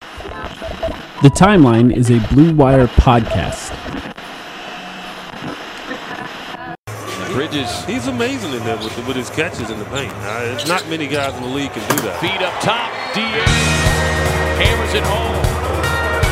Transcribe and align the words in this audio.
The 0.00 1.30
Timeline 1.30 1.92
is 1.92 2.10
a 2.10 2.20
Blue 2.32 2.54
Wire 2.54 2.86
podcast. 2.86 3.74
Bridges, 7.32 7.84
he's 7.86 8.06
amazing 8.06 8.52
in 8.52 8.60
that 8.64 8.78
with, 8.82 8.96
with 9.06 9.16
his 9.16 9.28
catches 9.30 9.70
in 9.70 9.78
the 9.78 9.84
paint. 9.86 10.12
Uh, 10.14 10.40
there's 10.44 10.68
not 10.68 10.88
many 10.88 11.06
guys 11.06 11.34
in 11.36 11.42
the 11.42 11.48
league 11.48 11.72
can 11.72 11.96
do 11.96 12.02
that. 12.02 12.20
Feet 12.20 12.40
up 12.40 12.54
top, 12.62 12.90
DA 13.14 13.44
hammers 14.62 14.94
it 14.94 15.02
home. 15.02 15.42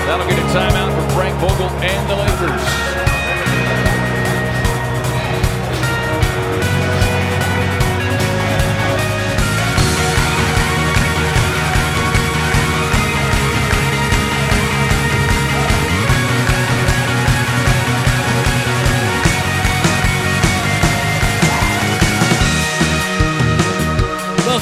That'll 0.07 0.27
get 0.29 0.39
a 0.39 0.47
timeout 0.55 0.95
for 0.95 1.15
Frank 1.15 1.35
Vogel 1.41 1.69
and 1.83 2.11
the 2.11 2.17
Lakers. 2.17 3.06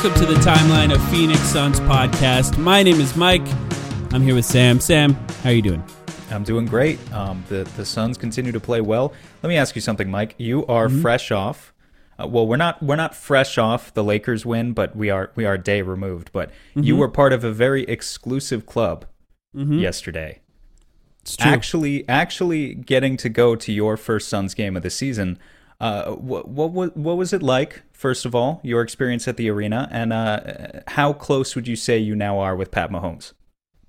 Welcome 0.04 0.26
to 0.26 0.34
the 0.34 0.40
timeline 0.40 0.94
of 0.94 1.02
Phoenix 1.08 1.40
Suns 1.40 1.80
podcast. 1.80 2.58
My 2.58 2.82
name 2.82 3.00
is 3.00 3.16
Mike. 3.16 3.40
I'm 4.12 4.20
here 4.20 4.34
with 4.34 4.44
Sam. 4.44 4.78
Sam, 4.78 5.14
how 5.42 5.48
are 5.48 5.52
you 5.54 5.62
doing? 5.62 5.82
I'm 6.30 6.42
doing 6.44 6.66
great. 6.66 6.98
Um, 7.10 7.42
the 7.48 7.64
the 7.78 7.86
Suns 7.86 8.18
continue 8.18 8.52
to 8.52 8.60
play 8.60 8.82
well. 8.82 9.14
Let 9.42 9.48
me 9.48 9.56
ask 9.56 9.74
you 9.74 9.80
something, 9.80 10.10
Mike. 10.10 10.34
You 10.36 10.66
are 10.66 10.90
fresh 10.90 11.30
off. 11.30 11.72
Uh, 12.18 12.26
well, 12.26 12.46
we're 12.46 12.58
not 12.58 12.82
we're 12.82 12.96
not 12.96 13.14
fresh 13.14 13.56
off 13.56 13.94
the 13.94 14.04
Lakers 14.04 14.44
win, 14.44 14.74
but 14.74 14.94
we 14.94 15.08
are 15.08 15.30
we 15.36 15.46
are 15.46 15.54
a 15.54 15.58
day 15.58 15.80
removed. 15.80 16.32
But 16.34 16.50
you 16.74 16.96
were 16.96 17.08
part 17.08 17.32
of 17.32 17.42
a 17.42 17.50
very 17.50 17.84
exclusive 17.84 18.66
club 18.66 19.06
yesterday. 19.54 20.42
It's 21.22 21.34
true. 21.34 21.50
Actually, 21.50 22.06
actually 22.10 22.74
getting 22.74 23.16
to 23.16 23.30
go 23.30 23.56
to 23.56 23.72
your 23.72 23.96
first 23.96 24.28
Suns 24.28 24.52
game 24.52 24.76
of 24.76 24.82
the 24.82 24.90
season. 24.90 25.38
Uh, 25.80 26.12
what 26.12 26.48
what 26.48 26.96
what 26.96 27.16
was 27.16 27.32
it 27.32 27.42
like? 27.42 27.82
First 27.92 28.24
of 28.24 28.34
all, 28.34 28.60
your 28.62 28.82
experience 28.82 29.26
at 29.28 29.36
the 29.36 29.50
arena, 29.50 29.88
and 29.90 30.12
uh, 30.12 30.80
how 30.88 31.12
close 31.12 31.54
would 31.54 31.66
you 31.66 31.76
say 31.76 31.98
you 31.98 32.14
now 32.14 32.38
are 32.38 32.54
with 32.54 32.70
Pat 32.70 32.90
Mahomes? 32.90 33.32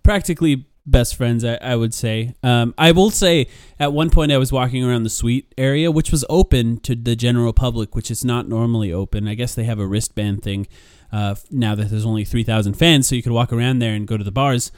Practically 0.03 0.67
best 0.85 1.15
friends, 1.15 1.43
I, 1.43 1.55
I 1.55 1.75
would 1.75 1.93
say. 1.93 2.35
Um, 2.43 2.73
I 2.77 2.91
will 2.91 3.09
say, 3.09 3.47
at 3.79 3.91
one 3.91 4.09
point, 4.09 4.31
I 4.31 4.37
was 4.37 4.51
walking 4.51 4.83
around 4.83 5.03
the 5.03 5.09
suite 5.09 5.53
area, 5.57 5.91
which 5.91 6.11
was 6.11 6.23
open 6.29 6.79
to 6.81 6.95
the 6.95 7.15
general 7.15 7.53
public, 7.53 7.95
which 7.95 8.11
is 8.11 8.23
not 8.23 8.47
normally 8.47 8.93
open. 8.93 9.27
I 9.27 9.33
guess 9.33 9.55
they 9.55 9.63
have 9.63 9.79
a 9.79 9.87
wristband 9.87 10.43
thing 10.43 10.67
uh, 11.11 11.35
now 11.49 11.75
that 11.75 11.89
there's 11.89 12.05
only 12.05 12.25
3,000 12.25 12.73
fans, 12.73 13.07
so 13.07 13.15
you 13.15 13.23
could 13.23 13.31
walk 13.31 13.51
around 13.51 13.79
there 13.79 13.93
and 13.93 14.07
go 14.07 14.17
to 14.17 14.23
the 14.23 14.31
bars. 14.31 14.71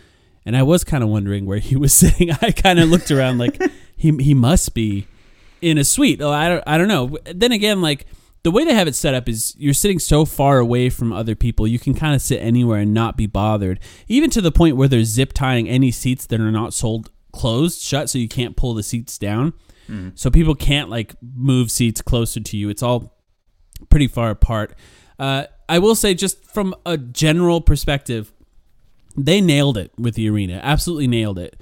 And 0.46 0.56
I 0.56 0.64
was 0.64 0.84
kind 0.84 1.04
of 1.04 1.10
wondering 1.10 1.46
where 1.46 1.60
he 1.60 1.76
was 1.76 1.94
sitting. 1.94 2.32
I 2.32 2.52
kind 2.52 2.80
of 2.80 2.90
looked 2.90 3.12
around 3.12 3.38
like 3.38 3.62
he 3.96 4.16
he 4.18 4.34
must 4.34 4.74
be 4.74 5.08
in 5.62 5.78
a 5.78 5.84
suite. 5.84 6.22
Oh, 6.22 6.32
I 6.32 6.50
don't, 6.50 6.64
I 6.68 6.78
don't 6.78 6.88
know. 6.88 7.18
Then 7.34 7.52
again, 7.52 7.82
like 7.82 8.06
the 8.44 8.52
way 8.52 8.64
they 8.66 8.74
have 8.74 8.88
it 8.88 8.96
set 8.96 9.14
up 9.14 9.28
is 9.28 9.56
you're 9.58 9.74
sitting 9.74 10.00
so 10.00 10.24
far 10.26 10.60
away 10.60 10.90
from 10.90 11.12
other 11.12 11.36
people, 11.36 11.68
you 11.68 11.80
can 11.80 11.94
kind 11.94 12.16
of 12.16 12.22
sit 12.22 12.38
anywhere 12.42 12.80
and 12.80 12.94
not 12.94 13.18
be 13.18 13.28
bothered. 13.28 13.80
Even 14.08 14.30
to 14.32 14.42
the 14.42 14.52
point 14.52 14.78
where 14.78 14.88
they're 14.88 15.04
zip 15.04 15.34
tying 15.34 15.68
any 15.68 15.92
seats 15.92 16.26
that 16.28 16.40
are 16.40 16.52
not 16.52 16.74
sold 16.74 17.12
closed 17.34 17.82
shut, 17.82 18.10
so 18.10 18.18
you 18.18 18.28
can't 18.28 18.56
pull 18.56 18.74
the 18.74 18.84
seats 18.84 19.18
down. 19.18 19.54
So 20.16 20.30
people 20.30 20.54
can't 20.54 20.90
like 20.90 21.16
move 21.22 21.72
seats 21.72 22.02
closer 22.02 22.42
to 22.42 22.58
you. 22.58 22.68
It's 22.70 22.84
all 22.84 23.18
pretty 23.90 24.08
far 24.08 24.30
apart. 24.32 24.76
Uh, 25.18 25.46
I 25.70 25.80
will 25.80 25.96
say, 25.96 26.14
just 26.14 26.44
from 26.46 26.76
a 26.86 26.98
general 26.98 27.62
perspective, 27.62 28.34
they 29.16 29.40
nailed 29.40 29.78
it 29.78 29.92
with 29.98 30.16
the 30.16 30.30
arena. 30.30 30.60
Absolutely 30.62 31.08
nailed 31.08 31.40
it. 31.40 31.60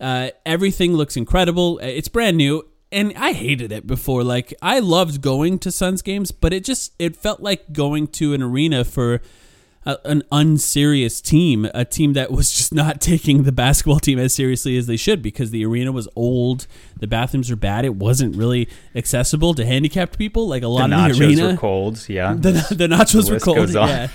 Uh, 0.00 0.30
everything 0.46 0.94
looks 0.94 1.16
incredible. 1.16 1.80
Uh, 1.82 1.86
It's 1.86 2.06
brand 2.08 2.36
new, 2.36 2.64
and 2.94 3.12
I 3.16 3.32
hated 3.32 3.72
it 3.72 3.86
before. 3.86 4.22
Like 4.22 4.54
I 4.62 4.78
loved 4.78 5.20
going 5.20 5.58
to 5.60 5.72
Suns 5.72 6.00
games, 6.00 6.30
but 6.30 6.52
it 6.52 6.64
just 6.64 6.92
it 6.98 7.16
felt 7.16 7.40
like 7.40 7.72
going 7.72 8.06
to 8.08 8.32
an 8.32 8.42
arena 8.42 8.84
for 8.84 9.20
a, 9.84 9.98
an 10.04 10.22
unserious 10.30 11.20
team, 11.20 11.68
a 11.74 11.84
team 11.84 12.12
that 12.14 12.30
was 12.30 12.52
just 12.56 12.72
not 12.72 13.00
taking 13.00 13.42
the 13.42 13.52
basketball 13.52 13.98
team 13.98 14.18
as 14.18 14.32
seriously 14.32 14.76
as 14.76 14.86
they 14.86 14.96
should 14.96 15.22
because 15.22 15.50
the 15.50 15.64
arena 15.66 15.92
was 15.92 16.08
old, 16.16 16.66
the 16.96 17.06
bathrooms 17.06 17.50
were 17.50 17.56
bad, 17.56 17.84
it 17.84 17.96
wasn't 17.96 18.36
really 18.36 18.68
accessible 18.94 19.54
to 19.54 19.66
handicapped 19.66 20.16
people 20.16 20.48
like 20.48 20.62
a 20.62 20.68
lot 20.68 20.88
nachos 20.88 21.10
of 21.10 21.18
the 21.18 21.24
arena. 21.24 21.46
were 21.48 21.56
cold. 21.56 22.08
Yeah, 22.08 22.34
The, 22.38 22.52
the 22.70 22.86
nachos 22.86 23.26
The 23.26 23.34
were 23.34 23.40
cold. 23.40 23.70
Yeah. 23.70 24.08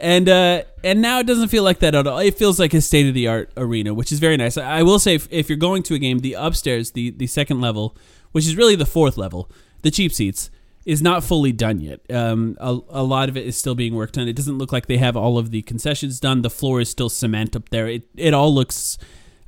And 0.00 0.28
uh, 0.28 0.62
and 0.84 1.02
now 1.02 1.18
it 1.18 1.26
doesn't 1.26 1.48
feel 1.48 1.64
like 1.64 1.80
that 1.80 1.92
at 1.96 2.06
all. 2.06 2.20
It 2.20 2.38
feels 2.38 2.60
like 2.60 2.72
a 2.72 2.80
state 2.80 3.08
of 3.08 3.14
the 3.14 3.26
art 3.26 3.50
arena, 3.56 3.92
which 3.92 4.12
is 4.12 4.20
very 4.20 4.36
nice. 4.36 4.56
I 4.56 4.78
I 4.78 4.82
will 4.84 5.00
say, 5.00 5.16
if, 5.16 5.26
if 5.32 5.48
you're 5.48 5.58
going 5.58 5.82
to 5.84 5.94
a 5.94 5.98
game, 5.98 6.20
the 6.20 6.34
upstairs, 6.34 6.92
the 6.92 7.10
the 7.10 7.26
second 7.26 7.60
level, 7.60 7.96
which 8.32 8.46
is 8.46 8.56
really 8.56 8.76
the 8.76 8.86
fourth 8.86 9.16
level, 9.16 9.50
the 9.82 9.90
cheap 9.90 10.12
seats, 10.12 10.50
is 10.84 11.02
not 11.02 11.22
fully 11.22 11.52
done 11.52 11.80
yet. 11.80 12.00
Um, 12.10 12.56
a, 12.60 12.78
a 12.88 13.02
lot 13.02 13.28
of 13.28 13.36
it 13.36 13.46
is 13.46 13.56
still 13.58 13.74
being 13.74 13.94
worked 13.94 14.16
on. 14.16 14.26
It 14.26 14.34
doesn't 14.36 14.56
look 14.56 14.72
like 14.72 14.86
they 14.86 14.96
have 14.96 15.16
all 15.16 15.36
of 15.36 15.50
the 15.50 15.62
concessions 15.62 16.18
done. 16.18 16.40
The 16.40 16.50
floor 16.50 16.80
is 16.80 16.88
still 16.88 17.10
cement 17.10 17.54
up 17.54 17.68
there. 17.68 17.86
It 17.86 18.08
it 18.16 18.32
all 18.32 18.54
looks 18.54 18.96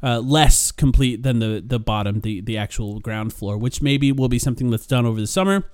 uh, 0.03 0.21
less 0.21 0.71
complete 0.71 1.23
than 1.23 1.39
the 1.39 1.63
the 1.67 1.79
bottom, 1.79 2.21
the 2.21 2.41
the 2.43 2.59
actual 2.59 3.01
ground 3.01 3.33
floor, 3.33 3.57
which 3.57 3.81
maybe 3.81 4.13
will 4.13 4.29
be 4.29 4.39
something 4.39 4.71
that's 4.71 4.87
done 4.87 5.07
over 5.07 5.19
the 5.19 5.27
summer. 5.27 5.65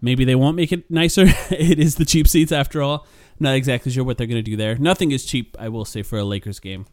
Maybe 0.00 0.24
they 0.24 0.34
won't 0.34 0.56
make 0.56 0.72
it 0.72 0.90
nicer. 0.90 1.24
it 1.50 1.78
is 1.78 1.96
the 1.96 2.04
cheap 2.04 2.28
seats 2.28 2.52
after 2.52 2.82
all. 2.82 3.06
Not 3.40 3.54
exactly 3.54 3.90
sure 3.90 4.04
what 4.04 4.18
they're 4.18 4.26
going 4.26 4.44
to 4.44 4.50
do 4.50 4.56
there. 4.56 4.76
Nothing 4.76 5.10
is 5.10 5.24
cheap, 5.24 5.56
I 5.58 5.68
will 5.68 5.84
say, 5.84 6.02
for 6.02 6.18
a 6.18 6.24
Lakers 6.24 6.60
game. 6.60 6.86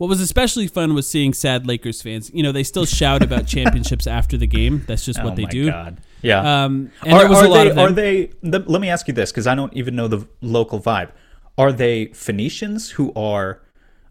What 0.00 0.08
was 0.08 0.22
especially 0.22 0.66
fun 0.66 0.94
was 0.94 1.06
seeing 1.06 1.34
sad 1.34 1.66
Lakers 1.66 2.00
fans. 2.00 2.30
You 2.32 2.42
know, 2.42 2.52
they 2.52 2.62
still 2.62 2.86
shout 2.86 3.22
about 3.22 3.46
championships 3.54 4.06
after 4.06 4.38
the 4.38 4.46
game. 4.46 4.82
That's 4.86 5.04
just 5.04 5.20
oh 5.20 5.24
what 5.24 5.36
they 5.36 5.42
my 5.42 5.50
do. 5.50 5.70
God. 5.70 6.00
Yeah. 6.22 6.64
Um, 6.64 6.90
and 7.04 7.20
there 7.20 7.28
was 7.28 7.42
are 7.42 7.44
a 7.44 7.48
lot 7.50 7.64
they, 7.64 7.68
of 7.68 7.76
them. 7.76 7.86
Are 7.86 7.92
they? 7.92 8.30
the- 8.40 8.60
Let 8.60 8.80
me 8.80 8.88
ask 8.88 9.08
you 9.08 9.12
this, 9.12 9.30
because 9.30 9.46
I 9.46 9.54
don't 9.54 9.74
even 9.74 9.94
know 9.94 10.08
the 10.08 10.26
local 10.40 10.80
vibe. 10.80 11.10
Are 11.58 11.70
they 11.70 12.06
Phoenicians 12.14 12.92
who 12.92 13.12
are 13.14 13.60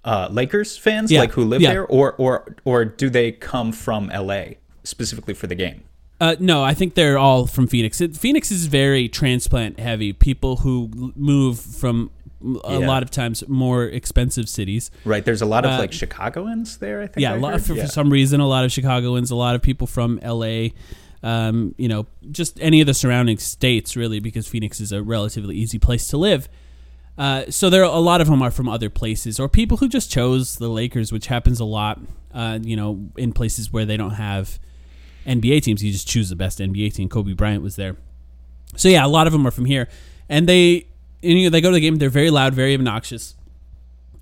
uh, 0.06 0.28
Lakers 0.30 0.78
fans, 0.78 1.12
Yeah. 1.12 1.22
like 1.22 1.32
who 1.32 1.44
live 1.44 1.60
Yeah. 1.60 1.72
there, 1.72 1.88
or 1.88 2.14
or 2.20 2.56
or 2.66 2.86
do 2.86 3.10
they 3.10 3.32
come 3.32 3.72
from 3.72 4.10
LA 4.14 4.58
specifically 4.84 5.34
for 5.34 5.48
the 5.48 5.56
game? 5.56 5.86
Uh, 6.22 6.36
no, 6.40 6.64
I 6.64 6.76
think 6.76 6.94
they're 6.94 7.18
all 7.18 7.48
from 7.48 7.66
Phoenix. 7.66 8.00
It, 8.00 8.16
Phoenix 8.16 8.52
is 8.52 8.68
very 8.68 9.08
transplant 9.10 9.80
heavy. 9.80 10.14
People 10.14 10.58
who 10.58 11.14
move 11.16 11.60
from 11.60 12.12
a 12.66 12.80
Yeah. 12.80 12.88
lot 12.88 13.04
of 13.04 13.12
times 13.12 13.44
more 13.48 13.86
expensive 13.86 14.48
cities. 14.48 14.92
Right. 15.06 15.24
There's 15.26 15.42
a 15.42 15.46
lot 15.46 15.66
of 15.66 15.72
Uh, 15.72 15.78
like 15.80 15.92
Chicagoans 15.92 16.78
there. 16.78 17.02
I 17.02 17.08
think. 17.08 17.22
Yeah, 17.22 17.34
I 17.34 17.38
a 17.38 17.40
lot 17.40 17.60
for, 17.62 17.74
Yeah. 17.74 17.84
for 17.86 17.92
some 17.92 18.10
reason, 18.10 18.40
a 18.40 18.48
lot 18.48 18.64
of 18.66 18.72
Chicagoans, 18.72 19.32
a 19.32 19.36
lot 19.36 19.56
of 19.56 19.62
people 19.62 19.88
from 19.88 20.20
LA. 20.24 20.70
Um, 21.22 21.76
you 21.78 21.90
know, 21.90 22.08
just 22.32 22.58
any 22.62 22.80
of 22.80 22.88
the 22.88 22.94
surrounding 22.94 23.38
states, 23.40 23.98
really, 23.98 24.20
because 24.22 24.48
Phoenix 24.48 24.80
is 24.80 24.92
a 24.94 25.04
relatively 25.04 25.56
easy 25.58 25.78
place 25.78 26.08
to 26.08 26.18
live. 26.18 26.48
Uh, 27.18 27.44
so 27.50 27.70
there, 27.70 27.84
are, 27.84 27.94
a 27.94 28.00
lot 28.00 28.22
of 28.22 28.28
them 28.28 28.42
are 28.42 28.52
from 28.52 28.70
other 28.70 28.90
places, 28.90 29.38
or 29.38 29.50
people 29.50 29.76
who 29.78 29.90
just 29.90 30.10
chose 30.10 30.56
the 30.56 30.70
Lakers, 30.70 31.12
which 31.12 31.28
happens 31.28 31.60
a 31.60 31.66
lot. 31.66 32.00
Uh, 32.34 32.60
you 32.62 32.78
know, 32.78 33.10
in 33.18 33.34
places 33.34 33.74
where 33.74 33.84
they 33.86 33.98
don't 33.98 34.12
have 34.14 34.60
NBA 35.26 35.60
teams, 35.62 35.84
you 35.84 35.92
just 35.92 36.08
choose 36.08 36.30
the 36.30 36.38
best 36.38 36.60
NBA 36.62 36.94
team. 36.94 37.10
Kobe 37.10 37.34
Bryant 37.34 37.62
was 37.64 37.76
there. 37.76 37.98
So 38.78 38.88
yeah, 38.88 39.06
a 39.06 39.10
lot 39.10 39.28
of 39.28 39.34
them 39.34 39.46
are 39.46 39.52
from 39.52 39.66
here, 39.66 39.90
and 40.30 40.48
they, 40.48 40.86
you 41.22 41.44
know, 41.44 41.50
they 41.50 41.62
go 41.62 41.70
to 41.70 41.76
the 41.76 41.80
game. 41.82 41.96
They're 41.98 42.10
very 42.10 42.30
loud, 42.30 42.54
very 42.54 42.74
obnoxious, 42.74 43.36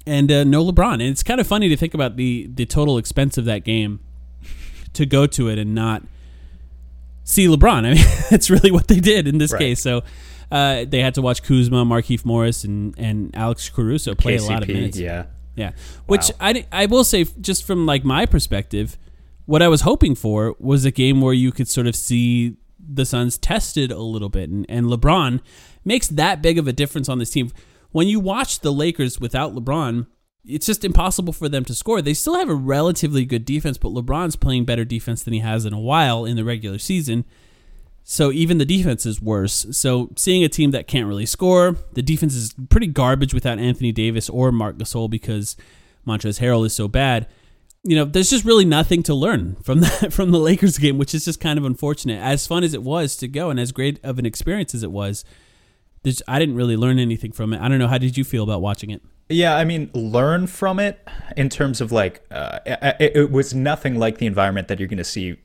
and 0.05 0.31
uh, 0.31 0.43
no 0.43 0.63
LeBron. 0.65 0.93
And 0.93 1.03
it's 1.03 1.23
kind 1.23 1.39
of 1.39 1.47
funny 1.47 1.69
to 1.69 1.77
think 1.77 1.93
about 1.93 2.15
the 2.17 2.49
the 2.53 2.65
total 2.65 2.97
expense 2.97 3.37
of 3.37 3.45
that 3.45 3.63
game 3.63 3.99
to 4.93 5.05
go 5.05 5.27
to 5.27 5.49
it 5.49 5.57
and 5.59 5.75
not 5.75 6.03
see 7.23 7.45
LeBron. 7.47 7.85
I 7.85 7.93
mean, 7.93 8.05
that's 8.29 8.49
really 8.49 8.71
what 8.71 8.87
they 8.87 8.99
did 8.99 9.27
in 9.27 9.37
this 9.37 9.53
Right. 9.53 9.59
case. 9.59 9.81
So. 9.81 10.03
Uh, 10.49 10.85
they 10.87 11.01
had 11.01 11.13
to 11.13 11.21
watch 11.21 11.43
Kuzma, 11.43 11.83
Markieff 11.83 12.23
Morris, 12.23 12.63
and, 12.63 12.97
and 12.97 13.35
Alex 13.35 13.67
Caruso 13.67 14.15
play 14.15 14.37
a 14.37 14.41
lot 14.41 14.61
of 14.63 14.69
minutes. 14.69 14.97
Yeah. 14.97 15.25
Yeah, 15.57 15.73
which 16.05 16.29
Wow. 16.29 16.35
I, 16.39 16.65
I 16.71 16.85
will 16.85 17.03
say 17.03 17.25
just 17.41 17.65
from 17.67 17.85
like 17.85 18.05
my 18.05 18.25
perspective, 18.25 18.97
what 19.45 19.61
I 19.61 19.67
was 19.67 19.81
hoping 19.81 20.15
for 20.15 20.55
was 20.57 20.85
a 20.85 20.91
game 20.91 21.19
where 21.19 21.33
you 21.33 21.51
could 21.51 21.67
sort 21.67 21.85
of 21.85 21.97
see 21.97 22.55
the 22.79 23.05
Suns 23.05 23.37
tested 23.37 23.91
a 23.91 23.99
little 23.99 24.29
bit, 24.29 24.49
and, 24.49 24.65
and 24.69 24.85
LeBron 24.85 25.41
makes 25.87 26.07
that 26.09 26.41
big 26.41 26.57
of 26.57 26.67
a 26.67 26.73
difference 26.73 27.09
on 27.09 27.17
this 27.17 27.31
team. 27.31 27.51
When 27.91 28.07
you 28.07 28.19
watch 28.19 28.59
the 28.59 28.71
Lakers 28.71 29.19
without 29.19 29.55
LeBron, 29.55 30.05
it's 30.45 30.65
just 30.65 30.85
impossible 30.85 31.33
for 31.33 31.49
them 31.49 31.65
to 31.65 31.73
score. 31.73 32.01
They 32.01 32.13
still 32.13 32.37
have 32.37 32.49
a 32.49 32.55
relatively 32.55 33.25
good 33.25 33.45
defense, 33.45 33.77
but 33.77 33.91
LeBron's 33.91 34.35
playing 34.35 34.65
better 34.65 34.85
defense 34.85 35.23
than 35.23 35.33
he 35.33 35.39
has 35.39 35.65
in 35.65 35.73
a 35.73 35.79
while 35.79 36.25
in 36.25 36.35
the 36.35 36.45
regular 36.45 36.77
season. 36.77 37.25
So 38.03 38.31
even 38.31 38.57
the 38.57 38.65
defense 38.65 39.05
is 39.05 39.21
worse. 39.21 39.65
So 39.71 40.11
seeing 40.15 40.43
a 40.43 40.49
team 40.49 40.71
that 40.71 40.87
can't 40.87 41.07
really 41.07 41.25
score, 41.25 41.75
the 41.93 42.01
defense 42.01 42.35
is 42.35 42.55
pretty 42.69 42.87
garbage 42.87 43.33
without 43.33 43.59
Anthony 43.59 43.91
Davis 43.91 44.29
or 44.29 44.51
Marc 44.51 44.77
Gasol 44.77 45.09
because 45.09 45.57
Montrezl 46.07 46.39
Harrell 46.39 46.65
is 46.65 46.73
so 46.73 46.87
bad. 46.87 47.27
You 47.83 47.97
know, 47.97 48.05
there's 48.05 48.29
just 48.29 48.45
really 48.45 48.63
nothing 48.63 49.03
to 49.03 49.13
learn 49.13 49.57
from 49.57 49.79
that 49.81 50.13
from 50.13 50.31
the 50.31 50.39
Lakers 50.39 50.77
game, 50.77 50.97
which 50.97 51.13
is 51.13 51.25
just 51.25 51.41
kind 51.41 51.59
of 51.59 51.65
unfortunate. 51.65 52.21
As 52.21 52.47
fun 52.47 52.63
as 52.63 52.73
it 52.73 52.83
was 52.83 53.17
to 53.17 53.27
go 53.27 53.49
and 53.49 53.59
as 53.59 53.73
great 53.73 53.99
of 54.03 54.17
an 54.19 54.25
experience 54.25 54.73
as 54.73 54.83
it 54.83 54.91
was, 54.91 55.25
there's, 56.07 56.21
I 56.25 56.39
didn't 56.39 56.55
really 56.55 56.77
learn 56.77 56.99
anything 56.99 57.33
from 57.33 57.51
it. 57.53 57.59
I 57.59 57.67
don't 57.67 57.79
know. 57.79 57.87
How 57.89 57.97
did 57.97 58.17
you 58.17 58.23
feel 58.23 58.43
about 58.43 58.61
watching 58.61 58.91
it? 58.91 59.01
Yeah, 59.27 59.57
I 59.57 59.65
mean, 59.65 59.91
learn 59.93 60.47
from 60.47 60.79
it 60.79 61.05
in 61.35 61.49
terms 61.49 61.81
of 61.81 61.91
like, 61.91 62.25
uh, 62.31 62.59
it, 62.65 63.11
it 63.15 63.31
was 63.31 63.53
nothing 63.53 63.99
like 63.99 64.17
the 64.17 64.25
environment 64.25 64.69
that 64.69 64.79
you're 64.79 64.87
going 64.87 64.97
to 64.99 65.03
see 65.03 65.35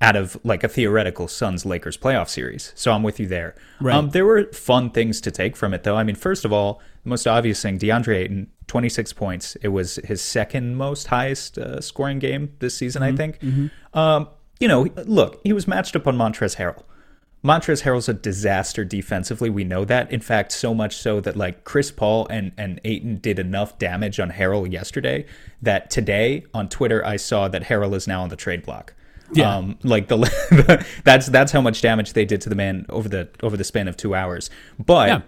out 0.00 0.16
of 0.16 0.36
like 0.42 0.64
a 0.64 0.68
theoretical 0.68 1.28
Suns 1.28 1.64
Lakers 1.64 1.96
playoff 1.96 2.28
series. 2.28 2.72
So 2.74 2.90
I'm 2.90 3.04
with 3.04 3.20
you 3.20 3.28
there. 3.28 3.54
Right. 3.80 3.94
Um, 3.94 4.10
there 4.10 4.24
were 4.24 4.50
fun 4.52 4.90
things 4.90 5.20
to 5.20 5.30
take 5.30 5.56
from 5.56 5.72
it, 5.74 5.84
though. 5.84 5.96
I 5.96 6.02
mean, 6.02 6.16
first 6.16 6.44
of 6.44 6.52
all, 6.52 6.80
the 7.04 7.10
most 7.10 7.28
obvious 7.28 7.62
thing 7.62 7.78
DeAndre 7.78 8.16
Ayton, 8.16 8.50
26 8.66 9.12
points. 9.12 9.54
It 9.62 9.68
was 9.68 9.96
his 10.02 10.20
second 10.20 10.74
most 10.74 11.06
highest 11.06 11.56
uh, 11.56 11.80
scoring 11.80 12.18
game 12.18 12.56
this 12.58 12.74
season, 12.74 13.04
I 13.04 13.14
think. 13.14 13.38
Um, 13.94 14.28
you 14.58 14.66
know, 14.66 14.88
look, 15.06 15.40
he 15.44 15.52
was 15.52 15.68
matched 15.68 15.94
up 15.94 16.08
on 16.08 16.16
Montrezl 16.16 16.56
Harrell. 16.56 16.82
Montrezl 17.42 17.82
Harrell's 17.84 18.08
a 18.08 18.14
disaster 18.14 18.84
defensively. 18.84 19.48
We 19.48 19.64
know 19.64 19.84
that. 19.86 20.12
In 20.12 20.20
fact, 20.20 20.52
so 20.52 20.74
much 20.74 20.96
so 20.96 21.20
that 21.20 21.36
like 21.36 21.64
Chris 21.64 21.90
Paul 21.90 22.26
and 22.28 22.52
and 22.58 22.80
Ayton 22.84 23.16
did 23.16 23.38
enough 23.38 23.78
damage 23.78 24.20
on 24.20 24.32
Harrell 24.32 24.70
yesterday 24.70 25.24
that 25.62 25.90
today 25.90 26.44
on 26.52 26.68
Twitter 26.68 27.04
I 27.04 27.16
saw 27.16 27.48
that 27.48 27.62
Harrell 27.64 27.94
is 27.94 28.06
now 28.06 28.22
on 28.22 28.28
the 28.28 28.36
trade 28.36 28.62
block. 28.64 28.94
Yeah. 29.32 29.56
Um, 29.56 29.78
like 29.82 30.08
the 30.08 30.84
that's 31.04 31.28
that's 31.28 31.52
how 31.52 31.60
much 31.60 31.80
damage 31.80 32.12
they 32.12 32.24
did 32.24 32.40
to 32.42 32.48
the 32.48 32.54
man 32.56 32.84
over 32.88 33.08
the 33.08 33.28
over 33.42 33.56
the 33.56 33.64
span 33.64 33.88
of 33.88 33.96
two 33.96 34.14
hours. 34.14 34.50
But 34.78 35.08
Yeah. 35.08 35.20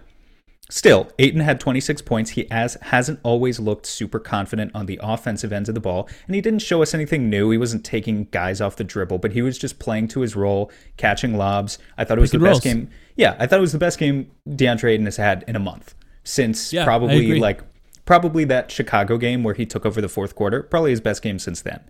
Still, 0.69 1.09
Ayton 1.19 1.41
had 1.41 1.59
26 1.59 2.01
points. 2.03 2.31
He 2.31 2.47
has, 2.49 2.77
hasn't 2.81 3.19
always 3.21 3.59
looked 3.59 3.85
super 3.85 4.17
confident 4.17 4.71
on 4.73 4.85
the 4.85 4.99
offensive 5.03 5.51
end 5.53 5.67
of 5.67 5.75
the 5.75 5.81
ball, 5.81 6.09
and 6.25 6.35
he 6.35 6.41
didn't 6.41 6.59
show 6.59 6.81
us 6.81 6.93
anything 6.93 7.29
new. 7.29 7.49
He 7.51 7.57
wasn't 7.57 7.83
taking 7.83 8.25
guys 8.31 8.61
off 8.61 8.77
the 8.77 8.83
dribble, 8.83 9.19
but 9.19 9.33
he 9.33 9.41
was 9.41 9.57
just 9.57 9.77
playing 9.77 10.07
to 10.09 10.21
his 10.21 10.35
role, 10.35 10.71
catching 10.97 11.37
lobs. 11.37 11.77
I 11.97 12.05
thought 12.05 12.17
it 12.17 12.21
was 12.21 12.31
Pick 12.31 12.39
the 12.39 12.45
best 12.45 12.65
rolls. 12.65 12.75
game. 12.75 12.89
Yeah, 13.17 13.35
I 13.39 13.45
thought 13.45 13.59
it 13.59 13.61
was 13.61 13.73
the 13.73 13.77
best 13.77 13.99
game 13.99 14.31
DeAndre 14.49 14.91
Ayton 14.91 15.05
has 15.05 15.17
had 15.17 15.43
in 15.47 15.55
a 15.55 15.59
month 15.59 15.93
since 16.23 16.71
Yeah, 16.73 16.85
probably 16.85 17.39
like 17.39 17.61
probably 18.05 18.45
that 18.45 18.71
Chicago 18.71 19.17
game 19.17 19.43
where 19.43 19.53
he 19.53 19.65
took 19.65 19.85
over 19.85 20.01
the 20.01 20.09
fourth 20.09 20.33
quarter. 20.35 20.63
Probably 20.63 20.91
his 20.91 21.01
best 21.01 21.21
game 21.21 21.39
since 21.39 21.61
then. 21.61 21.81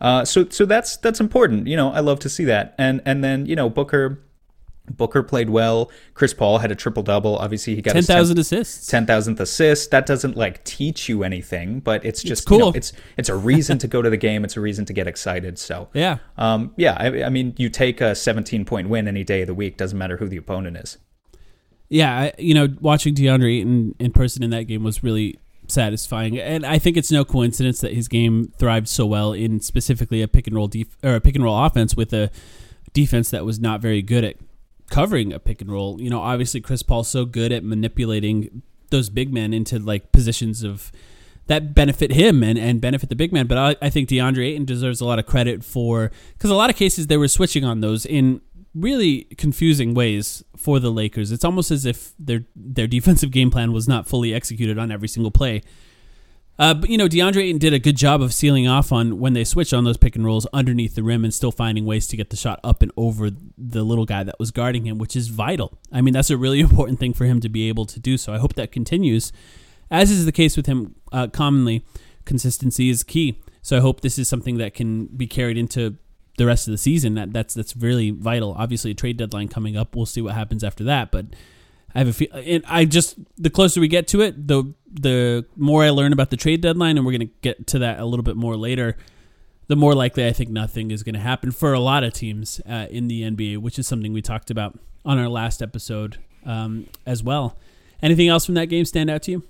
Uh, 0.00 0.24
so 0.24 0.48
so 0.48 0.64
that's 0.64 0.96
that's 0.96 1.20
important. 1.20 1.66
You 1.66 1.76
know, 1.76 1.92
I 1.92 2.00
love 2.00 2.18
to 2.20 2.28
see 2.28 2.44
that. 2.44 2.74
And 2.78 3.00
and 3.04 3.22
then 3.22 3.46
you 3.46 3.54
know 3.54 3.68
Booker. 3.68 4.20
Booker 4.90 5.22
played 5.22 5.48
well. 5.48 5.90
Chris 6.12 6.34
Paul 6.34 6.58
had 6.58 6.70
a 6.70 6.74
triple 6.74 7.02
double. 7.02 7.36
Obviously, 7.38 7.74
he 7.74 7.80
got 7.82 7.92
ten 7.92 8.02
thousand 8.02 8.36
his 8.36 8.48
10th 8.48 8.52
assists. 8.58 8.86
ten 8.86 9.06
thousandth 9.06 9.40
assist. 9.40 9.90
That 9.90 10.04
doesn't 10.04 10.36
like 10.36 10.62
teach 10.64 11.08
you 11.08 11.24
anything, 11.24 11.80
but 11.80 12.04
it's 12.04 12.22
just 12.22 12.46
cool. 12.46 12.58
You 12.58 12.64
know, 12.64 12.72
it's 12.74 12.92
it's 13.16 13.28
a 13.30 13.34
reason 13.36 13.78
to 13.78 13.88
go 13.88 14.02
to 14.02 14.10
the 14.10 14.16
game. 14.18 14.44
It's 14.44 14.56
a 14.56 14.60
reason 14.60 14.84
to 14.84 14.92
get 14.92 15.06
excited. 15.06 15.58
So 15.58 15.88
Yeah. 15.94 16.18
um, 16.36 16.72
yeah. 16.76 16.96
I, 17.00 17.24
I 17.24 17.28
mean, 17.30 17.54
you 17.56 17.70
take 17.70 18.00
a 18.02 18.14
seventeen 18.14 18.64
point 18.66 18.88
win 18.90 19.08
any 19.08 19.24
day 19.24 19.40
of 19.40 19.46
the 19.46 19.54
week. 19.54 19.76
Doesn't 19.78 19.96
matter 19.98 20.18
who 20.18 20.28
the 20.28 20.36
opponent 20.36 20.76
is. 20.76 20.98
Yeah, 21.88 22.18
I, 22.18 22.32
you 22.38 22.54
know, 22.54 22.68
watching 22.80 23.14
DeAndre 23.14 23.58
Ayton 23.60 23.94
in 23.98 24.12
person 24.12 24.42
in 24.42 24.50
that 24.50 24.64
game 24.64 24.82
was 24.82 25.02
really 25.02 25.38
satisfying, 25.68 26.38
and 26.38 26.64
I 26.66 26.78
think 26.78 26.96
it's 26.96 27.10
no 27.12 27.24
coincidence 27.24 27.80
that 27.80 27.92
his 27.92 28.08
game 28.08 28.52
thrived 28.58 28.88
so 28.88 29.06
well 29.06 29.32
in 29.32 29.60
specifically 29.60 30.20
a 30.22 30.28
pick 30.28 30.46
and 30.46 30.56
roll 30.56 30.66
def- 30.68 30.96
or 31.02 31.14
a 31.14 31.20
pick 31.20 31.34
and 31.34 31.44
roll 31.44 31.62
offense 31.64 31.94
with 31.96 32.12
a 32.12 32.30
defense 32.92 33.30
that 33.30 33.44
was 33.44 33.60
not 33.60 33.80
very 33.80 34.02
good 34.02 34.24
at 34.24 34.36
covering 34.94 35.32
a 35.32 35.40
pick 35.40 35.60
and 35.60 35.72
roll. 35.72 36.00
You 36.00 36.08
know, 36.08 36.20
obviously 36.20 36.60
Chris 36.60 36.84
Paul's 36.84 37.08
so 37.08 37.24
good 37.24 37.50
at 37.50 37.64
manipulating 37.64 38.62
those 38.90 39.10
big 39.10 39.32
men 39.32 39.52
into 39.52 39.80
like 39.80 40.12
positions 40.12 40.62
of 40.62 40.92
that 41.48 41.74
benefit 41.74 42.12
him 42.12 42.44
and, 42.44 42.56
and 42.56 42.80
benefit 42.80 43.08
the 43.08 43.16
big 43.16 43.32
man. 43.32 43.48
But 43.48 43.58
I, 43.58 43.86
I 43.86 43.90
think 43.90 44.08
DeAndre 44.08 44.50
Ayton 44.50 44.64
deserves 44.64 45.00
a 45.00 45.04
lot 45.04 45.18
of 45.18 45.26
credit 45.26 45.64
for 45.64 46.12
because 46.34 46.48
a 46.48 46.54
lot 46.54 46.70
of 46.70 46.76
cases 46.76 47.08
they 47.08 47.16
were 47.16 47.26
switching 47.26 47.64
on 47.64 47.80
those 47.80 48.06
in 48.06 48.40
really 48.72 49.24
confusing 49.36 49.94
ways 49.94 50.44
for 50.56 50.78
the 50.78 50.92
Lakers. 50.92 51.32
It's 51.32 51.44
almost 51.44 51.72
as 51.72 51.84
if 51.84 52.14
their 52.16 52.44
their 52.54 52.86
defensive 52.86 53.32
game 53.32 53.50
plan 53.50 53.72
was 53.72 53.88
not 53.88 54.06
fully 54.06 54.32
executed 54.32 54.78
on 54.78 54.92
every 54.92 55.08
single 55.08 55.32
play. 55.32 55.62
Uh, 56.58 56.72
but 56.72 56.88
you 56.88 56.96
know, 56.96 57.08
DeAndre 57.08 57.42
Ayton 57.42 57.58
did 57.58 57.72
a 57.72 57.78
good 57.78 57.96
job 57.96 58.22
of 58.22 58.32
sealing 58.32 58.68
off 58.68 58.92
on 58.92 59.18
when 59.18 59.32
they 59.32 59.42
switched 59.42 59.74
on 59.74 59.84
those 59.84 59.96
pick 59.96 60.14
and 60.14 60.24
rolls 60.24 60.46
underneath 60.52 60.94
the 60.94 61.02
rim 61.02 61.24
and 61.24 61.34
still 61.34 61.50
finding 61.50 61.84
ways 61.84 62.06
to 62.06 62.16
get 62.16 62.30
the 62.30 62.36
shot 62.36 62.60
up 62.62 62.80
and 62.80 62.92
over 62.96 63.30
the 63.58 63.82
little 63.82 64.04
guy 64.04 64.22
that 64.22 64.38
was 64.38 64.52
guarding 64.52 64.86
him, 64.86 64.98
which 64.98 65.16
is 65.16 65.28
vital. 65.28 65.76
I 65.90 66.00
mean, 66.00 66.14
that's 66.14 66.30
a 66.30 66.36
really 66.36 66.60
important 66.68 67.00
thing 67.00 67.12
for 67.12 67.24
him 67.24 67.40
to 67.40 67.48
be 67.48 67.68
able 67.68 67.86
to 67.86 67.98
do. 67.98 68.16
So 68.16 68.32
I 68.32 68.38
hope 68.38 68.54
that 68.54 68.70
continues. 68.70 69.32
As 69.90 70.10
is 70.10 70.24
the 70.24 70.32
case 70.32 70.56
with 70.56 70.66
him 70.66 70.94
uh, 71.12 71.26
commonly, 71.28 71.84
consistency 72.24 72.88
is 72.88 73.02
key. 73.02 73.40
So 73.60 73.76
I 73.76 73.80
hope 73.80 74.00
this 74.02 74.18
is 74.18 74.28
something 74.28 74.58
that 74.58 74.74
can 74.74 75.06
be 75.06 75.26
carried 75.26 75.58
into 75.58 75.96
the 76.38 76.46
rest 76.46 76.68
of 76.68 76.72
the 76.72 76.78
season. 76.78 77.14
That 77.14 77.32
that's 77.32 77.54
that's 77.54 77.76
really 77.76 78.10
vital. 78.10 78.54
Obviously, 78.56 78.92
a 78.92 78.94
trade 78.94 79.16
deadline 79.16 79.48
coming 79.48 79.76
up. 79.76 79.96
We'll 79.96 80.06
see 80.06 80.20
what 80.20 80.34
happens 80.34 80.62
after 80.62 80.84
that, 80.84 81.10
but. 81.10 81.26
I 81.94 81.98
have 81.98 82.08
a 82.08 82.12
feel, 82.12 82.28
and 82.32 82.64
I 82.66 82.84
just 82.84 83.16
the 83.36 83.50
closer 83.50 83.80
we 83.80 83.88
get 83.88 84.08
to 84.08 84.20
it, 84.20 84.48
the 84.48 84.72
the 84.92 85.44
more 85.56 85.84
I 85.84 85.90
learn 85.90 86.12
about 86.12 86.30
the 86.30 86.36
trade 86.36 86.60
deadline, 86.60 86.96
and 86.96 87.06
we're 87.06 87.12
gonna 87.12 87.24
get 87.42 87.66
to 87.68 87.78
that 87.80 88.00
a 88.00 88.04
little 88.04 88.22
bit 88.24 88.36
more 88.36 88.56
later. 88.56 88.96
The 89.66 89.76
more 89.76 89.94
likely 89.94 90.26
I 90.26 90.32
think 90.32 90.50
nothing 90.50 90.90
is 90.90 91.02
going 91.02 91.14
to 91.14 91.20
happen 91.20 91.50
for 91.50 91.72
a 91.72 91.80
lot 91.80 92.04
of 92.04 92.12
teams 92.12 92.60
uh, 92.68 92.86
in 92.90 93.08
the 93.08 93.22
NBA, 93.22 93.56
which 93.56 93.78
is 93.78 93.88
something 93.88 94.12
we 94.12 94.20
talked 94.20 94.50
about 94.50 94.78
on 95.06 95.18
our 95.18 95.26
last 95.28 95.62
episode 95.62 96.18
um, 96.44 96.86
as 97.06 97.22
well. 97.22 97.56
Anything 98.02 98.28
else 98.28 98.44
from 98.44 98.56
that 98.56 98.66
game 98.66 98.84
stand 98.84 99.08
out 99.08 99.22
to 99.22 99.30
you? 99.30 99.42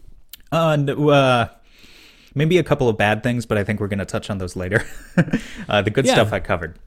Uh, 0.53 0.77
no, 0.77 1.09
uh, 1.09 1.49
maybe 2.33 2.59
a 2.59 2.63
couple 2.63 2.89
of 2.89 2.97
bad 2.97 3.25
things, 3.25 3.45
but 3.45 3.59
I 3.59 3.65
think 3.65 3.81
we're 3.81 3.89
going 3.89 3.99
to 3.99 4.05
touch 4.05 4.31
on 4.31 4.39
those 4.39 4.55
later. 4.55 4.87
uh, 5.69 5.83
the 5.83 5.91
good 5.91 6.07
Yeah. 6.07 6.15
stuff 6.15 6.33
I 6.33 6.39
covered. 6.39 6.79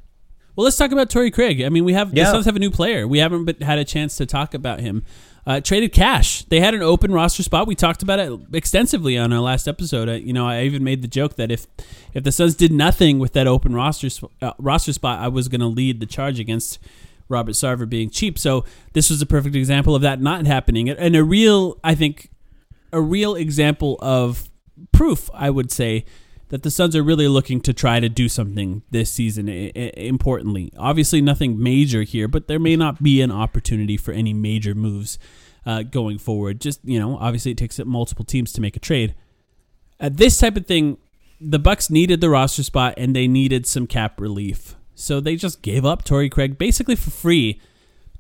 Well, 0.57 0.63
let's 0.63 0.75
talk 0.75 0.91
about 0.91 1.11
Torrey 1.11 1.29
Craig. 1.29 1.61
I 1.61 1.69
mean, 1.69 1.85
we 1.85 1.93
have 1.93 2.09
the 2.09 2.17
Yeah. 2.17 2.31
Suns 2.31 2.45
have 2.45 2.55
a 2.55 2.59
new 2.59 2.71
player. 2.71 3.07
We 3.07 3.19
haven't 3.19 3.45
been, 3.45 3.61
had 3.61 3.77
a 3.77 3.85
chance 3.85 4.17
to 4.17 4.25
talk 4.25 4.55
about 4.55 4.79
him. 4.79 5.03
Uh, 5.45 5.61
traded 5.61 5.93
cash. 5.93 6.41
They 6.45 6.59
had 6.59 6.73
an 6.73 6.81
open 6.81 7.11
roster 7.11 7.43
spot. 7.43 7.67
We 7.67 7.75
talked 7.75 8.01
about 8.01 8.19
it 8.19 8.33
extensively 8.51 9.19
on 9.19 9.31
our 9.31 9.39
last 9.39 9.67
episode. 9.67 10.09
Uh, 10.09 10.13
you 10.13 10.33
know, 10.33 10.47
I 10.47 10.63
even 10.63 10.83
made 10.83 11.03
the 11.03 11.07
joke 11.07 11.35
that 11.35 11.51
if 11.51 11.67
if 12.15 12.23
the 12.23 12.31
Suns 12.31 12.55
did 12.55 12.71
nothing 12.71 13.19
with 13.19 13.33
that 13.33 13.45
open 13.45 13.75
roster 13.75 14.09
uh, 14.41 14.53
roster 14.57 14.91
spot, 14.93 15.19
I 15.19 15.27
was 15.27 15.47
going 15.47 15.61
to 15.61 15.67
lead 15.67 15.99
the 15.99 16.07
charge 16.07 16.39
against 16.39 16.79
Robert 17.29 17.51
Sarver 17.53 17.87
being 17.87 18.09
cheap. 18.09 18.39
So 18.39 18.65
this 18.93 19.11
was 19.11 19.21
a 19.21 19.25
perfect 19.27 19.55
example 19.55 19.93
of 19.95 20.01
that 20.01 20.19
not 20.19 20.47
happening, 20.47 20.89
and 20.89 21.15
a 21.15 21.23
real, 21.23 21.79
I 21.83 21.93
think, 21.93 22.29
a 22.91 22.99
real 22.99 23.35
example 23.35 23.97
of 24.01 24.49
proof, 24.91 25.29
I 25.35 25.49
would 25.51 25.71
say, 25.71 26.03
that 26.50 26.63
the 26.63 26.72
Suns 26.72 26.96
are 26.96 27.04
really 27.04 27.27
looking 27.27 27.60
to 27.62 27.74
try 27.74 28.00
to 28.00 28.10
do 28.10 28.30
something 28.30 28.84
this 28.89 29.12
season. 29.12 29.50
Importantly, 29.50 30.72
obviously 30.77 31.22
nothing 31.22 31.62
major 31.62 32.04
here, 32.04 32.27
but 32.27 32.48
there 32.48 32.60
may 32.60 32.75
not 32.75 33.04
be 33.04 33.22
an 33.22 33.32
opportunity 33.32 33.98
for 33.98 34.13
any 34.13 34.34
major 34.34 34.74
moves 34.74 35.20
uh, 35.66 35.84
going 35.84 36.18
forward. 36.18 36.62
Just 36.62 36.80
you 36.84 37.00
know, 37.00 37.18
obviously 37.18 37.51
it 37.51 37.58
takes 37.58 37.77
multiple 37.80 38.25
teams 38.25 38.54
to 38.54 38.62
make 38.62 38.75
a 38.75 38.80
trade. 38.80 39.13
At 40.00 40.18
this 40.18 40.38
type 40.38 40.56
of 40.56 40.66
thing, 40.66 40.98
the 41.42 41.60
Bucks 41.60 41.89
needed 41.89 42.22
the 42.22 42.30
roster 42.30 42.63
spot 42.63 42.94
and 42.98 43.16
they 43.16 43.27
needed 43.27 43.68
some 43.68 43.86
cap 43.86 44.20
relief, 44.20 44.75
so 44.96 45.20
they 45.20 45.36
just 45.36 45.62
gave 45.62 45.86
up 45.86 46.04
Torrey 46.04 46.30
Craig 46.30 46.58
basically 46.58 46.96
for 46.96 47.10
free 47.10 47.60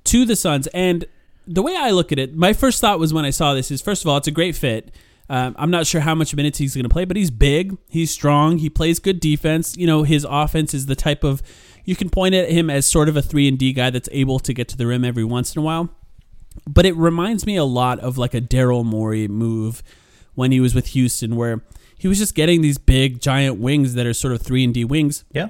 to 0.03 0.25
the 0.25 0.35
Suns. 0.35 0.67
And 0.67 1.05
the 1.47 1.61
way 1.61 1.75
I 1.77 1.91
look 1.91 2.11
at 2.11 2.19
it, 2.19 2.35
my 2.35 2.51
first 2.51 2.81
thought 2.81 2.99
was 2.99 3.13
when 3.13 3.25
I 3.25 3.29
saw 3.29 3.53
this 3.53 3.71
is 3.71 3.81
first 3.81 4.03
of 4.03 4.09
all, 4.09 4.17
it's 4.17 4.27
a 4.27 4.31
great 4.31 4.55
fit. 4.55 4.93
Um, 5.29 5.55
I'm 5.57 5.71
not 5.71 5.85
sure 5.85 6.01
how 6.01 6.15
much 6.15 6.33
minutes 6.35 6.57
he's 6.57 6.73
going 6.73 6.83
to 6.83 6.89
play, 6.89 7.05
but 7.05 7.17
he's 7.17 7.31
big, 7.31 7.77
he's 7.89 8.11
strong, 8.11 8.59
he 8.59 8.69
plays 8.69 8.99
good 8.99 9.19
defense. 9.19 9.75
You 9.75 9.85
know, 9.85 10.03
his 10.03 10.25
offense 10.29 10.73
is 10.73 10.85
the 10.85 10.95
type 10.95 11.23
of 11.23 11.41
you 11.83 11.95
can 11.95 12.09
point 12.09 12.35
at 12.35 12.49
him 12.49 12.69
as 12.69 12.85
sort 12.85 13.09
of 13.09 13.17
a 13.17 13.21
three 13.21 13.47
and 13.47 13.57
D 13.57 13.73
guy 13.73 13.89
that's 13.89 14.09
able 14.11 14.39
to 14.39 14.53
get 14.53 14.67
to 14.69 14.77
the 14.77 14.87
rim 14.87 15.03
every 15.03 15.23
once 15.23 15.55
in 15.55 15.59
a 15.61 15.63
while. 15.63 15.89
But 16.65 16.85
it 16.85 16.95
reminds 16.95 17.45
me 17.45 17.55
a 17.55 17.63
lot 17.63 17.99
of 17.99 18.17
like 18.17 18.33
a 18.33 18.41
Daryl 18.41 18.85
Morey 18.85 19.27
move 19.27 19.83
when 20.33 20.51
he 20.51 20.59
was 20.59 20.73
with 20.73 20.87
Houston, 20.87 21.35
where 21.35 21.61
he 21.97 22.07
was 22.07 22.19
just 22.19 22.35
getting 22.35 22.61
these 22.61 22.77
big 22.77 23.21
giant 23.21 23.57
wings 23.59 23.95
that 23.95 24.05
are 24.05 24.13
sort 24.13 24.33
of 24.33 24.41
three 24.41 24.63
and 24.63 24.73
D 24.73 24.85
wings. 24.85 25.23
Yeah. 25.31 25.49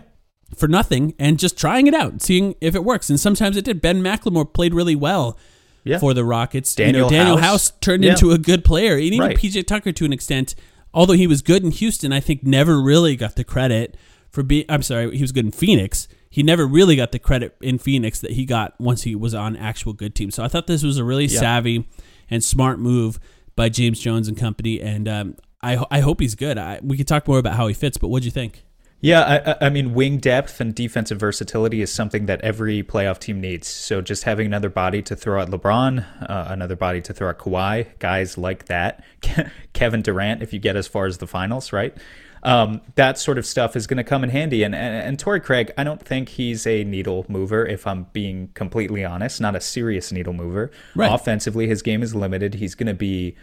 For 0.55 0.67
nothing 0.67 1.13
and 1.19 1.37
just 1.37 1.57
trying 1.57 1.87
it 1.87 1.93
out, 1.93 2.21
seeing 2.21 2.55
if 2.61 2.73
it 2.73 2.83
works. 2.83 3.09
And 3.09 3.19
sometimes 3.19 3.57
it 3.57 3.65
did. 3.65 3.81
Ben 3.81 4.01
McLemore 4.01 4.51
played 4.51 4.73
really 4.73 4.95
well 4.95 5.37
yeah. 5.87 5.97
for 5.99 6.13
the 6.13 6.23
Rockets. 6.23 6.73
Daniel, 6.75 7.11
you 7.11 7.17
know, 7.17 7.23
Danuel 7.35 7.39
House. 7.39 7.69
House, 7.69 7.71
turned 7.81 8.03
Yeah. 8.03 8.11
into 8.11 8.31
a 8.31 8.37
good 8.37 8.63
player. 8.65 8.93
And 8.95 9.03
even 9.03 9.19
Right. 9.19 9.37
PJ 9.37 9.63
Tucker 9.65 9.91
to 9.91 10.05
an 10.05 10.13
extent, 10.13 10.55
although 10.93 11.13
he 11.13 11.27
was 11.27 11.41
good 11.41 11.63
in 11.63 11.71
Houston, 11.71 12.11
I 12.13 12.19
think 12.19 12.43
never 12.43 12.81
really 12.81 13.15
got 13.15 13.35
the 13.35 13.43
credit 13.43 13.95
for 14.29 14.43
being 14.43 14.65
I'm 14.69 14.83
sorry, 14.83 15.15
he 15.15 15.21
was 15.23 15.31
good 15.31 15.45
in 15.45 15.51
Phoenix. 15.51 16.07
He 16.29 16.43
never 16.43 16.67
really 16.67 16.95
got 16.95 17.11
the 17.13 17.19
credit 17.19 17.55
in 17.61 17.77
Phoenix 17.77 18.19
that 18.19 18.31
he 18.31 18.45
got 18.45 18.79
once 18.79 19.03
he 19.03 19.15
was 19.15 19.33
on 19.33 19.55
actual 19.55 19.93
good 19.93 20.13
teams. 20.13 20.35
So 20.35 20.43
I 20.43 20.47
thought 20.49 20.67
this 20.67 20.83
was 20.83 20.97
a 20.97 21.03
really 21.03 21.25
Yeah. 21.25 21.39
savvy 21.39 21.87
and 22.29 22.43
smart 22.43 22.79
move 22.79 23.19
by 23.55 23.69
James 23.69 23.99
Jones 23.99 24.27
and 24.27 24.37
company. 24.37 24.79
And 24.81 25.07
um, 25.07 25.35
I, 25.63 25.83
I 25.89 26.01
hope 26.01 26.19
he's 26.19 26.35
good. 26.35 26.57
I, 26.57 26.79
we 26.83 26.97
could 26.97 27.07
talk 27.07 27.27
more 27.27 27.39
about 27.39 27.55
how 27.55 27.67
he 27.67 27.73
fits, 27.73 27.97
but 27.97 28.09
what'd 28.09 28.25
you 28.25 28.31
think? 28.31 28.63
Yeah, 28.99 29.55
I- 29.59 29.67
I, 29.67 29.69
mean, 29.69 29.93
wing 29.93 30.17
depth 30.17 30.59
and 30.59 30.73
defensive 30.73 31.19
versatility 31.19 31.81
is 31.81 31.91
something 31.91 32.25
that 32.25 32.41
every 32.41 32.81
playoff 32.81 33.19
team 33.19 33.39
needs. 33.39 33.67
So 33.67 34.01
just 34.01 34.23
having 34.23 34.47
another 34.47 34.69
body 34.69 35.01
to 35.03 35.15
throw 35.15 35.39
at 35.41 35.49
LeBron, 35.49 36.03
uh, 36.29 36.45
another 36.49 36.75
body 36.75 37.01
to 37.01 37.13
throw 37.13 37.29
at 37.29 37.37
Kawhi, 37.37 37.87
guys 37.99 38.37
like 38.37 38.65
that, 38.65 39.03
Kevin 39.73 40.01
Durant, 40.01 40.41
if 40.41 40.51
you 40.51 40.59
get 40.59 40.75
as 40.75 40.87
far 40.87 41.05
as 41.05 41.19
the 41.19 41.27
finals, 41.27 41.71
right? 41.71 41.95
Um, 42.43 42.81
that 42.95 43.17
sort 43.17 43.37
of 43.37 43.45
stuff 43.45 43.75
is 43.75 43.87
going 43.87 43.97
to 43.97 44.03
come 44.03 44.23
in 44.23 44.29
handy. 44.29 44.63
And, 44.63 44.73
and 44.73 45.07
and 45.07 45.19
Torrey 45.19 45.41
Craig, 45.41 45.71
I 45.77 45.83
don't 45.83 46.01
think 46.01 46.29
he's 46.29 46.65
a 46.65 46.83
needle 46.83 47.25
mover. 47.27 47.65
If 47.65 47.85
I'm 47.85 48.07
being 48.13 48.49
completely 48.53 49.03
honest, 49.03 49.41
not 49.41 49.55
a 49.55 49.59
serious 49.59 50.11
needle 50.11 50.33
mover. 50.33 50.71
Right. 50.95 51.11
Offensively, 51.11 51.67
his 51.67 51.81
game 51.81 52.03
is 52.03 52.15
limited. 52.15 52.55
He's 52.55 52.75
going 52.75 52.87
to 52.87 52.93
be 52.93 53.35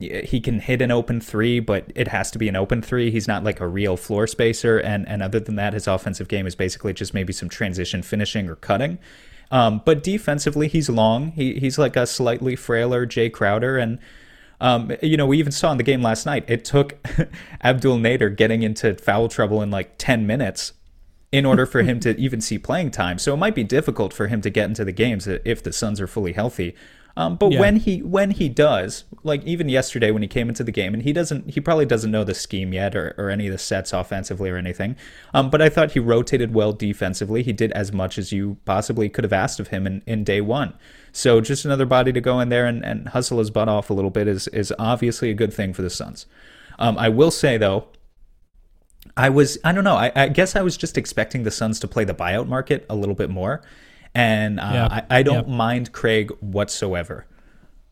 he 0.00 0.40
can 0.40 0.60
hit 0.60 0.80
an 0.80 0.90
open 0.90 1.20
three, 1.20 1.60
but 1.60 1.92
it 1.94 2.08
has 2.08 2.30
to 2.30 2.38
be 2.38 2.48
an 2.48 2.56
open 2.56 2.80
three. 2.80 3.10
He's 3.10 3.28
not 3.28 3.44
like 3.44 3.60
a 3.60 3.68
real 3.68 3.96
floor 3.96 4.26
spacer, 4.26 4.78
and 4.78 5.06
and 5.06 5.22
other 5.22 5.38
than 5.38 5.56
that, 5.56 5.74
his 5.74 5.86
offensive 5.86 6.26
game 6.26 6.46
is 6.46 6.54
basically 6.54 6.94
just 6.94 7.12
maybe 7.12 7.32
some 7.32 7.50
transition 7.50 8.02
finishing 8.02 8.48
or 8.48 8.56
cutting. 8.56 8.98
Um, 9.50 9.82
but 9.84 10.02
defensively, 10.02 10.68
he's 10.68 10.88
long. 10.88 11.32
He 11.32 11.58
he's 11.58 11.78
like 11.78 11.96
a 11.96 12.06
slightly 12.06 12.56
frailer 12.56 13.04
Jay 13.04 13.28
Crowder, 13.28 13.76
and 13.76 13.98
um, 14.60 14.92
you 15.02 15.18
know 15.18 15.26
we 15.26 15.38
even 15.38 15.52
saw 15.52 15.70
in 15.72 15.76
the 15.76 15.84
game 15.84 16.02
last 16.02 16.24
night. 16.24 16.44
It 16.48 16.64
took 16.64 16.96
Abdel 17.60 17.98
Nader 17.98 18.34
getting 18.34 18.62
into 18.62 18.94
foul 18.94 19.28
trouble 19.28 19.60
in 19.60 19.70
like 19.70 19.98
ten 19.98 20.26
minutes 20.26 20.72
in 21.30 21.44
order 21.44 21.66
for 21.66 21.82
him 21.82 22.00
to 22.00 22.16
even 22.18 22.40
see 22.40 22.58
playing 22.58 22.90
time. 22.90 23.18
So 23.18 23.34
it 23.34 23.36
might 23.36 23.54
be 23.54 23.64
difficult 23.64 24.14
for 24.14 24.28
him 24.28 24.40
to 24.40 24.50
get 24.50 24.64
into 24.64 24.84
the 24.84 24.92
games 24.92 25.26
if 25.26 25.62
the 25.62 25.72
Suns 25.72 26.00
are 26.00 26.06
fully 26.06 26.32
healthy. 26.32 26.74
Um, 27.20 27.36
but 27.36 27.52
Yeah. 27.52 27.60
when 27.60 27.76
he 27.76 27.98
when 28.00 28.30
he 28.30 28.48
does, 28.48 29.04
like 29.22 29.44
even 29.44 29.68
yesterday 29.68 30.10
when 30.10 30.22
he 30.22 30.28
came 30.28 30.48
into 30.48 30.64
the 30.64 30.72
game, 30.72 30.94
and 30.94 31.02
he 31.02 31.12
doesn't, 31.12 31.50
he 31.50 31.60
probably 31.60 31.84
doesn't 31.84 32.10
know 32.10 32.24
the 32.24 32.32
scheme 32.32 32.72
yet 32.72 32.96
or, 32.96 33.14
or 33.18 33.28
any 33.28 33.46
of 33.46 33.52
the 33.52 33.58
sets 33.58 33.92
offensively 33.92 34.48
or 34.48 34.56
anything. 34.56 34.96
Um, 35.34 35.50
but 35.50 35.60
I 35.60 35.68
thought 35.68 35.92
he 35.92 35.98
rotated 36.00 36.54
well 36.54 36.72
defensively. 36.72 37.42
He 37.42 37.52
did 37.52 37.72
as 37.72 37.92
much 37.92 38.16
as 38.16 38.32
you 38.32 38.56
possibly 38.64 39.10
could 39.10 39.24
have 39.24 39.34
asked 39.34 39.60
of 39.60 39.68
him 39.68 39.86
in, 39.86 40.02
in 40.06 40.24
day 40.24 40.40
one. 40.40 40.72
So 41.12 41.42
just 41.42 41.66
another 41.66 41.84
body 41.84 42.10
to 42.10 42.22
go 42.22 42.40
in 42.40 42.48
there 42.48 42.64
and, 42.64 42.82
and 42.82 43.10
hustle 43.10 43.38
his 43.38 43.50
butt 43.50 43.68
off 43.68 43.90
a 43.90 43.92
little 43.92 44.10
bit 44.10 44.26
is 44.26 44.48
is 44.48 44.72
obviously 44.78 45.28
a 45.28 45.34
good 45.34 45.52
thing 45.52 45.74
for 45.74 45.82
the 45.82 45.90
Suns. 45.90 46.24
Um, 46.78 46.96
I 46.96 47.10
will 47.10 47.30
say 47.30 47.58
though, 47.58 47.88
I 49.14 49.28
was 49.28 49.58
I 49.62 49.72
don't 49.72 49.84
know. 49.84 49.96
I, 49.96 50.10
I 50.16 50.28
guess 50.28 50.56
I 50.56 50.62
was 50.62 50.78
just 50.78 50.96
expecting 50.96 51.42
the 51.42 51.50
Suns 51.50 51.78
to 51.80 51.88
play 51.88 52.04
the 52.04 52.14
buyout 52.14 52.48
market 52.48 52.86
a 52.88 52.94
little 52.94 53.14
bit 53.14 53.28
more, 53.28 53.60
and 54.14 54.58
uh, 54.60 54.70
Yeah. 54.72 54.88
I, 55.10 55.18
I 55.18 55.22
don't 55.22 55.48
Yeah. 55.48 55.54
mind 55.56 55.92
Craig 55.92 56.30
whatsoever. 56.40 57.26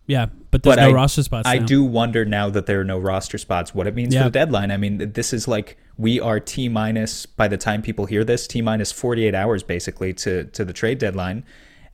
Yeah, 0.07 0.27
but 0.51 0.63
there's 0.63 0.77
But 0.77 0.83
no 0.83 0.89
I, 0.89 0.93
roster 0.95 1.23
spots. 1.23 1.47
I 1.47 1.59
now. 1.59 1.67
do 1.67 1.85
wonder 1.85 2.25
now 2.25 2.49
that 2.49 2.65
there 2.65 2.81
are 2.81 2.85
no 2.85 2.99
roster 2.99 3.37
spots 3.37 3.75
what 3.75 3.87
it 3.87 3.95
means 3.95 4.15
Yeah. 4.15 4.23
for 4.23 4.25
the 4.31 4.39
deadline. 4.39 4.71
I 4.71 4.79
mean, 4.79 5.13
this 5.13 5.33
is 5.35 5.47
like 5.47 5.77
we 5.99 6.19
are 6.19 6.41
t 6.41 6.69
minus 6.69 7.27
by 7.27 7.47
the 7.47 7.59
time 7.59 7.83
people 7.83 8.07
hear 8.07 8.25
this 8.25 8.47
t 8.47 8.63
minus 8.63 8.91
48 8.91 9.35
hours 9.35 9.63
basically 9.63 10.15
to 10.15 10.45
to 10.45 10.65
the 10.65 10.73
trade 10.73 10.99
deadline, 10.99 11.45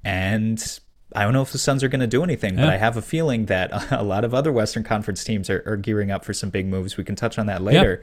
and 0.04 0.78
I 1.16 1.22
don't 1.24 1.32
know 1.32 1.42
if 1.42 1.52
the 1.52 1.58
Suns 1.58 1.82
are 1.84 1.88
going 1.88 2.00
to 2.00 2.06
do 2.06 2.22
anything, 2.22 2.56
but 2.56 2.68
I 2.68 2.76
have 2.76 2.96
a 2.96 3.02
feeling 3.02 3.46
that 3.46 3.70
a 3.92 4.02
lot 4.04 4.24
of 4.24 4.32
other 4.34 4.52
Western 4.52 4.82
Conference 4.84 5.22
teams 5.24 5.50
are, 5.50 5.62
are 5.66 5.76
gearing 5.76 6.10
up 6.10 6.24
for 6.24 6.32
some 6.32 6.50
big 6.50 6.66
moves. 6.66 6.96
We 6.96 7.04
can 7.04 7.14
touch 7.16 7.38
on 7.38 7.46
that 7.46 7.62
later. 7.62 8.02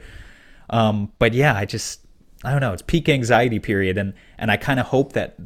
Um, 0.70 1.12
but 1.18 1.32
yeah, 1.34 1.54
I 1.56 1.64
just 1.64 2.00
I 2.44 2.50
don't 2.52 2.60
know. 2.60 2.72
It's 2.72 2.82
peak 2.82 3.08
anxiety 3.08 3.58
period, 3.60 3.96
and 3.96 4.12
and 4.38 4.50
I 4.50 4.56
kind 4.58 4.78
of 4.80 4.86
hope 4.86 5.12
that 5.14 5.36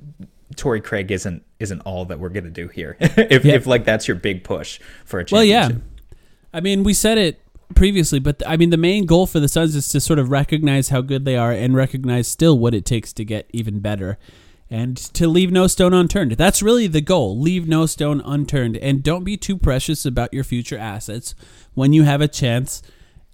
Torrey 0.55 0.81
Craig 0.81 1.11
isn't 1.11 1.43
isn't 1.59 1.81
all 1.81 2.05
that 2.05 2.21
we're 2.21 2.29
gonna 2.29 2.51
do 2.51 2.69
here. 2.69 2.97
if 3.01 3.45
Yeah. 3.45 3.55
if 3.55 3.67
like 3.67 3.85
that's 3.85 4.07
your 4.07 4.15
big 4.17 4.45
push 4.45 4.79
for 5.05 5.19
a 5.19 5.25
championship. 5.25 5.33
Well, 5.33 5.45
yeah. 5.45 6.19
I 6.53 6.61
mean, 6.61 6.85
we 6.85 6.95
said 6.95 7.19
it 7.19 7.41
previously, 7.75 8.19
but 8.21 8.43
I 8.47 8.57
mean, 8.57 8.71
the 8.71 8.77
main 8.77 9.07
goal 9.07 9.27
for 9.27 9.41
the 9.41 9.49
Suns 9.49 9.75
is 9.75 9.89
to 9.89 10.01
sort 10.01 10.19
of 10.19 10.31
recognize 10.31 10.91
how 10.91 11.01
good 11.01 11.25
they 11.25 11.37
are 11.37 11.51
and 11.53 11.75
recognize 11.75 12.29
still 12.29 12.59
what 12.59 12.75
it 12.75 12.85
takes 12.85 13.13
to 13.15 13.25
get 13.25 13.47
even 13.53 13.81
better 13.81 14.19
and 14.71 14.97
to 14.97 15.29
leave 15.29 15.51
no 15.53 15.67
stone 15.67 15.93
unturned. 15.93 16.33
That's 16.33 16.63
really 16.63 16.87
the 16.87 17.01
goal. 17.01 17.39
Leave 17.39 17.69
no 17.69 17.87
stone 17.87 18.21
unturned 18.25 18.77
and 18.77 19.03
don't 19.03 19.25
be 19.25 19.37
too 19.37 19.57
precious 19.57 20.07
about 20.07 20.33
your 20.33 20.45
future 20.45 20.79
assets 20.79 21.35
when 21.75 21.93
you 21.93 22.05
have 22.05 22.21
a 22.21 22.29
chance 22.29 22.83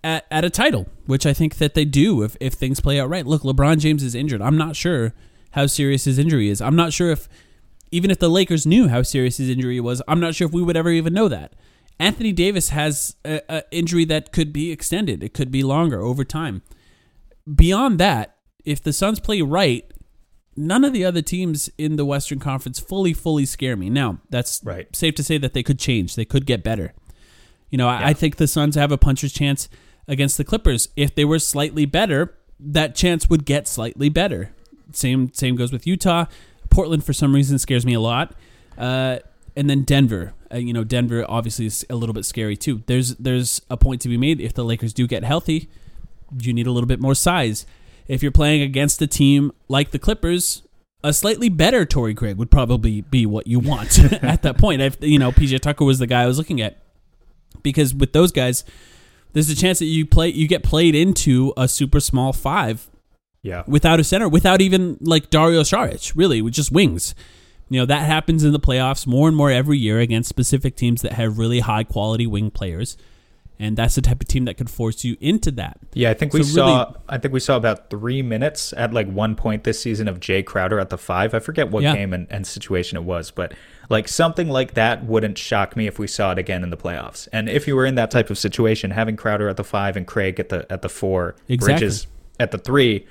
at, 0.04 0.26
at 0.31 0.45
a 0.45 0.50
title, 0.50 0.88
which 1.07 1.25
I 1.26 1.33
think 1.33 1.57
that 1.57 1.75
they 1.75 1.85
do 1.85 2.23
if, 2.23 2.37
if 2.40 2.54
things 2.54 2.81
play 2.81 2.99
out 3.00 3.09
right. 3.09 3.25
Look, 3.26 3.42
LeBron 3.42 3.78
James 3.78 4.02
is 4.02 4.14
injured. 4.14 4.42
I'm 4.42 4.59
not 4.59 4.76
sure 4.76 5.14
how 5.53 5.67
serious 5.67 6.05
his 6.05 6.19
injury 6.19 6.49
is. 6.49 6.61
I'm 6.61 6.77
not 6.77 6.93
sure 6.93 7.11
if 7.11 7.29
even 7.91 8.11
if 8.11 8.19
the 8.19 8.31
Lakers 8.31 8.67
knew 8.67 8.89
how 8.89 9.03
serious 9.03 9.37
his 9.37 9.49
injury 9.51 9.79
was, 9.81 10.03
I'm 10.09 10.21
not 10.21 10.35
sure 10.35 10.47
if 10.49 10.53
we 10.55 10.63
would 10.63 10.77
ever 10.77 10.91
even 10.91 11.13
know 11.13 11.29
that. 11.29 11.55
Anthony 11.99 12.33
Davis 12.33 12.71
has 12.71 13.17
an 13.25 13.63
injury 13.71 14.05
that 14.07 14.33
could 14.33 14.53
be 14.53 14.73
extended. 14.73 15.23
It 15.23 15.35
could 15.35 15.51
be 15.51 15.63
longer 15.63 16.01
over 16.01 16.25
time. 16.25 16.63
Beyond 17.55 17.99
that, 18.01 18.37
if 18.65 18.83
the 18.83 18.93
Suns 18.93 19.21
play 19.21 19.43
right, 19.43 19.85
none 20.57 20.85
of 20.85 20.93
the 20.93 21.05
other 21.05 21.23
teams 21.23 21.69
in 21.77 21.97
the 21.97 22.05
Western 22.05 22.39
Conference 22.39 22.79
fully, 22.81 23.13
fully 23.13 23.45
scare 23.45 23.77
me. 23.77 23.91
Now, 23.91 24.19
that's 24.31 24.61
Right. 24.65 24.95
safe 24.97 25.15
to 25.17 25.23
say 25.23 25.39
that 25.39 25.53
they 25.53 25.63
could 25.63 25.79
change. 25.79 26.15
They 26.15 26.25
could 26.25 26.47
get 26.47 26.65
better. 26.65 26.95
You 27.71 27.79
know, 27.79 27.89
I, 27.89 28.09
I 28.09 28.13
think 28.15 28.37
the 28.37 28.47
Suns 28.49 28.75
have 28.75 28.91
a 28.93 28.99
puncher's 28.99 29.33
chance 29.33 29.69
against 30.09 30.39
the 30.39 30.45
Clippers. 30.45 30.89
If 30.97 31.15
they 31.15 31.25
were 31.25 31.39
slightly 31.39 31.85
better, 31.85 32.39
that 32.59 32.95
chance 32.95 33.29
would 33.29 33.45
get 33.45 33.69
slightly 33.69 34.09
better. 34.09 34.55
Same 34.95 35.33
same 35.33 35.57
goes 35.57 35.73
with 35.73 35.87
Utah. 35.87 36.27
Portland 36.71 37.05
for 37.05 37.13
some 37.13 37.35
reason 37.35 37.59
scares 37.59 37.85
me 37.85 37.95
a 37.95 38.01
lot. 38.01 38.35
Uh, 38.79 39.19
and 39.57 39.69
then 39.69 39.83
Denver. 39.83 40.35
Uh, 40.53 40.57
you 40.57 40.73
know, 40.73 40.85
Denver 40.85 41.25
obviously 41.29 41.67
is 41.67 41.85
a 41.91 41.95
little 41.95 42.15
bit 42.15 42.25
scary 42.25 42.57
too. 42.57 42.83
There's 42.87 43.17
there's 43.17 43.61
a 43.71 43.77
point 43.77 44.01
to 44.03 44.09
be 44.09 44.17
made 44.17 44.41
if 44.41 44.55
the 44.55 44.65
Lakers 44.65 44.93
do 44.93 45.07
get 45.07 45.25
healthy, 45.25 45.69
you 46.41 46.53
need 46.53 46.67
a 46.67 46.73
little 46.73 46.87
bit 46.87 47.01
more 47.01 47.15
size. 47.15 47.67
If 48.09 48.23
you're 48.23 48.33
playing 48.33 48.63
against 48.63 49.01
a 49.01 49.07
team 49.07 49.53
like 49.69 49.91
the 49.91 49.99
Clippers, 49.99 50.63
a 51.05 51.13
slightly 51.13 51.49
better 51.49 51.85
Torrey 51.85 52.15
Craig 52.15 52.37
would 52.37 52.51
probably 52.51 53.03
be 53.03 53.27
what 53.27 53.47
you 53.47 53.59
want 53.59 53.99
at 54.23 54.43
that 54.43 54.59
point. 54.59 54.83
If 54.83 54.97
you 55.01 55.19
know 55.19 55.31
PJ 55.31 55.61
Tucker 55.61 55.85
was 55.85 55.99
the 55.99 56.07
guy 56.07 56.23
I 56.23 56.27
was 56.27 56.39
looking 56.39 56.61
at, 56.61 56.79
because 57.63 57.95
with 57.95 58.13
those 58.13 58.33
guys, 58.33 58.65
there's 59.33 59.51
a 59.51 59.57
chance 59.57 59.79
that 59.79 59.87
you 59.87 60.07
play 60.07 60.29
you 60.29 60.49
get 60.49 60.63
played 60.63 60.95
into 60.95 61.53
a 61.57 61.69
super 61.69 62.01
small 62.01 62.33
five 62.33 62.89
Yeah. 63.43 63.65
without 63.67 63.99
a 64.01 64.05
center, 64.05 64.29
without 64.29 64.61
even 64.61 64.99
like 65.01 65.29
Dario 65.31 65.63
Saric, 65.63 66.13
really, 66.15 66.41
with 66.41 66.55
just 66.55 66.71
wings. 66.71 67.15
You 67.69 67.81
know, 67.81 67.87
that 67.87 68.07
happens 68.07 68.45
in 68.45 68.53
the 68.53 68.61
playoffs 68.61 69.07
more 69.07 69.29
and 69.29 69.37
more 69.37 69.51
every 69.51 69.79
year 69.79 69.99
against 69.99 70.29
specific 70.29 70.77
teams 70.77 71.03
that 71.03 71.13
have 71.15 71.39
really 71.39 71.61
high 71.61 71.85
quality 71.85 72.27
wing 72.27 72.51
players. 72.51 72.97
and 73.59 73.77
that's 73.77 73.95
the 73.95 74.01
type 74.01 74.21
of 74.21 74.27
team 74.27 74.45
that 74.47 74.57
could 74.57 74.69
force 74.69 75.05
you 75.05 75.17
into 75.21 75.49
that. 75.53 75.79
Yeah, 75.95 76.11
I 76.11 76.15
think 76.15 76.33
we 76.33 76.43
So 76.43 76.55
saw. 76.55 76.79
really- 76.85 76.95
I 77.09 77.19
think 77.19 77.33
we 77.33 77.39
saw 77.39 77.57
about 77.57 77.91
three 77.91 78.21
minutes 78.21 78.73
at 78.77 78.93
like 78.93 79.09
one 79.09 79.37
point 79.37 79.63
this 79.63 79.81
season 79.81 80.09
of 80.09 80.19
Jay 80.19 80.43
Crowder 80.43 80.81
at 80.81 80.91
the 80.91 80.99
five. 80.99 81.33
I 81.33 81.39
forget 81.39 81.71
what 81.71 81.85
Yeah. 81.85 81.95
game 81.95 82.13
and, 82.13 82.27
and 82.29 82.45
situation 82.45 82.97
it 82.97 83.05
was, 83.05 83.31
but 83.31 83.53
like 83.89 84.09
something 84.09 84.49
like 84.49 84.75
that 84.75 85.05
wouldn't 85.05 85.39
shock 85.39 85.77
me 85.77 85.87
if 85.87 85.97
we 86.01 86.09
saw 86.09 86.33
it 86.33 86.39
again 86.39 86.65
in 86.65 86.71
the 86.71 86.77
playoffs. 86.77 87.29
And 87.33 87.49
if 87.49 87.69
you 87.69 87.77
were 87.77 87.87
in 87.87 87.95
that 87.95 88.11
type 88.11 88.31
of 88.31 88.39
situation, 88.39 88.91
having 88.91 89.17
Crowder 89.17 89.49
at 89.49 89.57
the 89.59 89.65
five 89.65 89.97
and 89.97 90.09
Craig 90.09 90.41
at 90.41 90.49
the 90.49 90.67
at 90.73 90.83
the 90.83 90.89
four, 90.89 91.37
Exactly. 91.49 91.75
Bridges 91.75 92.07
at 92.41 92.51
the 92.51 92.59
three, 92.59 93.07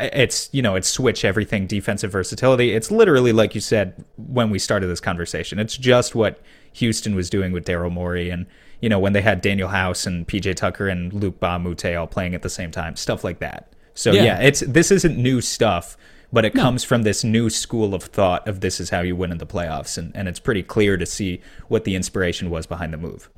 it's 0.00 0.48
you 0.52 0.62
know 0.62 0.74
it's 0.74 0.88
switch 0.88 1.24
everything 1.24 1.66
defensive 1.66 2.10
versatility. 2.10 2.72
It's 2.72 2.90
literally 2.90 3.32
like 3.32 3.54
you 3.54 3.60
said 3.60 4.04
when 4.16 4.50
we 4.50 4.58
started 4.58 4.88
this 4.88 5.00
conversation. 5.00 5.58
It's 5.58 5.76
just 5.76 6.14
what 6.14 6.40
Houston 6.74 7.14
was 7.14 7.30
doing 7.30 7.52
with 7.52 7.64
Daryl 7.64 7.92
Morey 7.92 8.30
and 8.30 8.46
you 8.80 8.88
know 8.88 8.98
when 8.98 9.12
they 9.12 9.22
had 9.22 9.42
Danuel 9.42 9.70
House 9.70 10.06
and 10.06 10.26
PJ 10.26 10.54
Tucker 10.56 10.88
and 10.88 11.12
Luc 11.12 11.38
Mbah 11.40 11.56
a 11.56 11.58
Moute 11.58 11.96
all 11.96 12.06
playing 12.06 12.34
at 12.34 12.42
the 12.42 12.50
same 12.50 12.70
time, 12.70 12.96
stuff 12.96 13.22
like 13.24 13.38
that. 13.38 13.72
So 13.94 14.12
Yeah. 14.12 14.24
yeah, 14.24 14.40
it's 14.40 14.60
this 14.60 14.90
isn't 14.90 15.16
new 15.16 15.40
stuff, 15.40 15.96
but 16.32 16.44
it 16.44 16.52
comes 16.52 16.82
from 16.84 17.02
this 17.02 17.22
new 17.24 17.48
school 17.48 17.94
of 17.94 18.02
thought 18.02 18.46
of 18.48 18.60
this 18.60 18.80
is 18.80 18.90
how 18.90 19.00
you 19.00 19.14
win 19.16 19.30
in 19.32 19.38
the 19.38 19.46
playoffs, 19.46 19.96
and 19.96 20.14
and 20.16 20.28
it's 20.28 20.40
pretty 20.40 20.62
clear 20.62 20.96
to 20.96 21.06
see 21.06 21.40
what 21.68 21.84
the 21.84 21.94
inspiration 21.94 22.50
was 22.50 22.66
behind 22.66 22.92
the 22.92 22.98
move. 22.98 23.30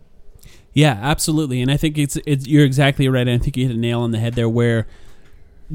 Yeah, 0.72 0.98
absolutely. 1.00 1.60
And 1.60 1.70
I 1.70 1.76
think 1.76 1.98
it's 1.98 2.16
it's 2.26 2.46
you're 2.46 2.64
exactly 2.64 3.08
right. 3.08 3.28
I 3.28 3.38
think 3.38 3.56
you 3.56 3.66
hit 3.66 3.76
a 3.76 3.78
nail 3.78 4.00
on 4.00 4.12
the 4.12 4.18
head 4.18 4.34
there 4.34 4.48
where 4.48 4.86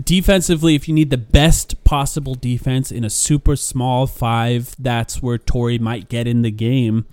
defensively 0.01 0.75
if 0.75 0.87
you 0.87 0.93
need 0.93 1.09
the 1.09 1.17
best 1.17 1.83
possible 1.83 2.35
defense 2.35 2.91
in 2.91 3.03
a 3.03 3.09
super 3.09 3.55
small 3.55 4.07
5, 4.07 4.75
that's 4.79 5.21
where 5.21 5.37
Torrey 5.37 5.77
might 5.77 6.09
get 6.09 6.27
in 6.27 6.41
the 6.41 6.51
game 6.51 7.05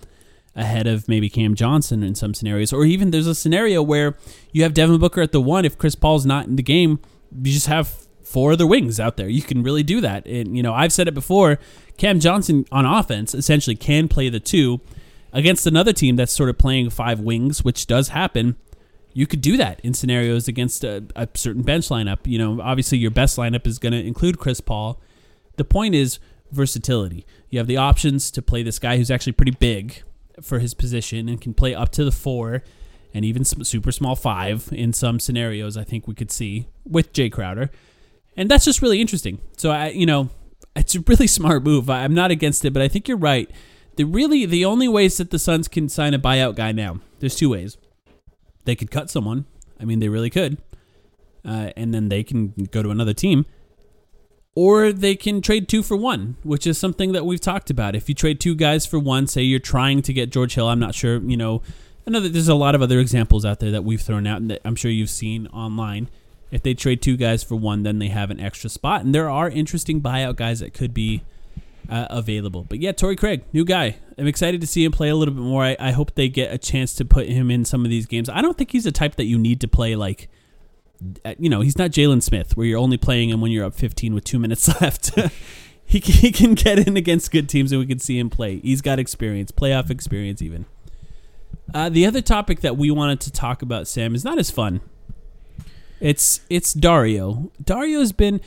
ahead 0.57 0.87
of 0.87 1.09
maybe 1.09 1.29
Cam 1.29 1.55
Johnson 1.55 2.03
in 2.03 2.15
some 2.15 2.35
scenarios 2.35 2.73
or 2.73 2.85
even 2.85 3.11
there's 3.11 3.27
a 3.27 3.35
scenario 3.35 3.83
where 3.83 4.17
you 4.53 4.63
have 4.63 4.75
Devin 4.75 4.99
Booker 4.99 5.21
at 5.21 5.33
the 5.33 5.41
1 5.41 5.65
if 5.65 5.79
Chris 5.79 5.95
Paul's 5.95 6.27
not 6.27 6.47
in 6.47 6.57
the 6.57 6.63
game, 6.63 6.99
you 7.43 7.53
just 7.53 7.69
have 7.69 8.07
four 8.25 8.53
other 8.53 8.67
wings 8.67 9.01
out 9.01 9.17
there. 9.17 9.29
You 9.29 9.43
can 9.43 9.63
really 9.63 9.83
do 9.83 10.01
that. 10.01 10.27
And 10.27 10.57
you 10.57 10.63
know, 10.63 10.75
I've 10.75 10.93
said 10.93 11.09
it 11.09 11.15
before, 11.15 11.59
Cam 11.97 12.21
Johnson 12.21 12.65
on 12.73 12.87
offense 12.87 13.35
essentially 13.35 13.77
can 13.77 14.09
play 14.09 14.29
the 14.29 14.41
2 14.41 14.81
against 15.33 15.67
another 15.67 15.93
team 15.93 16.17
that's 16.17 16.33
sort 16.33 16.49
of 16.49 16.59
playing 16.59 16.91
five 16.91 17.21
wings, 17.21 17.65
which 17.65 17.87
does 17.87 18.09
happen, 18.09 18.57
you 19.13 19.27
could 19.27 19.41
do 19.41 19.57
that 19.57 19.81
in 19.81 19.95
scenarios 19.95 20.49
against 20.49 20.85
a, 20.85 21.05
a 21.17 21.29
certain 21.35 21.63
bench 21.63 21.89
lineup. 21.89 22.19
You 22.25 22.39
know, 22.39 22.61
obviously 22.61 22.99
your 22.99 23.11
best 23.11 23.37
lineup 23.37 23.67
is 23.67 23.79
going 23.79 23.93
to 23.93 24.05
include 24.05 24.39
Chris 24.39 24.61
Paul. 24.61 25.01
The 25.57 25.65
point 25.65 25.95
is 25.95 26.19
versatility. 26.53 27.27
You 27.49 27.59
have 27.59 27.67
the 27.67 27.77
options 27.77 28.31
to 28.33 28.43
play 28.43 28.63
this 28.63 28.79
guy 28.79 28.97
who's 28.97 29.11
actually 29.11 29.33
pretty 29.33 29.53
big 29.53 30.03
for 30.41 30.59
his 30.59 30.75
position 30.75 31.29
and 31.29 31.41
can 31.41 31.55
play 31.55 31.75
up 31.75 31.91
to 31.93 32.05
the 32.05 32.13
four 32.13 32.63
and 33.13 33.25
even 33.25 33.45
super 33.45 33.93
small 33.93 34.17
five 34.17 34.69
in 34.73 34.93
some 34.93 35.19
scenarios. 35.19 35.77
I 35.77 35.85
think 35.85 36.07
we 36.07 36.15
could 36.15 36.31
see 36.31 36.69
with 36.85 37.13
Jay 37.13 37.29
Crowder, 37.29 37.71
and 38.37 38.49
that's 38.49 38.65
just 38.65 38.83
really 38.83 39.01
interesting. 39.01 39.41
So 39.57 39.71
I, 39.71 39.89
you 39.89 40.07
know, 40.07 40.31
it's 40.77 40.95
a 40.95 41.01
really 41.01 41.27
smart 41.27 41.65
move. 41.65 41.91
I'm 41.91 42.15
not 42.15 42.31
against 42.31 42.65
it, 42.65 42.73
but 42.73 42.83
I 42.83 42.89
think 42.89 43.09
you're 43.09 43.17
right. 43.17 43.51
The 43.97 44.05
really 44.05 44.47
the 44.47 44.65
only 44.65 44.89
ways 44.89 45.17
that 45.19 45.31
the 45.31 45.39
Suns 45.39 45.69
can 45.69 45.89
sign 45.89 46.15
a 46.15 46.19
buyout 46.19 46.55
guy 46.55 46.73
now. 46.73 47.01
There's 47.19 47.35
two 47.35 47.51
ways. 47.51 47.77
They 48.65 48.77
could 48.77 48.91
cut 48.91 49.11
someone. 49.11 49.47
I 49.81 49.85
mean, 49.85 50.01
they 50.01 50.09
really 50.09 50.31
could, 50.31 50.59
uh, 51.45 51.71
and 51.77 51.95
then 51.95 52.09
they 52.09 52.23
can 52.23 52.49
go 52.71 52.83
to 52.83 52.91
another 52.91 53.15
team. 53.15 53.47
Or 54.55 54.93
they 54.93 55.15
can 55.15 55.41
trade 55.41 55.69
two 55.69 55.83
for 55.83 55.97
one, 55.97 56.37
which 56.43 56.67
is 56.67 56.77
something 56.77 57.13
that 57.13 57.25
we've 57.25 57.41
talked 57.41 57.71
about. 57.71 57.95
If 57.95 58.09
you 58.09 58.15
trade 58.15 58.41
two 58.41 58.55
guys 58.55 58.85
for 58.85 58.99
one, 58.99 59.27
say 59.27 59.43
you're 59.43 59.61
trying 59.61 60.03
to 60.03 60.13
get 60.13 60.31
George 60.31 60.55
Hill, 60.55 60.69
I'm 60.69 60.81
not 60.81 60.95
sure, 60.95 61.19
you 61.23 61.37
know, 61.37 61.63
I 62.07 62.11
know 62.11 62.21
that 62.21 62.33
there's 62.33 62.49
a 62.49 62.55
lot 62.55 62.75
of 62.75 62.83
other 62.83 62.99
examples 62.99 63.45
out 63.45 63.61
there 63.61 63.71
that 63.71 63.85
we've 63.85 64.01
thrown 64.01 64.27
out 64.27 64.41
and 64.41 64.51
that 64.51 64.61
I'm 64.65 64.75
sure 64.75 64.91
you've 64.91 65.11
seen 65.11 65.47
online. 65.49 66.09
If 66.51 66.63
they 66.63 66.75
trade 66.75 67.01
two 67.01 67.17
guys 67.17 67.45
for 67.45 67.55
one, 67.55 67.85
then 67.85 68.01
they 68.01 68.09
have 68.09 68.31
an 68.31 68.41
extra 68.41 68.69
spot. 68.69 69.05
And 69.05 69.15
there 69.15 69.31
are 69.31 69.49
interesting 69.49 70.01
buyout 70.01 70.37
guys 70.37 70.61
that 70.61 70.75
could 70.75 70.93
be 70.93 71.23
uh, 71.91 72.07
available. 72.09 72.65
But 72.65 72.79
yeah, 72.79 72.93
Torrey 72.93 73.17
Craig, 73.17 73.43
new 73.53 73.65
guy. 73.65 73.97
I'm 74.17 74.27
excited 74.27 74.61
to 74.61 74.67
see 74.67 74.85
him 74.85 74.93
play 74.93 75.09
a 75.09 75.17
little 75.17 75.35
bit 75.35 75.43
more. 75.43 75.65
I, 75.65 75.77
I 75.81 75.91
hope 75.91 76.15
they 76.15 76.29
get 76.29 76.53
a 76.55 76.59
chance 76.59 76.95
to 76.95 77.05
put 77.05 77.27
him 77.27 77.51
in 77.51 77.65
some 77.65 77.85
of 77.85 77.91
these 77.91 78.07
games. 78.07 78.29
I 78.29 78.41
don't 78.41 78.57
think 78.57 78.71
he's 78.71 78.87
a 78.87 78.93
type 78.93 79.17
that 79.17 79.25
you 79.25 79.39
need 79.39 79.61
to 79.63 79.69
play 79.69 79.97
like, 79.97 80.29
uh, 81.25 81.35
you 81.39 81.51
know, 81.51 81.63
he's 81.63 81.77
not 81.77 81.91
Jalen 81.91 82.23
Smith 82.23 82.57
where 82.57 82.67
you're 82.67 82.79
only 82.79 82.97
playing 82.97 83.31
him 83.31 83.41
when 83.41 83.51
you're 83.51 83.65
up 83.65 83.75
15 83.75 84.15
with 84.15 84.25
two 84.25 84.39
minutes 84.39 84.69
left. 84.81 85.19
he, 85.85 85.99
he 85.99 86.31
can 86.31 86.55
get 86.55 86.79
in 86.79 86.97
against 86.97 87.33
good 87.33 87.49
teams 87.49 87.73
and 87.73 87.81
we 87.81 87.87
can 87.87 87.99
see 87.99 88.19
him 88.19 88.31
play. 88.31 88.61
He's 88.61 88.81
got 88.81 88.99
experience, 89.01 89.51
playoff 89.51 89.91
experience 89.91 90.41
even. 90.41 90.67
Uh, 91.75 91.89
the 91.89 92.07
other 92.07 92.21
topic 92.21 92.61
that 92.61 92.77
we 92.77 92.91
wanted 92.91 93.21
to 93.21 93.33
talk 93.33 93.63
about, 93.63 93.89
Sam, 93.89 94.15
is 94.15 94.25
not 94.25 94.39
as 94.39 94.51
fun. 94.51 94.81
It's 96.01 96.41
it's 96.49 96.73
Dario. 96.73 97.53
Dario's 97.63 98.13
been, 98.13 98.41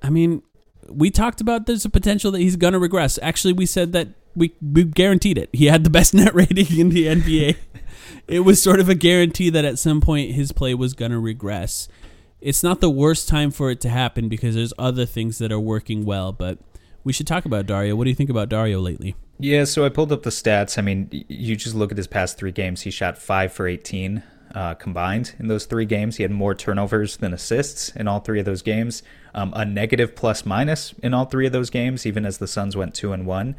I 0.00 0.10
mean, 0.10 0.42
we 0.88 1.10
talked 1.10 1.40
about 1.40 1.66
there's 1.66 1.84
a 1.84 1.90
potential 1.90 2.30
that 2.32 2.40
he's 2.40 2.56
gonna 2.56 2.78
regress. 2.78 3.18
Actually, 3.22 3.54
we 3.54 3.66
said 3.66 3.92
that 3.92 4.08
we 4.34 4.54
we 4.60 4.84
guaranteed 4.84 5.38
it. 5.38 5.50
He 5.52 5.66
had 5.66 5.84
the 5.84 5.90
best 5.90 6.14
net 6.14 6.34
rating 6.34 6.78
in 6.78 6.88
the 6.90 7.06
NBA. 7.06 7.56
it 8.28 8.40
was 8.40 8.62
sort 8.62 8.80
of 8.80 8.88
a 8.88 8.94
guarantee 8.94 9.50
that 9.50 9.64
at 9.64 9.78
some 9.78 10.00
point 10.00 10.32
his 10.32 10.52
play 10.52 10.74
was 10.74 10.94
gonna 10.94 11.20
regress. 11.20 11.88
It's 12.40 12.62
not 12.62 12.80
the 12.80 12.90
worst 12.90 13.28
time 13.28 13.50
for 13.52 13.70
it 13.70 13.80
to 13.82 13.88
happen 13.88 14.28
because 14.28 14.56
there's 14.56 14.72
other 14.78 15.06
things 15.06 15.38
that 15.38 15.52
are 15.52 15.60
working 15.60 16.04
well, 16.04 16.32
but 16.32 16.58
we 17.04 17.12
should 17.12 17.26
talk 17.26 17.44
about 17.44 17.66
Dario. 17.66 17.94
What 17.94 18.04
do 18.04 18.10
you 18.10 18.16
think 18.16 18.30
about 18.30 18.48
Dario 18.48 18.80
lately? 18.80 19.14
Yeah, 19.38 19.64
so 19.64 19.84
I 19.84 19.88
pulled 19.88 20.12
up 20.12 20.22
the 20.22 20.30
stats. 20.30 20.78
I 20.78 20.82
mean, 20.82 21.08
you 21.28 21.56
just 21.56 21.74
look 21.74 21.90
at 21.90 21.96
his 21.96 22.06
past 22.06 22.38
three 22.38 22.52
games. 22.52 22.82
He 22.82 22.90
shot 22.90 23.18
five 23.18 23.52
for 23.52 23.66
18 23.66 24.22
uh, 24.54 24.74
combined 24.74 25.34
in 25.38 25.48
those 25.48 25.66
three 25.66 25.84
games. 25.84 26.16
He 26.16 26.22
had 26.22 26.32
more 26.32 26.54
turnovers 26.54 27.16
than 27.16 27.32
assists 27.32 27.90
in 27.90 28.08
all 28.08 28.20
three 28.20 28.38
of 28.40 28.46
those 28.46 28.62
games. 28.62 29.02
Um, 29.34 29.52
a 29.54 29.64
negative 29.64 30.14
plus 30.14 30.44
minus 30.44 30.92
in 31.02 31.14
all 31.14 31.24
three 31.24 31.46
of 31.46 31.52
those 31.52 31.70
games, 31.70 32.06
even 32.06 32.26
as 32.26 32.38
the 32.38 32.46
Suns 32.46 32.76
went 32.76 32.94
two 32.94 33.12
and 33.12 33.26
one. 33.26 33.56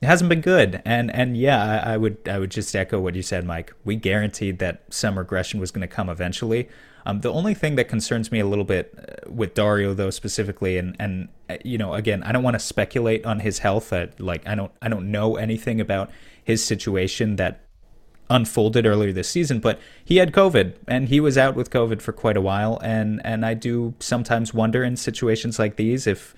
It 0.00 0.06
hasn't 0.06 0.28
been 0.28 0.42
good, 0.42 0.82
and 0.84 1.10
and 1.14 1.36
yeah, 1.36 1.82
I, 1.84 1.94
I 1.94 1.96
would 1.96 2.28
I 2.28 2.38
would 2.38 2.50
just 2.50 2.74
echo 2.76 3.00
what 3.00 3.14
you 3.14 3.22
said, 3.22 3.46
Mike. 3.46 3.72
We 3.84 3.96
guaranteed 3.96 4.58
that 4.58 4.82
some 4.90 5.18
regression 5.18 5.60
was 5.60 5.70
going 5.70 5.86
to 5.88 5.94
come 5.94 6.10
eventually. 6.10 6.68
Um, 7.06 7.20
the 7.20 7.32
only 7.32 7.54
thing 7.54 7.76
that 7.76 7.88
concerns 7.88 8.32
me 8.32 8.40
a 8.40 8.46
little 8.46 8.64
bit 8.64 8.94
uh, 8.98 9.30
with 9.30 9.54
Dario, 9.54 9.94
though, 9.94 10.10
specifically, 10.10 10.78
and 10.78 10.96
and 10.98 11.28
uh, 11.48 11.56
you 11.64 11.78
know, 11.78 11.94
again, 11.94 12.22
I 12.22 12.32
don't 12.32 12.42
want 12.42 12.54
to 12.54 12.60
speculate 12.60 13.24
on 13.24 13.40
his 13.40 13.60
health. 13.60 13.92
Uh, 13.92 14.08
like 14.18 14.46
I 14.46 14.54
don't 14.54 14.72
I 14.82 14.88
don't 14.88 15.10
know 15.10 15.36
anything 15.36 15.80
about 15.80 16.10
his 16.42 16.62
situation 16.62 17.36
that 17.36 17.63
unfolded 18.30 18.86
earlier 18.86 19.12
this 19.12 19.28
season, 19.28 19.60
but 19.60 19.78
he 20.04 20.16
had 20.16 20.32
COVID 20.32 20.74
and 20.88 21.08
he 21.08 21.20
was 21.20 21.36
out 21.36 21.54
with 21.54 21.70
COVID 21.70 22.00
for 22.00 22.12
quite 22.12 22.36
a 22.36 22.40
while. 22.40 22.78
And 22.82 23.20
and 23.24 23.44
I 23.44 23.54
do 23.54 23.94
sometimes 24.00 24.54
wonder 24.54 24.82
in 24.82 24.96
situations 24.96 25.58
like 25.58 25.76
these 25.76 26.06
if 26.06 26.34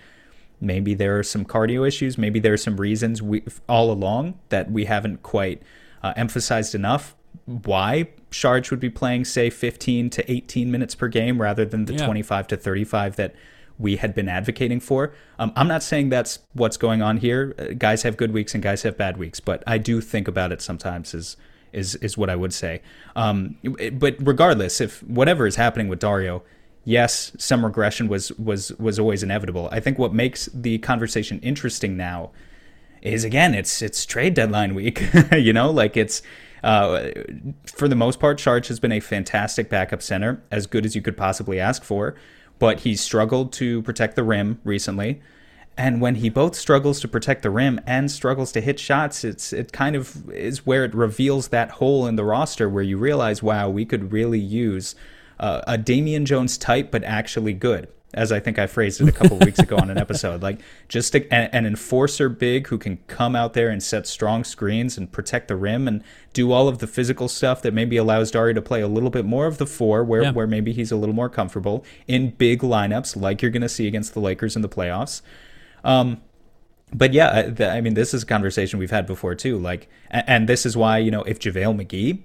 maybe 0.61 0.94
there 0.94 1.18
are 1.18 1.22
some 1.22 1.44
cardio 1.44 1.87
issues, 1.87 2.16
maybe 2.18 2.40
there 2.40 2.55
are 2.55 2.59
some 2.59 2.77
reasons 2.77 3.22
we 3.22 3.42
all 3.68 3.90
along 3.90 4.38
that 4.49 4.70
we 4.70 4.87
haven't 4.87 5.22
quite 5.22 5.62
uh, 6.03 6.12
emphasized 6.16 6.75
enough 6.75 7.14
why 7.44 8.09
Sharge 8.31 8.70
would 8.70 8.81
be 8.81 8.90
playing 8.90 9.25
say 9.25 9.51
15 9.51 10.11
to 10.11 10.31
18 10.31 10.70
minutes 10.70 10.94
per 10.94 11.09
game 11.09 11.40
rather 11.40 11.64
than 11.64 11.85
the 11.85 11.94
Yeah. 11.94 12.07
25 12.07 12.46
to 12.49 12.57
35 12.57 13.16
that 13.16 13.35
we 13.79 13.96
had 13.96 14.14
been 14.14 14.29
advocating 14.29 14.81
for. 14.81 15.12
Um, 15.38 15.53
I'm 15.55 15.68
not 15.68 15.83
saying 15.83 16.09
that's 16.09 16.38
what's 16.55 16.79
going 16.79 17.03
on 17.03 17.18
here. 17.18 17.55
Uh, 17.59 17.75
guys 17.77 18.03
have 18.03 18.16
good 18.16 18.33
weeks 18.33 18.55
and 18.55 18.62
guys 18.62 18.83
have 18.83 18.96
bad 18.96 19.18
weeks, 19.18 19.38
but 19.38 19.62
I 19.66 19.79
do 19.79 20.01
think 20.01 20.27
about 20.29 20.51
it 20.51 20.62
sometimes 20.62 21.14
as 21.14 21.37
is 21.72 21.94
is 21.96 22.16
what 22.16 22.31
I 22.31 22.37
would 22.37 22.52
say. 22.52 22.83
Um, 23.14 23.57
but 23.92 24.16
regardless, 24.20 24.81
if 24.81 25.02
whatever 25.02 25.46
is 25.46 25.57
happening 25.57 25.88
with 25.88 25.98
Dario, 25.98 26.42
yes, 26.85 27.33
some 27.38 27.64
regression 27.64 28.09
was 28.09 28.33
was 28.33 28.72
was 28.72 28.98
always 28.98 29.22
inevitable. 29.22 29.68
I 29.72 29.81
think 29.81 29.98
what 29.98 30.14
makes 30.14 30.48
the 30.55 30.79
conversation 30.79 31.38
interesting 31.40 31.96
now 31.96 32.31
is 33.02 33.24
again, 33.24 33.55
it's 33.55 33.83
it's 33.83 34.07
trade 34.07 34.35
deadline 34.35 34.74
week. 34.74 35.02
you 35.33 35.52
know, 35.52 35.70
like 35.70 35.96
it's 35.96 36.22
uh, 36.62 37.11
for 37.64 37.88
the 37.88 37.94
most 37.94 38.18
part, 38.18 38.38
Charge 38.38 38.68
has 38.68 38.81
been 38.81 38.92
a 38.92 39.00
fantastic 39.00 39.68
backup 39.68 40.02
center, 40.02 40.42
as 40.50 40.66
good 40.66 40.85
as 40.85 40.96
you 40.96 41.02
could 41.02 41.16
possibly 41.16 41.61
ask 41.61 41.85
for. 41.85 42.14
But 42.59 42.81
he's 42.81 43.00
struggled 43.00 43.52
to 43.55 43.83
protect 43.83 44.16
the 44.16 44.24
rim 44.24 44.61
recently. 44.64 45.20
And 45.78 46.00
when 46.00 46.16
he 46.16 46.30
both 46.30 46.54
struggles 46.54 47.00
to 47.00 47.08
protect 47.08 47.42
the 47.42 47.50
rim 47.50 47.80
and 47.86 48.10
struggles 48.10 48.50
to 48.52 48.60
hit 48.62 48.80
shots, 48.80 49.24
it's 49.24 49.52
it 49.52 49.72
kind 49.72 49.94
of 49.94 50.30
is 50.30 50.64
where 50.64 50.84
it 50.84 50.94
reveals 50.94 51.48
that 51.48 51.72
hole 51.72 52.06
in 52.06 52.16
the 52.16 52.24
roster 52.24 52.68
where 52.68 52.82
you 52.82 52.96
realize, 52.96 53.42
wow, 53.42 53.68
we 53.68 53.84
could 53.84 54.10
really 54.12 54.38
use 54.40 54.94
uh, 55.38 55.60
a 55.66 55.76
Damian 55.76 56.24
Jones 56.24 56.56
type, 56.56 56.90
but 56.90 57.04
actually 57.04 57.52
good. 57.52 57.88
As 58.14 58.32
I 58.32 58.40
think 58.40 58.58
I 58.58 58.66
phrased 58.66 59.02
it 59.02 59.08
a 59.08 59.12
couple 59.12 59.36
weeks 59.38 59.58
ago 59.58 59.76
on 59.76 59.90
an 59.90 59.98
episode, 60.06 60.40
like 60.42 60.60
just 60.88 61.14
a, 61.14 61.30
an, 61.34 61.50
an 61.52 61.66
enforcer 61.66 62.30
big 62.30 62.68
who 62.68 62.78
can 62.78 62.96
come 63.08 63.36
out 63.36 63.52
there 63.52 63.68
and 63.68 63.82
set 63.82 64.06
strong 64.06 64.44
screens 64.44 64.96
and 64.96 65.12
protect 65.12 65.48
the 65.48 65.56
rim 65.56 65.86
and 65.86 66.02
do 66.32 66.52
all 66.52 66.68
of 66.68 66.78
the 66.78 66.86
physical 66.86 67.28
stuff 67.28 67.60
that 67.60 67.74
maybe 67.74 67.98
allows 67.98 68.30
Dari 68.30 68.54
to 68.54 68.62
play 68.62 68.80
a 68.80 68.88
little 68.88 69.10
bit 69.10 69.26
more 69.26 69.44
of 69.46 69.58
the 69.58 69.66
four, 69.66 70.02
where 70.02 70.22
Yeah. 70.22 70.30
where 70.32 70.46
maybe 70.46 70.72
he's 70.72 70.90
a 70.90 70.96
little 70.96 71.14
more 71.14 71.28
comfortable 71.28 71.84
in 72.06 72.30
big 72.30 72.60
lineups 72.62 73.20
like 73.20 73.42
you're 73.42 73.50
going 73.50 73.60
to 73.60 73.68
see 73.68 73.86
against 73.86 74.14
the 74.14 74.20
Lakers 74.20 74.56
in 74.56 74.62
the 74.62 74.68
playoffs. 74.70 75.20
Um, 75.87 76.20
but 76.92 77.12
yeah, 77.12 77.51
I- 77.59 77.64
I 77.79 77.81
mean, 77.81 77.94
this 77.94 78.12
is 78.14 78.22
a 78.22 78.27
conversation 78.27 78.79
we've 78.79 78.90
had 78.90 79.07
before 79.07 79.35
too. 79.35 79.59
Like, 79.59 79.88
a- 80.11 80.29
and 80.31 80.49
this 80.49 80.66
is 80.66 80.77
why 80.77 80.99
you 80.99 81.11
know 81.11 81.22
if 81.22 81.38
JaVale 81.38 81.75
McGee 81.85 82.18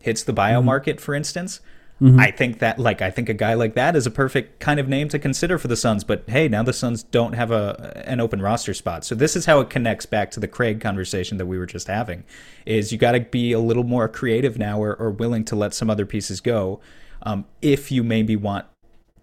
hits 0.00 0.22
the 0.22 0.32
buyout 0.32 0.64
market, 0.64 1.00
for 1.00 1.14
instance, 1.14 1.60
I 2.00 2.30
think 2.30 2.60
that 2.60 2.78
like 2.78 3.02
I 3.02 3.10
think 3.10 3.28
a 3.28 3.34
guy 3.34 3.54
like 3.54 3.74
that 3.74 3.96
is 3.96 4.06
a 4.06 4.10
perfect 4.12 4.60
kind 4.60 4.78
of 4.78 4.88
name 4.88 5.08
to 5.08 5.18
consider 5.18 5.58
for 5.58 5.66
the 5.66 5.74
Suns. 5.76 6.04
But 6.04 6.22
hey, 6.28 6.46
now 6.46 6.62
the 6.62 6.72
Suns 6.72 7.02
don't 7.02 7.32
have 7.32 7.50
a 7.50 8.04
an 8.06 8.20
open 8.20 8.40
roster 8.40 8.72
spot, 8.72 9.04
so 9.04 9.16
this 9.16 9.34
is 9.34 9.46
how 9.46 9.58
it 9.58 9.68
connects 9.68 10.06
back 10.06 10.30
to 10.32 10.38
the 10.40 10.46
Craig 10.46 10.80
conversation 10.80 11.38
that 11.38 11.46
we 11.46 11.58
were 11.58 11.66
just 11.66 11.88
having. 11.88 12.22
Is 12.66 12.92
you 12.92 12.98
got 12.98 13.12
to 13.12 13.20
be 13.20 13.50
a 13.52 13.58
little 13.58 13.82
more 13.82 14.06
creative 14.08 14.58
now, 14.60 14.80
or, 14.80 14.94
or 14.94 15.10
willing 15.10 15.44
to 15.46 15.56
let 15.56 15.74
some 15.74 15.90
other 15.90 16.06
pieces 16.06 16.40
go, 16.40 16.78
um, 17.24 17.46
if 17.62 17.90
you 17.90 18.04
maybe 18.04 18.36
want 18.36 18.66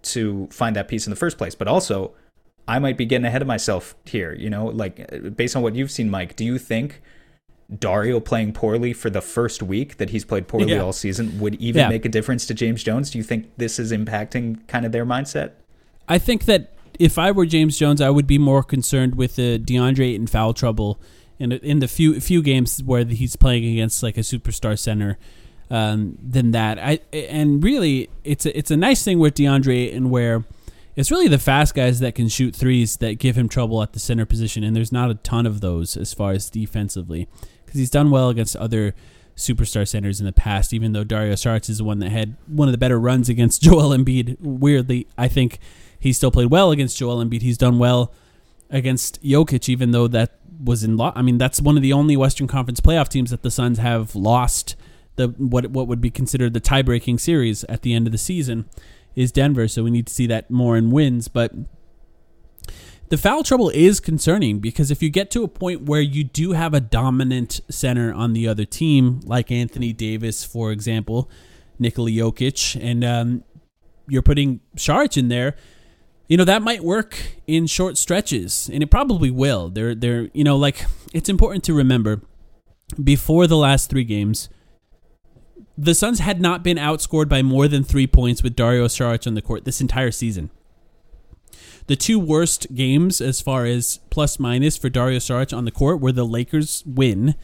to 0.01 0.47
find 0.51 0.75
that 0.75 0.89
piece 0.89 1.07
in 1.07 1.11
the 1.11 1.15
first 1.15 1.37
place. 1.37 1.55
But 1.55 1.69
also, 1.69 2.11
I 2.67 2.79
might 2.79 2.97
be 2.97 3.05
getting 3.05 3.25
ahead 3.25 3.41
of 3.41 3.47
myself 3.47 3.95
here. 4.05 4.33
You 4.33 4.49
know, 4.49 4.65
like 4.67 5.35
based 5.35 5.55
on 5.55 5.61
what 5.61 5.75
you've 5.75 5.91
seen, 5.91 6.09
Mike, 6.09 6.35
do 6.35 6.43
you 6.43 6.57
think 6.57 7.01
Dario 7.79 8.19
playing 8.19 8.53
poorly 8.53 8.93
for 8.93 9.09
the 9.09 9.21
first 9.21 9.63
week 9.63 9.97
that 9.97 10.09
he's 10.11 10.23
played 10.25 10.47
poorly 10.47 10.71
Yeah. 10.71 10.79
all 10.79 10.93
season 10.93 11.39
would 11.39 11.55
even 11.55 11.81
Yeah. 11.81 11.89
make 11.89 12.05
a 12.05 12.09
difference 12.09 12.45
to 12.47 12.53
James 12.53 12.83
Jones? 12.83 13.09
Do 13.11 13.17
you 13.17 13.23
think 13.23 13.49
this 13.57 13.79
is 13.79 13.91
impacting 13.91 14.67
kind 14.67 14.85
of 14.85 14.91
their 14.91 15.05
mindset? 15.05 15.51
I 16.07 16.17
think 16.19 16.45
that 16.45 16.73
if 16.99 17.17
I 17.17 17.31
were 17.31 17.45
James 17.45 17.77
Jones, 17.77 18.01
I 18.01 18.09
would 18.09 18.27
be 18.27 18.37
more 18.37 18.63
concerned 18.63 19.15
with 19.15 19.35
the 19.35 19.59
DeAndre 19.59 20.13
Ayton 20.13 20.27
foul 20.27 20.53
trouble 20.53 20.99
in 21.39 21.51
in 21.51 21.79
the 21.79 21.87
few 21.87 22.19
few 22.21 22.41
games 22.41 22.81
where 22.83 23.03
he's 23.03 23.35
playing 23.35 23.65
against 23.65 24.01
like 24.03 24.17
a 24.17 24.21
superstar 24.21 24.77
center 24.79 25.17
um, 25.69 26.17
than 26.23 26.51
that. 26.51 26.77
I 26.79 26.99
and 27.11 27.63
really, 27.63 28.09
it's 28.23 28.45
a, 28.45 28.57
it's 28.57 28.71
a 28.71 28.77
nice 28.77 29.03
thing 29.03 29.19
with 29.19 29.33
DeAndre 29.33 29.93
and 29.95 30.11
where 30.11 30.45
it's 30.95 31.11
really 31.11 31.27
the 31.27 31.39
fast 31.39 31.75
guys 31.75 31.99
that 31.99 32.15
can 32.15 32.29
shoot 32.29 32.55
threes 32.55 32.97
that 32.97 33.19
give 33.19 33.37
him 33.37 33.49
trouble 33.49 33.81
at 33.83 33.93
the 33.93 33.99
center 33.99 34.25
position, 34.25 34.63
and 34.63 34.75
there's 34.75 34.91
not 34.91 35.11
a 35.11 35.15
ton 35.15 35.45
of 35.45 35.61
those 35.61 35.97
as 35.97 36.13
far 36.13 36.31
as 36.31 36.49
defensively 36.49 37.27
because 37.65 37.79
he's 37.79 37.89
done 37.89 38.09
well 38.09 38.29
against 38.29 38.55
other 38.55 38.93
superstar 39.35 39.87
centers 39.87 40.19
in 40.21 40.25
the 40.25 40.31
past. 40.31 40.73
Even 40.73 40.93
though 40.93 41.03
Dario 41.03 41.33
Saric 41.33 41.69
is 41.69 41.79
the 41.79 41.83
one 41.83 41.99
that 41.99 42.11
had 42.11 42.35
one 42.47 42.67
of 42.67 42.71
the 42.71 42.77
better 42.77 42.99
runs 42.99 43.27
against 43.27 43.61
Joel 43.63 43.95
Embiid, 43.95 44.37
weirdly, 44.39 45.07
I 45.17 45.27
think 45.27 45.59
he 45.99 46.13
still 46.13 46.31
played 46.31 46.49
well 46.49 46.71
against 46.71 46.97
Joel 46.97 47.23
Embiid. 47.23 47.41
He's 47.41 47.57
done 47.57 47.77
well 47.77 48.13
against 48.69 49.21
Jokic, 49.21 49.67
even 49.67 49.91
though 49.91 50.07
that 50.07 50.39
was 50.63 50.83
in 50.85 50.95
law. 50.95 51.11
I 51.13 51.21
mean, 51.21 51.37
that's 51.37 51.61
one 51.61 51.75
of 51.75 51.83
the 51.83 51.91
only 51.91 52.15
Western 52.15 52.47
Conference 52.47 52.79
playoff 52.79 53.09
teams 53.09 53.31
that 53.31 53.43
the 53.43 53.51
Suns 53.51 53.79
have 53.79 54.15
lost 54.15 54.77
the 55.17 55.27
what 55.37 55.67
what 55.67 55.87
would 55.87 56.01
be 56.01 56.09
considered 56.09 56.53
the 56.53 56.59
tie 56.59 56.81
breaking 56.81 57.17
series 57.17 57.63
at 57.65 57.81
the 57.81 57.93
end 57.93 58.07
of 58.07 58.11
the 58.11 58.17
season 58.17 58.65
is 59.15 59.31
Denver. 59.31 59.67
So 59.67 59.83
we 59.83 59.91
need 59.91 60.07
to 60.07 60.13
see 60.13 60.27
that 60.27 60.49
more 60.49 60.77
in 60.77 60.91
wins, 60.91 61.27
but. 61.27 61.51
The 63.09 63.17
foul 63.19 63.43
trouble 63.43 63.69
is 63.69 63.99
concerning 63.99 64.57
because 64.57 64.89
if 64.89 65.03
you 65.03 65.11
get 65.11 65.29
to 65.31 65.43
a 65.43 65.47
point 65.47 65.83
where 65.83 66.01
you 66.01 66.23
do 66.23 66.53
have 66.53 66.73
a 66.73 66.79
dominant 66.79 67.61
center 67.69 68.11
on 68.11 68.33
the 68.33 68.47
other 68.47 68.65
team, 68.65 69.19
like 69.25 69.51
Anthony 69.51 69.93
Davis, 69.93 70.43
for 70.43 70.71
example, 70.71 71.29
Nikola 71.77 72.09
Jokic, 72.09 72.75
and 72.81 73.03
um, 73.03 73.43
you're 74.07 74.23
putting 74.23 74.59
Saric 74.75 75.17
in 75.17 75.27
there, 75.27 75.55
you 76.27 76.37
know 76.37 76.45
that 76.45 76.61
might 76.61 76.83
work 76.83 77.19
in 77.45 77.67
short 77.67 77.97
stretches, 77.97 78.69
and 78.73 78.81
it 78.81 78.87
probably 78.87 79.29
will. 79.29 79.69
They're 79.69 79.93
they're 79.93 80.29
you 80.33 80.43
know 80.43 80.57
like 80.57 80.85
it's 81.13 81.29
important 81.29 81.63
to 81.65 81.73
remember 81.73 82.21
before 83.01 83.47
the 83.47 83.57
last 83.57 83.89
three 83.89 84.03
games, 84.03 84.49
the 85.77 85.93
Suns 85.95 86.19
had 86.19 86.39
not 86.39 86.63
been 86.63 86.77
outscored 86.77 87.27
by 87.27 87.41
more 87.41 87.67
than 87.67 87.83
three 87.83 88.07
points 88.07 88.41
with 88.43 88.55
Dario 88.55 88.85
Saric 88.87 89.27
on 89.27 89.33
the 89.33 89.41
court 89.41 89.65
this 89.65 89.81
entire 89.81 90.11
season. 90.11 90.49
The 91.87 91.95
two 91.95 92.17
worst 92.17 92.73
games 92.73 93.21
as 93.21 93.41
far 93.41 93.65
as 93.65 93.99
plus 94.09 94.39
minus 94.39 94.77
for 94.77 94.89
Dario 94.89 95.19
Saric 95.19 95.55
on 95.55 95.65
the 95.65 95.71
court 95.71 95.99
were 95.99 96.11
the 96.11 96.25
Lakers 96.25 96.83
win 96.85 97.35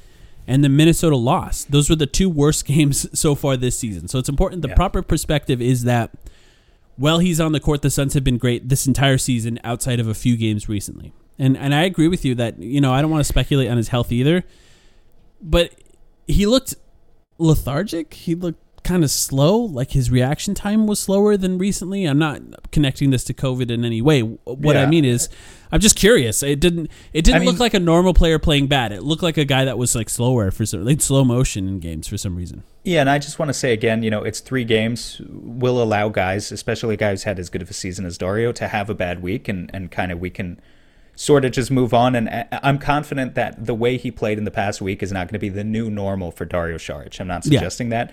and 0.48 0.64
the 0.64 0.70
Minnesota 0.70 1.16
loss. 1.16 1.64
Those 1.66 1.90
were 1.90 1.96
the 1.96 2.08
two 2.08 2.30
worst 2.30 2.66
games 2.74 3.08
so 3.18 3.36
far 3.36 3.56
this 3.58 3.78
season. 3.78 4.08
So 4.08 4.18
it's 4.18 4.30
important. 4.30 4.62
The 4.64 4.70
Yeah. 4.70 4.76
proper 4.76 5.02
perspective 5.02 5.62
is 5.62 5.84
that 5.84 6.12
while 6.96 7.20
he's 7.20 7.40
on 7.40 7.52
the 7.52 7.60
court, 7.60 7.82
the 7.84 7.90
Suns 7.90 8.14
have 8.16 8.24
been 8.24 8.38
great 8.38 8.70
this 8.70 8.88
entire 8.88 9.18
season 9.18 9.60
outside 9.64 10.00
of 10.00 10.08
a 10.08 10.14
few 10.14 10.36
games 10.38 10.68
recently. 10.70 11.14
And 11.38 11.58
and 11.58 11.74
I 11.74 11.84
agree 11.84 12.08
with 12.08 12.24
you 12.26 12.34
that 12.36 12.60
you 12.60 12.82
know 12.82 12.94
I 12.94 13.02
don't 13.02 13.10
want 13.12 13.22
to 13.22 13.28
speculate 13.28 13.70
on 13.70 13.78
his 13.78 13.88
health 13.90 14.12
either, 14.12 14.44
but 15.42 15.74
he 16.28 16.46
looked 16.46 16.76
lethargic. 17.42 18.14
He 18.14 18.36
looked 18.36 18.60
kind 18.84 19.04
of 19.04 19.12
slow. 19.12 19.58
Like 19.58 19.92
his 19.92 20.10
reaction 20.10 20.56
time 20.56 20.88
was 20.88 21.00
slower 21.00 21.38
than 21.38 21.58
recently. 21.58 22.06
I'm 22.06 22.18
not 22.18 22.72
connecting 22.72 23.12
this 23.12 23.24
to 23.26 23.34
COVID 23.34 23.70
in 23.70 23.86
any 23.86 24.02
way. 24.02 24.22
What 24.22 24.76
I 24.78 24.86
mean 24.88 25.06
is, 25.06 25.30
I'm 25.72 25.80
just 25.80 25.96
curious. 25.96 26.42
It 26.44 26.60
didn't. 26.60 26.90
It 27.14 27.24
didn't 27.24 27.44
I 27.44 27.46
look 27.46 27.54
mean- 27.56 27.60
like 27.60 27.74
a 27.74 27.80
normal 27.80 28.14
player 28.14 28.40
playing 28.40 28.68
bad. 28.68 28.92
It 28.92 29.04
looked 29.04 29.24
like 29.24 29.38
a 29.38 29.46
guy 29.46 29.66
that 29.66 29.78
was 29.78 29.96
like 29.96 30.10
slower 30.10 30.52
for 30.52 30.66
some, 30.66 30.84
like 30.84 31.02
slow 31.02 31.24
motion 31.24 31.68
in 31.68 31.80
games 31.80 32.08
for 32.08 32.18
some 32.18 32.36
reason. 32.36 32.64
Yeah, 32.84 33.02
and 33.02 33.10
I 33.10 33.20
just 33.20 33.38
want 33.38 33.50
to 33.50 33.54
say 33.54 33.74
again, 33.74 34.02
you 34.02 34.10
know, 34.10 34.24
it's 34.24 34.40
three 34.40 34.64
games. 34.66 35.22
Will 35.30 35.82
allow 35.82 36.10
guys, 36.10 36.52
especially 36.52 36.98
guys 36.98 37.24
who 37.24 37.30
had 37.30 37.38
as 37.40 37.50
good 37.50 37.62
of 37.62 37.70
a 37.70 37.74
season 37.74 38.06
as 38.06 38.18
Dario, 38.18 38.52
to 38.54 38.68
have 38.68 38.90
a 38.90 38.96
bad 38.96 39.22
week, 39.22 39.48
and 39.48 39.70
and 39.74 39.92
kind 39.92 40.12
of 40.12 40.20
we 40.20 40.30
can 40.32 40.60
sort 41.22 41.46
of 41.46 41.52
just 41.52 41.70
move 41.70 41.94
on. 41.94 42.16
And 42.16 42.28
I- 42.30 42.48
I'm 42.64 42.80
confident 42.80 43.36
that 43.36 43.64
the 43.66 43.76
way 43.76 43.96
he 43.98 44.10
played 44.10 44.40
in 44.40 44.44
the 44.44 44.50
past 44.52 44.82
week 44.82 45.04
is 45.04 45.12
not 45.12 45.28
going 45.28 45.34
to 45.34 45.40
be 45.40 45.50
the 45.50 45.64
new 45.64 45.90
normal 45.92 46.32
for 46.32 46.46
Dario 46.46 46.78
Saric. 46.78 47.20
I'm 47.20 47.28
not 47.28 47.46
Yeah. 47.46 47.60
suggesting 47.60 47.90
that. 47.90 48.12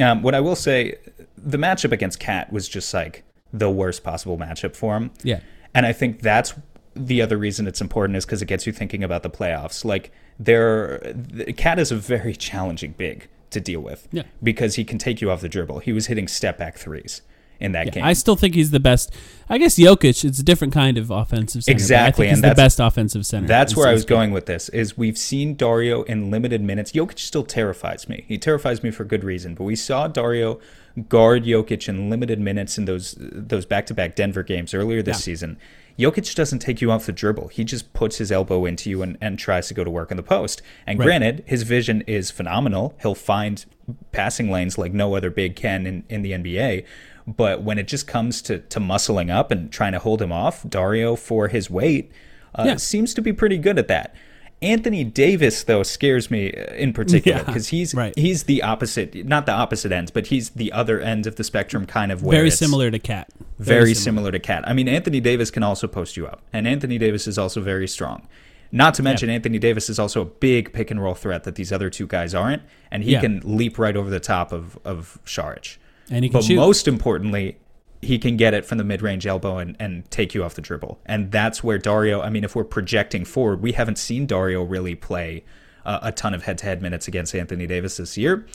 Um, 0.00 0.22
what 0.22 0.34
I 0.34 0.40
will 0.40 0.56
say, 0.56 0.94
the 1.36 1.58
matchup 1.58 1.92
against 1.92 2.18
KAT 2.18 2.50
was 2.50 2.66
just 2.66 2.92
like 2.94 3.24
the 3.52 3.70
worst 3.70 4.02
possible 4.02 4.38
matchup 4.38 4.74
for 4.74 4.96
him. 4.96 5.10
Yeah. 5.22 5.40
And 5.74 5.84
I 5.84 5.92
think 5.92 6.22
that's 6.22 6.54
the 6.94 7.20
other 7.20 7.36
reason 7.36 7.66
it's 7.66 7.82
important 7.82 8.16
is 8.16 8.24
because 8.24 8.40
it 8.40 8.46
gets 8.46 8.66
you 8.66 8.72
thinking 8.72 9.04
about 9.04 9.22
the 9.22 9.28
playoffs. 9.30 9.84
Like 9.84 10.10
there, 10.40 10.98
KAT 11.58 11.78
is 11.78 11.92
a 11.92 11.96
very 11.96 12.34
challenging 12.34 12.94
big 12.96 13.28
to 13.50 13.60
deal 13.60 13.80
with. 13.80 14.08
Yeah. 14.12 14.22
Because 14.42 14.76
he 14.76 14.84
can 14.84 14.96
take 14.96 15.20
you 15.20 15.30
off 15.30 15.42
the 15.42 15.48
dribble. 15.50 15.80
He 15.80 15.92
was 15.92 16.06
hitting 16.06 16.26
step 16.26 16.56
back 16.56 16.78
threes 16.78 17.20
in 17.60 17.72
that 17.72 17.92
game. 17.92 18.04
I 18.04 18.12
still 18.12 18.36
think 18.36 18.54
he's 18.54 18.70
the 18.70 18.80
best. 18.80 19.12
I 19.48 19.58
guess 19.58 19.76
Jokic 19.78 20.24
is 20.24 20.38
a 20.38 20.42
different 20.42 20.72
kind 20.74 20.98
of 20.98 21.10
offensive 21.10 21.64
center. 21.64 21.74
Exactly, 21.74 22.26
I 22.26 22.30
think 22.30 22.36
and 22.38 22.44
he's 22.46 22.50
the 22.52 22.62
best 22.62 22.80
offensive 22.80 23.24
center. 23.26 23.46
That's 23.46 23.76
where 23.76 23.88
I 23.88 23.92
was 23.92 24.04
going 24.04 24.32
with 24.32 24.46
this. 24.46 24.68
Is 24.70 24.96
we've 24.98 25.18
seen 25.18 25.54
Dario 25.54 26.02
in 26.04 26.30
limited 26.30 26.60
minutes. 26.62 26.92
Jokic 26.92 27.18
still 27.18 27.44
terrifies 27.44 28.08
me. 28.08 28.24
He 28.26 28.38
terrifies 28.38 28.82
me 28.82 28.90
for 28.90 29.04
good 29.04 29.24
reason. 29.24 29.54
But 29.54 29.64
we 29.64 29.76
saw 29.76 30.08
Dario 30.08 30.58
guard 31.08 31.44
Jokic 31.44 31.88
in 31.88 32.08
limited 32.10 32.40
minutes 32.40 32.78
in 32.78 32.86
those 32.86 33.14
those 33.18 33.66
back 33.66 33.86
to 33.86 33.94
back 33.94 34.14
Denver 34.16 34.42
games 34.42 34.72
earlier 34.74 35.02
this 35.02 35.18
Yeah. 35.18 35.32
season. 35.32 35.58
Jokic 35.98 36.34
doesn't 36.34 36.58
take 36.58 36.82
you 36.82 36.90
off 36.90 37.06
the 37.06 37.12
dribble. 37.12 37.48
He 37.48 37.64
just 37.64 37.94
puts 37.94 38.18
his 38.18 38.30
elbow 38.30 38.66
into 38.66 38.90
you 38.90 39.00
and, 39.02 39.16
and 39.20 39.38
tries 39.38 39.68
to 39.68 39.74
go 39.74 39.82
to 39.82 39.88
work 39.90 40.10
in 40.10 40.18
the 40.18 40.22
post. 40.22 40.60
And 40.86 40.98
Right. 40.98 41.06
granted, 41.06 41.42
his 41.46 41.62
vision 41.62 42.02
is 42.06 42.30
phenomenal. 42.30 42.94
He'll 43.00 43.14
find 43.14 43.64
passing 44.12 44.50
lanes 44.50 44.76
like 44.76 44.92
no 44.92 45.14
other 45.16 45.30
big 45.30 45.56
can 45.56 45.86
in, 45.86 46.04
in 46.10 46.20
the 46.20 46.32
NBA. 46.32 46.84
But 47.26 47.62
when 47.62 47.78
it 47.78 47.88
just 47.88 48.06
comes 48.06 48.40
to, 48.42 48.60
to 48.60 48.78
muscling 48.80 49.30
up 49.34 49.50
and 49.50 49.70
trying 49.72 49.92
to 49.92 49.98
hold 49.98 50.22
him 50.22 50.30
off, 50.32 50.64
Dario, 50.68 51.16
for 51.16 51.48
his 51.48 51.68
weight, 51.68 52.12
uh, 52.54 52.64
Yeah. 52.66 52.76
seems 52.76 53.14
to 53.14 53.20
be 53.22 53.32
pretty 53.32 53.58
good 53.58 53.78
at 53.78 53.88
that. 53.88 54.14
Anthony 54.62 55.04
Davis, 55.04 55.64
though, 55.64 55.82
scares 55.82 56.30
me 56.30 56.50
uh, 56.52 56.72
in 56.74 56.92
particular 56.94 57.38
Yeah, 57.38 57.44
because 57.44 57.68
he's 57.68 57.94
right. 57.94 58.16
he's 58.16 58.44
the 58.44 58.62
opposite, 58.62 59.26
not 59.26 59.44
the 59.44 59.52
opposite 59.52 59.92
ends, 59.92 60.10
but 60.10 60.28
he's 60.28 60.50
the 60.50 60.72
other 60.72 60.98
end 61.00 61.26
of 61.26 61.36
the 61.36 61.44
spectrum, 61.44 61.84
kind 61.84 62.10
of 62.10 62.20
Very 62.20 62.50
similar 62.50 62.90
to 62.90 62.98
KAT. 62.98 63.28
very 63.58 63.92
similar 63.92 64.30
to 64.32 64.38
KAT. 64.38 64.66
I 64.66 64.72
mean, 64.72 64.88
Anthony 64.88 65.20
Davis 65.20 65.50
can 65.50 65.62
also 65.62 65.86
post 65.86 66.16
you 66.16 66.26
up, 66.26 66.40
and 66.54 66.66
Anthony 66.66 66.96
Davis 66.96 67.26
is 67.26 67.36
also 67.38 67.60
very 67.60 67.86
strong. 67.86 68.26
Not 68.72 68.94
to 68.94 69.02
mention, 69.02 69.28
Anthony 69.28 69.58
Davis 69.58 69.90
is 69.90 69.98
also 69.98 70.22
a 70.22 70.24
big 70.24 70.72
pick 70.72 70.90
and 70.90 71.02
roll 71.02 71.14
threat 71.14 71.44
that 71.44 71.56
these 71.56 71.70
other 71.70 71.90
two 71.90 72.06
guys 72.06 72.34
aren't, 72.34 72.62
and 72.90 73.02
he 73.04 73.12
Yeah. 73.12 73.20
can 73.20 73.42
leap 73.44 73.78
right 73.78 73.96
over 73.96 74.08
the 74.08 74.20
top 74.20 74.52
of 74.52 74.78
of 74.86 75.18
Saric. 75.26 75.76
And 76.10 76.24
he 76.24 76.28
can 76.30 76.38
but 76.40 76.44
shoot. 76.44 76.56
most 76.56 76.86
importantly, 76.88 77.58
he 78.02 78.18
can 78.18 78.36
get 78.36 78.54
it 78.54 78.64
from 78.64 78.78
the 78.78 78.84
mid 78.84 79.02
range 79.02 79.26
elbow 79.26 79.58
and, 79.58 79.76
and 79.80 80.08
take 80.10 80.34
you 80.34 80.44
off 80.44 80.54
the 80.54 80.60
dribble. 80.62 80.98
And 81.06 81.32
that's 81.32 81.64
where 81.64 81.78
Dario, 81.78 82.20
I 82.20 82.30
mean, 82.30 82.44
if 82.44 82.54
we're 82.54 82.64
projecting 82.64 83.24
forward, 83.24 83.62
we 83.62 83.72
haven't 83.72 83.98
seen 83.98 84.26
Dario 84.26 84.62
really 84.62 84.94
play 84.94 85.44
uh, 85.84 85.98
a 86.02 86.12
ton 86.12 86.34
of 86.34 86.44
head 86.44 86.58
to 86.58 86.64
head 86.66 86.82
minutes 86.82 87.08
against 87.08 87.34
Anthony 87.34 87.66
Davis 87.66 87.96
this 87.96 88.16
year. 88.16 88.46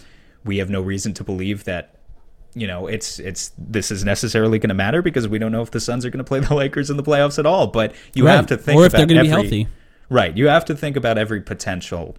We 0.45 0.57
have 0.59 0.69
no 0.69 0.81
reason 0.81 1.13
to 1.15 1.23
believe 1.23 1.63
that. 1.65 1.95
You 2.53 2.67
know, 2.67 2.85
it's 2.87 3.17
it's 3.17 3.53
this 3.57 3.91
is 3.91 4.03
necessarily 4.03 4.59
going 4.59 4.67
to 4.69 4.75
matter 4.75 5.01
because 5.01 5.25
we 5.25 5.39
don't 5.39 5.53
know 5.53 5.61
if 5.61 5.71
the 5.71 5.79
Suns 5.79 6.03
are 6.05 6.09
going 6.09 6.17
to 6.23 6.27
play 6.27 6.39
the 6.49 6.53
Lakers 6.53 6.89
in 6.89 6.97
the 6.97 7.03
playoffs 7.03 7.39
at 7.39 7.45
all. 7.45 7.67
But 7.67 7.95
you 8.13 8.25
Right. 8.25 8.35
have 8.35 8.47
to 8.47 8.57
think 8.57 8.77
Or 8.77 8.85
if 8.85 8.91
about 8.93 8.97
they're 8.97 9.07
gonna 9.07 9.21
be 9.23 9.29
every- 9.31 9.41
healthy. 9.43 9.67
Right. 10.09 10.35
You 10.35 10.47
have 10.49 10.65
to 10.65 10.75
think 10.75 10.97
about 10.97 11.17
every 11.17 11.39
potential 11.39 12.17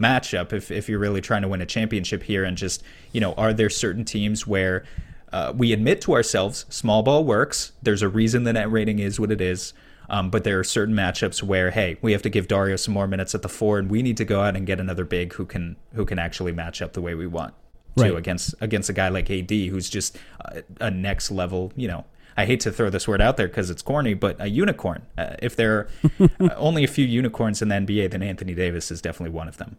matchup 0.00 0.52
if, 0.52 0.70
if 0.70 0.88
you're 0.88 0.98
really 0.98 1.20
trying 1.20 1.42
to 1.42 1.48
win 1.48 1.60
a 1.60 1.66
championship 1.66 2.24
here 2.24 2.44
and 2.44 2.56
just, 2.56 2.82
you 3.12 3.20
know, 3.20 3.32
are 3.34 3.52
there 3.52 3.70
certain 3.70 4.04
teams 4.04 4.46
where 4.46 4.84
uh, 5.32 5.52
we 5.56 5.72
admit 5.72 6.00
to 6.02 6.12
ourselves 6.14 6.64
small 6.68 7.02
ball 7.02 7.24
works. 7.24 7.72
There's 7.82 8.02
a 8.02 8.08
reason 8.08 8.44
the 8.44 8.52
net 8.52 8.70
rating 8.70 8.98
is 8.98 9.18
what 9.18 9.30
it 9.30 9.40
is. 9.40 9.72
Um, 10.08 10.30
but 10.30 10.44
there 10.44 10.58
are 10.60 10.64
certain 10.64 10.94
matchups 10.94 11.42
where, 11.42 11.72
hey, 11.72 11.98
we 12.00 12.12
have 12.12 12.22
to 12.22 12.30
give 12.30 12.46
Dario 12.46 12.76
some 12.76 12.94
more 12.94 13.08
minutes 13.08 13.34
at 13.34 13.42
the 13.42 13.48
four, 13.48 13.78
and 13.80 13.90
we 13.90 14.02
need 14.02 14.16
to 14.18 14.24
go 14.24 14.40
out 14.40 14.54
and 14.54 14.64
get 14.64 14.78
another 14.78 15.04
big 15.04 15.32
who 15.32 15.44
can 15.44 15.74
who 15.94 16.04
can 16.04 16.18
actually 16.18 16.52
match 16.52 16.80
up 16.80 16.92
the 16.92 17.00
way 17.00 17.14
we 17.16 17.26
want 17.26 17.54
to 17.96 18.02
Right. 18.02 18.14
against 18.14 18.54
against 18.60 18.88
a 18.88 18.92
guy 18.92 19.08
like 19.08 19.28
AD 19.30 19.50
who's 19.50 19.88
just 19.90 20.16
a, 20.40 20.62
a 20.80 20.90
next 20.92 21.32
level. 21.32 21.72
You 21.74 21.88
know, 21.88 22.04
I 22.36 22.46
hate 22.46 22.60
to 22.60 22.70
throw 22.70 22.88
this 22.88 23.08
word 23.08 23.20
out 23.20 23.36
there 23.36 23.48
because 23.48 23.68
it's 23.68 23.82
corny, 23.82 24.14
but 24.14 24.36
a 24.38 24.48
unicorn. 24.48 25.02
Uh, 25.18 25.34
if 25.42 25.56
there 25.56 25.88
are 26.20 26.50
only 26.56 26.84
a 26.84 26.88
few 26.88 27.04
unicorns 27.04 27.60
in 27.60 27.68
the 27.68 27.74
NBA, 27.74 28.12
then 28.12 28.22
Anthony 28.22 28.54
Davis 28.54 28.92
is 28.92 29.02
definitely 29.02 29.34
one 29.34 29.48
of 29.48 29.56
them. 29.56 29.76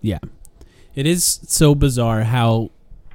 Yeah. 0.00 0.18
It 0.94 1.06
is 1.06 1.40
so 1.46 1.74
bizarre 1.74 2.24
how 2.24 2.70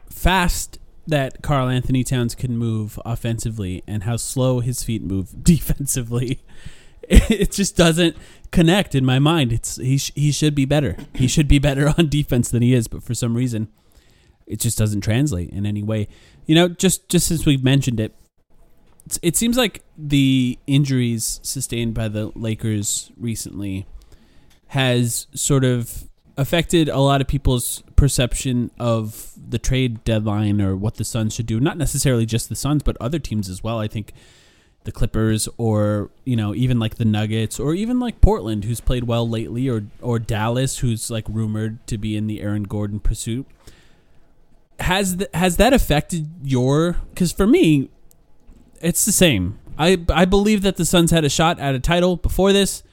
fast 0.09 0.79
that 1.07 1.41
Karl-Anthony 1.43 2.03
Towns 2.03 2.35
can 2.35 2.57
move 2.57 2.99
offensively 3.05 3.83
and 3.85 4.03
how 4.03 4.17
slow 4.17 4.59
his 4.59 4.83
feet 4.83 5.03
move 5.03 5.43
defensively. 5.43 6.41
It 7.07 7.51
just 7.51 7.77
doesn't 7.77 8.17
connect 8.49 8.95
in 8.95 9.05
my 9.05 9.19
mind. 9.19 9.53
It's 9.53 9.75
he 9.75 9.99
sh- 9.99 10.11
he 10.15 10.31
should 10.31 10.55
be 10.55 10.65
better. 10.65 10.97
He 11.13 11.27
should 11.27 11.47
be 11.47 11.59
better 11.59 11.89
on 11.99 12.09
defense 12.09 12.49
than 12.49 12.63
he 12.63 12.73
is, 12.73 12.87
but 12.87 13.03
for 13.03 13.13
some 13.13 13.35
reason, 13.35 13.67
it 14.47 14.59
just 14.59 14.75
doesn't 14.75 15.01
translate 15.01 15.51
in 15.51 15.67
any 15.67 15.83
way. 15.83 16.07
You 16.47 16.55
know, 16.55 16.67
just 16.67 17.07
just 17.07 17.27
since 17.27 17.45
we've 17.45 17.63
mentioned 17.63 17.99
it, 17.99 18.15
it 19.21 19.35
seems 19.35 19.55
like 19.55 19.83
the 19.95 20.57
injuries 20.65 21.39
sustained 21.43 21.93
by 21.93 22.07
the 22.07 22.31
Lakers 22.33 23.11
recently 23.17 23.85
has 24.69 25.27
sort 25.35 25.63
of 25.63 26.09
affected 26.37 26.89
a 26.89 26.99
lot 26.99 27.21
of 27.21 27.27
people's 27.27 27.83
perception 27.95 28.71
of 28.79 29.31
the 29.49 29.59
trade 29.59 30.03
deadline 30.03 30.61
or 30.61 30.75
what 30.75 30.95
the 30.95 31.05
Suns 31.05 31.33
should 31.33 31.45
do. 31.45 31.59
Not 31.59 31.77
necessarily 31.77 32.25
just 32.25 32.49
the 32.49 32.55
Suns, 32.55 32.83
but 32.83 32.97
other 32.99 33.19
teams 33.19 33.49
as 33.49 33.63
well. 33.63 33.79
I 33.79 33.87
think 33.87 34.13
the 34.83 34.91
Clippers 34.91 35.47
or, 35.57 36.11
you 36.25 36.35
know, 36.35 36.53
even 36.53 36.79
like 36.79 36.95
the 36.95 37.05
Nuggets 37.05 37.59
or 37.59 37.73
even 37.73 37.99
like 37.99 38.21
Portland 38.21 38.65
who's 38.65 38.79
played 38.81 39.05
well 39.05 39.27
lately 39.27 39.69
or 39.69 39.83
or 40.01 40.19
Dallas 40.19 40.79
who's 40.79 41.09
like 41.09 41.25
rumored 41.27 41.85
to 41.87 41.97
be 41.97 42.15
in 42.15 42.27
the 42.27 42.41
Aaron 42.41 42.63
Gordon 42.63 42.99
pursuit. 42.99 43.45
Has 44.79 45.15
th- 45.17 45.29
has 45.33 45.57
that 45.57 45.73
affected 45.73 46.29
your 46.43 46.97
cuz 47.15 47.31
for 47.31 47.47
me 47.47 47.89
it's 48.81 49.05
the 49.05 49.11
same. 49.11 49.57
I 49.77 50.03
I 50.09 50.25
believe 50.25 50.61
that 50.61 50.75
the 50.75 50.85
Suns 50.85 51.11
had 51.11 51.23
a 51.23 51.29
shot 51.29 51.59
at 51.59 51.73
a 51.75 51.79
title 51.79 52.17
before 52.17 52.53
this 52.53 52.83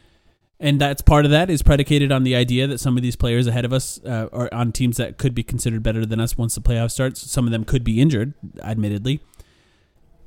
and 0.63 0.81
that's 0.81 1.03
part 1.03 1.25
of 1.25 1.33
that 1.33 1.51
is 1.51 1.61
predicated 1.61 2.13
on 2.13 2.23
the 2.23 2.37
idea 2.37 2.69
that 2.69 2.79
some 2.79 2.97
of 2.97 3.03
these 3.03 3.17
players 3.17 3.49
ahead 3.49 3.65
of 3.65 3.73
us 3.73 4.01
uh, 4.05 4.29
are 4.33 4.49
on 4.55 4.71
teams 4.71 4.97
that 4.97 5.19
could 5.19 5.35
be 5.35 5.43
considered 5.43 5.83
better 5.83 6.07
than 6.07 6.21
us 6.21 6.39
once 6.39 6.55
the 6.55 6.61
playoff 6.61 6.93
starts. 6.93 7.21
Some 7.29 7.47
of 7.47 7.51
them 7.51 7.65
could 7.65 7.83
be 7.83 8.01
injured, 8.01 8.35
admittedly. 8.63 9.21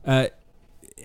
Uh, 0.05 0.27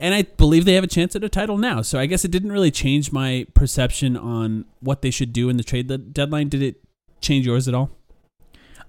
and 0.00 0.14
I 0.14 0.22
believe 0.22 0.64
they 0.64 0.74
have 0.74 0.82
a 0.82 0.88
chance 0.88 1.14
at 1.14 1.22
a 1.22 1.28
title 1.28 1.58
now. 1.58 1.80
So 1.80 2.00
I 2.00 2.06
guess 2.06 2.24
it 2.24 2.32
didn't 2.32 2.50
really 2.50 2.72
change 2.72 3.12
my 3.12 3.46
perception 3.54 4.16
on 4.16 4.64
what 4.80 5.00
they 5.00 5.12
should 5.12 5.32
do 5.32 5.48
in 5.48 5.56
the 5.56 5.62
trade 5.62 6.12
deadline. 6.12 6.48
Did 6.48 6.62
it 6.62 6.82
change 7.20 7.46
yours 7.46 7.68
at 7.68 7.74
all? 7.74 7.90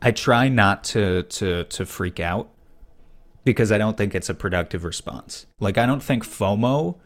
I 0.01 0.09
try 0.09 0.49
not 0.49 0.83
to 0.85 1.21
to 1.23 1.65
to 1.65 1.85
freak 1.85 2.19
out 2.19 2.49
because 3.43 3.71
I 3.71 3.77
don't 3.77 3.95
think 3.95 4.15
it's 4.15 4.29
a 4.29 4.33
productive 4.33 4.83
response. 4.83 5.45
Like 5.59 5.77
I 5.77 5.85
don't 5.85 6.01
think 6.01 6.25
FOMO 6.25 6.97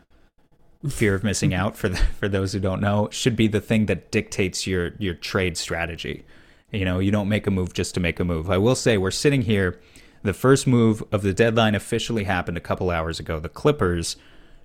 fear 0.89 1.15
of 1.15 1.23
missing 1.23 1.53
out 1.53 1.75
for 1.77 1.89
the, 1.89 1.97
for 1.97 2.27
those 2.27 2.53
who 2.53 2.59
don't 2.59 2.81
know 2.81 3.09
should 3.11 3.35
be 3.35 3.47
the 3.47 3.61
thing 3.61 3.85
that 3.87 4.11
dictates 4.11 4.67
your 4.67 4.93
your 4.99 5.13
trade 5.13 5.57
strategy. 5.57 6.25
You 6.71 6.85
know, 6.85 6.99
you 6.99 7.11
don't 7.11 7.29
make 7.29 7.47
a 7.47 7.51
move 7.51 7.73
just 7.73 7.93
to 7.95 7.99
make 7.99 8.19
a 8.19 8.25
move. 8.25 8.49
I 8.49 8.57
will 8.57 8.75
say 8.75 8.97
we're 8.97 9.11
sitting 9.11 9.43
here 9.43 9.79
the 10.23 10.33
first 10.33 10.65
move 10.65 11.03
of 11.11 11.21
the 11.21 11.33
deadline 11.33 11.75
officially 11.75 12.23
happened 12.23 12.57
a 12.57 12.61
couple 12.61 12.89
hours 12.89 13.19
ago. 13.19 13.39
The 13.39 13.49
Clippers 13.49 14.17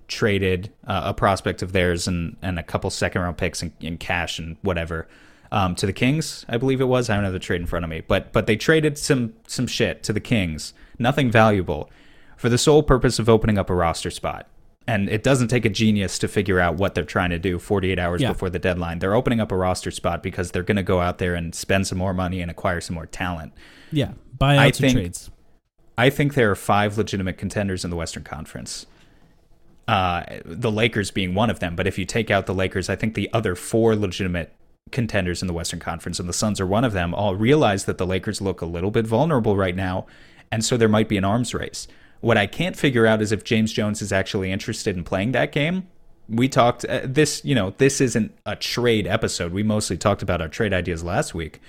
traded 0.07 0.73
uh, 0.85 1.03
a 1.05 1.13
prospect 1.13 1.61
of 1.61 1.71
theirs 1.71 2.07
and 2.07 2.35
and 2.41 2.59
a 2.59 2.63
couple 2.63 2.89
second 2.89 3.21
round 3.21 3.37
picks 3.37 3.61
in, 3.61 3.73
in 3.79 3.97
cash 3.97 4.39
and 4.39 4.57
whatever 4.61 5.07
um, 5.51 5.75
to 5.75 5.85
the 5.85 5.93
Kings, 5.93 6.45
I 6.47 6.57
believe 6.57 6.79
it 6.79 6.85
was. 6.85 7.09
I 7.09 7.15
don't 7.15 7.25
have 7.25 7.33
the 7.33 7.39
trade 7.39 7.61
in 7.61 7.67
front 7.67 7.83
of 7.83 7.89
me, 7.89 8.01
but 8.01 8.31
but 8.31 8.47
they 8.47 8.55
traded 8.55 8.97
some 8.97 9.33
some 9.47 9.67
shit 9.67 10.03
to 10.03 10.13
the 10.13 10.19
Kings, 10.19 10.73
nothing 10.97 11.29
valuable, 11.29 11.89
for 12.37 12.49
the 12.49 12.57
sole 12.57 12.83
purpose 12.83 13.19
of 13.19 13.29
opening 13.29 13.57
up 13.57 13.69
a 13.69 13.75
roster 13.75 14.09
spot 14.09 14.47
and 14.87 15.09
it 15.09 15.23
doesn't 15.23 15.47
take 15.47 15.65
a 15.65 15.69
genius 15.69 16.17
to 16.19 16.27
figure 16.27 16.59
out 16.59 16.75
what 16.75 16.95
they're 16.95 17.03
trying 17.03 17.29
to 17.29 17.39
do 17.39 17.59
48 17.59 17.99
hours 17.99 18.21
yeah. 18.21 18.29
before 18.29 18.49
the 18.49 18.59
deadline. 18.59 18.99
They're 18.99 19.13
opening 19.15 19.39
up 19.39 19.51
a 19.51 19.55
roster 19.55 19.91
spot 19.91 20.23
because 20.23 20.51
they're 20.51 20.63
going 20.63 20.77
to 20.77 20.83
go 20.83 20.99
out 20.99 21.17
there 21.19 21.35
and 21.35 21.53
spend 21.53 21.87
some 21.87 21.97
more 21.97 22.13
money 22.13 22.41
and 22.41 22.49
acquire 22.49 22.81
some 22.81 22.95
more 22.95 23.05
talent. 23.05 23.53
Yeah, 23.91 24.13
buyouts 24.37 24.57
I 24.57 24.71
think, 24.71 24.93
trades. 24.93 25.29
I 25.97 26.09
think 26.09 26.33
there 26.33 26.49
are 26.49 26.55
five 26.55 26.97
legitimate 26.97 27.37
contenders 27.37 27.83
in 27.83 27.89
the 27.89 27.95
Western 27.95 28.23
Conference. 28.23 28.85
Uh, 29.87 30.23
the 30.45 30.71
Lakers 30.71 31.11
being 31.11 31.33
one 31.33 31.49
of 31.49 31.59
them, 31.59 31.75
but 31.75 31.85
if 31.85 31.97
you 31.97 32.05
take 32.05 32.31
out 32.31 32.45
the 32.45 32.53
Lakers, 32.53 32.89
I 32.89 32.95
think 32.95 33.13
the 33.13 33.29
other 33.33 33.55
four 33.55 33.95
legitimate 33.95 34.53
contenders 34.91 35.41
in 35.41 35.47
the 35.47 35.53
Western 35.53 35.79
Conference, 35.79 36.19
and 36.19 36.27
the 36.27 36.33
Suns 36.33 36.59
are 36.59 36.67
one 36.67 36.83
of 36.83 36.93
them, 36.93 37.13
all 37.13 37.35
realize 37.35 37.85
that 37.85 37.97
the 37.97 38.05
Lakers 38.05 38.41
look 38.41 38.61
a 38.61 38.65
little 38.65 38.91
bit 38.91 39.05
vulnerable 39.05 39.55
right 39.55 39.75
now, 39.75 40.05
and 40.51 40.63
so 40.63 40.77
there 40.77 40.89
might 40.89 41.09
be 41.09 41.17
an 41.17 41.23
arms 41.23 41.53
race. 41.53 41.87
What 42.21 42.37
I 42.37 42.47
can't 42.47 42.75
figure 42.75 43.05
out 43.05 43.21
is 43.21 43.31
if 43.31 43.43
James 43.43 43.73
Jones 43.73 44.01
is 44.01 44.13
actually 44.13 44.51
interested 44.51 44.95
in 44.95 45.03
playing 45.03 45.33
that 45.33 45.51
game. 45.51 45.87
We 46.29 46.47
talked 46.47 46.85
uh, 46.85 47.01
this, 47.03 47.43
you 47.43 47.55
know, 47.55 47.73
this 47.77 47.99
isn't 47.99 48.31
a 48.45 48.55
trade 48.55 49.05
episode. 49.05 49.51
We 49.51 49.63
mostly 49.63 49.97
talked 49.97 50.21
about 50.21 50.39
our 50.39 50.47
trade 50.47 50.71
ideas 50.71 51.03
last 51.03 51.33
week. 51.33 51.59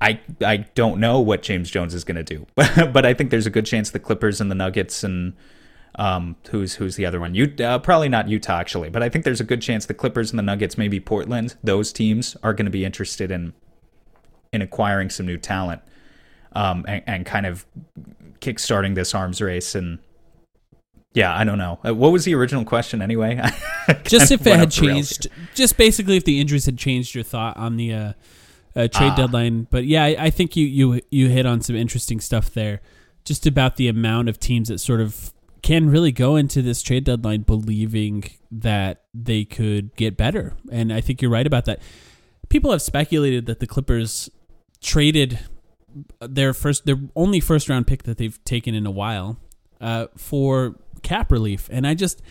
I 0.00 0.20
I 0.44 0.58
don't 0.74 0.98
know 1.00 1.20
what 1.20 1.42
James 1.42 1.70
Jones 1.70 1.94
is 1.94 2.04
going 2.04 2.22
to 2.22 2.24
do, 2.24 2.46
but 2.56 3.06
I 3.06 3.14
think 3.14 3.30
there's 3.30 3.46
a 3.46 3.50
good 3.50 3.64
chance 3.64 3.90
the 3.90 4.00
Clippers 4.00 4.40
and 4.40 4.50
the 4.50 4.54
Nuggets 4.54 5.02
and 5.02 5.34
um, 5.96 6.36
who's 6.50 6.74
who's 6.74 6.96
the 6.96 7.06
other 7.06 7.20
one? 7.20 7.34
You 7.34 7.54
uh, 7.60 7.78
probably 7.78 8.08
not 8.08 8.28
Utah 8.28 8.58
actually, 8.58 8.90
but 8.90 9.02
I 9.02 9.08
think 9.08 9.24
there's 9.24 9.40
a 9.40 9.44
good 9.44 9.62
chance 9.62 9.86
the 9.86 9.94
Clippers 9.94 10.30
and 10.30 10.38
the 10.38 10.42
Nuggets, 10.42 10.76
maybe 10.76 10.98
Portland, 11.00 11.54
those 11.62 11.92
teams 11.92 12.36
are 12.42 12.52
going 12.52 12.66
to 12.66 12.70
be 12.70 12.84
interested 12.84 13.30
in 13.30 13.52
in 14.52 14.62
acquiring 14.62 15.10
some 15.10 15.26
new 15.26 15.36
talent 15.36 15.82
um, 16.52 16.84
and, 16.86 17.02
and 17.06 17.26
kind 17.26 17.46
of 17.46 17.66
kickstarting 18.44 18.94
this 18.94 19.14
arms 19.14 19.40
race 19.40 19.74
and 19.74 19.98
yeah, 21.14 21.32
I 21.34 21.44
don't 21.44 21.58
know. 21.58 21.78
Uh, 21.86 21.94
what 21.94 22.10
was 22.10 22.24
the 22.24 22.34
original 22.34 22.64
question 22.64 23.00
anyway? 23.00 23.40
just 24.04 24.32
if 24.32 24.44
it 24.44 24.56
had 24.56 24.72
changed, 24.72 25.28
just 25.54 25.76
basically 25.76 26.16
if 26.16 26.24
the 26.24 26.40
injuries 26.40 26.66
had 26.66 26.76
changed 26.76 27.14
your 27.14 27.22
thought 27.22 27.56
on 27.56 27.76
the 27.76 27.94
uh, 27.94 28.12
uh, 28.74 28.88
trade 28.88 29.12
ah. 29.12 29.16
deadline. 29.16 29.68
But 29.70 29.86
yeah, 29.86 30.02
I, 30.02 30.16
I, 30.18 30.30
think 30.30 30.56
you, 30.56 30.66
you 30.66 31.00
you 31.12 31.28
hit 31.28 31.46
on 31.46 31.60
some 31.60 31.76
interesting 31.76 32.20
stuff 32.20 32.52
there, 32.52 32.80
just 33.24 33.46
about 33.46 33.76
the 33.76 33.86
amount 33.86 34.28
of 34.28 34.40
teams 34.40 34.68
that 34.68 34.78
sort 34.78 35.00
of 35.00 35.32
can 35.62 35.88
really 35.88 36.10
go 36.10 36.34
into 36.34 36.62
this 36.62 36.82
trade 36.82 37.04
deadline 37.04 37.42
believing 37.42 38.24
that 38.50 39.04
they 39.14 39.44
could 39.44 39.94
get 39.94 40.16
better, 40.16 40.54
and 40.72 40.92
I 40.92 41.00
think 41.00 41.22
you're 41.22 41.30
right 41.30 41.46
about 41.46 41.64
that. 41.66 41.80
People 42.48 42.72
have 42.72 42.82
speculated 42.82 43.46
that 43.46 43.60
the 43.60 43.68
Clippers 43.68 44.28
traded 44.80 45.38
their 46.20 46.54
first, 46.54 46.86
their 46.86 47.00
only 47.14 47.40
first 47.40 47.68
round 47.68 47.86
pick 47.86 48.04
that 48.04 48.18
they've 48.18 48.42
taken 48.44 48.74
in 48.74 48.86
a 48.86 48.90
while 48.90 49.38
uh, 49.80 50.06
for 50.16 50.76
cap 51.02 51.30
relief, 51.30 51.68
and 51.72 51.86
I 51.86 51.94
just 51.94 52.22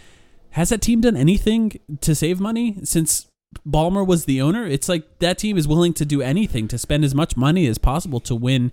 has 0.51 0.69
that 0.69 0.81
team 0.81 1.01
done 1.01 1.17
anything 1.17 1.79
to 2.01 2.13
save 2.13 2.39
money 2.39 2.77
since 2.83 3.27
Ballmer 3.67 4.05
was 4.05 4.25
the 4.25 4.41
owner? 4.41 4.65
It's 4.65 4.89
like 4.89 5.19
that 5.19 5.37
team 5.37 5.57
is 5.57 5.67
willing 5.67 5.93
to 5.93 6.05
do 6.05 6.21
anything 6.21 6.67
to 6.69 6.77
spend 6.77 7.05
as 7.05 7.13
much 7.13 7.37
money 7.37 7.67
as 7.67 7.77
possible 7.77 8.19
to 8.21 8.35
win 8.35 8.71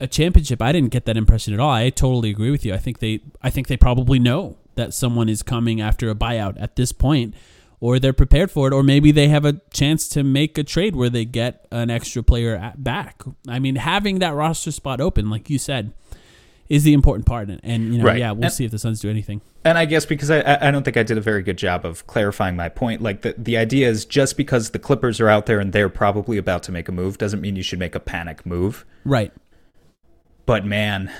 a 0.00 0.06
championship. 0.06 0.62
I 0.62 0.72
didn't 0.72 0.90
get 0.90 1.06
that 1.06 1.16
impression 1.16 1.54
at 1.54 1.60
all. 1.60 1.70
I 1.70 1.90
totally 1.90 2.30
agree 2.30 2.50
with 2.50 2.64
you. 2.64 2.74
I 2.74 2.78
think 2.78 2.98
they 2.98 3.20
I 3.42 3.50
think 3.50 3.68
they 3.68 3.76
probably 3.76 4.18
know 4.18 4.58
that 4.74 4.94
someone 4.94 5.28
is 5.28 5.42
coming 5.42 5.80
after 5.80 6.10
a 6.10 6.14
buyout 6.14 6.60
at 6.60 6.76
this 6.76 6.92
point 6.92 7.34
or 7.86 8.00
they're 8.00 8.12
prepared 8.12 8.50
for 8.50 8.66
it, 8.66 8.74
or 8.74 8.82
maybe 8.82 9.12
they 9.12 9.28
have 9.28 9.44
a 9.44 9.60
chance 9.72 10.08
to 10.08 10.24
make 10.24 10.58
a 10.58 10.64
trade 10.64 10.96
where 10.96 11.08
they 11.08 11.24
get 11.24 11.68
an 11.70 11.88
extra 11.88 12.20
player 12.20 12.72
back. 12.76 13.22
I 13.46 13.60
mean, 13.60 13.76
having 13.76 14.18
that 14.18 14.34
roster 14.34 14.72
spot 14.72 15.00
open, 15.00 15.30
like 15.30 15.48
you 15.48 15.56
said, 15.56 15.92
is 16.68 16.82
the 16.82 16.94
important 16.94 17.26
part. 17.26 17.48
And 17.48 17.92
you 17.94 17.98
know, 18.00 18.06
right. 18.06 18.18
yeah, 18.18 18.32
we'll 18.32 18.46
and, 18.46 18.52
see 18.52 18.64
if 18.64 18.72
the 18.72 18.78
Suns 18.80 19.00
do 19.00 19.08
anything. 19.08 19.40
And 19.64 19.78
I 19.78 19.84
guess 19.84 20.04
because 20.04 20.32
I, 20.32 20.58
I 20.60 20.72
don't 20.72 20.82
think 20.82 20.96
I 20.96 21.04
did 21.04 21.16
a 21.16 21.20
very 21.20 21.44
good 21.44 21.58
job 21.58 21.86
of 21.86 22.04
clarifying 22.08 22.56
my 22.56 22.68
point. 22.68 23.02
Like 23.02 23.22
the 23.22 23.36
the 23.38 23.56
idea 23.56 23.88
is 23.88 24.04
just 24.04 24.36
because 24.36 24.70
the 24.70 24.80
Clippers 24.80 25.20
are 25.20 25.28
out 25.28 25.46
there 25.46 25.60
and 25.60 25.72
they're 25.72 25.88
probably 25.88 26.38
about 26.38 26.64
to 26.64 26.72
make 26.72 26.88
a 26.88 26.92
move 26.92 27.18
doesn't 27.18 27.40
mean 27.40 27.54
you 27.54 27.62
should 27.62 27.78
make 27.78 27.94
a 27.94 28.00
panic 28.00 28.44
move. 28.44 28.84
Right. 29.04 29.32
But 30.44 30.66
man, 30.66 31.12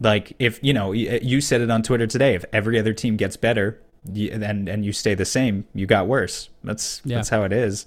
like 0.00 0.32
if 0.38 0.58
you 0.62 0.72
know, 0.72 0.92
you 0.92 1.42
said 1.42 1.60
it 1.60 1.70
on 1.70 1.82
Twitter 1.82 2.06
today. 2.06 2.34
If 2.34 2.46
every 2.50 2.78
other 2.78 2.94
team 2.94 3.18
gets 3.18 3.36
better, 3.36 3.78
you, 4.12 4.30
and 4.32 4.68
and 4.68 4.84
you 4.84 4.92
stay 4.92 5.14
the 5.14 5.24
same, 5.24 5.66
you 5.74 5.86
got 5.86 6.06
worse. 6.06 6.48
That's 6.64 7.02
yeah. 7.04 7.16
that's 7.16 7.28
how 7.28 7.42
it 7.44 7.52
is. 7.52 7.86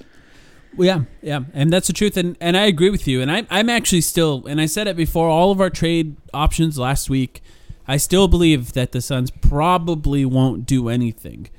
Well, 0.76 0.88
yeah, 0.88 1.02
yeah, 1.22 1.42
and 1.54 1.72
that's 1.72 1.88
the 1.88 1.94
truth, 1.94 2.18
and 2.18 2.36
and 2.40 2.58
I 2.58 2.66
agree 2.66 2.90
with 2.90 3.08
you. 3.08 3.22
And 3.22 3.32
I, 3.32 3.46
I'm 3.50 3.70
actually 3.70 4.02
still, 4.02 4.46
and 4.48 4.60
I 4.60 4.66
said 4.66 4.88
it 4.88 4.96
before, 4.96 5.28
all 5.28 5.52
of 5.52 5.62
our 5.62 5.70
trade 5.70 6.16
options 6.34 6.78
last 6.78 7.10
week. 7.10 7.42
I 7.88 7.98
still 7.98 8.28
believe 8.28 8.74
that 8.74 8.94
the 8.94 9.02
Suns 9.02 9.30
probably 9.30 10.24
won't 10.24 10.66
do 10.66 10.88
anything. 10.88 11.50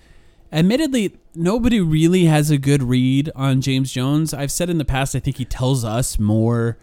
Admittedly, 0.50 1.18
nobody 1.34 1.80
really 1.80 2.24
has 2.24 2.50
a 2.50 2.56
good 2.56 2.82
read 2.82 3.30
on 3.34 3.60
James 3.60 3.92
Jones. 3.92 4.32
I've 4.32 4.52
said 4.52 4.70
in 4.70 4.78
the 4.78 4.84
past, 4.86 5.14
I 5.14 5.20
think 5.20 5.36
he 5.36 5.44
tells 5.44 5.84
us 5.84 6.18
more, 6.18 6.78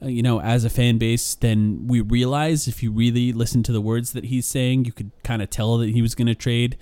uh, 0.00 0.06
you 0.06 0.22
know, 0.22 0.40
as 0.40 0.64
a 0.64 0.70
fan 0.70 0.96
base 0.96 1.34
than 1.34 1.86
we 1.88 2.00
realize. 2.00 2.66
If 2.68 2.82
you 2.82 2.90
really 2.90 3.32
listen 3.32 3.62
to 3.64 3.72
the 3.72 3.80
words 3.82 4.12
that 4.12 4.26
he's 4.26 4.46
saying, 4.46 4.86
you 4.86 4.92
could 4.92 5.10
kind 5.22 5.42
of 5.42 5.50
tell 5.50 5.76
that 5.78 5.90
he 5.90 6.00
was 6.00 6.14
going 6.14 6.28
to 6.28 6.34
trade 6.34 6.78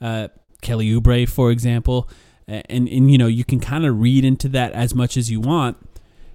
uh, 0.00 0.28
Kelly 0.62 0.88
Oubre, 0.90 1.28
for 1.28 1.50
example, 1.50 2.08
and 2.46 2.88
and 2.88 3.10
you 3.10 3.18
know 3.18 3.26
you 3.26 3.44
can 3.44 3.60
kind 3.60 3.84
of 3.86 4.00
read 4.00 4.24
into 4.24 4.48
that 4.50 4.72
as 4.72 4.94
much 4.94 5.16
as 5.16 5.30
you 5.30 5.40
want. 5.40 5.76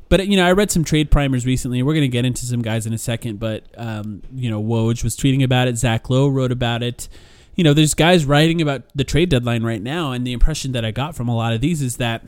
But 0.10 0.28
you 0.28 0.38
know, 0.38 0.46
I 0.46 0.52
read 0.52 0.70
some 0.72 0.84
trade 0.84 1.10
primers 1.10 1.46
recently. 1.46 1.82
We're 1.82 1.94
going 1.94 2.02
to 2.04 2.08
get 2.08 2.24
into 2.26 2.46
some 2.46 2.62
guys 2.62 2.86
in 2.86 2.94
a 2.94 2.98
second, 2.98 3.40
but 3.40 3.64
um, 3.78 4.22
you 4.34 4.50
know, 4.50 4.62
Woj 4.62 5.04
was 5.04 5.16
tweeting 5.18 5.44
about 5.44 5.68
it. 5.68 5.78
Zach 5.78 6.10
Lowe 6.10 6.28
wrote 6.28 6.52
about 6.52 6.84
it. 6.84 7.10
You 7.56 7.64
know, 7.64 7.74
there's 7.74 7.94
guys 7.94 8.26
writing 8.26 8.62
about 8.62 8.84
the 8.96 9.04
trade 9.04 9.30
deadline 9.30 9.64
right 9.64 9.82
now, 9.82 10.12
and 10.12 10.26
the 10.26 10.34
impression 10.34 10.72
that 10.74 10.84
I 10.86 10.92
got 10.92 11.16
from 11.16 11.28
a 11.30 11.36
lot 11.36 11.54
of 11.54 11.62
these 11.62 11.82
is 11.82 11.98
that 11.98 12.24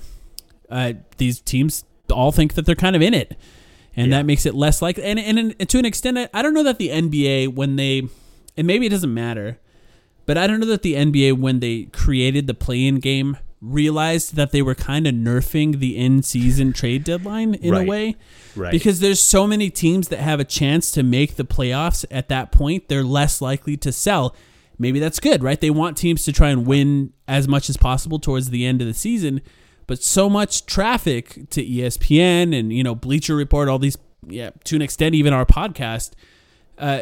uh, 0.70 0.94
these 1.18 1.40
teams 1.42 1.84
all 2.12 2.32
think 2.32 2.54
that 2.56 2.66
they're 2.66 2.76
kind 2.76 2.96
of 2.96 3.02
in 3.02 3.14
it. 3.14 3.38
and 3.96 4.08
Yeah. 4.12 4.18
that 4.18 4.26
makes 4.26 4.46
it 4.46 4.54
less 4.56 4.82
likely. 4.82 5.04
And, 5.04 5.18
and, 5.20 5.56
and 5.60 5.70
to 5.70 5.80
an 5.80 5.86
extent, 5.86 6.18
I- 6.18 6.30
I 6.34 6.42
don't 6.42 6.54
know 6.54 6.64
that 6.64 6.78
the 6.80 6.90
NBA 6.90 7.48
when 7.54 7.76
they, 7.76 8.04
and 8.58 8.68
maybe 8.68 8.86
it 8.86 8.90
doesn't 8.90 9.14
matter, 9.14 9.58
but 10.26 10.38
I 10.38 10.48
don't 10.48 10.60
know 10.60 10.66
that 10.68 10.82
the 10.82 10.94
NBA 10.96 11.34
when 11.40 11.60
they 11.60 11.84
created 11.86 12.48
the 12.48 12.54
play-in 12.54 13.00
game 13.00 13.38
realized 13.62 14.36
that 14.36 14.52
they 14.52 14.62
were 14.62 14.76
kind 14.76 15.08
of 15.08 15.14
nerfing 15.16 15.80
the 15.80 15.98
in-season 15.98 16.72
trade 16.74 17.04
deadline 17.04 17.56
in 17.56 17.72
Right. 17.72 17.82
a 17.88 17.90
way. 17.90 18.16
Right. 18.56 18.72
Because 18.72 19.00
there's 19.00 19.20
so 19.20 19.48
many 19.48 19.70
teams 19.72 20.10
that 20.10 20.20
have 20.20 20.40
a 20.40 20.44
chance 20.44 20.92
to 20.92 21.02
make 21.04 21.36
the 21.36 21.46
playoffs 21.46 22.06
at 22.12 22.30
that 22.30 22.52
point, 22.52 22.90
they're 22.90 23.04
less 23.04 23.42
likely 23.42 23.76
to 23.78 23.92
sell. 23.92 24.36
Maybe 24.78 25.00
that's 25.00 25.20
good, 25.20 25.42
right? 25.42 25.60
They 25.60 25.70
want 25.72 25.98
teams 25.98 26.24
to 26.26 26.32
try 26.32 26.50
and 26.50 26.68
win 26.68 27.14
as 27.28 27.48
much 27.48 27.70
as 27.70 27.78
possible 27.78 28.20
towards 28.20 28.50
the 28.50 28.66
end 28.66 28.82
of 28.82 28.88
the 28.88 28.94
season, 28.94 29.42
but 29.88 30.04
so 30.04 30.30
much 30.30 30.66
traffic 30.66 31.50
to 31.52 31.64
ESPN 31.66 32.54
and 32.58 32.72
you 32.74 32.84
know 32.84 32.94
Bleacher 32.94 33.36
Report, 33.36 33.68
all 33.70 33.80
these, 33.80 33.98
yeah, 34.28 34.50
to 34.66 34.76
an 34.76 34.82
extent, 34.82 35.16
even 35.16 35.34
our 35.34 35.46
podcast, 35.46 36.12
uh, 36.78 37.02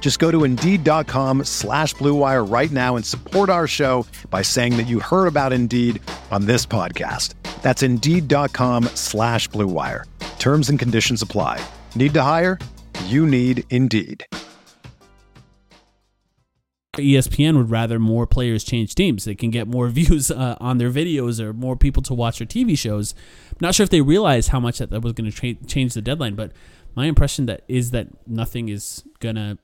Just 0.00 0.20
go 0.20 0.30
to 0.30 0.44
Indeed.com 0.44 1.42
slash 1.42 1.94
Blue 1.94 2.14
Wire 2.14 2.44
right 2.44 2.70
now 2.70 2.94
and 2.94 3.04
support 3.04 3.50
our 3.50 3.66
show 3.66 4.06
by 4.30 4.42
saying 4.42 4.76
that 4.76 4.86
you 4.86 5.00
heard 5.00 5.26
about 5.26 5.52
Indeed 5.52 6.00
on 6.30 6.46
this 6.46 6.64
podcast. 6.64 7.34
That's 7.62 7.82
Indeed.com 7.82 8.84
slash 8.94 9.48
Blue 9.48 9.66
Wire. 9.66 10.04
Terms 10.38 10.70
and 10.70 10.78
conditions 10.78 11.22
apply. 11.22 11.60
Need 11.96 12.14
to 12.14 12.22
hire? 12.22 12.60
You 13.06 13.26
need 13.26 13.64
Indeed. 13.70 14.24
ESPN 16.94 17.56
would 17.56 17.70
rather 17.70 17.98
more 17.98 18.26
players 18.26 18.64
change 18.64 18.94
teams. 18.94 19.24
They 19.24 19.34
can 19.34 19.50
get 19.50 19.66
more 19.66 19.88
views 19.90 20.30
uh, 20.30 20.56
on 20.60 20.78
their 20.78 20.90
videos 20.90 21.40
or 21.40 21.52
more 21.52 21.76
people 21.76 22.02
to 22.04 22.14
watch 22.14 22.38
their 22.38 22.46
TV 22.46 22.78
shows. 22.78 23.14
I'm 23.50 23.58
not 23.60 23.74
sure 23.74 23.84
if 23.84 23.90
they 23.90 24.00
realized 24.02 24.50
how 24.50 24.60
much 24.60 24.78
that, 24.78 24.90
that 24.90 25.00
was 25.02 25.12
going 25.14 25.30
to 25.30 25.36
tra- 25.36 25.66
change 25.66 25.94
the 25.94 26.00
deadline, 26.00 26.36
but 26.36 26.52
my 26.94 27.06
impression 27.06 27.46
that 27.46 27.62
is 27.68 27.90
that 27.90 28.08
nothing 28.26 28.68
is 28.68 29.04
going 29.20 29.34
to 29.34 29.58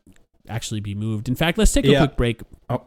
actually 0.49 0.81
be 0.81 0.95
moved. 0.95 1.29
In 1.29 1.35
fact, 1.35 1.59
let's 1.59 1.73
take 1.73 1.85
a 1.85 1.89
Yeah. 1.91 1.99
quick 2.07 2.17
break. 2.17 2.41
Oh. 2.71 2.83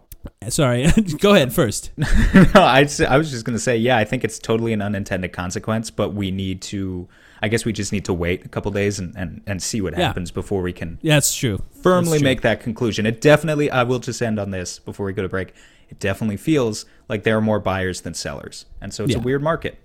Sorry, 0.50 0.88
go 1.20 1.36
ahead 1.36 1.54
first. 1.54 1.92
no, 1.98 2.46
I'd 2.56 2.90
I 3.02 3.18
was 3.18 3.30
just 3.30 3.46
going 3.46 3.56
to 3.56 3.60
say, 3.62 3.78
yeah, 3.78 3.96
I 3.98 4.06
think 4.06 4.24
it's 4.24 4.40
totally 4.40 4.74
an 4.74 4.82
unintended 4.82 5.32
consequence, 5.34 5.92
but 5.92 6.16
we 6.16 6.32
need 6.32 6.64
to, 6.64 7.08
I 7.44 7.48
guess 7.48 7.64
we 7.64 7.72
just 7.74 7.92
need 7.92 8.06
to 8.06 8.14
wait 8.14 8.44
a 8.44 8.50
couple 8.50 8.72
days 8.72 8.98
and, 8.98 9.16
and, 9.16 9.42
and 9.46 9.62
see 9.62 9.82
what 9.82 9.96
Yeah. 9.96 10.08
happens 10.08 10.32
before 10.32 10.64
we 10.64 10.74
can 10.74 10.98
Yeah, 11.04 11.16
that's 11.18 11.36
true. 11.36 11.62
firmly 11.84 12.10
That's 12.14 12.22
true. 12.22 12.26
make 12.30 12.42
that 12.42 12.60
conclusion. 12.60 13.06
It 13.06 13.22
definitely, 13.22 13.70
I 13.70 13.84
will 13.84 14.00
just 14.00 14.20
end 14.20 14.40
on 14.40 14.50
this 14.50 14.80
before 14.80 15.06
we 15.06 15.14
go 15.14 15.22
to 15.22 15.30
break. 15.30 15.54
It 15.90 16.00
definitely 16.00 16.38
feels 16.38 16.88
like 17.08 17.22
there 17.22 17.38
are 17.38 17.42
more 17.42 17.60
buyers 17.60 18.02
than 18.02 18.16
sellers. 18.16 18.66
And 18.82 18.92
so 18.92 19.04
it's 19.04 19.14
Yeah. 19.14 19.20
a 19.20 19.22
weird 19.22 19.44
market. 19.44 19.78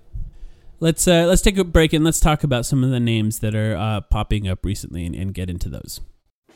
Let's 0.82 1.06
uh, 1.06 1.26
let's 1.26 1.42
take 1.42 1.58
a 1.58 1.64
break 1.64 1.92
and 1.92 2.02
let's 2.02 2.18
talk 2.20 2.42
about 2.42 2.64
some 2.64 2.82
of 2.82 2.88
the 2.88 3.00
names 3.00 3.40
that 3.40 3.54
are 3.54 3.76
uh, 3.76 4.00
popping 4.00 4.48
up 4.48 4.64
recently 4.64 5.04
and, 5.04 5.14
and 5.14 5.34
get 5.34 5.50
into 5.50 5.68
those. 5.68 6.00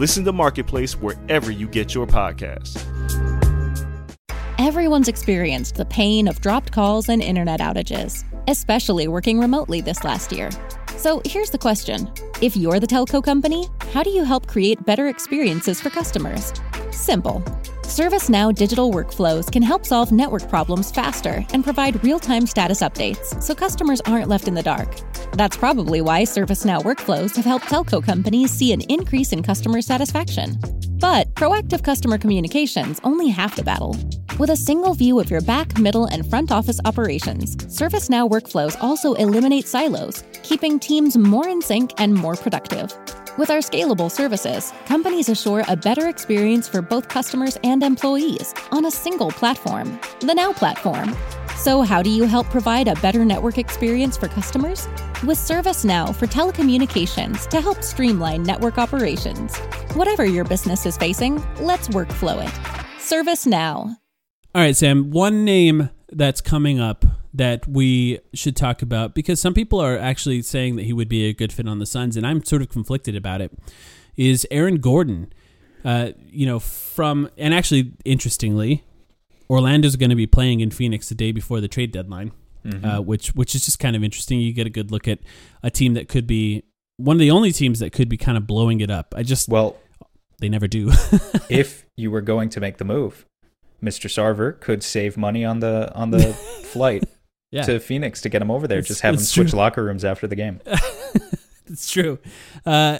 Listen 0.00 0.24
to 0.24 0.32
Marketplace 0.32 0.94
wherever 0.94 1.50
you 1.50 1.68
get 1.68 1.94
your 1.94 2.06
podcasts. 2.06 2.82
Everyone's 4.58 5.08
experienced 5.08 5.74
the 5.74 5.84
pain 5.84 6.26
of 6.26 6.40
dropped 6.40 6.72
calls 6.72 7.10
and 7.10 7.20
internet 7.20 7.60
outages, 7.60 8.24
especially 8.48 9.08
working 9.08 9.38
remotely 9.38 9.82
this 9.82 10.02
last 10.02 10.32
year. 10.32 10.48
So 10.96 11.20
here's 11.26 11.50
the 11.50 11.58
question 11.58 12.10
If 12.40 12.56
you're 12.56 12.80
the 12.80 12.86
telco 12.86 13.22
company, 13.22 13.68
how 13.92 14.02
do 14.02 14.08
you 14.08 14.24
help 14.24 14.46
create 14.46 14.82
better 14.86 15.08
experiences 15.08 15.82
for 15.82 15.90
customers? 15.90 16.54
Simple. 16.90 17.44
ServiceNow 17.90 18.54
digital 18.54 18.92
workflows 18.92 19.50
can 19.50 19.62
help 19.62 19.84
solve 19.84 20.12
network 20.12 20.48
problems 20.48 20.92
faster 20.92 21.44
and 21.52 21.64
provide 21.64 22.04
real 22.04 22.20
time 22.20 22.46
status 22.46 22.82
updates 22.82 23.42
so 23.42 23.52
customers 23.52 24.00
aren't 24.02 24.28
left 24.28 24.46
in 24.46 24.54
the 24.54 24.62
dark. 24.62 24.94
That's 25.32 25.56
probably 25.56 26.00
why 26.00 26.22
ServiceNow 26.22 26.84
workflows 26.84 27.34
have 27.34 27.44
helped 27.44 27.64
telco 27.64 28.00
companies 28.00 28.52
see 28.52 28.72
an 28.72 28.82
increase 28.82 29.32
in 29.32 29.42
customer 29.42 29.82
satisfaction. 29.82 30.56
But 31.00 31.34
proactive 31.34 31.82
customer 31.82 32.16
communication's 32.16 33.00
only 33.02 33.28
half 33.28 33.56
the 33.56 33.64
battle. 33.64 33.96
With 34.38 34.50
a 34.50 34.56
single 34.56 34.94
view 34.94 35.18
of 35.18 35.28
your 35.28 35.40
back, 35.40 35.76
middle, 35.76 36.04
and 36.04 36.24
front 36.30 36.52
office 36.52 36.78
operations, 36.84 37.56
ServiceNow 37.56 38.30
workflows 38.30 38.80
also 38.80 39.14
eliminate 39.14 39.66
silos, 39.66 40.22
keeping 40.44 40.78
teams 40.78 41.18
more 41.18 41.48
in 41.48 41.60
sync 41.60 41.90
and 41.98 42.14
more 42.14 42.36
productive. 42.36 42.96
With 43.38 43.48
our 43.50 43.58
scalable 43.58 44.10
services, 44.10 44.72
companies 44.86 45.28
assure 45.28 45.62
a 45.68 45.76
better 45.76 46.08
experience 46.08 46.68
for 46.68 46.82
both 46.82 47.08
customers 47.08 47.56
and 47.62 47.82
employees 47.82 48.52
on 48.72 48.86
a 48.86 48.90
single 48.90 49.30
platform, 49.30 50.00
the 50.20 50.34
Now 50.34 50.52
Platform. 50.52 51.16
So, 51.56 51.82
how 51.82 52.02
do 52.02 52.10
you 52.10 52.24
help 52.24 52.48
provide 52.48 52.88
a 52.88 52.94
better 52.96 53.24
network 53.24 53.56
experience 53.56 54.16
for 54.16 54.26
customers? 54.26 54.86
With 55.24 55.38
ServiceNow 55.38 56.14
for 56.16 56.26
telecommunications 56.26 57.46
to 57.48 57.60
help 57.60 57.84
streamline 57.84 58.42
network 58.42 58.78
operations. 58.78 59.56
Whatever 59.94 60.24
your 60.24 60.44
business 60.44 60.84
is 60.84 60.96
facing, 60.96 61.40
let's 61.60 61.88
workflow 61.88 62.44
it. 62.44 62.52
ServiceNow. 62.98 63.96
All 64.54 64.62
right, 64.62 64.76
Sam. 64.76 65.10
One 65.10 65.44
name 65.44 65.90
that's 66.12 66.40
coming 66.40 66.80
up 66.80 67.04
that 67.32 67.66
we 67.66 68.18
should 68.34 68.56
talk 68.56 68.82
about 68.82 69.14
because 69.14 69.40
some 69.40 69.54
people 69.54 69.80
are 69.80 69.96
actually 69.96 70.42
saying 70.42 70.76
that 70.76 70.84
he 70.84 70.92
would 70.92 71.08
be 71.08 71.26
a 71.26 71.32
good 71.32 71.52
fit 71.52 71.68
on 71.68 71.78
the 71.78 71.86
Suns, 71.86 72.16
and 72.16 72.26
I'm 72.26 72.44
sort 72.44 72.62
of 72.62 72.68
conflicted 72.68 73.14
about 73.14 73.40
it. 73.40 73.52
Is 74.16 74.46
Aaron 74.50 74.76
Gordon? 74.76 75.32
Uh, 75.84 76.10
you 76.30 76.44
know, 76.44 76.58
from 76.58 77.30
and 77.38 77.54
actually, 77.54 77.92
interestingly, 78.04 78.84
Orlando's 79.48 79.96
going 79.96 80.10
to 80.10 80.16
be 80.16 80.26
playing 80.26 80.60
in 80.60 80.70
Phoenix 80.70 81.08
the 81.08 81.14
day 81.14 81.32
before 81.32 81.60
the 81.60 81.68
trade 81.68 81.92
deadline, 81.92 82.32
uh, 82.84 83.00
which 83.00 83.34
which 83.34 83.54
is 83.54 83.64
just 83.64 83.78
kind 83.78 83.96
of 83.96 84.04
interesting. 84.04 84.40
You 84.40 84.52
get 84.52 84.66
a 84.66 84.70
good 84.70 84.90
look 84.90 85.08
at 85.08 85.20
a 85.62 85.70
team 85.70 85.94
that 85.94 86.08
could 86.08 86.26
be 86.26 86.64
one 86.98 87.16
of 87.16 87.20
the 87.20 87.30
only 87.30 87.52
teams 87.52 87.78
that 87.78 87.92
could 87.92 88.08
be 88.08 88.16
kind 88.16 88.36
of 88.36 88.46
blowing 88.46 88.80
it 88.80 88.90
up. 88.90 89.14
I 89.16 89.22
just 89.22 89.48
Well, 89.48 89.76
they 90.40 90.48
never 90.48 90.68
do. 90.68 90.90
if 91.48 91.86
you 91.96 92.10
were 92.10 92.20
going 92.20 92.50
to 92.50 92.60
make 92.60 92.76
the 92.78 92.84
move, 92.84 93.24
Mr. 93.82 94.08
Sarver 94.08 94.58
could 94.60 94.82
save 94.82 95.16
money 95.16 95.44
on 95.44 95.60
the 95.60 95.92
on 95.94 96.10
the 96.10 96.32
flight 96.64 97.04
yeah, 97.50 97.62
to 97.62 97.80
Phoenix 97.80 98.20
to 98.22 98.28
get 98.28 98.42
him 98.42 98.50
over 98.50 98.66
there. 98.68 98.78
It's- 98.78 98.88
Just 98.88 99.00
have 99.02 99.14
him 99.14 99.20
switch 99.20 99.50
true. 99.50 99.58
locker 99.58 99.84
rooms 99.84 100.04
after 100.04 100.26
the 100.26 100.36
game. 100.36 100.60
it's 101.66 101.90
true. 101.90 102.18
Uh, 102.66 102.98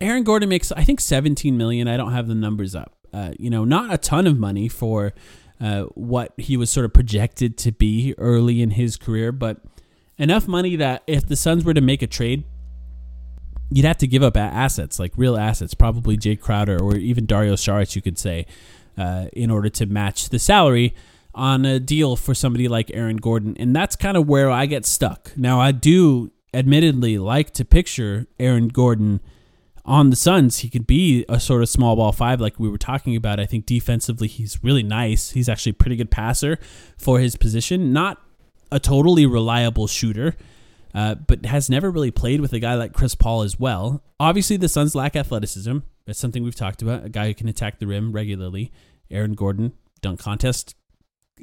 Aaron 0.00 0.24
Gordon 0.24 0.48
makes 0.48 0.72
I 0.72 0.84
think 0.84 1.00
17 1.00 1.56
million. 1.56 1.88
I 1.88 1.96
don't 1.96 2.12
have 2.12 2.28
the 2.28 2.34
numbers 2.34 2.74
up. 2.74 2.94
Uh, 3.12 3.32
you 3.38 3.48
know, 3.50 3.64
not 3.64 3.92
a 3.92 3.98
ton 3.98 4.26
of 4.26 4.38
money 4.38 4.68
for 4.68 5.12
uh, 5.60 5.84
what 5.94 6.32
he 6.36 6.56
was 6.56 6.68
sort 6.70 6.84
of 6.84 6.92
projected 6.92 7.56
to 7.58 7.72
be 7.72 8.14
early 8.18 8.60
in 8.60 8.70
his 8.72 8.96
career, 8.96 9.32
but 9.32 9.58
enough 10.18 10.46
money 10.46 10.76
that 10.76 11.02
if 11.06 11.26
the 11.26 11.36
Suns 11.36 11.64
were 11.64 11.72
to 11.72 11.80
make 11.80 12.02
a 12.02 12.06
trade, 12.06 12.44
you'd 13.70 13.86
have 13.86 13.96
to 13.98 14.06
give 14.06 14.22
up 14.22 14.36
assets 14.36 14.98
like 14.98 15.12
real 15.16 15.36
assets, 15.36 15.72
probably 15.72 16.18
Jae 16.18 16.38
Crowder 16.38 16.78
or 16.80 16.96
even 16.96 17.24
Dario 17.24 17.54
Saric. 17.54 17.96
You 17.96 18.02
could 18.02 18.18
say. 18.18 18.44
Uh, 18.96 19.26
in 19.32 19.50
order 19.50 19.68
to 19.68 19.86
match 19.86 20.28
the 20.28 20.38
salary 20.38 20.94
on 21.34 21.66
a 21.66 21.78
deal 21.78 22.16
for 22.16 22.34
somebody 22.34 22.66
like 22.66 22.90
Aaron 22.94 23.18
Gordon. 23.18 23.56
And 23.58 23.76
that's 23.76 23.94
kind 23.94 24.16
of 24.16 24.26
where 24.26 24.50
I 24.50 24.66
get 24.66 24.86
stuck. 24.86 25.32
Now, 25.36 25.60
I 25.60 25.72
do 25.72 26.32
admittedly 26.54 27.18
like 27.18 27.50
to 27.52 27.64
picture 27.64 28.26
Aaron 28.40 28.68
Gordon 28.68 29.20
on 29.84 30.10
the 30.10 30.16
Suns. 30.16 30.60
He 30.60 30.70
could 30.70 30.86
be 30.86 31.24
a 31.28 31.38
sort 31.38 31.62
of 31.62 31.68
small 31.68 31.94
ball 31.96 32.12
five, 32.12 32.40
like 32.40 32.58
we 32.58 32.68
were 32.68 32.78
talking 32.78 33.14
about. 33.14 33.38
I 33.38 33.44
think 33.46 33.66
defensively, 33.66 34.28
he's 34.28 34.64
really 34.64 34.82
nice. 34.82 35.30
He's 35.30 35.48
actually 35.48 35.70
a 35.70 35.74
pretty 35.74 35.96
good 35.96 36.10
passer 36.10 36.58
for 36.96 37.20
his 37.20 37.36
position. 37.36 37.92
Not 37.92 38.20
a 38.72 38.80
totally 38.80 39.26
reliable 39.26 39.86
shooter. 39.86 40.36
Uh, 40.94 41.14
but 41.14 41.44
has 41.44 41.68
never 41.68 41.90
really 41.90 42.10
played 42.10 42.40
with 42.40 42.54
a 42.54 42.58
guy 42.58 42.72
like 42.72 42.94
Chris 42.94 43.14
Paul 43.14 43.42
as 43.42 43.60
well. 43.60 44.02
Obviously, 44.18 44.56
the 44.56 44.66
Suns 44.66 44.94
lack 44.94 45.14
athleticism. 45.14 45.80
That's 46.06 46.18
something 46.18 46.42
we've 46.44 46.54
talked 46.54 46.82
about. 46.82 47.04
A 47.04 47.08
guy 47.08 47.26
who 47.26 47.34
can 47.34 47.48
attack 47.48 47.78
the 47.78 47.86
rim 47.86 48.12
regularly. 48.12 48.72
Aaron 49.10 49.34
Gordon, 49.34 49.72
dunk 50.00 50.20
contest, 50.20 50.74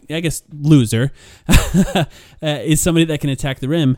I 0.10 0.22
guess 0.22 0.44
loser, 0.52 1.12
uh, 1.48 2.06
is 2.42 2.82
somebody 2.82 3.06
that 3.06 3.20
can 3.20 3.30
attack 3.30 3.60
the 3.60 3.70
rim. 3.70 3.98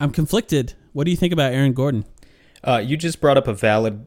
I'm 0.00 0.10
conflicted. 0.10 0.74
What 0.92 1.04
do 1.04 1.10
you 1.10 1.16
think 1.16 1.32
about 1.32 1.52
Aaron 1.52 1.72
Gordon? 1.72 2.04
Uh, 2.62 2.82
you 2.84 2.96
just 2.96 3.20
brought 3.20 3.36
up 3.36 3.48
a 3.48 3.54
valid, 3.54 4.06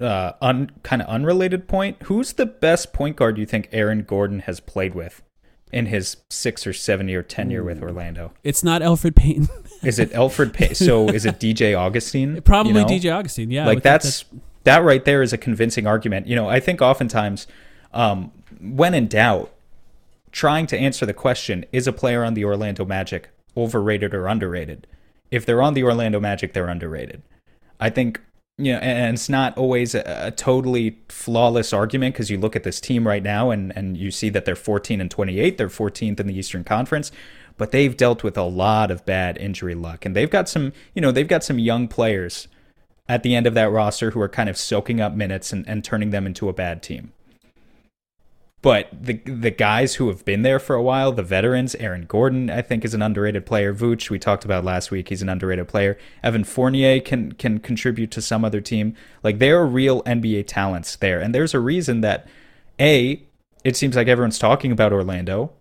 uh, 0.00 0.32
un, 0.40 0.70
kind 0.82 1.02
of 1.02 1.08
unrelated 1.08 1.68
point. 1.68 2.02
Who's 2.04 2.32
the 2.34 2.46
best 2.46 2.92
point 2.92 3.16
guard 3.16 3.38
you 3.38 3.46
think 3.46 3.68
Aaron 3.72 4.02
Gordon 4.02 4.40
has 4.40 4.60
played 4.60 4.94
with 4.94 5.22
in 5.72 5.86
his 5.86 6.18
six 6.30 6.66
or 6.66 6.72
seven 6.72 7.08
year 7.08 7.22
tenure 7.22 7.64
with 7.64 7.82
Orlando? 7.82 8.32
It's 8.42 8.64
not 8.64 8.82
Elfrid 8.82 9.14
Payton. 9.14 9.48
is 9.82 9.98
it 9.98 10.10
Elfrid 10.12 10.52
Payton? 10.52 10.74
So 10.74 11.08
is 11.10 11.24
it 11.24 11.38
DJ 11.38 11.78
Augustin? 11.78 12.42
Probably 12.42 12.72
you 12.72 12.78
know? 12.80 12.86
DJ 12.86 13.12
Augustin. 13.12 13.50
Yeah, 13.50 13.66
like 13.66 13.82
that's, 13.82 14.24
that's 14.24 14.42
that 14.64 14.82
right 14.82 15.04
there 15.04 15.22
is 15.22 15.32
a 15.32 15.38
convincing 15.38 15.86
argument. 15.86 16.26
You 16.26 16.36
know, 16.36 16.48
I 16.48 16.60
think 16.60 16.80
oftentimes, 16.80 17.46
um, 17.92 18.30
when 18.60 18.94
in 18.94 19.08
doubt, 19.08 19.52
trying 20.30 20.66
to 20.68 20.78
answer 20.78 21.06
the 21.06 21.14
question: 21.14 21.64
Is 21.72 21.86
a 21.86 21.92
player 21.92 22.24
on 22.24 22.34
the 22.34 22.44
Orlando 22.44 22.84
Magic 22.84 23.30
overrated 23.56 24.14
or 24.14 24.26
underrated? 24.26 24.86
If 25.30 25.46
they're 25.46 25.62
on 25.62 25.74
the 25.74 25.84
Orlando 25.84 26.20
Magic, 26.20 26.52
they're 26.52 26.68
underrated. 26.68 27.22
I 27.80 27.90
think 27.90 28.20
you 28.58 28.72
know, 28.72 28.78
and 28.78 29.14
it's 29.14 29.28
not 29.28 29.56
always 29.56 29.94
a, 29.94 30.02
a 30.06 30.30
totally 30.30 30.98
flawless 31.08 31.72
argument 31.72 32.14
because 32.14 32.30
you 32.30 32.38
look 32.38 32.54
at 32.54 32.64
this 32.64 32.80
team 32.80 33.06
right 33.06 33.22
now 33.22 33.50
and 33.50 33.76
and 33.76 33.96
you 33.96 34.10
see 34.10 34.28
that 34.30 34.44
they're 34.44 34.54
14 34.54 35.00
and 35.00 35.10
28, 35.10 35.58
they're 35.58 35.68
14th 35.68 36.20
in 36.20 36.26
the 36.26 36.38
Eastern 36.38 36.64
Conference, 36.64 37.10
but 37.56 37.70
they've 37.70 37.96
dealt 37.96 38.22
with 38.22 38.36
a 38.36 38.42
lot 38.42 38.90
of 38.90 39.04
bad 39.06 39.38
injury 39.38 39.74
luck, 39.74 40.04
and 40.04 40.14
they've 40.14 40.30
got 40.30 40.48
some, 40.48 40.72
you 40.94 41.02
know, 41.02 41.10
they've 41.10 41.28
got 41.28 41.42
some 41.42 41.58
young 41.58 41.88
players 41.88 42.46
at 43.08 43.22
the 43.22 43.34
end 43.34 43.46
of 43.46 43.54
that 43.54 43.70
roster 43.70 44.12
who 44.12 44.20
are 44.20 44.28
kind 44.28 44.48
of 44.48 44.56
soaking 44.56 45.00
up 45.00 45.14
minutes 45.14 45.52
and, 45.52 45.66
and 45.68 45.84
turning 45.84 46.10
them 46.10 46.26
into 46.26 46.48
a 46.48 46.52
bad 46.52 46.82
team. 46.82 47.12
But 48.62 48.90
the 48.92 49.14
the 49.14 49.50
guys 49.50 49.96
who 49.96 50.06
have 50.06 50.24
been 50.24 50.42
there 50.42 50.60
for 50.60 50.76
a 50.76 50.82
while, 50.82 51.10
the 51.10 51.24
veterans, 51.24 51.74
Aaron 51.74 52.06
Gordon, 52.06 52.48
I 52.48 52.62
think 52.62 52.84
is 52.84 52.94
an 52.94 53.02
underrated 53.02 53.44
player. 53.44 53.74
Vooch, 53.74 54.08
we 54.08 54.20
talked 54.20 54.44
about 54.44 54.64
last 54.64 54.92
week, 54.92 55.08
he's 55.08 55.20
an 55.20 55.28
underrated 55.28 55.66
player. 55.66 55.98
Evan 56.22 56.44
Fournier 56.44 57.00
can 57.00 57.32
can 57.32 57.58
contribute 57.58 58.12
to 58.12 58.22
some 58.22 58.44
other 58.44 58.60
team. 58.60 58.94
Like 59.24 59.40
there 59.40 59.58
are 59.58 59.66
real 59.66 60.00
NBA 60.04 60.46
talents 60.46 60.94
there, 60.94 61.20
and 61.20 61.34
there's 61.34 61.54
a 61.54 61.60
reason 61.60 62.02
that 62.02 62.28
a 62.78 63.20
it 63.64 63.76
seems 63.76 63.96
like 63.96 64.06
everyone's 64.06 64.38
talking 64.38 64.70
about 64.70 64.92
Orlando, 64.92 65.52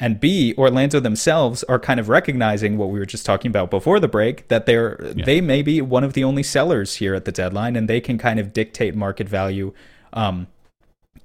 and 0.00 0.18
B 0.18 0.54
Orlando 0.56 0.98
themselves 0.98 1.62
are 1.64 1.78
kind 1.78 2.00
of 2.00 2.08
recognizing 2.08 2.78
what 2.78 2.88
we 2.88 2.98
were 2.98 3.06
just 3.06 3.26
talking 3.26 3.50
about 3.50 3.70
before 3.70 4.00
the 4.00 4.08
break 4.08 4.48
that 4.48 4.66
they're 4.66 4.98
yeah. 5.14 5.24
they 5.24 5.40
may 5.40 5.62
be 5.62 5.80
one 5.82 6.02
of 6.02 6.14
the 6.14 6.24
only 6.24 6.42
sellers 6.42 6.96
here 6.96 7.14
at 7.14 7.26
the 7.26 7.32
deadline, 7.32 7.76
and 7.76 7.88
they 7.88 8.00
can 8.00 8.18
kind 8.18 8.40
of 8.40 8.52
dictate 8.52 8.94
market 8.94 9.28
value. 9.28 9.72
Um, 10.12 10.48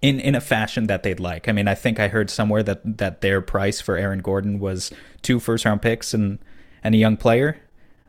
in 0.02 0.20
in 0.20 0.36
a 0.36 0.42
fashion 0.42 0.88
that 0.88 1.04
they'd 1.04 1.20
like. 1.20 1.48
I 1.48 1.52
mean, 1.52 1.68
I 1.68 1.74
think 1.74 2.00
I 2.00 2.10
heard 2.10 2.30
somewhere 2.30 2.62
that 2.64 2.98
that 2.98 3.22
their 3.22 3.42
price 3.42 3.82
for 3.82 3.98
Aaron 3.98 4.20
Gordon 4.20 4.60
was 4.60 4.92
two 5.22 5.40
first 5.40 5.66
round 5.66 5.82
picks 5.82 6.14
and 6.14 6.38
and 6.84 6.94
a 6.94 6.98
young 6.98 7.18
player. 7.18 7.58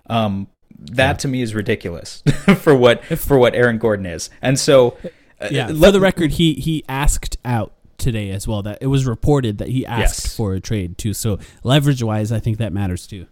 Um, 0.08 0.48
that 0.78 1.08
yeah. 1.08 1.12
to 1.14 1.28
me 1.28 1.42
is 1.42 1.54
ridiculous 1.54 2.22
for 2.58 2.74
what 2.74 3.04
for 3.04 3.38
what 3.38 3.54
Aaron 3.54 3.78
Gordon 3.78 4.06
is. 4.06 4.30
And 4.42 4.58
so, 4.58 4.96
uh, 5.40 5.48
yeah, 5.50 5.68
let, 5.68 5.88
for 5.88 5.92
the 5.92 6.00
record, 6.00 6.32
he 6.32 6.54
he 6.54 6.84
asked 6.88 7.38
out 7.44 7.72
today 7.98 8.30
as 8.30 8.46
well. 8.46 8.62
That 8.62 8.78
it 8.80 8.86
was 8.86 9.06
reported 9.06 9.58
that 9.58 9.68
he 9.68 9.86
asked 9.86 10.24
yes. 10.24 10.36
for 10.36 10.54
a 10.54 10.60
trade 10.60 10.98
too. 10.98 11.14
So 11.14 11.38
leverage 11.62 12.02
wise, 12.02 12.32
I 12.32 12.38
think 12.38 12.58
that 12.58 12.72
matters 12.72 13.06
too. 13.06 13.26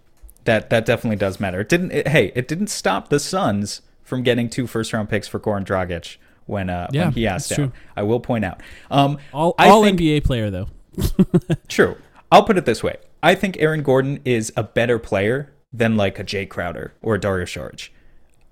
That 0.44 0.70
that 0.70 0.84
definitely 0.84 1.16
does 1.16 1.40
matter. 1.40 1.60
It 1.60 1.68
didn't. 1.68 1.92
It, 1.92 2.08
hey, 2.08 2.32
it 2.34 2.48
didn't 2.48 2.68
stop 2.68 3.08
the 3.08 3.18
Suns 3.18 3.82
from 4.02 4.22
getting 4.22 4.48
two 4.48 4.66
first 4.66 4.92
round 4.92 5.08
picks 5.08 5.26
for 5.26 5.40
Goran 5.40 5.64
Dragic 5.64 6.16
when 6.46 6.70
uh, 6.70 6.88
yeah, 6.92 7.04
when 7.04 7.12
he 7.12 7.26
asked 7.26 7.52
out. 7.52 7.56
True. 7.56 7.72
I 7.96 8.02
will 8.02 8.20
point 8.20 8.44
out. 8.44 8.62
Um, 8.90 9.18
all 9.32 9.54
all 9.58 9.84
think, 9.84 9.98
NBA 9.98 10.24
player 10.24 10.50
though. 10.50 10.68
true. 11.68 11.96
I'll 12.30 12.44
put 12.44 12.58
it 12.58 12.64
this 12.64 12.82
way. 12.82 12.96
I 13.22 13.34
think 13.34 13.56
Aaron 13.58 13.82
Gordon 13.82 14.20
is 14.24 14.52
a 14.56 14.62
better 14.62 14.98
player 14.98 15.52
than 15.72 15.96
like 15.96 16.18
a 16.18 16.24
Jae 16.24 16.48
Crowder 16.48 16.94
or 17.02 17.14
a 17.14 17.20
Dario 17.20 17.46
Saric. 17.46 17.88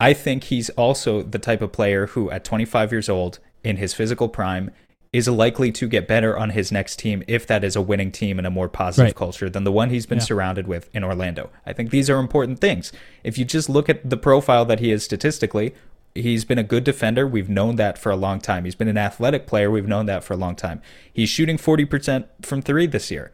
I 0.01 0.15
think 0.15 0.45
he's 0.45 0.69
also 0.71 1.23
the 1.23 1.39
type 1.39 1.63
of 1.63 1.71
player 1.71 2.09
who, 2.09 2.31
at 2.31 2.43
25 2.43 2.91
years 2.91 3.09
old, 3.09 3.39
in 3.63 3.77
his 3.77 3.95
physical 3.95 4.29
prime, 4.29 4.73
is 5.13 5.29
likely 5.29 5.71
to 5.71 5.87
get 5.87 6.09
better 6.09 6.39
on 6.39 6.51
his 6.51 6.73
next 6.73 6.99
team 6.99 7.23
if 7.29 7.47
that 7.47 7.63
is 7.63 7.77
a 7.77 7.83
winning 7.83 8.11
team 8.11 8.39
and 8.39 8.47
a 8.47 8.51
more 8.51 8.69
positive 8.69 9.09
right. 9.09 9.15
culture 9.15 9.51
than 9.51 9.65
the 9.65 9.73
one 9.73 9.91
he's 9.91 10.07
been 10.07 10.19
yeah. 10.19 10.25
surrounded 10.25 10.67
with 10.67 10.89
in 10.95 11.05
Orlando. 11.05 11.51
I 11.67 11.75
think 11.75 11.91
these 11.91 12.09
are 12.09 12.19
important 12.19 12.61
things. 12.61 12.93
If 13.23 13.37
you 13.37 13.45
just 13.45 13.69
look 13.69 13.91
at 13.91 14.09
the 14.09 14.17
profile 14.17 14.65
that 14.65 14.81
he 14.81 14.91
is 14.91 15.05
statistically, 15.05 15.75
He's 16.15 16.45
been 16.45 16.59
a 16.59 16.63
good 16.63 16.85
defender. 16.85 17.27
We've 17.27 17.49
known 17.49 17.77
that 17.77 17.97
for 17.97 18.13
a 18.13 18.17
long 18.17 18.41
time. 18.41 18.65
He's 18.65 18.75
been 18.75 18.89
an 18.89 18.99
athletic 18.99 19.47
player. 19.47 19.71
We've 19.71 19.89
known 19.89 20.07
that 20.07 20.23
for 20.23 20.35
a 20.35 20.37
long 20.37 20.55
time. 20.55 20.83
He's 21.11 21.31
shooting 21.31 21.57
40% 21.57 22.27
from 22.43 22.61
three 22.61 22.87
this 22.87 23.11
year. 23.11 23.33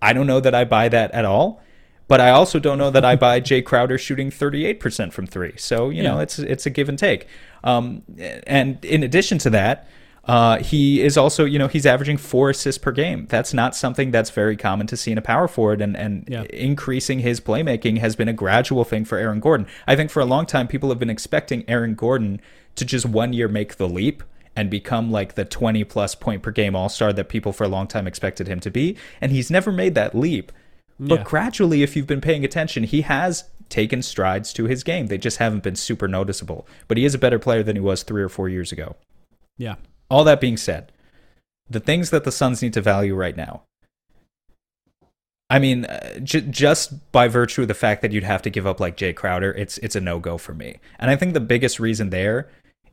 I 0.00 0.12
don't 0.12 0.26
know 0.26 0.40
that 0.40 0.54
I 0.54 0.64
buy 0.64 0.88
that 0.90 1.10
at 1.10 1.24
all, 1.24 1.60
but 2.06 2.20
I 2.20 2.30
also 2.30 2.60
don't 2.60 2.78
know 2.78 2.90
that 2.90 3.04
I 3.04 3.16
buy 3.16 3.40
Jae 3.40 3.64
Crowder 3.64 3.98
shooting 3.98 4.30
38% 4.30 5.12
from 5.12 5.26
three. 5.26 5.54
So, 5.56 5.90
you 5.90 6.02
yeah. 6.02 6.10
know, 6.10 6.20
it's 6.20 6.38
it's 6.38 6.66
a 6.66 6.70
give 6.70 6.88
and 6.88 6.98
take. 6.98 7.26
Um, 7.64 8.02
and 8.46 8.82
in 8.84 9.02
addition 9.02 9.38
to 9.38 9.50
that, 9.50 9.88
uh, 10.30 10.62
he 10.62 11.02
is 11.02 11.16
also, 11.16 11.44
you 11.44 11.58
know, 11.58 11.66
he's 11.66 11.84
averaging 11.84 12.16
four 12.16 12.50
assists 12.50 12.78
per 12.78 12.92
game. 12.92 13.26
That's 13.28 13.52
not 13.52 13.74
something 13.74 14.12
that's 14.12 14.30
very 14.30 14.56
common 14.56 14.86
to 14.86 14.96
see 14.96 15.10
in 15.10 15.18
a 15.18 15.22
power 15.22 15.48
forward, 15.48 15.82
and 15.82 15.96
and 15.96 16.24
yeah. 16.28 16.44
increasing 16.50 17.18
his 17.18 17.40
playmaking 17.40 17.98
has 17.98 18.14
been 18.14 18.28
a 18.28 18.32
gradual 18.32 18.84
thing 18.84 19.04
for 19.04 19.18
Aaron 19.18 19.40
Gordon. 19.40 19.66
I 19.88 19.96
think 19.96 20.08
for 20.08 20.20
a 20.20 20.24
long 20.24 20.46
time, 20.46 20.68
people 20.68 20.88
have 20.90 21.00
been 21.00 21.10
expecting 21.10 21.64
Aaron 21.66 21.96
Gordon 21.96 22.40
to 22.76 22.84
just 22.84 23.06
one 23.06 23.32
year 23.32 23.48
make 23.48 23.74
the 23.74 23.88
leap 23.88 24.22
and 24.54 24.70
become 24.70 25.10
like 25.10 25.34
the 25.34 25.44
20 25.44 25.82
plus 25.82 26.14
point 26.14 26.44
per 26.44 26.52
game 26.52 26.76
all 26.76 26.88
star 26.88 27.12
that 27.12 27.28
people 27.28 27.52
for 27.52 27.64
a 27.64 27.68
long 27.68 27.88
time 27.88 28.06
expected 28.06 28.46
him 28.46 28.60
to 28.60 28.70
be, 28.70 28.96
and 29.20 29.32
he's 29.32 29.50
never 29.50 29.72
made 29.72 29.96
that 29.96 30.14
leap. 30.14 30.52
But 31.00 31.20
yeah. 31.20 31.24
gradually, 31.24 31.82
if 31.82 31.96
you've 31.96 32.06
been 32.06 32.20
paying 32.20 32.44
attention, 32.44 32.84
he 32.84 33.00
has 33.00 33.50
taken 33.68 34.00
strides 34.00 34.52
to 34.52 34.66
his 34.66 34.84
game. 34.84 35.08
They 35.08 35.18
just 35.18 35.38
haven't 35.38 35.64
been 35.64 35.74
super 35.74 36.06
noticeable. 36.06 36.68
But 36.86 36.98
he 36.98 37.04
is 37.04 37.16
a 37.16 37.18
better 37.18 37.40
player 37.40 37.64
than 37.64 37.74
he 37.74 37.80
was 37.80 38.04
three 38.04 38.22
or 38.22 38.28
four 38.28 38.48
years 38.48 38.70
ago. 38.70 38.94
Yeah, 39.58 39.74
all 40.10 40.24
that 40.24 40.40
being 40.40 40.56
said, 40.56 40.92
the 41.68 41.80
things 41.80 42.10
that 42.10 42.24
the 42.24 42.32
Suns 42.32 42.62
need 42.62 42.72
to 42.74 42.80
value 42.80 43.14
right 43.14 43.36
now. 43.36 43.62
I 45.48 45.58
mean, 45.58 45.84
uh, 45.84 46.20
j- 46.20 46.42
just 46.42 47.10
by 47.10 47.26
virtue 47.26 47.62
of 47.62 47.68
the 47.68 47.74
fact 47.74 48.02
that 48.02 48.12
you'd 48.12 48.24
have 48.24 48.42
to 48.42 48.50
give 48.50 48.66
up 48.66 48.78
like 48.78 48.96
Jae 48.96 49.14
Crowder, 49.14 49.52
it's 49.52 49.78
it's 49.78 49.96
a 49.96 50.00
no 50.00 50.20
go 50.20 50.38
for 50.38 50.54
me. 50.54 50.76
And 50.98 51.10
I 51.10 51.16
think 51.16 51.34
the 51.34 51.40
biggest 51.40 51.80
reason 51.80 52.10
there 52.10 52.48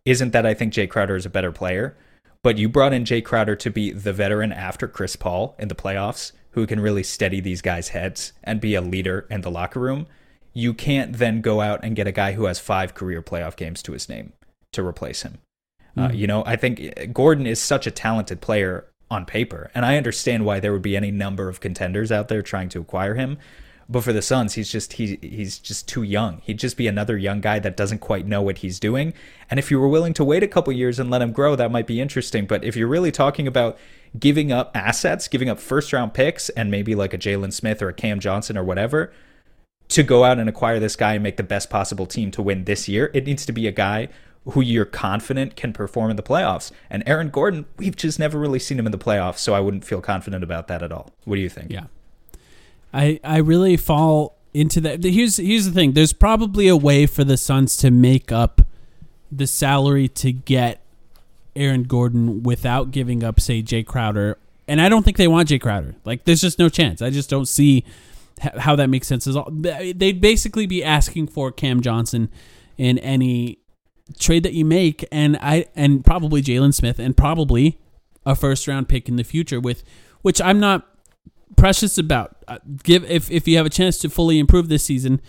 isn't 0.05 0.32
that 0.32 0.45
I 0.45 0.53
think 0.53 0.74
Jae 0.74 0.89
Crowder 0.89 1.15
is 1.15 1.26
a 1.26 1.30
better 1.30 1.51
player, 1.51 1.95
but 2.43 2.57
you 2.57 2.68
brought 2.68 2.93
in 2.93 3.03
Jae 3.03 3.24
Crowder 3.24 3.55
to 3.57 3.70
be 3.70 3.91
the 3.91 4.13
veteran 4.13 4.51
after 4.51 4.88
Chris 4.88 5.15
Paul 5.15 5.55
in 5.59 5.68
the 5.68 5.76
playoffs, 5.76 6.32
who 6.51 6.65
can 6.65 6.80
really 6.80 7.03
steady 7.03 7.39
these 7.39 7.61
guys' 7.61 7.89
heads 7.89 8.34
and 8.43 8.59
be 8.59 8.74
a 8.74 8.82
leader 8.82 9.28
in 9.30 9.41
the 9.41 9.51
locker 9.51 9.80
room. 9.80 10.07
You 10.53 10.74
can't 10.74 11.18
then 11.18 11.41
go 11.41 11.61
out 11.61 11.82
and 11.84 11.95
get 11.95 12.07
a 12.07 12.11
guy 12.11 12.32
who 12.32 12.45
has 12.45 12.57
five 12.57 12.95
career 12.95 13.22
playoff 13.22 13.55
games 13.55 13.84
to 13.84 13.91
his 13.91 14.09
name 14.09 14.34
to 14.72 14.84
replace 14.84 15.22
him. 15.22 15.38
Uh, 15.97 16.09
mm-hmm. 16.09 16.15
you 16.15 16.27
know, 16.27 16.43
I 16.45 16.55
think 16.55 17.13
Gordon 17.13 17.47
is 17.47 17.59
such 17.59 17.87
a 17.87 17.91
talented 17.91 18.41
player 18.41 18.85
on 19.09 19.25
paper, 19.25 19.71
and 19.73 19.85
I 19.85 19.97
understand 19.97 20.45
why 20.45 20.59
there 20.59 20.73
would 20.73 20.81
be 20.81 20.97
any 20.97 21.11
number 21.11 21.49
of 21.49 21.59
contenders 21.59 22.11
out 22.11 22.27
there 22.27 22.41
trying 22.41 22.69
to 22.69 22.81
acquire 22.81 23.15
him. 23.15 23.37
But 23.89 24.03
for 24.03 24.11
the 24.11 24.21
Suns, 24.21 24.53
he's 24.53 24.69
just 24.69 24.93
he 24.93 25.17
he's 25.21 25.59
just 25.59 25.87
too 25.87 26.03
young. 26.03 26.41
He'd 26.43 26.59
just 26.59 26.75
be 26.75 26.87
another 26.87 27.17
young 27.17 27.39
guy 27.39 27.59
that 27.59 27.77
doesn't 27.77 27.99
quite 27.99 28.27
know 28.27 28.41
what 28.41 28.57
he's 28.57 28.81
doing. 28.81 29.13
And 29.49 29.59
if 29.59 29.71
you 29.71 29.79
were 29.79 29.87
willing 29.87 30.13
to 30.15 30.25
wait 30.25 30.43
a 30.43 30.47
couple 30.47 30.73
years 30.73 30.99
and 30.99 31.09
let 31.09 31.21
him 31.21 31.31
grow, 31.31 31.55
that 31.55 31.71
might 31.71 31.87
be 31.87 32.01
interesting. 32.01 32.45
But 32.45 32.65
if 32.65 32.75
you're 32.75 32.87
really 32.87 33.13
talking 33.13 33.47
about 33.47 33.77
giving 34.19 34.51
up 34.51 34.71
assets, 34.75 35.29
giving 35.29 35.49
up 35.49 35.57
first 35.57 35.93
round 35.93 36.13
picks, 36.13 36.49
and 36.49 36.69
maybe 36.69 36.95
like 36.95 37.13
a 37.13 37.17
Jalen 37.17 37.53
Smith 37.53 37.81
or 37.81 37.87
a 37.87 37.93
Cam 37.93 38.19
Johnson 38.19 38.57
or 38.57 38.63
whatever, 38.63 39.13
to 39.87 40.03
go 40.03 40.25
out 40.25 40.37
and 40.37 40.49
acquire 40.49 40.81
this 40.81 40.97
guy 40.97 41.13
and 41.13 41.23
make 41.23 41.37
the 41.37 41.43
best 41.43 41.69
possible 41.69 42.05
team 42.05 42.29
to 42.31 42.41
win 42.41 42.65
this 42.65 42.89
year, 42.89 43.09
it 43.13 43.25
needs 43.25 43.45
to 43.45 43.53
be 43.53 43.67
a 43.67 43.71
guy 43.71 44.09
who 44.51 44.61
you're 44.61 44.85
confident 44.85 45.55
can 45.55 45.73
perform 45.73 46.09
in 46.09 46.15
the 46.15 46.23
playoffs. 46.23 46.71
And 46.89 47.03
Aaron 47.05 47.29
Gordon, 47.29 47.65
we've 47.77 47.95
just 47.95 48.17
never 48.17 48.39
really 48.39 48.59
seen 48.59 48.79
him 48.79 48.85
in 48.85 48.91
the 48.91 48.97
playoffs, 48.97 49.39
so 49.39 49.53
I 49.53 49.59
wouldn't 49.59 49.83
feel 49.83 50.01
confident 50.01 50.43
about 50.43 50.67
that 50.67 50.81
at 50.81 50.91
all. 50.91 51.11
What 51.25 51.35
do 51.35 51.41
you 51.41 51.49
think? 51.49 51.71
Yeah. 51.71 51.85
I 52.93 53.19
I 53.23 53.37
really 53.37 53.77
fall 53.77 54.37
into 54.53 54.79
that. 54.81 55.03
Here's 55.03 55.37
here's 55.37 55.65
the 55.65 55.71
thing. 55.71 55.93
There's 55.93 56.13
probably 56.13 56.67
a 56.67 56.77
way 56.77 57.05
for 57.05 57.23
the 57.23 57.37
Suns 57.37 57.75
to 57.77 57.91
make 57.91 58.31
up 58.31 58.61
the 59.31 59.47
salary 59.47 60.07
to 60.07 60.31
get 60.31 60.81
Aaron 61.55 61.83
Gordon 61.83 62.43
without 62.43 62.91
giving 62.91 63.23
up, 63.23 63.39
say, 63.39 63.61
Jae 63.61 63.85
Crowder. 63.85 64.37
And 64.67 64.81
I 64.81 64.89
don't 64.89 65.03
think 65.03 65.17
they 65.17 65.27
want 65.27 65.49
Jae 65.49 65.59
Crowder. 65.59 65.95
Like, 66.05 66.25
there's 66.25 66.41
just 66.41 66.59
no 66.59 66.69
chance. 66.69 67.01
I 67.01 67.09
just 67.09 67.29
don't 67.29 67.47
see 67.47 67.83
how 68.39 68.75
that 68.75 68.89
makes 68.89 69.07
sense. 69.07 69.27
Is 69.27 69.35
all 69.35 69.49
they'd 69.51 70.21
basically 70.21 70.65
be 70.65 70.83
asking 70.83 71.27
for 71.27 71.51
Cam 71.51 71.81
Johnson 71.81 72.29
in 72.77 72.97
any 72.99 73.59
trade 74.20 74.43
that 74.43 74.53
you 74.53 74.66
make, 74.66 75.05
and 75.12 75.38
I 75.41 75.66
and 75.76 76.03
probably 76.03 76.41
Jalen 76.41 76.74
Smith, 76.74 76.99
and 76.99 77.16
probably 77.16 77.80
a 78.26 78.36
first 78.36 78.68
round 78.68 78.89
pick 78.89 79.08
in 79.10 79.16
the 79.16 79.24
future. 79.24 79.60
With 79.60 79.84
which 80.22 80.41
I'm 80.41 80.60
not 80.60 80.88
precious 81.55 81.97
about. 81.97 82.38
Uh, 82.47 82.60
give 82.84 83.10
if 83.10 83.30
if 83.30 83.47
you 83.47 83.58
have 83.58 83.66
a 83.66 83.70
chance 83.70 83.97
to 83.99 84.10
fully 84.10 84.39
improve 84.39 84.70
this 84.70 84.84
season, 84.84 85.22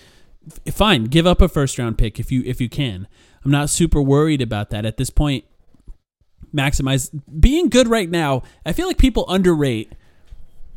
fine. 0.71 1.05
Give 1.05 1.27
up 1.27 1.41
a 1.41 1.49
first 1.49 1.79
round 1.79 1.99
pick 1.99 2.21
if 2.21 2.31
you 2.31 2.43
if 2.47 2.61
you 2.61 2.69
can. 2.69 3.09
I'm 3.45 3.51
not 3.51 3.71
super 3.71 4.01
worried 4.03 4.43
about 4.43 4.71
that 4.71 4.85
at 4.85 4.97
this 4.97 5.11
point. 5.11 5.45
Maximize 6.55 7.11
being 7.41 7.69
good 7.69 7.89
right 7.89 8.09
now. 8.09 8.43
I 8.65 8.73
feel 8.73 8.87
like 8.87 8.99
people 8.99 9.25
underrate 9.29 9.93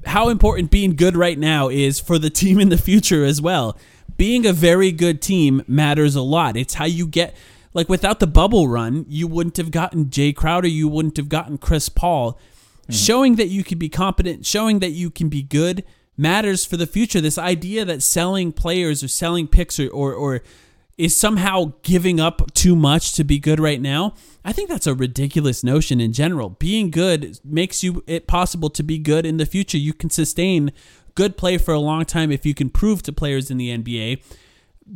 how 0.05 0.29
important 0.29 0.71
being 0.71 0.95
good 0.95 1.15
right 1.15 1.37
now 1.37 1.69
is 1.69 1.99
for 1.99 2.17
the 2.17 2.29
team 2.41 2.59
in 2.59 2.69
the 2.69 2.77
future 2.77 3.23
as 3.23 3.41
well. 3.41 3.77
Being 4.17 4.45
a 4.45 4.53
very 4.53 4.91
good 4.91 5.21
team 5.21 5.63
matters 5.67 6.15
a 6.15 6.21
lot. 6.21 6.57
It's 6.57 6.75
how 6.75 6.85
you 6.85 7.07
get 7.07 7.35
like 7.73 7.89
without 7.89 8.19
the 8.19 8.27
bubble 8.27 8.67
run, 8.67 9.05
you 9.07 9.27
wouldn't 9.27 9.57
have 9.57 9.71
gotten 9.71 10.05
Jae 10.05 10.35
Crowder, 10.35 10.67
you 10.67 10.87
wouldn't 10.87 11.17
have 11.17 11.29
gotten 11.29 11.57
Chris 11.57 11.89
Paul. 11.89 12.33
Mm-hmm. 12.33 12.93
Showing 12.93 13.35
that 13.35 13.47
you 13.47 13.63
can 13.63 13.77
be 13.77 13.89
competent, 13.89 14.45
showing 14.45 14.79
that 14.79 14.91
you 14.91 15.09
can 15.09 15.29
be 15.29 15.41
good 15.41 15.83
matters 16.17 16.65
for 16.65 16.77
the 16.77 16.87
future. 16.87 17.21
This 17.21 17.37
idea 17.37 17.85
that 17.85 18.03
selling 18.03 18.51
players 18.51 19.03
or 19.03 19.07
selling 19.07 19.47
picks 19.47 19.79
or, 19.79 19.87
or, 19.89 20.13
or 20.13 20.41
is 20.97 21.17
somehow 21.17 21.73
giving 21.83 22.19
up 22.19 22.53
too 22.53 22.75
much 22.75 23.13
to 23.13 23.23
be 23.23 23.39
good 23.39 23.59
right 23.59 23.81
now. 23.81 24.13
I 24.43 24.51
think 24.51 24.69
that's 24.69 24.87
a 24.87 24.93
ridiculous 24.93 25.63
notion 25.63 26.01
in 26.01 26.13
general. 26.13 26.49
Being 26.49 26.91
good 26.91 27.39
makes 27.43 27.83
you 27.83 28.03
it 28.07 28.27
possible 28.27 28.69
to 28.71 28.83
be 28.83 28.97
good 28.97 29.25
in 29.25 29.37
the 29.37 29.45
future. 29.45 29.77
You 29.77 29.93
can 29.93 30.09
sustain 30.09 30.71
good 31.15 31.37
play 31.37 31.57
for 31.57 31.73
a 31.73 31.79
long 31.79 32.05
time 32.05 32.31
if 32.31 32.45
you 32.45 32.53
can 32.53 32.69
prove 32.69 33.03
to 33.03 33.13
players 33.13 33.49
in 33.49 33.57
the 33.57 33.75
NBA 33.75 34.21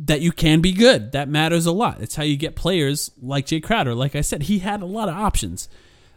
that 0.04 0.20
you 0.20 0.30
can 0.32 0.60
be 0.60 0.72
good. 0.72 1.12
That 1.12 1.28
matters 1.28 1.64
a 1.66 1.72
lot. 1.72 2.00
It's 2.00 2.16
how 2.16 2.22
you 2.22 2.36
get 2.36 2.54
players 2.54 3.10
like 3.20 3.46
Jae 3.46 3.62
Crowder. 3.62 3.94
Like 3.94 4.14
I 4.14 4.20
said, 4.20 4.42
he 4.44 4.58
had 4.58 4.82
a 4.82 4.86
lot 4.86 5.08
of 5.08 5.16
options. 5.16 5.68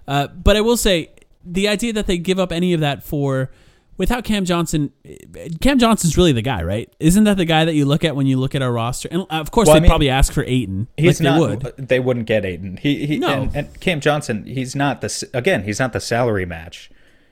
Uh, 0.07 0.27
but 0.27 0.57
I 0.57 0.61
will 0.61 0.77
say 0.77 1.11
the 1.45 1.67
idea 1.67 1.93
that 1.93 2.05
they 2.07 2.17
give 2.17 2.39
up 2.39 2.51
any 2.51 2.73
of 2.73 2.81
that 2.81 3.03
for 3.03 3.49
without 3.97 4.23
Cam 4.23 4.43
Johnson, 4.43 4.91
Cam 5.61 5.77
Johnson's 5.79 6.17
really 6.17 6.31
the 6.31 6.41
guy, 6.41 6.63
right? 6.63 6.91
Isn't 6.99 7.23
that 7.25 7.37
the 7.37 7.45
guy 7.45 7.65
that 7.65 7.73
you 7.75 7.85
look 7.85 8.03
at 8.03 8.15
when 8.15 8.27
you 8.27 8.37
look 8.37 8.55
at 8.55 8.61
our 8.61 8.71
roster? 8.71 9.07
And 9.11 9.21
uh, 9.23 9.25
of 9.35 9.51
course, 9.51 9.67
Well, 9.67 9.75
they'd 9.75 9.81
mean, 9.81 9.89
probably 9.89 10.09
ask 10.09 10.33
for 10.33 10.43
Ayton. 10.43 10.87
He's 10.97 11.21
like 11.21 11.39
not. 11.39 11.39
They 11.39 11.55
would. 11.55 11.87
They 11.89 11.99
wouldn't 11.99 12.25
get 12.25 12.43
Ayton. 12.45 12.77
He, 12.77 13.05
he 13.05 13.19
No. 13.19 13.43
and, 13.43 13.55
and 13.55 13.79
Cam 13.79 13.99
Johnson. 14.01 14.45
He's 14.45 14.75
not 14.75 15.01
the 15.01 15.29
again. 15.33 15.63
He's 15.63 15.79
not 15.79 15.93
the 15.93 16.01
salary 16.01 16.45
match. 16.45 16.89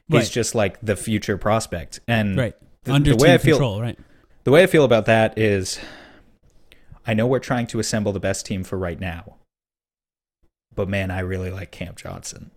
He's 0.09 0.15
Right. 0.15 0.31
just 0.31 0.55
like 0.55 0.79
the 0.81 0.95
future 0.95 1.37
prospect. 1.37 1.99
And 2.07 2.37
Right. 2.37 2.55
Under 2.85 3.11
the 3.11 3.17
team 3.17 3.27
way 3.27 3.33
I 3.33 3.37
feel, 3.37 3.55
control, 3.57 3.81
right? 3.81 3.99
the 4.45 4.51
way 4.51 4.63
I 4.63 4.67
feel 4.67 4.85
about 4.85 5.07
that 5.07 5.37
is, 5.37 5.77
I 7.07 7.13
know 7.13 7.25
we're 7.25 7.39
trying 7.39 7.67
to 7.67 7.79
assemble 7.79 8.11
the 8.11 8.19
best 8.19 8.45
team 8.45 8.63
for 8.63 8.77
right 8.77 8.99
now. 8.99 9.37
But 10.75 10.89
man, 10.89 11.09
I 11.09 11.21
really 11.21 11.49
like 11.49 11.71
Cam 11.71 11.95
Johnson. 11.95 12.51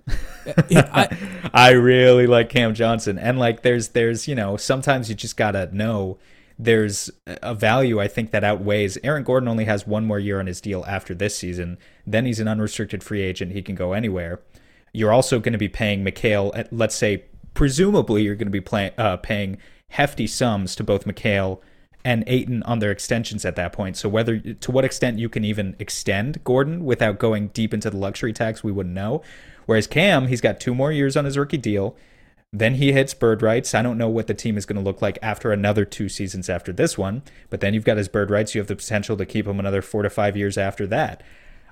I- 0.47 1.17
I 1.55 1.71
really 1.71 2.27
like 2.27 2.51
Cam 2.51 2.75
Johnson. 2.75 3.19
And 3.19 3.39
like 3.39 3.63
there's 3.63 3.89
there's, 3.89 4.29
you 4.29 4.35
know, 4.35 4.57
sometimes 4.59 5.09
you 5.09 5.15
just 5.15 5.37
got 5.37 5.53
to 5.53 5.75
know 5.75 6.19
there's 6.59 7.11
a 7.27 7.55
value 7.55 7.99
I 7.99 8.09
think 8.09 8.33
that 8.33 8.45
outweighs 8.45 8.99
Aaron 9.03 9.23
Gordon 9.23 9.49
only 9.49 9.65
has 9.65 9.87
one 9.87 10.05
more 10.05 10.19
year 10.19 10.39
on 10.39 10.47
his 10.47 10.61
deal 10.61 10.85
after 10.87 11.15
this 11.15 11.35
season. 11.35 11.79
Then 12.07 12.27
he's 12.27 12.41
an 12.41 12.49
unrestricted 12.49 13.03
free 13.03 13.23
agent. 13.23 13.53
He 13.53 13.63
can 13.63 13.75
go 13.75 13.95
anywhere. 13.95 14.41
You're 14.93 15.13
also 15.13 15.39
going 15.39 15.53
to 15.53 15.59
be 15.59 15.69
paying 15.69 16.05
Mikal 16.05 16.51
at 16.55 16.71
let's 16.71 16.95
say 16.97 17.25
presumably 17.55 18.23
you're 18.23 18.35
going 18.35 18.49
to 18.49 18.51
be 18.53 18.61
play, 18.61 18.91
uh, 18.99 19.17
paying 19.17 19.57
hefty 19.91 20.27
sums 20.27 20.77
to 20.77 20.85
both 20.85 21.07
Mikal 21.07 21.61
and 22.05 22.25
Ayton 22.27 22.63
on 22.63 22.79
their 22.79 22.91
extensions 22.91 23.45
at 23.45 23.57
that 23.57 23.73
point. 23.73 23.97
So 23.97 24.09
whether 24.09 24.39
to 24.39 24.71
what 24.71 24.85
extent 24.85 25.19
you 25.19 25.29
can 25.29 25.45
even 25.45 25.77
extend 25.79 26.43
Gordon 26.45 26.85
without 26.85 27.19
going 27.19 27.49
deep 27.49 27.75
into 27.75 27.91
the 27.91 27.97
luxury 27.97 28.33
tax, 28.33 28.65
we 28.65 28.73
wouldn't 28.73 28.95
know. 28.95 29.23
Whereas 29.67 29.87
Cam, 29.87 30.29
he's 30.29 30.41
got 30.41 30.61
two 30.61 30.75
more 30.75 30.91
years 30.91 31.17
on 31.17 31.25
his 31.25 31.37
rookie 31.37 31.59
deal. 31.59 31.97
Then 32.53 32.75
he 32.75 32.93
hits 32.93 33.15
bird 33.15 33.43
rights. 33.43 33.75
I 33.75 33.83
don't 33.83 33.99
know 33.99 34.09
what 34.09 34.27
the 34.27 34.35
team 34.35 34.57
is 34.57 34.67
going 34.67 34.79
to 34.79 34.83
look 34.83 35.01
like 35.01 35.19
after 35.23 35.53
another 35.53 35.85
two 35.85 36.09
seasons 36.09 36.49
after 36.49 36.73
this 36.73 36.99
one. 36.99 37.23
But 37.49 37.61
then 37.61 37.75
you've 37.75 37.85
got 37.85 37.97
his 37.97 38.09
bird 38.09 38.31
rights. 38.31 38.55
You 38.55 38.61
have 38.61 38.69
the 38.69 38.77
potential 38.77 39.17
to 39.17 39.27
keep 39.27 39.47
him 39.47 39.61
another 39.61 39.83
four 39.83 40.03
to 40.03 40.11
five 40.11 40.37
years 40.37 40.59
after 40.59 40.87
that. 40.89 41.23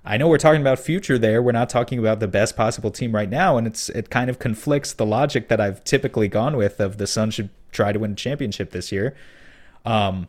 I 0.05 0.17
know 0.17 0.29
we're 0.29 0.39
talking 0.39 0.61
about 0.61 0.79
future 0.79 1.19
there. 1.19 1.43
We're 1.43 1.53
not 1.53 1.69
talking 1.69 1.99
about 1.99 2.21
the 2.21 2.29
best 2.29 2.57
possible 2.57 2.91
team 2.91 3.15
right 3.15 3.29
now, 3.29 3.57
and 3.59 3.67
it's 3.67 3.89
it 3.91 4.11
kind 4.11 4.31
of 4.31 4.39
conflicts 4.39 4.93
the 4.93 5.05
logic 5.05 5.49
that 5.49 5.61
I've 5.61 5.83
typically 5.83 6.29
gone 6.29 6.57
with 6.57 6.79
of 6.81 6.99
the 6.99 7.07
Suns 7.07 7.35
should 7.35 7.51
try 7.73 7.93
to 7.93 7.99
win 7.99 8.13
a 8.13 8.15
championship 8.15 8.71
this 8.71 8.93
year. 8.93 9.17
Um, 9.89 10.29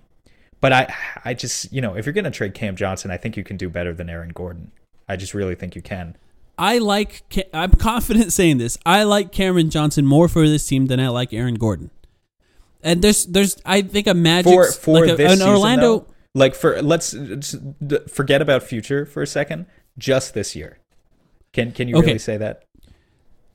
but 0.61 0.71
I 0.73 0.93
I 1.25 1.33
just 1.33 1.71
you 1.71 1.81
know 1.81 1.95
if 1.95 2.05
you're 2.05 2.13
going 2.13 2.25
to 2.25 2.31
trade 2.31 2.53
Cam 2.53 2.75
Johnson, 2.75 3.11
I 3.11 3.17
think 3.17 3.37
you 3.37 3.43
can 3.43 3.57
do 3.57 3.69
better 3.69 3.93
than 3.93 4.09
Aaron 4.09 4.29
Gordon. 4.29 4.71
I 5.07 5.15
just 5.15 5.33
really 5.33 5.55
think 5.55 5.75
you 5.75 5.81
can. 5.81 6.15
I 6.57 6.77
like. 6.77 7.23
I'm 7.53 7.71
confident 7.71 8.33
saying 8.39 8.57
this. 8.57 8.77
I 8.85 9.03
like 9.03 9.31
Cameron 9.31 9.69
Johnson 9.69 10.05
more 10.05 10.27
for 10.27 10.47
this 10.47 10.65
team 10.67 10.87
than 10.87 10.99
I 10.99 11.07
like 11.09 11.33
Aaron 11.33 11.55
Gordon. 11.55 11.89
And 12.81 13.01
there's, 13.01 13.25
there's, 13.25 13.57
I 13.65 13.81
think 13.81 14.07
a 14.07 14.13
magic 14.13 14.53
for 14.53 14.71
for 14.71 14.99
like 15.01 15.09
a- 15.09 15.15
this 15.17 15.31
an 15.33 15.37
season, 15.39 15.49
Orlando. 15.53 15.99
though, 15.99 16.07
like 16.33 16.55
for 16.55 16.81
let's 16.81 17.13
forget 18.07 18.41
about 18.41 18.63
future 18.63 19.05
for 19.05 19.21
a 19.21 19.27
second. 19.27 19.65
Just 19.97 20.33
this 20.33 20.55
year, 20.55 20.79
can 21.51 21.71
can 21.73 21.87
you 21.89 21.97
Okay. 21.97 22.07
really 22.07 22.19
say 22.19 22.37
that? 22.37 22.63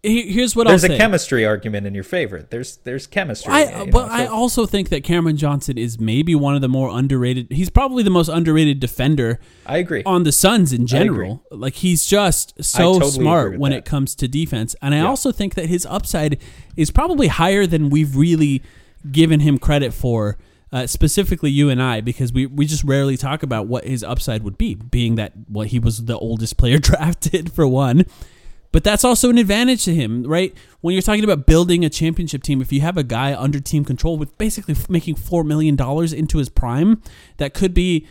He- 0.05 0.33
Here's 0.33 0.55
what 0.55 0.67
There's 0.69 0.85
I'll 0.85 0.91
a 0.91 0.95
say. 0.95 0.99
chemistry 0.99 1.45
argument 1.47 1.87
in 1.87 1.95
your 1.95 2.05
favor. 2.05 2.47
There's 2.49 2.77
there's 2.79 3.07
chemistry. 3.07 3.53
I, 3.53 3.85
you 3.85 3.91
but 3.91 4.07
know, 4.07 4.13
I 4.13 4.27
also 4.27 4.67
think 4.67 4.91
that 4.91 5.03
Cameron 5.03 5.37
Johnson 5.37 5.79
is 5.79 5.99
maybe 5.99 6.35
one 6.35 6.55
of 6.55 6.61
the 6.61 6.69
more 6.69 6.91
underrated. 6.97 7.51
He's 7.51 7.71
probably 7.71 8.03
the 8.03 8.11
most 8.11 8.29
underrated 8.29 8.81
defender 8.81 9.41
I 9.67 9.79
agree. 9.79 10.03
on 10.05 10.25
the 10.25 10.33
Suns 10.33 10.73
in 10.73 10.87
general. 10.87 11.43
Like 11.51 11.75
he's 11.77 12.07
just 12.07 12.63
so 12.63 12.93
totally 12.95 13.11
smart 13.13 13.59
when 13.59 13.73
that. 13.73 13.79
it 13.79 13.85
comes 13.85 14.15
to 14.17 14.29
defense, 14.29 14.77
and 14.83 14.95
I 14.95 14.99
Yeah. 14.99 15.07
also 15.07 15.33
think 15.33 15.55
that 15.55 15.67
his 15.67 15.87
upside 15.87 16.39
is 16.77 16.91
probably 16.91 17.29
higher 17.29 17.67
than 17.67 17.89
we've 17.91 18.15
really 18.17 18.63
given 19.11 19.41
him 19.41 19.59
credit 19.59 19.93
for. 19.95 20.37
Uh, 20.73 20.89
specifically, 20.89 21.53
you 21.53 21.71
and 21.71 21.81
I, 21.81 22.01
because 22.01 22.33
we, 22.33 22.47
we 22.47 22.67
just 22.67 22.83
rarely 22.83 23.17
talk 23.17 23.45
about 23.45 23.69
what 23.69 23.85
his 23.85 24.03
upside 24.03 24.43
would 24.43 24.59
be, 24.59 24.75
being 24.75 25.15
that 25.15 25.33
well, 25.49 25.65
he 25.65 25.79
was 25.79 26.07
the 26.07 26.19
oldest 26.19 26.57
player 26.57 26.79
drafted 26.91 27.53
for 27.53 27.65
one, 27.65 28.07
but 28.75 28.83
that's 28.83 29.05
also 29.05 29.31
an 29.31 29.39
advantage 29.39 29.85
to 29.85 29.95
him, 29.95 30.25
right? 30.25 30.53
When 30.81 30.95
you're 30.95 31.03
talking 31.03 31.23
about 31.23 31.47
building 31.47 31.85
a 31.85 31.89
championship 31.89 32.43
team, 32.43 32.61
if 32.61 32.73
you 32.73 32.81
have 32.81 32.99
a 32.99 33.05
guy 33.05 33.33
under 33.33 33.61
team 33.61 33.85
control 33.85 34.17
with 34.17 34.37
basically 34.37 34.75
making 34.89 35.15
$4 35.15 35.47
million 35.47 35.77
into 36.13 36.39
his 36.39 36.49
prime, 36.49 37.01
that 37.37 37.55
could 37.55 37.73
be 37.73 38.09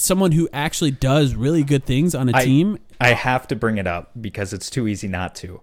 someone 0.00 0.32
who 0.32 0.48
actually 0.50 0.92
does 0.92 1.34
really 1.34 1.62
good 1.62 1.84
things 1.84 2.14
on 2.14 2.30
a 2.30 2.36
I- 2.38 2.44
team. 2.46 2.78
I 2.98 3.08
have 3.12 3.46
to 3.48 3.54
bring 3.54 3.76
it 3.76 3.86
up 3.86 4.12
because 4.18 4.54
it's 4.54 4.70
too 4.70 4.88
easy 4.88 5.08
not 5.08 5.34
to. 5.36 5.60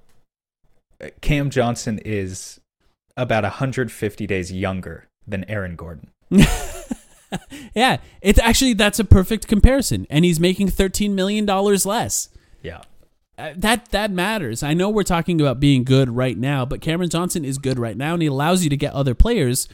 Uh, 1.02 1.08
Cam 1.22 1.50
Johnson 1.50 1.98
is 2.06 2.60
about 3.18 3.42
150 3.42 4.28
days 4.28 4.52
younger 4.52 5.08
than 5.26 5.44
Aaron 5.46 5.76
Gordon. 5.76 6.12
Yeah, 7.74 7.98
it's 8.22 8.40
actually, 8.40 8.74
that's 8.74 9.00
a 9.00 9.04
perfect 9.04 9.48
comparison. 9.48 10.08
And 10.10 10.24
he's 10.24 10.40
making 10.40 10.70
$13 10.70 11.12
million 11.12 11.46
less. 11.46 12.30
Yeah. 12.62 12.82
Uh, 13.38 13.52
that 13.58 13.90
that 13.92 14.12
matters. 14.12 14.64
I 14.64 14.74
know 14.74 14.90
we're 14.90 15.04
talking 15.04 15.42
about 15.42 15.60
being 15.60 15.84
good 15.84 16.10
right 16.10 16.38
now, 16.38 16.66
but 16.66 16.80
Cameron 16.82 17.10
Johnson 17.10 17.44
is 17.44 17.58
good 17.58 17.78
right 17.78 17.98
now, 17.98 18.14
and 18.14 18.22
he 18.22 18.28
allows 18.30 18.64
you 18.64 18.70
to 18.70 18.78
get 18.78 18.94
other 18.94 19.14
players 19.14 19.68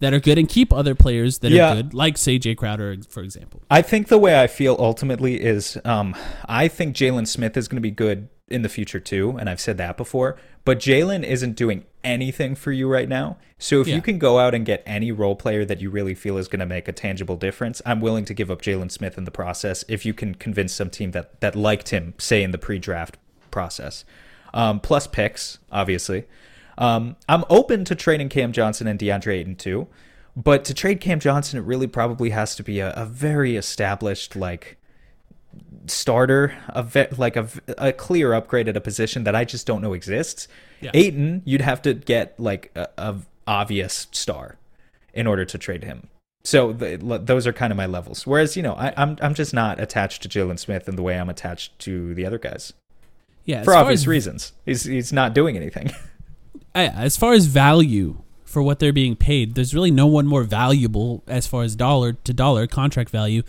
that 0.00 0.12
are 0.14 0.20
good 0.20 0.38
and 0.38 0.48
keep 0.48 0.72
other 0.72 0.94
players 0.94 1.38
that 1.38 1.50
Yeah. 1.52 1.72
are 1.72 1.76
good, 1.76 1.94
like 1.94 2.16
say 2.18 2.38
Jae 2.38 2.56
Crowder, 2.56 2.96
for 3.08 3.22
example. 3.22 3.62
I 3.70 3.80
think 3.82 4.08
the 4.08 4.18
way 4.18 4.40
I 4.40 4.46
feel 4.46 4.74
ultimately 4.78 5.40
is 5.40 5.78
um, 5.84 6.16
I 6.48 6.66
think 6.68 6.96
Jalen 6.96 7.26
Smith 7.28 7.56
is 7.56 7.68
going 7.68 7.76
to 7.76 7.82
be 7.82 7.90
good 7.92 8.28
in 8.48 8.62
the 8.62 8.68
future 8.68 9.00
too, 9.00 9.36
and 9.38 9.48
I've 9.48 9.60
said 9.60 9.78
that 9.78 9.96
before. 9.96 10.36
But 10.64 10.78
Jalen 10.78 11.24
isn't 11.24 11.56
doing 11.56 11.84
anything 12.02 12.54
for 12.54 12.72
you 12.72 12.88
right 12.88 13.08
now. 13.08 13.38
So 13.58 13.80
if 13.80 13.88
Yeah. 13.88 13.96
you 13.96 14.02
can 14.02 14.18
go 14.18 14.38
out 14.38 14.54
and 14.54 14.66
get 14.66 14.82
any 14.84 15.10
role 15.12 15.34
player 15.36 15.64
that 15.64 15.80
you 15.80 15.90
really 15.90 16.14
feel 16.14 16.36
is 16.36 16.48
going 16.48 16.60
to 16.60 16.66
make 16.66 16.86
a 16.86 16.92
tangible 16.92 17.36
difference, 17.36 17.80
I'm 17.86 18.00
willing 18.00 18.24
to 18.26 18.34
give 18.34 18.50
up 18.50 18.60
Jalen 18.60 18.90
Smith 18.90 19.16
in 19.16 19.24
the 19.24 19.30
process 19.30 19.84
if 19.88 20.04
you 20.04 20.12
can 20.12 20.34
convince 20.34 20.72
some 20.74 20.90
team 20.90 21.12
that 21.12 21.40
that 21.40 21.56
liked 21.56 21.88
him, 21.88 22.14
say 22.18 22.42
in 22.42 22.50
the 22.50 22.58
pre-draft 22.58 23.16
process. 23.50 24.04
Um, 24.52 24.80
plus 24.80 25.06
picks, 25.06 25.58
obviously. 25.72 26.24
Um, 26.76 27.16
I'm 27.28 27.44
open 27.48 27.84
to 27.86 27.94
trading 27.94 28.28
Cam 28.28 28.52
Johnson 28.52 28.86
and 28.86 28.98
DeAndre 28.98 29.34
Ayton 29.38 29.56
too, 29.56 29.86
but 30.36 30.64
to 30.66 30.74
trade 30.74 31.00
Cam 31.00 31.20
Johnson, 31.20 31.58
it 31.58 31.62
really 31.62 31.86
probably 31.86 32.30
has 32.30 32.56
to 32.56 32.62
be 32.62 32.80
a, 32.80 32.92
a 32.92 33.06
very 33.06 33.56
established 33.56 34.36
like 34.36 34.76
starter, 35.86 36.56
a 36.68 36.82
ve- 36.82 37.08
like 37.16 37.36
a, 37.36 37.48
a 37.78 37.92
clear 37.92 38.32
upgrade 38.34 38.68
at 38.68 38.76
a 38.76 38.80
position 38.80 39.24
that 39.24 39.34
I 39.34 39.44
just 39.44 39.66
don't 39.66 39.80
know 39.82 39.92
exists. 39.92 40.48
Yeah. 40.80 40.90
Ayton, 40.94 41.42
you'd 41.44 41.60
have 41.60 41.82
to 41.82 41.94
get 41.94 42.38
like 42.38 42.70
a, 42.74 42.88
a 42.98 43.16
obvious 43.46 44.06
star 44.12 44.56
in 45.12 45.26
order 45.26 45.44
to 45.44 45.58
trade 45.58 45.84
him. 45.84 46.08
So 46.46 46.72
the, 46.72 46.96
those 47.22 47.46
are 47.46 47.52
kind 47.52 47.70
of 47.72 47.76
my 47.76 47.86
levels. 47.86 48.26
Whereas 48.26 48.56
you 48.56 48.62
know 48.62 48.74
I, 48.74 48.92
I'm 48.96 49.16
I'm 49.22 49.34
just 49.34 49.54
not 49.54 49.80
attached 49.80 50.22
to 50.22 50.28
Jalen 50.28 50.58
Smith 50.58 50.88
in 50.88 50.96
the 50.96 51.02
way 51.02 51.18
I'm 51.18 51.30
attached 51.30 51.78
to 51.80 52.14
the 52.14 52.26
other 52.26 52.38
guys. 52.38 52.72
Yeah, 53.46 53.62
for 53.62 53.74
obvious 53.74 54.02
as- 54.02 54.06
reasons. 54.06 54.52
He's 54.66 54.84
he's 54.84 55.12
not 55.12 55.34
doing 55.34 55.56
anything. 55.56 55.90
Uh, 56.76 56.80
I- 56.80 57.04
as 57.04 57.16
far 57.16 57.34
as 57.34 57.46
value 57.46 58.16
for 58.44 58.60
what 58.60 58.80
they're 58.80 58.92
being 58.92 59.14
paid, 59.14 59.54
there's 59.54 59.72
really 59.74 59.92
no 59.92 60.08
one 60.08 60.26
more 60.26 60.42
valuable 60.42 61.22
as 61.28 61.46
far 61.46 61.62
as 61.62 61.76
dollar 61.76 62.14
to 62.14 62.32
dollar 62.32 62.66
contract 62.66 63.10
value 63.10 63.44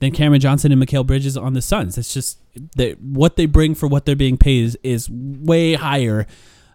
than 0.00 0.12
Cameron 0.12 0.40
Johnson 0.40 0.72
and 0.72 0.82
Mikal 0.82 1.06
Bridges 1.06 1.36
on 1.36 1.54
the 1.54 1.62
Suns. 1.62 1.96
It's 1.98 2.12
just 2.12 2.38
that 2.76 3.00
what 3.00 3.36
they 3.36 3.46
bring 3.46 3.74
for 3.74 3.86
what 3.86 4.04
they're 4.04 4.16
being 4.16 4.36
paid 4.36 4.64
is, 4.64 4.78
is 4.82 5.10
way 5.10 5.74
higher 5.74 6.26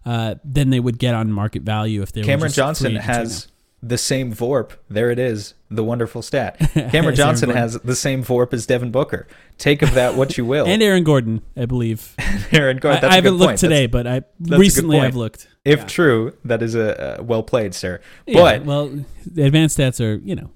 uh, 0.05 0.35
than 0.43 0.69
they 0.69 0.79
would 0.79 0.97
get 0.97 1.13
on 1.13 1.31
market 1.31 1.63
value 1.63 2.01
if 2.01 2.11
they 2.11 2.21
were 2.21 2.25
Cameron 2.25 2.49
just 2.49 2.55
Johnson 2.55 2.85
free 2.85 2.95
agents 2.95 3.07
right 3.07 3.15
has 3.17 3.47
the 3.81 3.97
same 3.97 4.33
VORP. 4.33 4.71
There 4.89 5.09
it 5.09 5.19
is, 5.19 5.53
the 5.69 5.83
wonderful 5.83 6.21
stat. 6.21 6.57
Cameron 6.73 7.15
Johnson 7.15 7.49
has 7.49 7.75
the 7.75 7.95
same 7.95 8.23
VORP 8.23 8.53
as 8.53 8.65
Devin 8.65 8.91
Booker. 8.91 9.27
Take 9.57 9.81
of 9.81 9.93
that 9.93 10.15
what 10.15 10.37
you 10.37 10.45
will. 10.45 10.65
and 10.67 10.81
Aaron 10.81 11.03
Gordon, 11.03 11.41
I 11.55 11.65
believe. 11.65 12.15
Aaron 12.51 12.77
Gordon, 12.77 13.03
I, 13.05 13.07
I 13.07 13.09
a 13.09 13.09
good 13.09 13.15
haven't 13.15 13.33
looked 13.35 13.59
today, 13.59 13.87
That's- 13.87 14.25
but 14.39 14.51
I 14.51 14.57
recently. 14.57 14.99
I've 14.99 15.15
looked. 15.15 15.47
if 15.63 15.87
true, 15.87 16.35
that 16.45 16.61
is 16.61 16.75
a 16.75 17.19
uh, 17.19 17.23
well 17.23 17.43
played, 17.43 17.73
sir. 17.73 18.01
Yeah, 18.25 18.41
But 18.41 18.65
well, 18.65 19.05
the 19.25 19.43
advanced 19.43 19.77
stats 19.77 20.03
are 20.03 20.15
you 20.15 20.35
know 20.35 20.49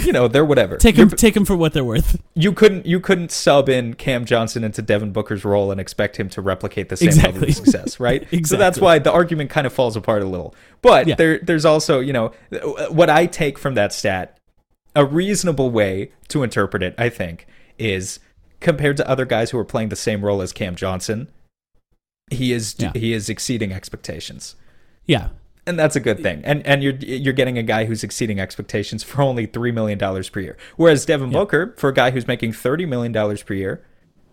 you 0.00 0.12
know 0.12 0.28
they're 0.28 0.44
whatever. 0.44 0.76
take 0.76 0.96
them 0.96 1.08
take 1.10 1.34
them 1.34 1.44
for 1.44 1.56
what 1.56 1.72
they're 1.72 1.84
worth. 1.84 2.20
you 2.34 2.52
couldn't 2.52 2.86
you 2.86 3.00
couldn't 3.00 3.30
sub 3.30 3.68
in 3.68 3.94
Cam 3.94 4.24
Johnson 4.24 4.64
into 4.64 4.82
Devin 4.82 5.12
Booker's 5.12 5.44
role 5.44 5.70
and 5.70 5.80
expect 5.80 6.16
him 6.16 6.28
to 6.30 6.40
replicate 6.42 6.88
the 6.88 6.96
same 6.96 7.10
level 7.22 7.44
of 7.44 7.54
success, 7.54 7.98
right? 8.00 8.26
So 8.46 8.56
that's 8.56 8.78
why 8.80 8.98
the 8.98 9.12
argument 9.12 9.50
kind 9.50 9.66
of 9.66 9.72
falls 9.72 9.96
apart 9.96 10.22
a 10.22 10.26
little. 10.26 10.54
But 10.82 11.06
Yeah. 11.06 11.14
there 11.16 11.38
there's 11.40 11.64
also, 11.64 12.00
you 12.00 12.12
know, 12.12 12.32
what 12.90 13.10
I 13.10 13.26
take 13.26 13.58
from 13.58 13.74
that 13.74 13.92
stat, 13.92 14.38
a 14.94 15.04
reasonable 15.04 15.70
way 15.70 16.12
to 16.28 16.42
interpret 16.42 16.82
it, 16.82 16.94
I 16.98 17.08
think, 17.08 17.46
is 17.78 18.18
compared 18.60 18.96
to 18.98 19.08
other 19.08 19.24
guys 19.24 19.50
who 19.50 19.58
are 19.58 19.64
playing 19.64 19.88
the 19.90 19.96
same 19.96 20.24
role 20.24 20.40
as 20.42 20.52
Cam 20.52 20.74
Johnson, 20.76 21.28
he 22.30 22.52
is 22.52 22.74
Yeah. 22.78 22.92
he 22.94 23.12
is 23.12 23.28
exceeding 23.28 23.72
expectations. 23.72 24.56
Yeah, 25.06 25.28
And 25.66 25.78
that's 25.78 25.96
a 25.96 26.00
good 26.00 26.22
thing. 26.22 26.42
And 26.44 26.64
and 26.66 26.82
you're 26.82 26.94
you're 26.94 27.32
getting 27.32 27.58
a 27.58 27.62
guy 27.62 27.86
who's 27.86 28.04
exceeding 28.04 28.38
expectations 28.38 29.02
for 29.02 29.22
only 29.22 29.46
three 29.46 29.72
million 29.72 29.98
dollars 29.98 30.28
per 30.28 30.40
year. 30.40 30.56
Whereas 30.76 31.04
Devin 31.04 31.30
Booker, 31.30 31.74
for 31.76 31.88
a 31.90 31.94
guy 31.94 32.10
who's 32.12 32.26
making 32.28 32.52
thirty 32.52 32.86
million 32.86 33.10
dollars 33.12 33.42
per 33.42 33.54
year, 33.54 33.82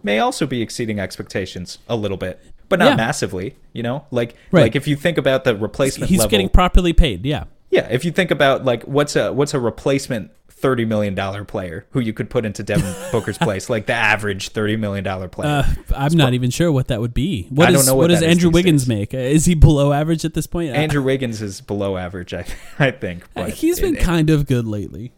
may 0.04 0.20
also 0.20 0.46
be 0.46 0.62
exceeding 0.62 1.00
expectations 1.00 1.80
a 1.90 1.96
little 1.96 2.18
bit, 2.18 2.40
but 2.70 2.78
not 2.78 2.90
Yeah. 2.92 2.96
massively. 2.98 3.56
You 3.74 3.82
know, 3.84 4.06
like 4.12 4.36
Right. 4.52 4.62
like 4.64 4.76
if 4.76 4.88
you 4.88 4.96
think 4.96 5.18
about 5.18 5.44
the 5.44 5.56
replacement 5.56 6.10
he's 6.10 6.20
level, 6.20 6.30
getting 6.30 6.50
properly 6.50 6.94
paid. 6.94 7.26
Yeah. 7.26 7.46
yeah. 7.72 7.88
If 7.90 8.06
you 8.06 8.12
think 8.12 8.30
about 8.30 8.64
like 8.64 8.84
what's 8.84 9.16
a 9.16 9.34
what's 9.34 9.56
a 9.56 9.60
replacement 9.60 10.30
thirty 10.64 10.86
million 10.86 11.14
dollar 11.14 11.44
player 11.44 11.86
who 11.92 12.00
you 12.00 12.14
could 12.14 12.30
put 12.30 12.46
into 12.46 12.64
Devin 12.64 12.96
Booker's 13.12 13.38
place, 13.38 13.70
like 13.70 13.86
the 13.86 13.94
average 13.94 14.50
thirty 14.50 14.76
million 14.78 15.04
dollar 15.04 15.28
player. 15.28 15.64
Uh, 15.68 15.74
I'm 15.96 16.14
not 16.14 16.34
even 16.34 16.50
sure 16.50 16.72
what 16.72 16.88
that 16.88 17.00
would 17.02 17.14
be. 17.14 17.46
What 17.52 17.68
I 17.68 17.72
don't 17.72 17.86
know 17.86 17.94
what 17.94 18.04
what 18.04 18.08
does 18.10 18.24
Andrew 18.24 18.50
Wiggins 18.50 18.84
days. 18.84 18.90
make? 18.90 19.14
Is 19.14 19.46
he 19.46 19.54
below 19.54 19.94
average 19.94 20.26
at 20.26 20.34
this 20.34 20.48
point? 20.48 20.72
Andrew 20.76 21.04
Wiggins 21.10 21.42
is 21.42 21.62
below 21.62 21.98
average, 21.98 22.34
I 22.34 22.46
I 22.80 22.90
think. 22.92 23.24
uh, 23.36 23.44
But 23.44 23.50
he's 23.52 23.80
been 23.80 23.98
it- 23.98 24.02
kind 24.04 24.30
of 24.32 24.48
good 24.48 24.66
lately. 24.66 25.12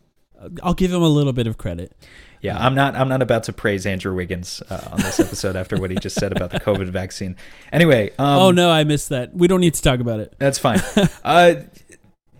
I'll 0.62 0.74
give 0.74 0.92
him 0.92 1.02
a 1.02 1.08
little 1.08 1.32
bit 1.34 1.48
of 1.48 1.58
credit. 1.58 1.94
Yeah, 2.42 2.58
I'm 2.64 2.76
not. 2.76 2.96
I'm 2.96 3.08
not 3.10 3.22
about 3.24 3.44
to 3.46 3.54
praise 3.54 3.86
Andrew 3.88 4.14
Wiggins 4.14 4.62
uh, 4.70 4.90
on 4.92 4.98
this 5.00 5.20
episode 5.20 5.56
after 5.56 5.78
what 5.78 5.90
he 5.90 5.96
just 5.98 6.16
said 6.20 6.32
about 6.36 6.52
the 6.52 6.60
COVID 6.60 6.90
vaccine. 6.90 7.36
Anyway, 7.72 8.10
um, 8.20 8.26
oh 8.40 8.52
no, 8.52 8.70
I 8.70 8.84
missed 8.84 9.10
that. 9.10 9.34
We 9.34 9.48
don't 9.48 9.62
need 9.62 9.74
to 9.76 9.82
talk 9.82 10.00
about 10.00 10.20
it. 10.20 10.36
that's 10.38 10.60
fine. 10.60 10.82
uh, 11.24 11.56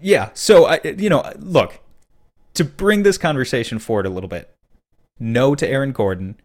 yeah. 0.02 0.30
So 0.36 0.66
I, 0.66 0.80
you 0.84 1.10
know, 1.10 1.24
look 1.40 1.80
to 2.56 2.64
bring 2.64 3.04
this 3.04 3.18
conversation 3.18 3.80
forward 3.80 4.06
a 4.06 4.10
little 4.10 4.28
bit. 4.28 4.56
No 5.20 5.56
to 5.56 5.68
Aaron 5.68 5.92
Gordon. 5.92 6.36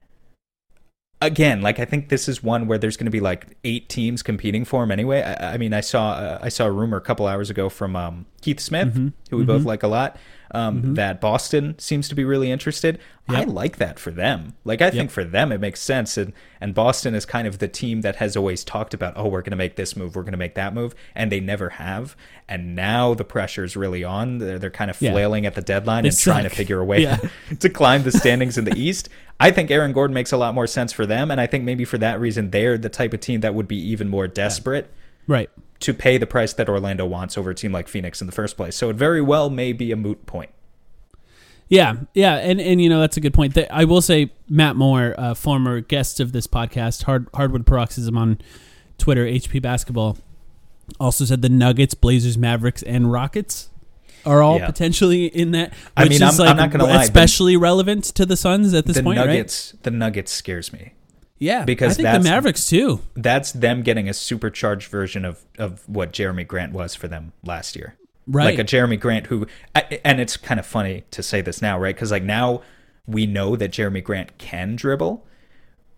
Again, 1.23 1.61
like 1.61 1.79
I 1.79 1.85
think 1.85 2.09
this 2.09 2.29
is 2.29 2.43
one 2.43 2.67
where 2.67 2.79
there's 2.79 2.97
going 2.97 3.07
to 3.07 3.11
be 3.11 3.21
like 3.21 3.59
eight 3.65 3.89
teams 3.89 4.23
competing 4.23 4.65
for 4.65 4.83
him 4.83 4.91
anyway. 4.91 5.23
I, 5.23 5.55
I 5.55 5.57
mean, 5.59 5.75
I 5.75 5.81
saw 5.81 6.13
uh, 6.13 6.39
I 6.41 6.49
saw 6.49 6.67
a 6.67 6.71
rumor 6.71 6.97
a 6.97 7.01
couple 7.03 7.27
hours 7.27 7.51
ago 7.51 7.69
from 7.69 7.95
um, 7.95 8.27
Keith 8.41 8.61
Smith, 8.61 8.95
who 9.31 9.37
we 9.37 9.45
both 9.45 9.65
like 9.67 9.83
a 9.83 9.89
lot, 9.89 10.17
um, 10.53 10.95
that 10.95 11.21
Boston 11.21 11.79
seems 11.79 12.09
to 12.09 12.15
be 12.15 12.25
really 12.25 12.51
interested. 12.51 12.99
I 13.29 13.45
like 13.45 13.77
that 13.77 14.01
for 14.01 14.11
them. 14.11 14.55
Like 14.65 14.83
I 14.83 14.91
think 14.91 15.13
for 15.13 15.23
them 15.23 15.53
it 15.53 15.61
makes 15.61 15.81
sense, 15.81 16.17
and 16.17 16.33
and 16.61 16.75
Boston 16.75 17.15
is 17.15 17.25
kind 17.25 17.47
of 17.47 17.59
the 17.61 17.69
team 17.69 18.01
that 18.01 18.17
has 18.17 18.37
always 18.37 18.65
talked 18.65 18.93
about, 18.93 19.15
oh, 19.17 19.29
we're 19.29 19.43
going 19.43 19.53
to 19.53 19.57
make 19.57 19.77
this 19.77 19.95
move, 19.97 20.17
we're 20.17 20.23
going 20.23 20.33
to 20.33 20.39
make 20.39 20.57
that 20.57 20.75
move, 20.75 20.95
and 21.15 21.31
they 21.31 21.39
never 21.39 21.69
have. 21.71 22.17
And 22.49 22.75
now 22.75 23.15
the 23.15 23.25
pressure 23.25 23.63
is 23.63 23.77
really 23.77 24.03
on. 24.03 24.39
They're, 24.39 24.59
they're 24.59 24.71
kind 24.71 24.91
of 24.91 25.01
Yeah. 25.01 25.13
flailing 25.13 25.47
at 25.47 25.55
the 25.55 25.63
deadline 25.63 26.03
They 26.03 26.09
and 26.09 26.19
trying 26.19 26.43
to 26.43 26.51
figure 26.51 26.81
a 26.81 26.85
way 26.85 27.03
Yeah. 27.03 27.19
to 27.61 27.69
climb 27.69 28.03
the 28.03 28.11
standings 28.13 28.59
in 28.59 28.65
the 28.65 28.77
East. 28.77 29.09
I 29.39 29.53
think 29.53 29.71
Aaron 29.71 29.93
Gordon 29.93 30.13
makes 30.15 30.33
a 30.33 30.37
lot 30.37 30.53
more 30.55 30.67
sense 30.67 30.93
for 30.93 31.07
them, 31.07 31.31
and 31.31 31.41
I 31.41 31.47
think 31.47 31.63
maybe 31.65 31.85
for 31.85 31.99
that 31.99 32.19
reason 32.19 32.51
they're 32.51 32.77
the 32.77 32.89
type 32.89 33.15
of 33.15 33.21
team 33.21 33.41
that 33.43 33.55
would 33.55 33.69
be 33.69 33.77
even 33.77 34.09
more 34.09 34.27
desperate 34.27 34.91
Right. 35.29 35.49
To 35.81 35.95
pay 35.95 36.19
the 36.19 36.27
price 36.27 36.53
that 36.53 36.69
Orlando 36.69 37.07
wants 37.07 37.37
over 37.39 37.51
a 37.51 37.55
team 37.55 37.73
like 37.73 37.89
Phoenix 37.89 38.21
in 38.21 38.27
the 38.27 38.33
first 38.33 38.57
place. 38.57 38.77
So 38.77 38.91
it 38.91 38.97
very 38.97 39.21
well 39.23 39.49
may 39.51 39.73
be 39.73 39.93
a 39.93 39.97
moot 39.97 40.27
point. 40.27 40.51
Yeah, 41.69 41.95
yeah, 42.15 42.35
and 42.37 42.61
and 42.61 42.83
you 42.83 42.89
know 42.89 42.99
that's 43.01 43.17
a 43.17 43.21
good 43.21 43.33
point. 43.33 43.57
I 43.71 43.85
will 43.85 44.03
say 44.03 44.33
Matt 44.49 44.75
Moore, 44.75 45.15
uh, 45.17 45.35
former 45.35 45.81
guest 45.81 46.19
of 46.19 46.33
this 46.33 46.49
podcast, 46.49 47.05
Hard, 47.05 47.29
Hardwood 47.33 47.65
Paroxysm 47.65 48.19
on 48.19 48.39
Twitter, 48.99 49.25
HP 49.25 49.63
Basketball, 49.63 50.19
also 50.99 51.25
said 51.25 51.43
the 51.43 51.49
Nuggets, 51.49 51.95
Blazers, 51.95 52.37
Mavericks, 52.37 52.83
and 52.83 53.13
Rockets 53.13 53.69
are 54.27 54.43
all 54.43 54.59
Yeah. 54.59 54.67
potentially 54.67 55.27
in 55.27 55.53
that. 55.53 55.73
I 55.97 56.03
Which 56.03 56.11
mean, 56.11 56.23
is 56.25 56.41
I'm- 56.41 56.47
like 56.47 56.49
I'm 56.51 56.57
not 56.57 56.71
gonna 56.73 56.85
lie, 56.85 56.95
the- 56.97 57.03
especially 57.05 57.57
relevant 57.57 58.03
to 58.17 58.27
the 58.27 58.37
Suns 58.37 58.75
at 58.75 58.87
this 58.87 58.97
the 58.97 59.05
point, 59.05 59.19
Nuggets, 59.19 59.75
the 59.85 59.93
Nuggets 59.93 60.33
scares 60.33 60.73
me. 60.73 60.93
Yeah, 61.41 61.65
because 61.65 61.93
I 61.93 61.95
think 61.95 62.05
that's- 62.05 62.23
the 62.23 62.31
Mavericks 62.31 62.67
too. 62.67 63.01
That's 63.17 63.51
them 63.53 63.83
getting 63.83 64.09
a 64.09 64.15
supercharged 64.15 64.89
version 64.89 65.25
of 65.25 65.41
of 65.59 65.89
what 65.89 66.13
Jerami 66.13 66.47
Grant 66.47 66.73
was 66.73 66.95
for 66.95 67.09
them 67.09 67.33
last 67.45 67.75
year. 67.75 67.97
Right. 68.29 68.45
Like 68.45 68.59
a 68.61 68.65
Jerami 68.65 69.01
Grant 69.01 69.27
who, 69.27 69.47
and 70.05 70.21
it's 70.21 70.37
kind 70.37 70.61
of 70.61 70.67
funny 70.67 71.03
to 71.11 71.23
say 71.23 71.41
this 71.41 71.61
now, 71.61 71.79
right? 71.79 71.95
Because 71.95 72.13
like 72.13 72.23
now 72.23 72.63
we 73.07 73.27
know 73.27 73.57
that 73.57 73.73
Jerami 73.73 74.05
Grant 74.05 74.39
can 74.39 74.77
dribble, 74.77 75.27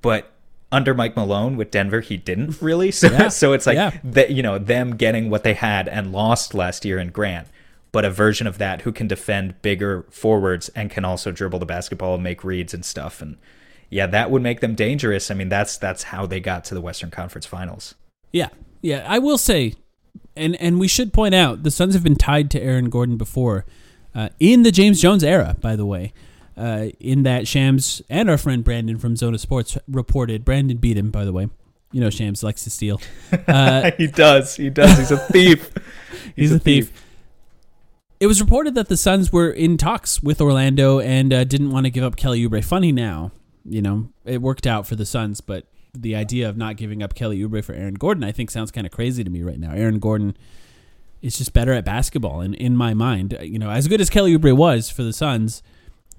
but 0.00 0.30
under 0.70 0.94
Mike 0.94 1.14
Malone 1.16 1.56
with 1.58 1.70
Denver, 1.70 2.00
he 2.00 2.16
didn't 2.16 2.62
really. 2.62 2.90
So 2.92 3.08
Yeah. 3.10 3.28
so 3.28 3.52
it's 3.52 3.66
like 3.66 3.74
Yeah. 3.74 3.90
that, 4.04 4.30
you 4.30 4.42
know, 4.42 4.58
them 4.58 4.96
getting 4.96 5.28
what 5.28 5.42
they 5.42 5.54
had 5.54 5.88
and 5.88 6.12
lost 6.12 6.54
last 6.54 6.84
year 6.86 6.98
in 6.98 7.08
Grant, 7.08 7.48
but 7.90 8.04
a 8.06 8.10
version 8.10 8.46
of 8.46 8.56
that 8.58 8.82
who 8.82 8.92
can 8.92 9.08
defend 9.08 9.60
bigger 9.60 10.06
forwards 10.08 10.70
and 10.70 10.90
can 10.90 11.04
also 11.04 11.32
dribble 11.32 11.58
the 11.58 11.66
basketball 11.66 12.14
and 12.14 12.22
make 12.22 12.42
reads 12.44 12.72
and 12.72 12.84
stuff. 12.84 13.20
And 13.20 13.36
yeah, 13.92 14.06
that 14.06 14.30
would 14.30 14.40
make 14.40 14.60
them 14.60 14.74
dangerous. 14.74 15.30
I 15.30 15.34
mean, 15.34 15.50
that's 15.50 15.76
that's 15.76 16.04
how 16.04 16.24
they 16.24 16.40
got 16.40 16.64
to 16.64 16.74
the 16.74 16.80
Western 16.80 17.10
Conference 17.10 17.44
Finals. 17.44 17.94
Yeah, 18.32 18.48
yeah. 18.80 19.04
I 19.06 19.18
will 19.18 19.36
say, 19.36 19.74
and 20.34 20.56
and 20.56 20.80
we 20.80 20.88
should 20.88 21.12
point 21.12 21.34
out 21.34 21.62
the 21.62 21.70
Suns 21.70 21.92
have 21.92 22.02
been 22.02 22.16
tied 22.16 22.50
to 22.52 22.60
Aaron 22.62 22.88
Gordon 22.88 23.18
before, 23.18 23.66
uh, 24.14 24.30
in 24.40 24.62
the 24.62 24.72
James 24.72 25.02
Jones 25.02 25.22
era. 25.22 25.58
By 25.60 25.76
the 25.76 25.84
way, 25.84 26.14
uh, 26.56 26.86
in 27.00 27.22
that 27.24 27.46
Shams 27.46 28.00
and 28.08 28.30
our 28.30 28.38
friend 28.38 28.64
Brandon 28.64 28.96
from 28.96 29.14
Zona 29.14 29.36
Sports 29.36 29.76
reported. 29.86 30.42
Brandon 30.42 30.78
beat 30.78 30.96
him, 30.96 31.10
by 31.10 31.26
the 31.26 31.32
way. 31.32 31.50
You 31.92 32.00
know, 32.00 32.08
Shams 32.08 32.42
likes 32.42 32.64
to 32.64 32.70
steal. 32.70 32.98
Uh, 33.46 33.90
he 33.98 34.06
does. 34.06 34.56
He 34.56 34.70
does. 34.70 34.96
He's 34.96 35.10
a 35.10 35.18
thief. 35.18 35.70
he's, 36.36 36.52
a 36.52 36.58
thief. 36.58 36.92
It 38.20 38.26
was 38.26 38.40
reported 38.40 38.74
that 38.74 38.88
the 38.88 38.96
Suns 38.96 39.32
were 39.32 39.50
in 39.50 39.76
talks 39.76 40.22
with 40.22 40.40
Orlando 40.40 41.00
and 41.00 41.32
uh, 41.32 41.44
didn't 41.44 41.70
want 41.70 41.84
to 41.84 41.90
give 41.90 42.04
up 42.04 42.16
Kelly 42.16 42.46
Oubre. 42.46 42.64
Funny 42.64 42.92
now, 42.92 43.32
you 43.64 43.82
know, 43.82 44.08
it 44.24 44.42
worked 44.42 44.66
out 44.66 44.86
for 44.86 44.96
the 44.96 45.06
Suns, 45.06 45.40
but 45.40 45.66
the 45.94 46.14
idea 46.16 46.48
of 46.48 46.56
not 46.56 46.76
giving 46.76 47.02
up 47.02 47.14
Kelly 47.14 47.40
Oubre 47.40 47.62
for 47.62 47.74
Aaron 47.74 47.94
Gordon, 47.94 48.24
I 48.24 48.32
think, 48.32 48.50
sounds 48.50 48.70
kind 48.70 48.86
of 48.86 48.92
crazy 48.92 49.22
to 49.22 49.30
me 49.30 49.42
right 49.42 49.58
now. 49.58 49.72
Aaron 49.72 49.98
Gordon 49.98 50.36
is 51.20 51.38
just 51.38 51.52
better 51.52 51.72
at 51.72 51.84
basketball, 51.84 52.40
and 52.40 52.54
in 52.54 52.76
my 52.76 52.94
mind, 52.94 53.36
you 53.42 53.58
know, 53.58 53.70
as 53.70 53.88
good 53.88 54.00
as 54.00 54.10
Kelly 54.10 54.36
Oubre 54.36 54.56
was 54.56 54.90
for 54.90 55.02
the 55.02 55.12
Suns, 55.12 55.62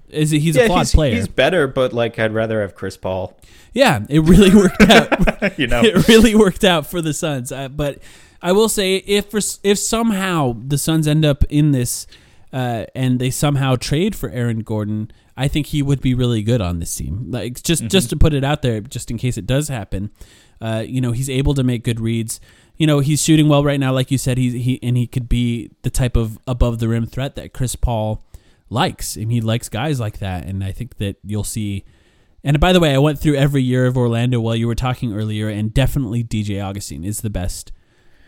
is 0.08 0.30
he's 0.30 0.56
a 0.56 0.66
flawed 0.66 0.80
he's, 0.80 0.94
player. 0.94 1.14
he's 1.14 1.28
better, 1.28 1.66
but 1.66 1.92
like 1.92 2.18
I'd 2.18 2.32
rather 2.32 2.60
have 2.60 2.74
Chris 2.74 2.96
Paul. 2.96 3.36
Yeah, 3.72 4.04
it 4.08 4.20
really 4.20 4.54
worked 4.54 4.80
out. 4.90 5.58
You 5.58 5.66
know, 5.66 5.82
it 5.82 6.08
really 6.08 6.34
worked 6.34 6.64
out 6.64 6.86
for 6.86 7.02
the 7.02 7.12
Suns. 7.12 7.52
Uh, 7.52 7.68
but 7.68 7.98
I 8.40 8.52
will 8.52 8.70
say, 8.70 8.96
if 8.96 9.30
for, 9.30 9.40
if 9.62 9.78
somehow 9.78 10.56
the 10.58 10.78
Suns 10.78 11.06
end 11.06 11.24
up 11.24 11.44
in 11.50 11.72
this 11.72 12.06
uh, 12.54 12.86
and 12.94 13.18
they 13.18 13.30
somehow 13.30 13.74
trade 13.74 14.14
for 14.14 14.30
Aaron 14.30 14.60
Gordon, 14.60 15.10
I 15.36 15.48
think 15.48 15.66
he 15.66 15.82
would 15.82 16.00
be 16.00 16.14
really 16.14 16.40
good 16.40 16.60
on 16.60 16.78
this 16.78 16.94
team. 16.94 17.26
Like 17.28 17.60
just 17.64 17.88
just 17.88 18.10
to 18.10 18.16
put 18.16 18.32
it 18.32 18.44
out 18.44 18.62
there, 18.62 18.80
just 18.80 19.10
in 19.10 19.18
case 19.18 19.36
it 19.36 19.44
does 19.44 19.66
happen, 19.66 20.12
uh, 20.60 20.84
you 20.86 21.00
know, 21.00 21.10
he's 21.10 21.28
able 21.28 21.54
to 21.54 21.64
make 21.64 21.82
good 21.82 21.98
reads. 21.98 22.38
You 22.76 22.86
know, 22.86 23.00
he's 23.00 23.20
shooting 23.20 23.48
well 23.48 23.64
right 23.64 23.80
now, 23.80 23.92
like 23.92 24.12
you 24.12 24.18
said. 24.18 24.38
He's 24.38 24.52
he 24.52 24.78
and 24.84 24.96
he 24.96 25.08
could 25.08 25.28
be 25.28 25.72
the 25.82 25.90
type 25.90 26.16
of 26.16 26.38
above 26.46 26.78
the 26.78 26.86
rim 26.86 27.06
threat 27.06 27.34
that 27.34 27.52
Chris 27.52 27.74
Paul 27.74 28.24
likes, 28.70 29.16
and 29.16 29.32
he 29.32 29.40
likes 29.40 29.68
guys 29.68 29.98
like 29.98 30.20
that. 30.20 30.46
And 30.46 30.62
I 30.62 30.70
think 30.70 30.98
that 30.98 31.16
you'll 31.24 31.42
see. 31.42 31.84
And 32.44 32.60
by 32.60 32.72
the 32.72 32.78
way, 32.78 32.94
I 32.94 32.98
went 32.98 33.18
through 33.18 33.34
every 33.34 33.62
year 33.62 33.86
of 33.86 33.96
Orlando 33.96 34.38
while 34.38 34.54
you 34.54 34.68
were 34.68 34.76
talking 34.76 35.12
earlier, 35.12 35.48
and 35.48 35.74
definitely 35.74 36.22
DJ 36.22 36.64
Augustin 36.64 37.02
is 37.02 37.22
the 37.22 37.30
best 37.30 37.72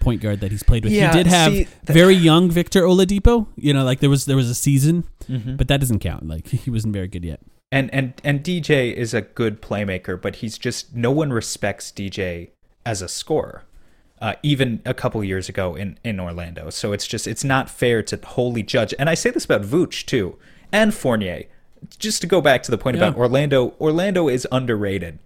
point 0.00 0.20
guard 0.20 0.40
that 0.40 0.50
he's 0.50 0.62
played 0.62 0.84
with. 0.84 0.92
Yeah, 0.92 1.10
he 1.12 1.18
did 1.18 1.26
have 1.26 1.52
see, 1.52 1.68
the- 1.84 1.92
very 1.92 2.14
young 2.14 2.50
Victor 2.50 2.82
Oladipo. 2.82 3.46
You 3.56 3.74
know, 3.74 3.84
like 3.84 4.00
there 4.00 4.10
was 4.10 4.24
there 4.26 4.36
was 4.36 4.50
a 4.50 4.54
season, 4.54 5.04
Mm-hmm. 5.28 5.56
but 5.56 5.66
that 5.68 5.80
doesn't 5.80 5.98
count. 6.00 6.26
Like 6.28 6.46
he 6.64 6.70
wasn't 6.70 6.92
very 6.94 7.08
good 7.08 7.24
yet. 7.24 7.40
and 7.72 7.92
and 7.92 8.14
and 8.24 8.44
DJ 8.44 8.92
is 8.94 9.12
a 9.14 9.20
good 9.22 9.60
playmaker, 9.60 10.20
but 10.20 10.36
he's 10.36 10.56
just 10.58 10.94
no 10.94 11.10
one 11.10 11.32
respects 11.32 11.90
DJ 11.92 12.50
as 12.84 13.02
a 13.02 13.08
scorer. 13.08 13.64
Uh, 14.18 14.32
even 14.42 14.80
a 14.86 14.94
couple 14.94 15.22
years 15.22 15.46
ago 15.50 15.74
in, 15.74 15.98
in 16.02 16.18
Orlando. 16.18 16.70
So 16.70 16.92
it's 16.94 17.06
just 17.06 17.26
it's 17.26 17.44
not 17.44 17.68
fair 17.68 18.02
to 18.04 18.16
wholly 18.24 18.62
judge. 18.62 18.94
And 18.98 19.10
I 19.10 19.14
say 19.14 19.28
this 19.30 19.44
about 19.44 19.60
Vooch 19.60 20.06
too, 20.06 20.38
and 20.72 20.94
Fournier. 20.94 21.44
Just 21.98 22.22
to 22.22 22.26
go 22.26 22.40
back 22.40 22.62
to 22.62 22.70
the 22.70 22.78
point 22.78 22.96
Yeah. 22.96 23.08
about 23.08 23.18
Orlando, 23.18 23.74
Orlando 23.78 24.28
is 24.30 24.48
underrated. 24.50 25.18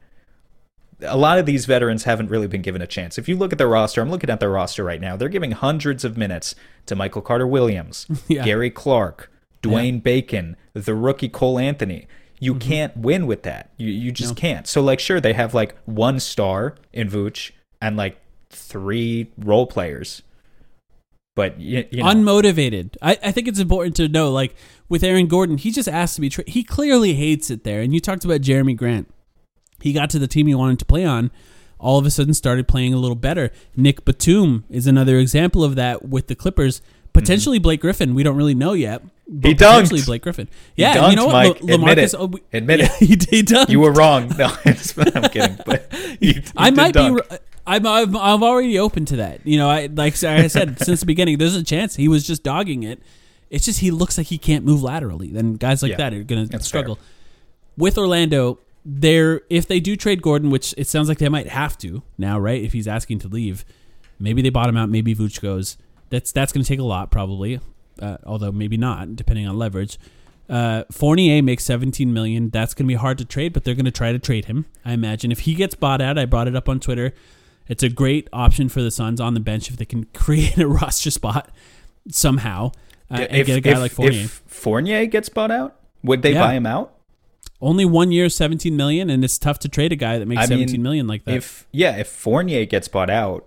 A 1.03 1.17
lot 1.17 1.39
of 1.39 1.47
these 1.47 1.67
veterans 1.67 2.05
haven't 2.05 2.29
really 2.31 2.47
been 2.47 2.63
given 2.63 2.83
a 2.83 2.87
chance. 2.87 3.19
If 3.19 3.29
you 3.29 3.37
look 3.37 3.53
at 3.53 3.59
their 3.59 3.69
roster, 3.69 4.01
I'm 4.03 4.11
looking 4.11 4.31
at 4.31 4.41
their 4.41 4.51
roster 4.51 4.85
right 4.85 5.01
now. 5.01 5.17
They're 5.17 5.29
giving 5.29 5.53
hundreds 5.53 6.05
of 6.05 6.17
minutes 6.17 6.55
to 6.87 6.95
Michael 6.97 7.23
Carter 7.23 7.47
Williams, 7.47 8.07
Yeah. 8.29 8.45
Gary 8.45 8.71
Clark, 8.71 9.31
Dwayne 9.63 10.03
Bacon, 10.03 10.57
the 10.75 10.95
rookie 10.95 11.29
Cole 11.29 11.59
Anthony. 11.59 12.07
You 12.39 12.55
Mm-hmm. 12.55 12.69
can't 12.69 12.97
win 12.97 13.27
with 13.27 13.43
that. 13.43 13.71
You 13.77 13.89
you 13.91 14.11
just 14.13 14.35
can't. 14.35 14.67
So 14.67 14.81
like 14.81 14.99
sure 14.99 15.21
they 15.21 15.35
have 15.35 15.53
like 15.53 15.77
one 15.85 16.19
star 16.21 16.75
in 16.93 17.09
Vooch 17.11 17.51
and 17.83 17.97
like 17.99 18.19
three 18.49 19.31
role 19.37 19.67
players. 19.67 20.23
But 21.37 21.61
you, 21.61 21.87
you 21.91 22.03
know, 22.03 22.09
unmotivated. 22.09 22.97
I, 23.01 23.19
I 23.23 23.31
think 23.33 23.47
it's 23.47 23.61
important 23.61 23.97
to 23.97 24.09
know, 24.09 24.31
like 24.33 24.55
with 24.89 25.05
Aaron 25.05 25.27
Gordon, 25.27 25.59
he 25.59 25.71
just 25.71 25.89
asked 25.89 26.15
to 26.17 26.21
be. 26.21 26.29
Tra- 26.29 26.45
he 26.47 26.65
clearly 26.65 27.15
hates 27.15 27.51
it 27.51 27.63
there. 27.65 27.81
And 27.83 27.95
you 27.95 28.01
talked 28.01 28.25
about 28.25 28.41
Jerami 28.41 28.77
Grant. 28.77 29.09
He 29.83 29.93
got 29.93 30.11
to 30.11 30.19
the 30.19 30.27
team 30.29 30.47
he 30.47 30.55
wanted 30.55 30.79
to 30.81 30.85
play 30.85 31.05
on. 31.05 31.31
All 31.79 31.99
of 31.99 32.05
a 32.05 32.11
sudden, 32.11 32.35
started 32.35 32.69
playing 32.69 32.93
a 32.93 32.99
little 32.99 33.15
better. 33.17 33.51
Nick 33.75 34.05
Batum 34.05 34.65
is 34.69 34.87
another 34.87 35.17
example 35.19 35.65
of 35.65 35.77
that 35.77 36.07
with 36.07 36.27
the 36.27 36.35
Clippers. 36.35 36.81
Mm-hmm. 36.81 37.11
Potentially 37.15 37.59
Blake 37.59 37.81
Griffin. 37.81 38.15
We 38.15 38.23
don't 38.23 38.37
really 38.37 38.55
know 38.55 38.73
yet. 38.75 39.03
He 39.27 39.55
dunked. 39.55 39.59
Potentially 39.59 40.03
Blake 40.03 40.23
Griffin. 40.23 40.49
Yeah, 40.77 40.95
dunked, 40.97 41.11
you 41.11 41.17
know 41.17 41.27
what? 41.27 41.63
La- 41.63 41.75
Admit 41.75 41.99
LaMarcus- 41.99 42.15
it. 42.15 42.17
oh, 42.19 42.27
we- 42.27 42.43
Admit 42.53 42.81
yeah, 42.81 42.87
it. 42.87 42.91
He, 43.31 43.37
he 43.39 43.43
dunked. 43.43 43.69
you 43.71 43.81
were 43.81 43.93
wrong. 43.93 44.29
No, 44.37 44.47
I'm 44.67 45.31
kidding. 45.31 45.59
But 45.65 45.91
you, 46.21 46.35
you 46.35 46.43
I 46.57 46.71
might 46.71 46.93
dunk. 46.95 47.21
be. 47.31 47.37
I'm, 47.67 47.87
I'm 47.87 48.17
I'm 48.17 48.43
already 48.43 48.79
open 48.79 49.05
to 49.07 49.17
that. 49.17 49.47
You 49.47 49.57
know, 49.59 49.69
I 49.71 49.87
like 49.87 50.23
I 50.25 50.47
said 50.49 50.79
since 50.83 51.01
the 51.01 51.07
beginning, 51.07 51.39
there's 51.39 51.55
a 51.57 51.63
chance 51.65 51.97
he 51.97 52.09
was 52.09 52.27
just 52.27 52.43
dogging 52.43 52.83
it. 52.83 53.01
It's 53.49 53.65
just 53.65 53.81
he 53.81 53.91
looks 53.91 54.19
like 54.19 54.27
he 54.29 54.39
can't 54.39 54.65
move 54.65 54.83
laterally. 54.83 55.29
Then 55.29 55.55
guys 55.55 55.83
like 55.83 55.91
Yeah, 55.91 55.97
that 55.99 56.15
are 56.15 56.23
going 56.25 56.49
to 56.49 56.63
struggle. 56.63 56.99
With 57.77 57.97
Orlando, 57.99 58.59
they're 58.85 59.43
if 59.51 59.67
they 59.67 59.81
do 59.81 59.97
trade 59.97 60.23
Gordon, 60.23 60.51
which 60.51 60.75
it 60.77 60.87
sounds 60.87 61.09
like 61.09 61.19
they 61.19 61.29
might 61.29 61.49
have 61.49 61.77
to 61.79 62.03
now, 62.19 62.39
right? 62.39 62.63
If 62.63 62.73
he's 62.73 62.89
asking 62.89 63.19
to 63.21 63.29
leave, 63.29 63.65
maybe 64.19 64.43
they 64.43 64.51
bottom 64.51 64.77
out. 64.77 64.89
Maybe 64.89 65.15
Vooch 65.15 65.41
goes. 65.41 65.77
That's 66.09 66.33
that's 66.33 66.53
going 66.53 66.65
to 66.65 66.69
take 66.69 66.79
a 66.81 66.85
lot 66.85 67.11
probably, 67.11 67.61
uh, 68.01 68.17
although 68.25 68.51
maybe 68.53 68.77
not, 68.77 69.17
depending 69.17 69.47
on 69.47 69.59
leverage. 69.59 69.99
Uh, 70.49 70.83
Fournier 70.91 71.43
makes 71.43 71.63
17 71.63 72.13
million. 72.13 72.51
That's 72.51 72.75
going 72.75 72.87
to 72.87 72.89
be 72.89 72.97
hard 72.97 73.19
to 73.19 73.25
trade, 73.25 73.53
but 73.53 73.63
they're 73.63 73.77
going 73.77 73.85
to 73.85 73.93
try 73.93 74.11
to 74.11 74.19
trade 74.19 74.47
him. 74.47 74.67
I 74.85 74.93
imagine 74.95 75.31
if 75.31 75.41
he 75.41 75.55
gets 75.55 75.77
bought 75.77 76.01
out, 76.01 76.19
I 76.19 76.25
brought 76.25 76.49
it 76.49 76.57
up 76.57 76.69
on 76.69 76.81
Twitter. 76.81 77.13
It's 77.69 77.85
a 77.85 77.89
great 77.89 78.27
option 78.33 78.69
for 78.69 78.83
the 78.83 78.91
Suns 78.91 79.21
on 79.21 79.35
the 79.35 79.41
bench 79.41 79.71
if 79.71 79.77
they 79.77 79.85
can 79.85 80.05
create 80.15 80.59
a 80.59 80.67
roster 80.67 81.13
spot 81.13 81.51
somehow 82.09 82.73
uh, 83.11 83.27
and 83.29 83.37
if, 83.37 83.47
get 83.47 83.59
a 83.59 83.61
guy 83.61 83.71
if- 83.73 83.79
like 83.79 83.93
Fournier. 83.93 84.23
If 84.23 84.43
Fournier 84.47 85.07
gets 85.07 85.29
bought 85.29 85.53
out, 85.53 85.77
would 86.03 86.23
they 86.23 86.33
Yeah. 86.33 86.41
buy 86.47 86.55
him 86.55 86.67
out? 86.67 86.95
Only 87.63 87.85
one 87.85 88.11
year, 88.11 88.29
17 88.31 88.75
million, 88.77 89.11
and 89.11 89.23
it's 89.23 89.37
tough 89.39 89.59
to 89.61 89.69
trade 89.69 89.93
a 89.93 89.97
guy 89.97 90.19
that 90.19 90.27
makes 90.27 90.39
I 90.41 90.47
mean, 90.47 90.61
17 90.61 90.83
million 90.83 91.07
like 91.07 91.25
that. 91.25 91.35
If 91.35 91.67
yeah, 91.73 91.97
if 91.99 92.09
Fournier 92.09 92.65
gets 92.65 92.89
bought 92.89 93.11
out, 93.11 93.47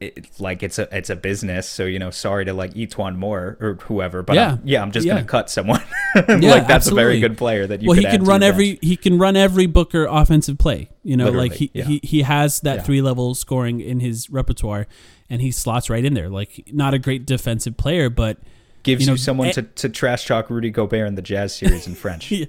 it, 0.00 0.28
like 0.40 0.62
it's 0.62 0.78
a 0.78 0.88
it's 0.96 1.10
a 1.10 1.16
business. 1.16 1.68
So 1.68 1.86
you 1.86 1.98
know, 1.98 2.10
sorry 2.10 2.44
to 2.44 2.52
like 2.52 2.74
E'Twaun 2.74 3.16
Moore 3.16 3.56
or 3.60 3.74
whoever, 3.82 4.22
but 4.22 4.36
Yeah. 4.36 4.52
I'm, 4.52 4.60
yeah, 4.64 4.82
I'm 4.82 4.92
just 4.92 5.06
Yeah. 5.06 5.14
gonna 5.14 5.26
cut 5.26 5.50
someone. 5.50 5.82
like 6.28 6.66
that's 6.68 6.88
a 6.88 6.94
very 6.94 7.20
good 7.20 7.36
player 7.38 7.66
that 7.66 7.82
you. 7.82 7.88
well, 7.88 7.96
he 7.98 8.04
can 8.04 8.24
run 8.24 8.42
every 8.42 8.78
he 8.82 8.96
can 8.96 9.18
run 9.18 9.36
every 9.36 9.66
Booker 9.66 10.06
offensive 10.08 10.58
play. 10.58 10.88
You 11.02 11.16
know, 11.16 11.30
like 11.30 11.54
he, 11.54 11.70
Literally, 11.74 12.00
he 12.02 12.06
he 12.06 12.22
has 12.22 12.60
that 12.60 12.76
Yeah. 12.76 12.82
three 12.82 13.02
level 13.02 13.34
scoring 13.34 13.80
in 13.80 14.00
his 14.00 14.30
repertoire, 14.30 14.86
and 15.30 15.40
he 15.40 15.50
slots 15.50 15.88
right 15.90 16.04
in 16.04 16.14
there. 16.14 16.28
Like 16.28 16.70
not 16.72 16.92
a 16.94 16.98
great 16.98 17.24
defensive 17.26 17.76
player, 17.76 18.10
but 18.10 18.38
gives 18.82 19.02
you 19.02 19.06
you, 19.06 19.12
know, 19.12 19.16
someone 19.16 19.48
eh- 19.48 19.52
to, 19.52 19.62
to 19.62 19.88
trash 19.88 20.26
talk 20.26 20.50
Rudy 20.50 20.70
Gobert 20.70 21.08
in 21.08 21.14
the 21.14 21.22
Jazz 21.22 21.54
series 21.54 21.86
in 21.86 21.94
French. 21.94 22.32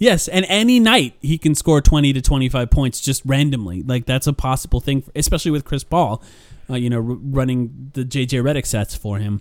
yes, 0.00 0.26
and 0.26 0.44
any 0.48 0.80
night 0.80 1.14
he 1.20 1.38
can 1.38 1.54
score 1.54 1.80
twenty 1.80 2.12
to 2.12 2.20
twenty 2.20 2.48
five 2.48 2.70
points 2.70 3.00
just 3.00 3.22
randomly. 3.24 3.82
Like 3.84 4.06
that's 4.06 4.26
a 4.26 4.32
possible 4.32 4.80
thing, 4.80 5.04
especially 5.14 5.52
with 5.52 5.64
Chris 5.64 5.84
Paul. 5.84 6.20
Uh, 6.68 6.74
you 6.74 6.90
know, 6.90 6.96
r- 6.96 7.02
running 7.02 7.90
the 7.94 8.04
JJ 8.04 8.42
Redick 8.42 8.66
sets 8.66 8.96
for 8.96 9.18
him. 9.18 9.40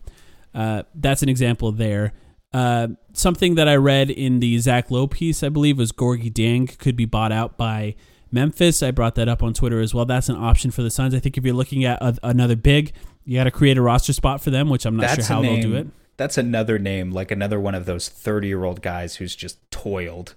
Uh, 0.54 0.84
that's 0.94 1.24
an 1.24 1.30
example 1.30 1.72
there. 1.72 2.14
Uh, 2.54 2.88
something 3.14 3.56
that 3.56 3.68
I 3.68 3.76
read 3.76 4.10
in 4.10 4.40
the 4.40 4.58
Zach 4.60 4.90
Lowe 4.90 5.06
piece, 5.08 5.44
I 5.44 5.50
believe, 5.50 5.78
was 5.78 5.92
Gorgui 5.92 6.32
Dieng 6.32 6.78
could 6.80 6.96
be 6.96 7.06
bought 7.06 7.32
out 7.32 7.58
by 7.58 7.94
Memphis. 8.32 8.82
I 8.82 8.90
brought 8.90 9.14
that 9.16 9.30
up 9.30 9.44
on 9.44 9.54
Twitter 9.54 9.80
as 9.80 9.94
well. 9.94 10.06
That's 10.06 10.30
an 10.30 10.36
option 10.36 10.72
for 10.72 10.82
the 10.82 10.90
Suns. 10.90 11.14
I 11.14 11.20
think 11.20 11.38
if 11.38 11.46
you're 11.46 11.54
looking 11.54 11.86
at 11.86 12.02
a, 12.02 12.18
another 12.24 12.56
big, 12.56 12.94
you 13.26 13.38
got 13.38 13.44
to 13.44 13.52
create 13.52 13.78
a 13.78 13.82
roster 13.84 14.14
spot 14.14 14.42
for 14.42 14.50
them, 14.50 14.68
which 14.70 14.86
I'm 14.88 14.96
not 14.96 15.02
That's 15.04 15.28
sure 15.28 15.36
how 15.36 15.42
name. 15.44 15.62
they'll 15.62 15.70
do 15.72 15.78
it. 15.78 15.88
That's 16.18 16.38
another 16.40 16.80
name, 16.80 17.12
like 17.12 17.30
another 17.30 17.60
one 17.60 17.76
of 17.76 17.86
those 17.86 18.10
30 18.10 18.48
year 18.48 18.64
old 18.66 18.82
guys 18.82 19.18
who's 19.18 19.36
just 19.36 19.60
toiled 19.70 20.34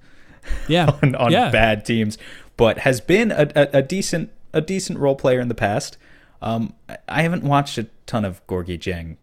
Yeah, 0.68 0.96
on, 1.02 1.14
on 1.14 1.32
yeah. 1.32 1.50
bad 1.50 1.84
teams, 1.84 2.18
but 2.56 2.78
has 2.78 3.00
been 3.00 3.30
a, 3.30 3.48
a, 3.54 3.68
a 3.78 3.82
decent 3.82 4.30
a 4.52 4.60
decent 4.60 4.98
role 4.98 5.16
player 5.16 5.40
in 5.40 5.48
the 5.48 5.54
past. 5.54 5.96
Um, 6.40 6.74
I- 7.08 7.22
haven't 7.22 7.44
watched 7.44 7.78
a 7.78 7.86
ton 8.06 8.24
of 8.24 8.44
Gorgui 8.46 8.78
Dieng 8.78 9.16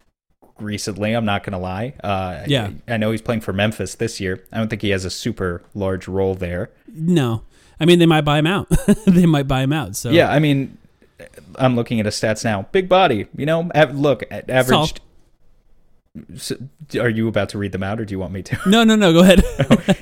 recently. 0.59 1.13
I'm 1.13 1.25
not 1.25 1.43
gonna 1.43 1.59
lie. 1.59 1.93
Uh, 2.03 2.43
Yeah. 2.47 2.71
I, 2.87 2.93
I 2.93 2.97
know 2.97 3.11
he's 3.11 3.21
playing 3.21 3.41
for 3.41 3.53
Memphis 3.53 3.95
this 3.95 4.19
year. 4.19 4.43
I 4.51 4.57
don't 4.57 4.69
think 4.69 4.81
he 4.81 4.89
has 4.89 5.05
a 5.05 5.09
super 5.09 5.61
large 5.73 6.07
role 6.07 6.35
there. 6.35 6.69
No, 6.87 7.43
I 7.79 7.85
mean 7.85 7.99
they 7.99 8.05
might 8.05 8.21
buy 8.21 8.39
him 8.39 8.47
out. 8.47 8.67
they 9.05 9.25
might 9.25 9.47
buy 9.47 9.61
him 9.61 9.73
out. 9.73 9.95
So 9.95 10.09
Yeah, 10.11 10.29
I 10.31 10.39
mean, 10.39 10.77
I'm 11.55 11.75
looking 11.75 11.99
at 11.99 12.05
his 12.05 12.15
stats 12.15 12.43
now. 12.43 12.63
Big 12.71 12.87
body, 12.89 13.27
you 13.35 13.45
know. 13.45 13.69
Av- 13.75 13.95
look, 13.95 14.23
averaged. 14.31 15.01
So, 16.35 16.55
are 16.99 17.09
you 17.09 17.27
about 17.27 17.49
to 17.49 17.57
read 17.57 17.71
them 17.71 17.83
out, 17.83 17.99
or 17.99 18.05
do 18.05 18.13
you 18.13 18.19
want 18.19 18.33
me 18.33 18.41
to? 18.43 18.57
No, 18.69 18.83
no, 18.83 18.95
no. 18.95 19.11
Go 19.13 19.19
ahead. 19.21 19.43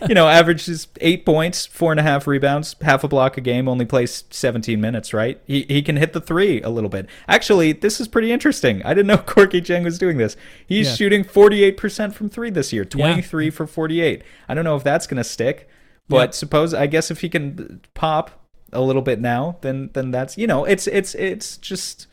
you 0.10 0.16
know, 0.16 0.28
averages 0.28 0.88
eight 1.02 1.26
points, 1.26 1.66
four 1.66 1.92
and 1.92 2.00
a 2.00 2.04
half 2.04 2.28
rebounds, 2.28 2.76
half 2.82 3.04
a 3.04 3.08
block 3.08 3.38
a 3.38 3.42
game, 3.42 3.68
only 3.68 3.86
plays 3.86 4.24
17 4.30 4.80
minutes, 4.82 5.14
right? 5.14 5.42
He, 5.46 5.64
he 5.70 5.82
can 5.82 5.96
hit 5.98 6.14
the 6.14 6.22
three 6.22 6.62
a 6.62 6.70
little 6.70 6.90
bit. 6.90 7.08
Actually, 7.28 7.72
this 7.74 8.00
is 8.00 8.08
pretty 8.08 8.32
interesting. 8.32 8.82
I 8.84 8.94
didn't 8.94 9.08
know 9.08 9.18
Gorgui 9.34 9.62
Dieng 9.62 9.84
was 9.84 9.98
doing 9.98 10.18
this. 10.18 10.36
He's 10.68 10.88
Yeah. 10.88 10.96
shooting 10.96 11.24
48% 11.24 12.14
from 12.14 12.30
three 12.30 12.50
this 12.50 12.72
year, 12.74 12.86
23 12.86 13.50
for 13.50 13.66
48. 13.68 14.24
I 14.50 14.54
don't 14.54 14.64
know 14.66 14.76
if 14.76 14.84
that's 14.84 15.08
going 15.08 15.18
to 15.18 15.24
stick, 15.24 15.70
but 16.10 16.30
Yeah. 16.30 16.32
suppose, 16.32 16.74
I 16.74 16.88
guess 16.88 17.10
if 17.12 17.22
he 17.22 17.30
can 17.30 17.82
pop 17.94 18.32
a 18.74 18.82
little 18.82 19.02
bit 19.02 19.20
now, 19.22 19.58
then, 19.62 19.90
then 19.94 20.12
that's, 20.12 20.38
you 20.38 20.46
know, 20.48 20.66
it's, 20.66 20.88
it's, 20.88 21.16
it's 21.16 21.58
just, 21.58 22.08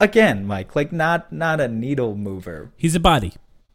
again, 0.00 0.46
Mike, 0.46 0.74
like 0.76 0.92
not, 0.92 1.32
not 1.32 1.60
a 1.60 1.68
needle 1.68 2.16
mover, 2.16 2.70
he's 2.76 2.94
a 2.94 3.00
body. 3.00 3.32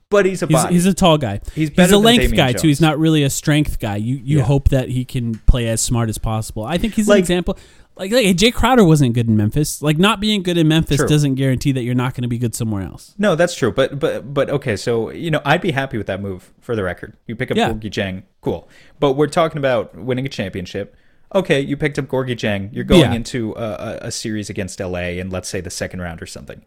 but 0.09 0.25
he's 0.25 0.41
a 0.43 0.47
He's, 0.47 0.53
body. 0.55 0.73
he's 0.73 0.85
a 0.85 0.93
tall 0.93 1.17
guy. 1.17 1.39
He's 1.55 1.55
He's, 1.55 1.69
better 1.69 1.93
a 1.93 1.97
than 1.97 2.03
length 2.03 2.21
Damian 2.23 2.35
guy 2.37 2.53
too. 2.53 2.67
He's 2.67 2.81
not 2.81 2.99
really 2.99 3.23
a 3.23 3.29
strength 3.29 3.79
guy. 3.79 3.95
You 3.97 4.15
you 4.23 4.37
Yeah. 4.39 4.43
hope 4.43 4.69
that 4.69 4.89
he 4.89 5.05
can 5.05 5.35
play 5.45 5.67
as 5.67 5.81
smart 5.81 6.09
as 6.09 6.17
possible. 6.17 6.63
I 6.63 6.77
think 6.77 6.95
he's 6.95 7.07
an 7.07 7.11
Like- 7.11 7.19
example. 7.19 7.57
Like, 7.97 8.11
like 8.13 8.25
Jae 8.37 8.53
Crowder 8.53 8.85
wasn't 8.85 9.13
good 9.13 9.27
in 9.27 9.35
Memphis. 9.35 9.81
Like 9.81 9.97
not 9.99 10.19
being 10.21 10.43
good 10.43 10.57
in 10.57 10.67
Memphis 10.67 10.97
True. 10.97 11.07
doesn't 11.07 11.35
guarantee 11.35 11.73
that 11.73 11.83
you're 11.83 11.93
not 11.93 12.13
going 12.15 12.21
to 12.23 12.29
be 12.29 12.37
good 12.37 12.55
somewhere 12.55 12.83
else. 12.83 13.13
No, 13.17 13.35
that's 13.35 13.53
true. 13.53 13.71
But 13.71 13.99
but 13.99 14.33
but 14.33 14.49
okay, 14.49 14.75
so 14.77 15.11
you 15.11 15.29
know, 15.29 15.41
I'd 15.45 15.61
be 15.61 15.71
happy 15.71 15.97
with 15.97 16.07
that 16.07 16.21
move 16.21 16.51
for 16.61 16.75
the 16.75 16.83
record. 16.83 17.15
You 17.27 17.35
pick 17.35 17.51
up 17.51 17.57
Yeah. 17.57 17.69
Gorgui 17.71 17.91
Dieng, 17.91 18.23
cool. 18.39 18.67
But 18.99 19.13
we're 19.13 19.27
talking 19.27 19.57
about 19.59 19.93
winning 19.95 20.25
a 20.25 20.29
championship. 20.29 20.95
Okay, 21.33 21.61
you 21.61 21.77
picked 21.77 21.97
up 21.97 22.05
Gorgui 22.05 22.35
Dieng. 22.35 22.73
You're 22.73 22.83
going 22.83 23.01
Yeah. 23.01 23.13
into 23.13 23.53
a, 23.53 23.99
a, 24.01 24.11
series 24.11 24.49
against 24.49 24.79
LA 24.79 25.19
and 25.19 25.31
let's 25.31 25.47
say 25.47 25.61
the 25.61 25.69
second 25.69 26.01
round 26.01 26.21
or 26.21 26.25
something. 26.25 26.63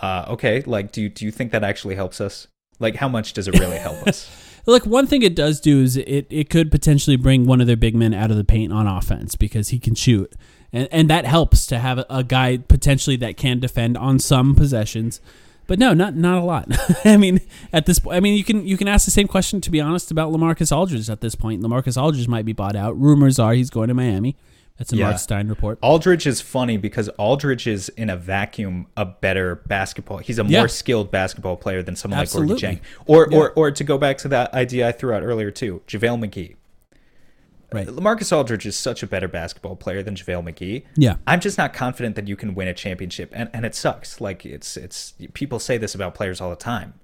Uh, 0.00 0.24
okay, 0.28 0.62
like 0.62 0.92
do 0.92 1.02
you, 1.02 1.08
do 1.08 1.24
you 1.24 1.30
think 1.30 1.52
that 1.52 1.62
actually 1.62 1.94
helps 1.94 2.20
us? 2.20 2.46
Like 2.78 2.96
how 2.96 3.08
much 3.08 3.34
does 3.34 3.48
it 3.48 3.58
really 3.58 3.76
help 3.76 4.06
us? 4.06 4.30
Look, 4.66 4.84
one 4.86 5.06
thing 5.06 5.22
it 5.22 5.34
does 5.34 5.60
do 5.60 5.82
is 5.82 5.96
it, 5.96 6.26
it 6.30 6.50
could 6.50 6.70
potentially 6.70 7.16
bring 7.16 7.46
one 7.46 7.60
of 7.60 7.66
their 7.66 7.76
big 7.76 7.94
men 7.94 8.12
out 8.14 8.30
of 8.30 8.36
the 8.36 8.44
paint 8.44 8.72
on 8.72 8.86
offense 8.86 9.34
because 9.34 9.70
he 9.70 9.78
can 9.78 9.94
shoot. 9.94 10.32
And, 10.72 10.88
and 10.90 11.10
that 11.10 11.24
helps 11.24 11.66
to 11.66 11.78
have 11.78 12.04
a 12.10 12.22
guy 12.22 12.58
potentially 12.58 13.16
that 13.16 13.36
can 13.36 13.60
defend 13.60 13.96
on 13.96 14.18
some 14.18 14.54
possessions. 14.54 15.20
But 15.68 15.78
no, 15.78 15.94
not 15.94 16.16
not 16.16 16.38
a 16.38 16.44
lot. 16.44 16.66
I 17.04 17.16
mean, 17.16 17.40
at 17.72 17.86
this 17.86 18.00
point, 18.00 18.16
I 18.16 18.20
mean, 18.20 18.36
you 18.36 18.42
can 18.42 18.66
you 18.66 18.76
can 18.76 18.88
ask 18.88 19.04
the 19.04 19.10
same 19.12 19.28
question 19.28 19.60
to 19.60 19.70
be 19.70 19.80
honest 19.80 20.10
about 20.10 20.32
Lamarcus 20.32 20.74
Aldridge 20.76 21.08
at 21.08 21.20
this 21.20 21.36
point. 21.36 21.62
Lamarcus 21.62 22.00
Aldridge 22.02 22.26
might 22.26 22.44
be 22.46 22.52
bought 22.54 22.74
out. 22.74 22.98
Rumors 22.98 23.38
are 23.38 23.52
he's 23.52 23.70
going 23.70 23.88
to 23.88 23.94
Miami. 23.94 24.34
That's 24.78 24.92
a 24.92 24.96
Yeah. 24.96 25.06
Marc 25.08 25.18
Stein 25.18 25.48
report. 25.48 25.78
Aldridge 25.82 26.26
is 26.26 26.40
funny 26.40 26.76
because 26.78 27.08
Aldridge 27.18 27.66
is 27.66 27.88
in 27.90 28.08
a 28.08 28.16
vacuum 28.16 28.86
a 28.96 29.04
better 29.04 29.56
basketball. 29.66 30.18
He's 30.18 30.38
a 30.38 30.44
more 30.44 30.68
skilled 30.68 31.10
basketball 31.10 31.56
player 31.56 31.82
than 31.82 31.96
someone 31.96 32.18
like 32.18 32.28
Absolutely. 32.28 32.56
Gorgui 32.56 32.60
Dieng. 32.76 32.80
Or 33.06 33.28
Yeah. 33.30 33.36
or 33.38 33.50
or 33.50 33.70
to 33.70 33.84
go 33.84 33.98
back 33.98 34.18
to 34.18 34.28
that 34.28 34.54
idea 34.54 34.88
I 34.88 34.92
threw 34.92 35.12
out 35.12 35.22
earlier 35.22 35.50
too, 35.50 35.82
JaVale 35.86 36.24
McGee. 36.24 36.54
Right. 37.72 37.88
Uh, 37.88 37.92
Lamarcus 37.92 38.34
Aldridge 38.34 38.66
is 38.66 38.76
such 38.76 39.02
a 39.02 39.06
better 39.06 39.28
basketball 39.28 39.76
player 39.76 40.02
than 40.02 40.14
JaVale 40.14 40.52
McGee. 40.52 40.84
Yeah. 40.96 41.16
I'm 41.26 41.40
just 41.40 41.58
not 41.58 41.72
confident 41.74 42.16
that 42.16 42.26
you 42.26 42.36
can 42.36 42.54
win 42.54 42.68
a 42.68 42.74
championship. 42.74 43.30
And 43.32 43.50
and 43.52 43.66
it 43.66 43.74
sucks. 43.74 44.20
Like 44.20 44.46
it's 44.46 44.76
it's 44.76 45.14
people 45.34 45.58
say 45.58 45.76
this 45.78 45.94
about 45.94 46.14
players 46.14 46.40
all 46.40 46.50
the 46.50 46.56
time. 46.56 46.94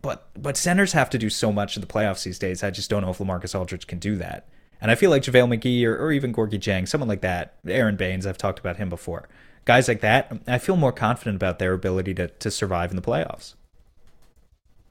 But 0.00 0.28
but 0.40 0.56
centers 0.56 0.92
have 0.92 1.10
to 1.10 1.18
do 1.18 1.28
so 1.30 1.52
much 1.52 1.76
in 1.76 1.80
the 1.80 1.86
playoffs 1.86 2.24
these 2.24 2.38
days. 2.38 2.62
I 2.62 2.70
just 2.70 2.88
don't 2.90 3.02
know 3.02 3.10
if 3.10 3.18
Lamarcus 3.18 3.58
Aldridge 3.58 3.86
can 3.86 3.98
do 3.98 4.16
that. 4.16 4.48
And 4.80 4.90
I 4.90 4.96
feel 4.96 5.10
like 5.10 5.22
JaVale 5.22 5.56
McGee 5.56 5.84
or, 5.84 5.96
or 5.96 6.10
even 6.10 6.34
Gorgui 6.34 6.58
Dieng, 6.58 6.88
someone 6.88 7.08
like 7.08 7.20
that, 7.20 7.54
Aron 7.68 7.96
Baynes, 7.96 8.26
I've 8.26 8.36
talked 8.36 8.58
about 8.58 8.78
him 8.78 8.88
before. 8.88 9.28
Guys 9.64 9.86
like 9.86 10.00
that, 10.00 10.32
I 10.48 10.58
feel 10.58 10.74
more 10.74 10.90
confident 10.90 11.36
about 11.36 11.60
their 11.60 11.72
ability 11.72 12.14
to, 12.14 12.26
to 12.26 12.50
survive 12.50 12.90
in 12.90 12.96
the 12.96 13.02
playoffs. 13.02 13.54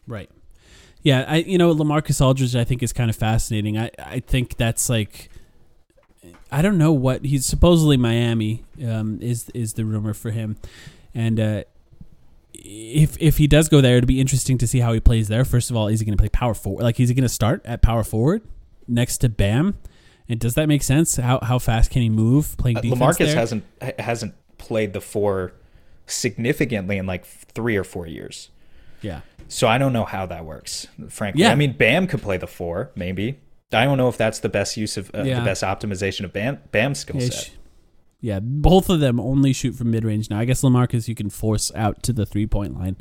Right. 0.07 0.29
Yeah, 1.03 1.25
I 1.27 1.37
you 1.37 1.57
know 1.57 1.73
Lamarcus 1.73 2.23
Aldridge 2.23 2.55
I 2.55 2.63
think 2.63 2.83
is 2.83 2.93
kind 2.93 3.09
of 3.09 3.15
fascinating. 3.15 3.77
I 3.77 3.91
I 3.97 4.19
think 4.19 4.57
that's 4.57 4.89
like 4.89 5.29
I 6.51 6.61
don't 6.61 6.77
know 6.77 6.91
what 6.91 7.25
he's 7.25 7.45
supposedly 7.45 7.97
Miami 7.97 8.63
um, 8.85 9.19
is 9.21 9.49
is 9.53 9.73
the 9.73 9.85
rumor 9.85 10.13
for 10.13 10.31
him, 10.31 10.57
and 11.15 11.39
uh, 11.39 11.63
if 12.53 13.17
if 13.19 13.37
he 13.37 13.47
does 13.47 13.69
go 13.69 13.81
there, 13.81 13.97
it'd 13.97 14.07
be 14.07 14.21
interesting 14.21 14.57
to 14.59 14.67
see 14.67 14.79
how 14.79 14.93
he 14.93 14.99
plays 14.99 15.27
there. 15.27 15.45
First 15.45 15.69
of 15.71 15.75
all, 15.75 15.87
is 15.87 15.99
he 15.99 16.05
going 16.05 16.17
to 16.17 16.21
play 16.21 16.29
power 16.29 16.53
forward? 16.53 16.83
Like, 16.83 16.99
is 16.99 17.09
he 17.09 17.15
going 17.15 17.23
to 17.23 17.29
start 17.29 17.61
at 17.65 17.81
power 17.81 18.03
forward 18.03 18.41
next 18.87 19.19
to 19.19 19.29
Bam? 19.29 19.77
And 20.29 20.39
does 20.39 20.53
that 20.55 20.67
make 20.67 20.83
sense? 20.83 21.15
How 21.15 21.39
how 21.39 21.57
fast 21.57 21.89
can 21.89 22.01
he 22.01 22.09
move 22.09 22.55
playing 22.57 22.77
Uh, 22.77 22.81
defense 22.81 23.01
Lamarcus 23.01 23.17
there? 23.17 23.35
hasn't 23.35 23.63
hasn't 23.99 24.35
played 24.57 24.93
the 24.93 25.01
four 25.01 25.53
significantly 26.05 26.97
in 26.97 27.05
like 27.05 27.25
three 27.25 27.75
or 27.75 27.83
four 27.83 28.07
years. 28.07 28.49
Yeah. 29.01 29.21
So 29.47 29.67
I 29.67 29.77
don't 29.77 29.91
know 29.91 30.05
how 30.05 30.25
that 30.27 30.45
works, 30.45 30.87
frankly. 31.09 31.41
Yeah. 31.41 31.51
I 31.51 31.55
mean, 31.55 31.73
Bam 31.73 32.07
could 32.07 32.21
play 32.21 32.37
the 32.37 32.47
four, 32.47 32.91
maybe. 32.95 33.39
I 33.73 33.83
don't 33.85 33.97
know 33.97 34.07
if 34.07 34.17
that's 34.17 34.39
the 34.39 34.49
best 34.49 34.77
use 34.77 34.95
of 34.97 35.11
uh, 35.13 35.23
Yeah. 35.23 35.39
the 35.39 35.45
best 35.45 35.61
optimization 35.63 36.23
of 36.25 36.31
Bam 36.33 36.59
Bam's 36.71 36.99
skill 36.99 37.17
Yeah, 37.21 37.29
set. 37.29 37.33
sh- 37.45 37.49
yeah, 38.21 38.39
both 38.41 38.89
of 38.89 38.99
them 38.99 39.19
only 39.19 39.51
shoot 39.53 39.73
from 39.75 39.91
mid 39.91 40.05
range 40.05 40.29
now. 40.29 40.39
I 40.39 40.45
guess 40.45 40.61
Lamarcus 40.61 41.07
you 41.07 41.15
can 41.15 41.29
force 41.29 41.71
out 41.75 42.01
to 42.03 42.13
the 42.13 42.25
three 42.25 42.47
point 42.47 42.77
line. 42.79 42.95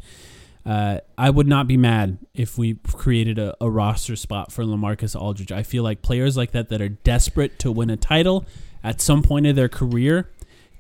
Uh, 0.66 0.98
I 1.16 1.30
would 1.30 1.46
not 1.46 1.66
be 1.66 1.76
mad 1.76 2.18
if 2.34 2.58
we 2.58 2.74
created 2.92 3.38
a, 3.38 3.56
a 3.60 3.70
roster 3.70 4.14
spot 4.16 4.52
for 4.52 4.62
Lamarcus 4.64 5.18
Aldridge. 5.18 5.52
I 5.52 5.62
feel 5.62 5.82
like 5.82 6.02
players 6.02 6.36
like 6.36 6.50
that 6.52 6.68
that 6.68 6.80
are 6.82 6.88
desperate 6.90 7.58
to 7.60 7.72
win 7.72 7.90
a 7.90 7.96
title 7.96 8.44
at 8.84 9.00
some 9.00 9.22
point 9.22 9.46
in 9.46 9.56
their 9.56 9.68
career 9.68 10.30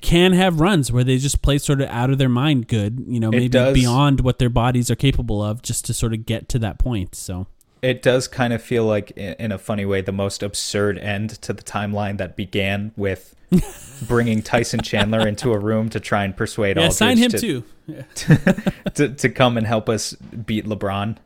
can 0.00 0.32
have 0.32 0.60
runs 0.60 0.90
where 0.90 1.04
they 1.04 1.18
just 1.18 1.42
play 1.42 1.58
sort 1.58 1.80
of 1.80 1.88
out 1.88 2.10
of 2.10 2.18
their 2.18 2.28
mind 2.28 2.68
good, 2.68 3.04
you 3.06 3.20
know, 3.20 3.30
maybe 3.30 3.48
beyond 3.48 4.20
what 4.20 4.38
their 4.38 4.48
bodies 4.48 4.90
are 4.90 4.96
capable 4.96 5.42
of 5.42 5.62
just 5.62 5.84
to 5.86 5.94
sort 5.94 6.12
of 6.12 6.26
get 6.26 6.48
to 6.50 6.58
that 6.60 6.78
point. 6.78 7.14
So, 7.14 7.46
It 7.82 8.02
does 8.02 8.28
kind 8.28 8.52
of 8.52 8.62
feel 8.62 8.84
like, 8.84 9.10
in 9.12 9.52
a 9.52 9.58
funny 9.58 9.84
way, 9.84 10.00
the 10.00 10.12
most 10.12 10.42
absurd 10.42 10.98
end 10.98 11.30
to 11.42 11.52
the 11.52 11.62
timeline 11.62 12.18
that 12.18 12.36
began 12.36 12.92
with 12.96 13.34
bringing 14.08 14.42
Tyson 14.42 14.80
Chandler 14.80 15.26
into 15.26 15.52
a 15.52 15.58
room 15.58 15.88
to 15.90 16.00
try 16.00 16.24
and 16.24 16.36
persuade 16.36 16.76
yeah, 16.76 16.84
Aldridge 16.84 16.96
sign 16.96 17.18
him 17.18 17.30
to, 17.30 17.38
too. 17.38 17.64
Yeah. 17.86 18.02
to 18.94 19.08
to 19.08 19.28
come 19.28 19.56
and 19.56 19.66
help 19.66 19.88
us 19.88 20.14
beat 20.14 20.64
LeBron. 20.66 21.16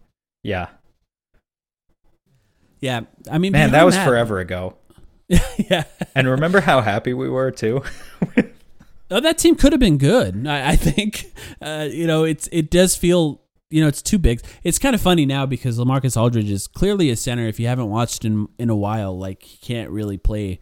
Yeah, 0.43 0.69
yeah, 2.85 3.01
I 3.31 3.39
mean, 3.39 3.53
man, 3.53 3.71
that 3.73 3.85
was 3.85 3.97
forever 3.97 4.41
ago. 4.41 4.77
yeah. 5.57 5.85
And 6.15 6.29
remember 6.29 6.61
how 6.61 6.83
happy 6.83 7.15
we 7.15 7.31
were 7.31 7.51
too. 7.51 7.83
Oh, 9.11 9.21
that 9.21 9.39
team 9.39 9.55
could 9.55 9.73
have 9.73 9.81
been 9.81 9.99
good. 9.99 10.47
I, 10.47 10.71
I 10.71 10.77
think, 10.77 11.33
uh, 11.61 11.87
you 11.91 12.07
know, 12.07 12.25
it's 12.25 12.49
it 12.53 12.71
does 12.71 12.97
feel, 12.97 13.43
you 13.71 13.83
know, 13.83 13.89
it's 13.89 14.03
too 14.03 14.19
big. 14.19 14.41
It's 14.63 14.79
kind 14.79 14.95
of 14.95 15.01
funny 15.01 15.27
now 15.27 15.47
because 15.47 15.79
Lamarcus 15.79 16.17
Aldridge 16.21 16.51
is 16.51 16.67
clearly 16.67 17.11
a 17.11 17.17
center. 17.17 17.47
If 17.47 17.61
you 17.61 17.67
haven't 17.67 17.91
watched 17.91 18.25
him 18.25 18.49
in 18.59 18.71
a 18.71 18.77
while, 18.77 19.17
like 19.19 19.43
he 19.43 19.59
can't 19.59 19.91
really 19.91 20.17
play 20.17 20.59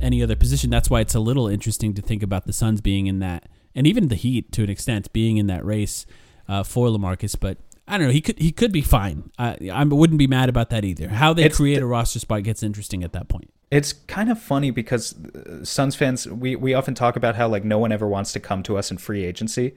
any 0.00 0.22
other 0.22 0.36
position. 0.36 0.70
That's 0.70 0.88
why 0.88 1.00
it's 1.00 1.14
a 1.14 1.20
little 1.20 1.48
interesting 1.48 1.92
to 1.94 2.02
think 2.02 2.22
about 2.22 2.46
the 2.46 2.52
Suns 2.52 2.80
being 2.80 3.08
in 3.08 3.18
that, 3.18 3.48
and 3.74 3.86
even 3.86 4.08
the 4.08 4.14
Heat 4.14 4.52
to 4.52 4.62
an 4.62 4.70
extent 4.70 5.12
being 5.12 5.36
in 5.36 5.48
that 5.48 5.64
race 5.64 6.06
uh, 6.48 6.62
for 6.62 6.86
Lamarcus. 6.88 7.36
But 7.38 7.58
I 7.88 7.98
don't 7.98 8.06
know. 8.06 8.12
He 8.12 8.20
could 8.20 8.38
he 8.38 8.52
could 8.52 8.70
be 8.72 8.80
fine. 8.82 9.32
I 9.38 9.56
I 9.72 9.82
wouldn't 9.84 10.18
be 10.18 10.28
mad 10.28 10.48
about 10.48 10.70
that 10.70 10.84
either. 10.84 11.08
How 11.08 11.32
they 11.32 11.44
It's 11.44 11.56
create 11.56 11.78
the- 11.80 11.84
a 11.84 11.86
roster 11.86 12.20
spot 12.20 12.44
gets 12.44 12.62
interesting 12.62 13.02
at 13.02 13.12
that 13.12 13.28
point. 13.28 13.50
It's 13.72 13.94
kind 13.94 14.30
of 14.30 14.38
funny 14.38 14.70
because 14.70 15.14
uh, 15.34 15.64
Suns 15.64 15.96
fans, 15.96 16.26
we, 16.28 16.56
we 16.56 16.74
often 16.74 16.94
talk 16.94 17.16
about 17.16 17.36
how 17.36 17.48
like 17.48 17.64
no 17.64 17.78
one 17.78 17.90
ever 17.90 18.06
wants 18.06 18.30
to 18.34 18.40
come 18.40 18.62
to 18.64 18.76
us 18.76 18.90
in 18.90 18.98
free 18.98 19.24
agency. 19.24 19.74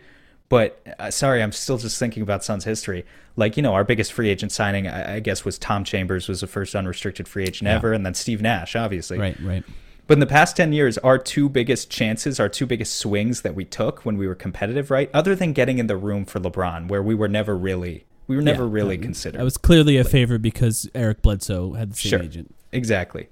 But 0.49 0.85
uh, 0.99 1.09
sorry, 1.11 1.41
I'm 1.41 1.53
still 1.53 1.77
just 1.77 1.97
thinking 1.97 2.21
about 2.21 2.43
Suns 2.43 2.65
history. 2.65 3.05
Like, 3.37 3.55
you 3.55 3.63
know, 3.63 3.73
our 3.73 3.85
biggest 3.85 4.11
free 4.11 4.27
agent 4.29 4.51
signing, 4.51 4.85
I, 4.85 5.15
I 5.15 5.19
guess, 5.21 5.45
was 5.45 5.57
Tom 5.57 5.85
Chambers, 5.85 6.27
was 6.27 6.41
the 6.41 6.47
first 6.47 6.75
unrestricted 6.75 7.25
free 7.29 7.43
agent 7.43 7.69
Yeah. 7.69 7.75
ever, 7.75 7.93
and 7.93 8.05
then 8.05 8.13
Steve 8.13 8.41
Nash, 8.41 8.75
obviously. 8.75 9.17
Right, 9.17 9.39
right. 9.39 9.63
But 10.07 10.15
in 10.15 10.19
the 10.19 10.27
past 10.27 10.57
10 10.57 10.73
years, 10.73 10.97
our 10.99 11.17
two 11.17 11.47
biggest 11.47 11.89
chances, 11.89 12.37
our 12.37 12.49
two 12.49 12.65
biggest 12.65 12.97
swings 12.97 13.41
that 13.43 13.55
we 13.55 13.63
took 13.63 14.05
when 14.05 14.17
we 14.17 14.27
were 14.27 14.35
competitive, 14.35 14.91
right? 14.91 15.09
Other 15.13 15.35
than 15.35 15.53
getting 15.53 15.79
in 15.79 15.87
the 15.87 15.97
room 15.97 16.25
for 16.25 16.39
LeBron, 16.41 16.89
where 16.89 17.01
we 17.01 17.15
were 17.15 17.29
never 17.29 17.57
really, 17.57 18.05
we 18.27 18.35
were 18.35 18.41
never 18.43 18.65
Yeah, 18.65 18.69
really 18.73 18.97
considered. 18.97 19.39
That 19.39 19.45
was 19.45 19.57
clearly 19.57 19.95
a 19.97 20.03
favor 20.03 20.37
because 20.37 20.87
Eric 20.93 21.21
Bledsoe 21.23 21.73
had 21.73 21.91
the 21.93 21.95
same 21.95 22.09
Sure. 22.09 22.21
agent. 22.21 22.53
Exactly. 22.71 23.29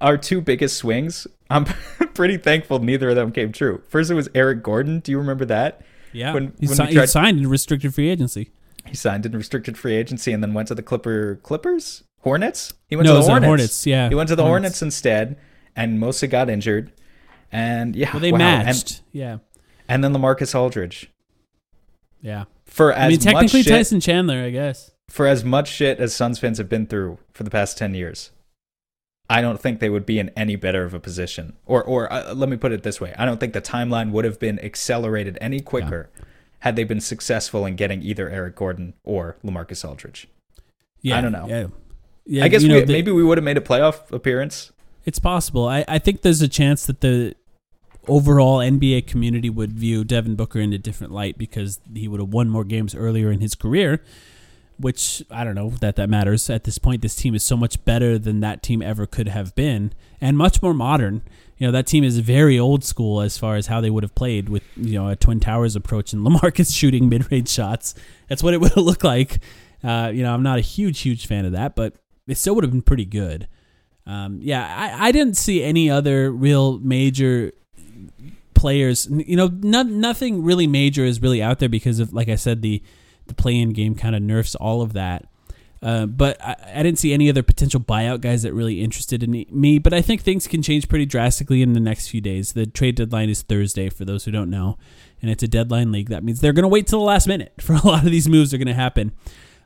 Our 0.00 0.16
two 0.16 0.40
biggest 0.40 0.76
swings, 0.76 1.26
I'm 1.50 1.64
pretty 2.14 2.36
thankful 2.38 2.78
neither 2.78 3.10
of 3.10 3.16
them 3.16 3.32
came 3.32 3.52
true. 3.52 3.82
First, 3.88 4.10
it 4.10 4.14
was 4.14 4.28
Eric 4.34 4.62
Gordon. 4.62 5.00
Do 5.00 5.12
you 5.12 5.18
remember 5.18 5.44
that? 5.46 5.82
Yeah, 6.12 6.32
When- 6.32 6.52
he, 6.60 6.66
when 6.66 6.76
si- 6.76 6.84
we 6.94 7.00
he 7.00 7.06
signed 7.06 7.38
in 7.38 7.48
restricted 7.48 7.94
free 7.94 8.08
agency. 8.08 8.50
He 8.86 8.94
signed 8.94 9.24
in 9.26 9.32
restricted 9.32 9.76
free 9.78 9.94
agency 9.96 10.32
and 10.32 10.42
then 10.42 10.54
went 10.54 10.68
to 10.68 10.74
the 10.74 10.82
Clipper 10.82 11.36
Clippers? 11.42 12.04
Hornets? 12.20 12.72
He 12.88 12.96
went 12.96 13.06
No, 13.06 13.16
to 13.16 13.20
the 13.22 13.26
Hornets. 13.28 13.46
Hornets, 13.46 13.86
yeah, 13.86 14.08
He 14.08 14.14
went 14.14 14.28
to 14.30 14.36
the 14.36 14.42
Hornets. 14.42 14.78
Hornets, 14.78 14.82
instead, 14.82 15.36
and 15.76 15.98
Mosa 15.98 16.28
got 16.30 16.48
injured. 16.48 16.92
And 17.52 17.94
yeah, 17.96 18.10
Well, 18.12 18.20
they 18.20 18.32
wow. 18.32 18.38
matched. 18.38 19.02
yeah, 19.12 19.32
And, 19.88 20.02
and 20.02 20.04
then 20.04 20.12
Lamarcus 20.14 20.54
Aldridge. 20.54 21.10
yeah. 22.22 22.44
For 22.66 22.92
as 22.92 23.04
I 23.04 23.08
mean, 23.08 23.18
technically 23.20 23.62
shit, 23.62 23.72
Tyson 23.72 24.00
Chandler, 24.00 24.42
I 24.42 24.50
guess. 24.50 24.90
for 25.08 25.26
as 25.26 25.44
much 25.44 25.68
shit 25.68 25.98
as 26.00 26.14
Suns 26.14 26.38
fans 26.38 26.58
have 26.58 26.68
been 26.68 26.86
through 26.86 27.18
for 27.32 27.42
the 27.44 27.50
past 27.50 27.76
10 27.78 27.94
years, 27.94 28.30
I 29.28 29.40
don't 29.40 29.60
think 29.60 29.80
they 29.80 29.88
would 29.88 30.04
be 30.04 30.18
in 30.18 30.30
any 30.36 30.56
better 30.56 30.84
of 30.84 30.92
a 30.92 31.00
position. 31.00 31.56
Or, 31.66 31.82
or 31.82 32.12
uh, 32.12 32.34
let 32.34 32.48
me 32.48 32.56
put 32.56 32.72
it 32.72 32.82
this 32.82 33.00
way 33.00 33.14
I 33.18 33.24
don't 33.24 33.40
think 33.40 33.52
the 33.52 33.62
timeline 33.62 34.10
would 34.10 34.24
have 34.24 34.38
been 34.38 34.58
accelerated 34.60 35.38
any 35.40 35.60
quicker 35.60 36.10
had 36.60 36.76
they 36.76 36.84
been 36.84 37.00
successful 37.00 37.66
in 37.66 37.76
getting 37.76 38.02
either 38.02 38.28
Eric 38.30 38.56
Gordon 38.56 38.94
or 39.04 39.36
Lamarcus 39.44 39.86
Aldridge. 39.86 40.28
Yeah, 41.02 41.18
I 41.18 41.20
don't 41.20 41.32
know. 41.32 41.46
Yeah, 41.46 41.66
yeah. 42.24 42.44
I 42.44 42.48
guess 42.48 42.62
you 42.62 42.68
know, 42.68 42.84
maybe 42.86 43.10
we 43.10 43.22
would 43.22 43.36
have 43.36 43.44
made 43.44 43.58
a 43.58 43.60
playoff 43.60 44.10
appearance. 44.10 44.72
it's 45.04 45.18
possible. 45.18 45.68
I, 45.68 45.84
I 45.86 45.98
think 45.98 46.22
there's 46.22 46.40
a 46.40 46.48
chance 46.48 46.86
that 46.86 47.02
the 47.02 47.34
overall 48.08 48.58
NBA 48.58 49.06
community 49.06 49.50
would 49.50 49.72
view 49.72 50.04
Devin 50.04 50.36
Booker 50.36 50.60
in 50.60 50.72
a 50.72 50.78
different 50.78 51.12
light 51.12 51.36
because 51.36 51.80
he 51.92 52.08
would 52.08 52.20
have 52.20 52.30
won 52.30 52.48
more 52.48 52.64
games 52.64 52.94
earlier 52.94 53.30
in 53.30 53.40
his 53.40 53.54
career. 53.54 54.02
Which 54.78 55.22
I 55.30 55.44
don't 55.44 55.54
know 55.54 55.70
that 55.80 55.96
that 55.96 56.08
matters 56.08 56.50
at 56.50 56.64
this 56.64 56.78
point. 56.78 57.02
This 57.02 57.14
team 57.14 57.34
is 57.34 57.42
so 57.44 57.56
much 57.56 57.84
better 57.84 58.18
than 58.18 58.40
that 58.40 58.62
team 58.62 58.82
ever 58.82 59.06
could 59.06 59.28
have 59.28 59.54
been, 59.54 59.92
and 60.20 60.36
much 60.36 60.60
more 60.62 60.74
modern. 60.74 61.22
You 61.58 61.68
know 61.68 61.72
that 61.72 61.86
team 61.86 62.02
is 62.02 62.18
very 62.18 62.58
old 62.58 62.82
school 62.82 63.20
as 63.20 63.38
far 63.38 63.54
as 63.56 63.68
how 63.68 63.80
they 63.80 63.90
would 63.90 64.02
have 64.02 64.14
played 64.14 64.48
with 64.48 64.64
you 64.76 64.94
know 64.94 65.08
a 65.08 65.16
Twin 65.16 65.38
Towers 65.40 65.76
approach 65.76 66.12
and 66.12 66.22
Lamarcus 66.26 66.76
shooting 66.76 67.08
mid 67.08 67.30
range 67.30 67.48
shots. 67.48 67.94
That's 68.28 68.42
what 68.42 68.54
it 68.54 68.60
would 68.60 68.72
have 68.72 68.84
looked 68.84 69.04
like. 69.04 69.40
Uh, 69.82 70.10
you 70.12 70.22
know 70.22 70.34
I'm 70.34 70.42
not 70.42 70.58
a 70.58 70.62
huge 70.62 71.00
huge 71.00 71.26
fan 71.26 71.44
of 71.44 71.52
that, 71.52 71.76
but 71.76 71.94
it 72.26 72.36
still 72.36 72.54
would 72.54 72.64
have 72.64 72.72
been 72.72 72.82
pretty 72.82 73.04
good. 73.04 73.48
Um, 74.06 74.40
yeah, 74.42 74.66
I, 74.76 75.08
I 75.08 75.12
didn't 75.12 75.36
see 75.36 75.62
any 75.62 75.88
other 75.88 76.30
real 76.30 76.78
major 76.80 77.52
players. 78.54 79.08
You 79.10 79.36
know, 79.36 79.48
no, 79.48 79.82
nothing 79.82 80.42
really 80.42 80.66
major 80.66 81.04
is 81.04 81.20
really 81.20 81.42
out 81.42 81.58
there 81.58 81.68
because 81.68 82.00
of, 82.00 82.12
like 82.12 82.28
I 82.28 82.36
said, 82.36 82.62
the 82.62 82.82
the 83.26 83.34
play-in 83.34 83.70
game 83.70 83.94
kind 83.94 84.14
of 84.14 84.22
nerfs 84.22 84.54
all 84.54 84.82
of 84.82 84.92
that. 84.92 85.26
Uh, 85.84 86.06
but 86.06 86.42
I, 86.42 86.56
I 86.76 86.82
didn't 86.82 86.98
see 86.98 87.12
any 87.12 87.28
other 87.28 87.42
potential 87.42 87.78
buyout 87.78 88.22
guys 88.22 88.42
that 88.42 88.54
really 88.54 88.80
interested 88.80 89.22
in 89.22 89.44
me. 89.50 89.78
But 89.78 89.92
I 89.92 90.00
think 90.00 90.22
things 90.22 90.46
can 90.46 90.62
change 90.62 90.88
pretty 90.88 91.04
drastically 91.04 91.60
in 91.60 91.74
the 91.74 91.80
next 91.80 92.08
few 92.08 92.22
days. 92.22 92.54
The 92.54 92.64
trade 92.64 92.94
deadline 92.94 93.28
is 93.28 93.42
Thursday, 93.42 93.90
for 93.90 94.06
those 94.06 94.24
who 94.24 94.30
don't 94.30 94.48
know, 94.48 94.78
and 95.20 95.30
it's 95.30 95.42
a 95.42 95.48
deadline 95.48 95.92
league. 95.92 96.08
That 96.08 96.24
means 96.24 96.40
they're 96.40 96.54
going 96.54 96.62
to 96.62 96.68
wait 96.68 96.86
till 96.86 97.00
the 97.00 97.04
last 97.04 97.28
minute 97.28 97.52
for 97.60 97.74
a 97.74 97.86
lot 97.86 98.04
of 98.04 98.10
these 98.10 98.28
moves 98.28 98.54
are 98.54 98.58
going 98.58 98.66
to 98.66 98.74
happen 98.74 99.12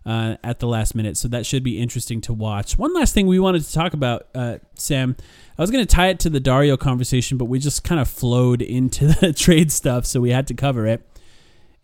uh, 0.04 0.36
at 0.42 0.58
the 0.58 0.66
last 0.66 0.96
minute. 0.96 1.16
So 1.16 1.28
that 1.28 1.46
should 1.46 1.62
be 1.62 1.78
interesting 1.78 2.20
to 2.22 2.32
watch. 2.32 2.76
One 2.76 2.92
last 2.94 3.14
thing 3.14 3.28
we 3.28 3.38
wanted 3.38 3.62
to 3.62 3.72
talk 3.72 3.92
about, 3.92 4.26
uh, 4.34 4.58
Sam. 4.74 5.16
I 5.56 5.62
was 5.62 5.70
going 5.70 5.84
to 5.84 5.94
tie 5.94 6.08
it 6.08 6.18
to 6.20 6.30
the 6.30 6.40
Dario 6.40 6.76
conversation, 6.76 7.38
but 7.38 7.44
we 7.44 7.58
just 7.58 7.84
kind 7.84 8.00
of 8.00 8.08
flowed 8.08 8.60
into 8.60 9.06
the 9.20 9.32
trade 9.32 9.70
stuff, 9.70 10.04
so 10.04 10.20
we 10.20 10.30
had 10.30 10.48
to 10.48 10.54
cover 10.54 10.84
it. 10.86 11.02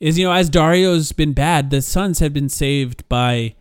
Is 0.05 0.19
you 0.19 0.27
know, 0.27 0.33
as 0.33 0.51
Dario's 0.51 1.13
been 1.13 1.33
bad, 1.33 1.71
the 1.71 1.81
Suns 1.81 2.19
have 2.19 2.35
been 2.35 2.51
saved 2.51 3.09
by 3.09 3.55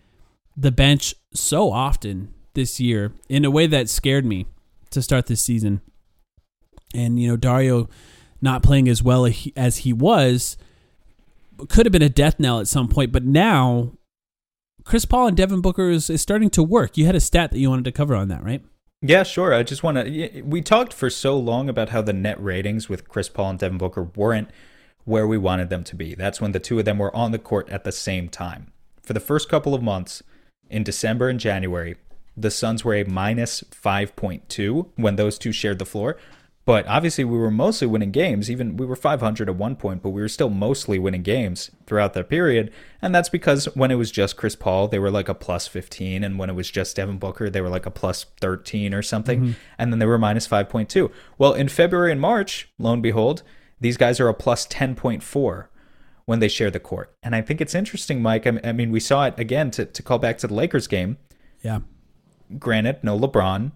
the 0.57 0.73
bench 0.73 1.15
so 1.33 1.71
often 1.71 2.33
this 2.53 2.81
year 2.81 3.13
in 3.29 3.45
a 3.45 3.49
way 3.49 3.65
that 3.65 3.87
scared 3.87 4.25
me 4.25 4.47
to 4.89 5.01
start 5.01 5.27
this 5.27 5.41
season. 5.41 5.79
And 6.93 7.17
you 7.17 7.29
know, 7.29 7.37
Dario 7.37 7.87
not 8.41 8.61
playing 8.61 8.89
as 8.89 9.01
well 9.01 9.25
as 9.55 9.77
he 9.77 9.93
was 9.93 10.57
could 11.69 11.85
have 11.85 11.93
been 11.93 12.01
a 12.01 12.09
death 12.09 12.41
knell 12.41 12.59
at 12.59 12.67
some 12.67 12.89
point, 12.89 13.13
but 13.13 13.23
now 13.23 13.93
Chris 14.83 15.05
Paul 15.05 15.27
and 15.27 15.37
Devin 15.37 15.61
Booker 15.61 15.91
is, 15.91 16.09
is 16.09 16.21
starting 16.21 16.49
to 16.49 16.61
work. 16.61 16.97
You 16.97 17.05
had 17.05 17.15
a 17.15 17.21
stat 17.21 17.51
that 17.51 17.59
you 17.59 17.69
wanted 17.69 17.85
to 17.85 17.93
cover 17.93 18.17
on 18.17 18.27
that, 18.27 18.43
right? 18.43 18.61
Yeah, 19.01 19.23
sure. 19.23 19.53
I 19.53 19.63
just 19.63 19.81
want 19.81 19.95
to. 19.95 20.41
We 20.41 20.61
talked 20.61 20.91
for 20.91 21.09
so 21.09 21.39
long 21.39 21.69
about 21.69 21.87
how 21.87 22.01
the 22.01 22.11
net 22.11 22.37
ratings 22.43 22.89
with 22.89 23.07
Chris 23.07 23.29
Paul 23.29 23.51
and 23.51 23.59
Devin 23.59 23.77
Booker 23.77 24.03
weren't 24.03 24.49
where 25.05 25.27
we 25.27 25.37
wanted 25.37 25.69
them 25.69 25.83
to 25.83 25.95
be. 25.95 26.15
That's 26.15 26.39
when 26.41 26.51
the 26.51 26.59
two 26.59 26.79
of 26.79 26.85
them 26.85 26.97
were 26.97 27.15
on 27.15 27.31
the 27.31 27.39
court 27.39 27.69
at 27.69 27.83
the 27.83 27.91
same 27.91 28.29
time. 28.29 28.71
For 29.01 29.13
the 29.13 29.19
first 29.19 29.49
couple 29.49 29.73
of 29.73 29.83
months 29.83 30.23
in 30.69 30.83
December 30.83 31.29
and 31.29 31.39
January, 31.39 31.95
the 32.35 32.51
Suns 32.51 32.83
were 32.83 32.95
a 32.95 33.03
minus 33.03 33.61
5.2 33.61 34.89
when 34.95 35.15
those 35.15 35.37
two 35.37 35.51
shared 35.51 35.79
the 35.79 35.85
floor. 35.85 36.17
But 36.65 36.87
obviously, 36.87 37.25
we 37.25 37.37
were 37.37 37.51
mostly 37.51 37.87
winning 37.87 38.11
games. 38.11 38.49
Even 38.49 38.77
we 38.77 38.85
were 38.85 38.95
500 38.95 39.49
at 39.49 39.55
one 39.57 39.75
point, 39.75 40.01
but 40.01 40.11
we 40.11 40.21
were 40.21 40.29
still 40.29 40.49
mostly 40.49 40.97
winning 40.97 41.21
games 41.21 41.69
throughout 41.85 42.13
that 42.13 42.29
period. 42.29 42.71
And 43.01 43.13
that's 43.13 43.27
because 43.27 43.65
when 43.75 43.91
it 43.91 43.95
was 43.95 44.11
just 44.11 44.37
Chris 44.37 44.55
Paul, 44.55 44.87
they 44.87 44.99
were 44.99 45.11
like 45.11 45.27
a 45.27 45.33
plus 45.33 45.67
15. 45.67 46.23
And 46.23 46.39
when 46.39 46.49
it 46.49 46.55
was 46.55 46.71
just 46.71 46.95
Devin 46.95 47.17
Booker, 47.17 47.49
they 47.49 47.59
were 47.59 47.69
like 47.69 47.85
a 47.85 47.91
plus 47.91 48.25
13 48.39 48.93
or 48.93 49.01
something. 49.01 49.41
Mm-hmm. 49.41 49.51
And 49.77 49.91
then 49.91 49.99
they 49.99 50.05
were 50.05 50.17
minus 50.17 50.47
5.2. 50.47 51.11
Well, 51.37 51.53
in 51.53 51.67
February 51.67 52.13
and 52.13 52.21
March, 52.21 52.69
lo 52.79 52.93
and 52.93 53.03
behold, 53.03 53.43
these 53.83 53.97
guys 53.97 54.19
are 54.21 54.29
a 54.29 54.33
plus 54.33 54.65
10.4 54.67 55.65
when 56.23 56.39
they 56.39 56.47
share 56.47 56.71
the 56.71 56.79
court. 56.79 57.13
And 57.21 57.35
I 57.35 57.41
think 57.41 57.59
it's 57.59 57.75
interesting, 57.75 58.21
Mike. 58.21 58.47
I 58.47 58.71
mean, 58.71 58.91
we 58.91 59.01
saw 59.01 59.25
it 59.25 59.33
again 59.37 59.71
to, 59.71 59.85
to 59.85 60.01
call 60.01 60.19
back 60.19 60.37
to 60.37 60.47
the 60.47 60.53
Lakers 60.53 60.87
game. 60.87 61.17
Yeah. 61.61 61.79
Granted, 62.57 63.03
no 63.03 63.19
LeBron, 63.19 63.73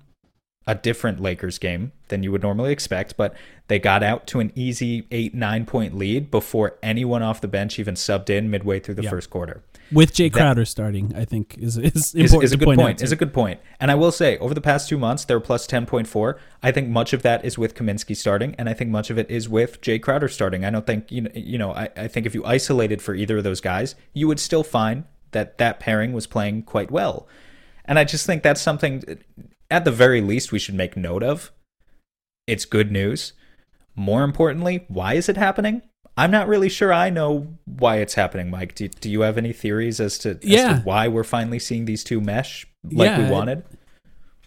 a 0.66 0.76
different 0.76 1.20
Lakers 1.20 1.58
game 1.58 1.92
than 2.08 2.24
you 2.24 2.32
would 2.32 2.42
normally 2.42 2.72
expect, 2.72 3.18
but 3.18 3.36
they 3.68 3.80
got 3.80 4.02
out 4.02 4.28
to 4.28 4.40
an 4.40 4.54
easy 4.56 5.08
eight, 5.12 5.36
nine 5.36 5.66
point 5.66 5.94
lead 5.94 6.32
before 6.32 6.78
anyone 6.82 7.22
off 7.22 7.42
the 7.42 7.48
bench 7.50 7.78
even 7.78 7.96
subbed 7.96 8.30
in 8.30 8.50
midway 8.50 8.80
through 8.80 8.96
the 8.96 9.04
yep. 9.04 9.12
first 9.12 9.30
quarter. 9.30 9.62
With 9.92 10.14
Jae 10.14 10.32
Crowder 10.32 10.62
that, 10.62 10.66
starting, 10.66 11.14
I 11.16 11.24
think 11.24 11.58
is 11.58 11.78
is 11.78 12.14
important. 12.14 12.44
Is, 12.44 12.52
is 12.52 12.52
a 12.52 12.58
good 12.58 12.66
point. 12.66 12.80
point 12.80 13.02
is 13.02 13.12
a 13.12 13.16
good 13.16 13.34
point. 13.34 13.60
And 13.80 13.90
I 13.90 13.96
will 13.96 14.12
say, 14.12 14.38
over 14.40 14.54
the 14.54 14.62
past 14.62 14.90
two 14.90 14.98
months, 14.98 15.24
they're 15.24 15.40
plus 15.40 15.66
ten 15.66 15.86
point 15.86 16.08
four. 16.08 16.40
I 16.62 16.72
think 16.72 16.90
much 16.90 17.14
of 17.14 17.22
that 17.22 17.46
is 17.46 17.58
with 17.58 17.74
Kaminsky 17.74 18.16
starting, 18.16 18.54
and 18.58 18.68
I 18.68 18.74
think 18.74 18.90
much 18.90 19.10
of 19.10 19.18
it 19.18 19.32
is 19.32 19.48
with 19.48 19.80
Jae 19.82 20.02
Crowder 20.02 20.28
starting. 20.28 20.66
I 20.66 20.70
don't 20.70 20.86
think 20.86 21.12
you 21.12 21.22
know. 21.22 21.32
You 21.34 21.58
know, 21.58 21.72
I, 21.74 21.90
I 21.96 22.08
think 22.08 22.26
if 22.26 22.36
you 22.36 22.44
isolated 22.44 23.02
for 23.02 23.16
either 23.16 23.38
of 23.38 23.44
those 23.44 23.62
guys, 23.62 23.96
you 24.14 24.28
would 24.28 24.40
still 24.40 24.64
find 24.64 25.06
that 25.32 25.58
that 25.58 25.80
pairing 25.80 26.14
was 26.14 26.28
playing 26.28 26.64
quite 26.64 26.92
well. 26.92 27.28
And 27.86 27.98
I 27.98 28.04
just 28.04 28.26
think 28.26 28.44
that's 28.44 28.62
something 28.62 29.04
at 29.72 29.86
the 29.86 29.92
very 29.92 30.22
least 30.22 30.52
we 30.52 30.60
should 30.60 30.76
make 30.76 30.98
note 30.98 31.24
of. 31.24 31.52
It's 32.46 32.66
good 32.66 32.92
news. 32.92 33.34
More 33.96 34.24
importantly, 34.24 34.86
why 34.88 35.14
is 35.16 35.30
it 35.30 35.38
happening? 35.38 35.82
I'm 36.18 36.32
not 36.32 36.48
really 36.48 36.68
sure 36.68 36.92
I 36.92 37.12
know 37.12 37.48
why 37.66 37.98
it's 37.98 38.16
happening, 38.16 38.50
Mike. 38.50 38.74
Do, 38.74 38.88
do 38.88 39.10
you 39.10 39.22
have 39.22 39.38
any 39.38 39.54
theories 39.54 40.00
as 40.00 40.18
to, 40.20 40.40
yeah. 40.42 40.72
as 40.72 40.80
to 40.80 40.84
why 40.84 41.08
we're 41.08 41.24
finally 41.24 41.60
seeing 41.60 41.86
these 41.86 42.04
two 42.04 42.20
mesh 42.20 42.66
like 42.84 43.10
yeah, 43.10 43.26
we 43.26 43.32
wanted? 43.32 43.64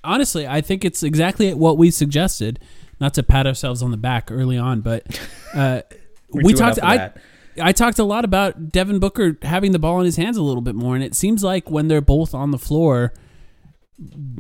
Honestly, 0.03 0.49
I 0.49 0.63
think 0.63 0.85
it's 0.85 1.05
exactly 1.05 1.55
what 1.55 1.79
we 1.79 1.93
suggested. 1.93 2.59
Not 2.99 3.15
to 3.15 3.23
pat 3.23 3.47
ourselves 3.47 3.83
on 3.83 3.93
the 3.93 3.97
back 3.97 4.31
early 4.31 4.59
on, 4.59 4.81
but 4.81 5.21
uh, 5.55 5.83
we 6.31 6.53
talked. 6.53 6.81
I 6.83 7.13
I 7.61 7.73
talked 7.73 7.99
a 7.99 8.05
lot 8.05 8.25
about 8.25 8.71
Devin 8.71 8.99
Booker 8.99 9.39
having 9.43 9.73
the 9.73 9.79
ball 9.79 10.01
in 10.01 10.05
his 10.05 10.17
hands 10.17 10.37
a 10.37 10.43
little 10.43 10.61
bit 10.61 10.75
more, 10.75 10.95
and 10.95 11.05
it 11.05 11.15
seems 11.15 11.43
like 11.43 11.71
when 11.71 11.89
they're 11.89 12.01
both 12.01 12.35
on 12.35 12.51
the 12.51 12.59
floor, 12.59 13.15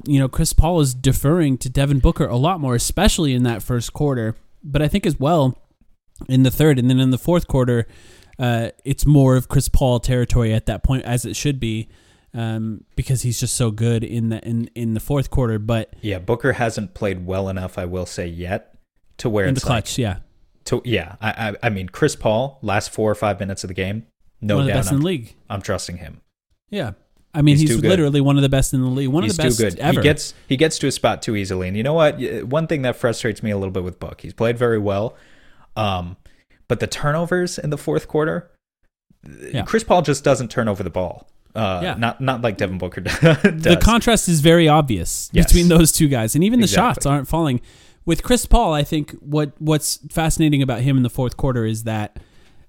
you 0.06 0.18
know, 0.18 0.28
Chris 0.28 0.52
Paul 0.52 0.80
is 0.80 0.94
deferring 0.94 1.58
to 1.58 1.70
Devin 1.70 2.00
Booker 2.00 2.26
a 2.26 2.36
lot 2.36 2.60
more, 2.60 2.74
especially 2.74 3.34
in 3.34 3.44
that 3.44 3.62
first 3.62 3.92
quarter. 3.92 4.36
But 4.62 4.82
I 4.82 4.88
think 4.88 5.06
as 5.06 5.18
well 5.18 5.56
in 6.28 6.42
the 6.42 6.50
third 6.50 6.78
and 6.78 6.88
then 6.90 7.00
in 7.00 7.10
the 7.10 7.18
fourth 7.18 7.46
quarter, 7.46 7.86
uh, 8.38 8.70
it's 8.84 9.06
more 9.06 9.36
of 9.36 9.48
Chris 9.48 9.68
Paul 9.68 10.00
territory 10.00 10.52
at 10.54 10.66
that 10.66 10.82
point, 10.82 11.04
as 11.04 11.24
it 11.24 11.36
should 11.36 11.60
be, 11.60 11.88
um, 12.34 12.84
because 12.96 13.22
he's 13.22 13.38
just 13.40 13.54
so 13.54 13.70
good 13.70 14.04
in 14.04 14.30
the 14.30 14.40
in 14.46 14.70
in 14.74 14.94
the 14.94 15.00
fourth 15.00 15.30
quarter. 15.30 15.58
But 15.58 15.94
yeah, 16.00 16.18
Booker 16.18 16.52
hasn't 16.52 16.94
played 16.94 17.26
well 17.26 17.48
enough, 17.48 17.78
I 17.78 17.84
will 17.84 18.06
say, 18.06 18.26
yet 18.26 18.74
to 19.18 19.28
where 19.28 19.46
in 19.46 19.52
it's 19.52 19.62
the 19.62 19.66
clutch. 19.66 19.92
Like, 19.92 19.98
yeah, 19.98 20.16
to 20.64 20.82
yeah, 20.84 21.16
I, 21.20 21.50
I 21.50 21.56
I 21.64 21.68
mean 21.70 21.88
Chris 21.88 22.16
Paul 22.16 22.58
last 22.62 22.90
four 22.90 23.10
or 23.10 23.14
five 23.14 23.40
minutes 23.40 23.64
of 23.64 23.68
the 23.68 23.74
game, 23.74 24.06
no 24.40 24.56
One 24.56 24.62
of 24.62 24.68
doubt, 24.68 24.74
the 24.74 24.78
best 24.78 24.88
I'm, 24.90 24.94
in 24.96 25.00
the 25.00 25.06
league. 25.06 25.34
I'm 25.48 25.62
trusting 25.62 25.98
him. 25.98 26.20
Yeah, 26.70 26.92
I 27.32 27.42
mean, 27.42 27.56
he's, 27.56 27.70
he's 27.70 27.80
literally 27.80 28.20
one 28.20 28.36
of 28.36 28.42
the 28.42 28.48
best 28.48 28.74
in 28.74 28.80
the 28.80 28.88
league. 28.88 29.08
One 29.08 29.22
he's 29.22 29.32
of 29.32 29.36
the 29.36 29.42
best 29.44 29.58
too 29.58 29.70
good. 29.70 29.78
ever. 29.78 30.00
He 30.00 30.02
gets 30.02 30.34
he 30.48 30.56
gets 30.56 30.78
to 30.78 30.88
a 30.88 30.90
spot 30.90 31.22
too 31.22 31.36
easily. 31.36 31.68
And 31.68 31.76
you 31.76 31.82
know 31.82 31.94
what? 31.94 32.20
One 32.44 32.66
thing 32.66 32.82
that 32.82 32.96
frustrates 32.96 33.42
me 33.42 33.50
a 33.50 33.56
little 33.56 33.70
bit 33.70 33.84
with 33.84 34.00
Book, 34.00 34.20
he's 34.20 34.34
played 34.34 34.58
very 34.58 34.78
well, 34.78 35.16
um, 35.76 36.16
but 36.68 36.80
the 36.80 36.86
turnovers 36.86 37.58
in 37.58 37.70
the 37.70 37.78
fourth 37.78 38.08
quarter, 38.08 38.50
yeah. 39.52 39.62
Chris 39.62 39.84
Paul 39.84 40.02
just 40.02 40.24
doesn't 40.24 40.50
turn 40.50 40.68
over 40.68 40.82
the 40.82 40.90
ball. 40.90 41.28
Uh, 41.54 41.80
yeah. 41.82 41.94
not 41.94 42.20
not 42.20 42.42
like 42.42 42.56
Devin 42.56 42.78
Booker 42.78 43.00
does. 43.00 43.20
The 43.42 43.78
contrast 43.82 44.28
is 44.28 44.40
very 44.40 44.68
obvious 44.68 45.28
yes. 45.32 45.46
between 45.46 45.68
those 45.68 45.90
two 45.90 46.08
guys, 46.08 46.34
and 46.34 46.44
even 46.44 46.60
the 46.60 46.64
exactly. 46.64 46.94
shots 46.94 47.06
aren't 47.06 47.28
falling. 47.28 47.60
With 48.06 48.22
Chris 48.22 48.46
Paul, 48.46 48.72
I 48.72 48.84
think 48.84 49.12
what 49.20 49.52
what's 49.58 49.98
fascinating 50.10 50.62
about 50.62 50.80
him 50.80 50.96
in 50.96 51.02
the 51.02 51.10
fourth 51.10 51.36
quarter 51.36 51.64
is 51.64 51.84
that 51.84 52.18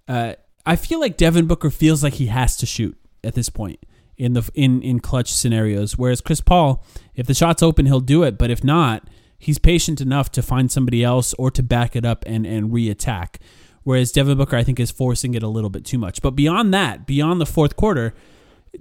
uh, 0.08 0.34
I 0.66 0.76
feel 0.76 1.00
like 1.00 1.16
Devin 1.16 1.46
Booker 1.46 1.70
feels 1.70 2.04
like 2.04 2.14
he 2.14 2.28
has 2.28 2.58
to 2.58 2.66
shoot 2.66 2.98
at 3.24 3.36
this 3.36 3.50
point 3.50 3.80
in 4.18 4.34
the 4.34 4.50
in 4.54 4.82
in 4.82 5.00
clutch 5.00 5.32
scenarios. 5.32 5.98
Whereas 5.98 6.22
Chris 6.22 6.42
Paul, 6.42 6.84
if 7.16 7.28
the 7.28 7.34
shot's 7.34 7.64
open, 7.64 7.86
he'll 7.86 8.00
do 8.00 8.24
it, 8.24 8.38
but 8.38 8.50
if 8.50 8.64
not, 8.64 9.08
he's 9.42 9.58
patient 9.58 10.00
enough 10.00 10.32
to 10.32 10.42
find 10.42 10.72
somebody 10.72 11.04
else 11.04 11.34
or 11.34 11.50
to 11.52 11.64
back 11.64 11.96
it 11.96 12.06
up 12.06 12.24
and 12.28 12.46
and 12.46 12.72
re-attack. 12.72 13.40
Whereas 13.84 14.12
Devin 14.12 14.38
Booker, 14.38 14.56
I 14.56 14.64
think, 14.64 14.80
is 14.80 14.92
forcing 14.92 15.34
it 15.34 15.42
a 15.42 15.48
little 15.48 15.72
bit 15.72 15.84
too 15.84 15.98
much. 15.98 16.22
But 16.22 16.32
beyond 16.32 16.72
that, 16.74 17.08
beyond 17.08 17.42
the 17.42 17.48
fourth 17.48 17.76
quarter, 17.76 18.14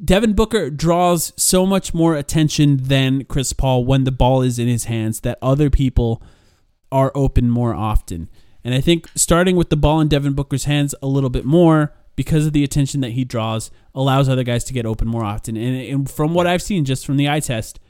Devin 0.05 0.35
Booker 0.35 0.69
draws 0.69 1.33
so 1.37 1.65
much 1.65 1.95
more 1.95 2.15
attention 2.15 2.77
than 2.77 3.25
Chris 3.25 3.55
Paul 3.55 3.87
when 3.87 4.05
the 4.05 4.13
ball 4.13 4.43
is 4.43 4.59
in 4.59 4.69
his 4.69 4.85
hands 4.85 5.21
that 5.21 5.39
other 5.41 5.71
people 5.71 6.23
are 6.93 7.11
open 7.15 7.49
more 7.49 7.75
often. 7.75 8.29
And 8.63 8.75
I 8.75 8.83
think 8.83 9.09
starting 9.15 9.57
with 9.57 9.71
the 9.71 9.77
ball 9.77 10.01
in 10.03 10.09
Devin 10.09 10.35
Booker's 10.35 10.65
hands 10.65 10.95
a 11.03 11.07
little 11.07 11.31
bit 11.31 11.47
more 11.47 11.95
because 12.15 12.45
of 12.45 12.53
the 12.53 12.63
attention 12.63 13.01
that 13.01 13.13
he 13.13 13.25
draws, 13.25 13.71
allows 13.95 14.29
other 14.29 14.45
guys 14.45 14.65
to 14.65 14.75
get 14.75 14.85
open 14.85 15.09
more 15.09 15.25
often. 15.25 15.57
And, 15.57 15.81
and 15.81 16.11
from 16.11 16.35
what 16.35 16.47
I've 16.47 16.61
seen 16.61 16.85
just 16.85 17.07
from 17.07 17.17
the 17.17 17.31
eye 17.31 17.41
test, 17.41 17.81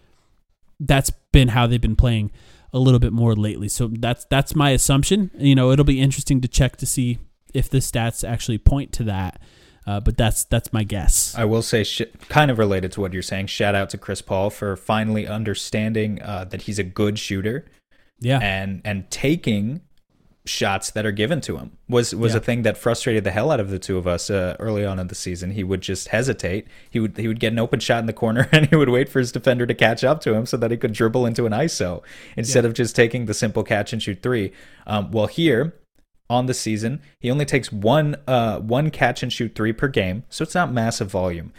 that's 0.79 1.11
been 1.33 1.49
how 1.49 1.67
they've 1.67 1.81
been 1.81 1.97
playing 1.97 2.31
a 2.73 2.79
little 2.79 3.01
bit 3.01 3.13
more 3.13 3.35
lately. 3.35 3.69
So 3.69 3.89
that's 3.89 4.25
that's 4.27 4.55
my 4.55 4.71
assumption. 4.71 5.31
You 5.37 5.55
know, 5.55 5.71
it'll 5.71 5.85
be 5.85 6.01
interesting 6.01 6.41
to 6.41 6.49
check 6.49 6.77
to 6.79 6.87
see 6.87 7.19
if 7.53 7.69
the 7.69 7.79
stats 7.79 8.29
actually 8.29 8.59
point 8.59 8.93
to 8.95 9.05
that. 9.05 9.41
Uh, 9.87 9.99
but 9.99 10.17
that's 10.17 10.45
that's 10.45 10.73
my 10.73 10.85
guess. 10.85 11.35
I 11.35 11.45
will 11.47 11.63
say, 11.63 11.85
sh- 11.85 12.03
kind 12.29 12.51
of 12.51 12.59
related 12.59 12.93
to 12.93 13.01
what 13.01 13.13
you're 13.13 13.23
saying. 13.23 13.47
Shout 13.47 13.75
out 13.75 13.91
to 13.91 13.99
Chris 13.99 14.23
Paul 14.23 14.51
for 14.51 14.77
finally 14.77 15.27
understanding 15.27 16.21
uh, 16.23 16.45
that 16.45 16.63
he's 16.63 16.79
a 16.79 16.85
good 16.85 17.19
shooter. 17.19 17.67
Yeah, 18.21 18.39
and 18.41 18.83
and 18.85 19.11
taking 19.11 19.81
shots 20.51 20.91
that 20.91 21.07
are 21.07 21.13
given 21.13 21.41
to 21.41 21.57
him 21.57 21.77
was 21.89 22.15
was 22.15 22.33
yeah. 22.33 22.39
a 22.39 22.41
thing 22.41 22.63
that 22.63 22.77
frustrated 22.77 23.25
the 23.25 23.31
hell 23.31 23.51
out 23.51 23.61
of 23.61 23.71
the 23.71 23.79
two 23.79 23.97
of 23.97 24.07
us 24.07 24.29
uh, 24.29 24.57
early 24.59 24.85
on 24.85 24.99
in 24.99 25.07
the 25.07 25.15
season. 25.15 25.53
He 25.53 25.65
would 25.65 25.81
just 25.81 26.09
hesitate. 26.09 26.67
He 26.91 27.01
would 27.01 27.17
he 27.17 27.29
would 27.29 27.41
get 27.41 27.53
an 27.53 27.59
open 27.59 27.81
shot 27.81 28.01
in 28.01 28.07
the 28.07 28.13
corner 28.13 28.49
and 28.53 28.67
he 28.67 28.77
would 28.77 28.89
wait 28.89 29.09
for 29.09 29.21
his 29.21 29.33
defender 29.33 29.67
to 29.67 29.75
catch 29.75 30.05
up 30.05 30.21
to 30.23 30.35
him 30.35 30.47
so 30.47 30.57
that 30.57 30.71
he 30.71 30.77
could 30.77 30.93
dribble 30.93 31.25
into 31.25 31.47
an 31.47 31.53
ISO 31.53 32.03
instead 32.37 32.65
yeah. 32.65 32.69
of 32.69 32.75
just 32.75 32.95
taking 32.97 33.27
the 33.27 33.35
simple 33.35 33.63
catch 33.63 33.93
and 33.93 34.03
shoot 34.03 34.23
three. 34.23 34.53
Um, 34.87 35.11
well, 35.11 35.27
here 35.27 35.75
on 36.29 36.47
the 36.47 36.55
season, 36.55 37.01
he 37.21 37.31
only 37.31 37.45
takes 37.45 37.73
one 37.73 38.17
uh, 38.27 38.59
one 38.59 38.91
catch 38.91 39.23
and 39.23 39.33
shoot 39.33 39.55
three 39.55 39.73
per 39.73 39.89
game, 39.89 40.25
so 40.29 40.43
it's 40.43 40.55
not 40.55 40.73
massive 40.73 41.11
volume. 41.11 41.53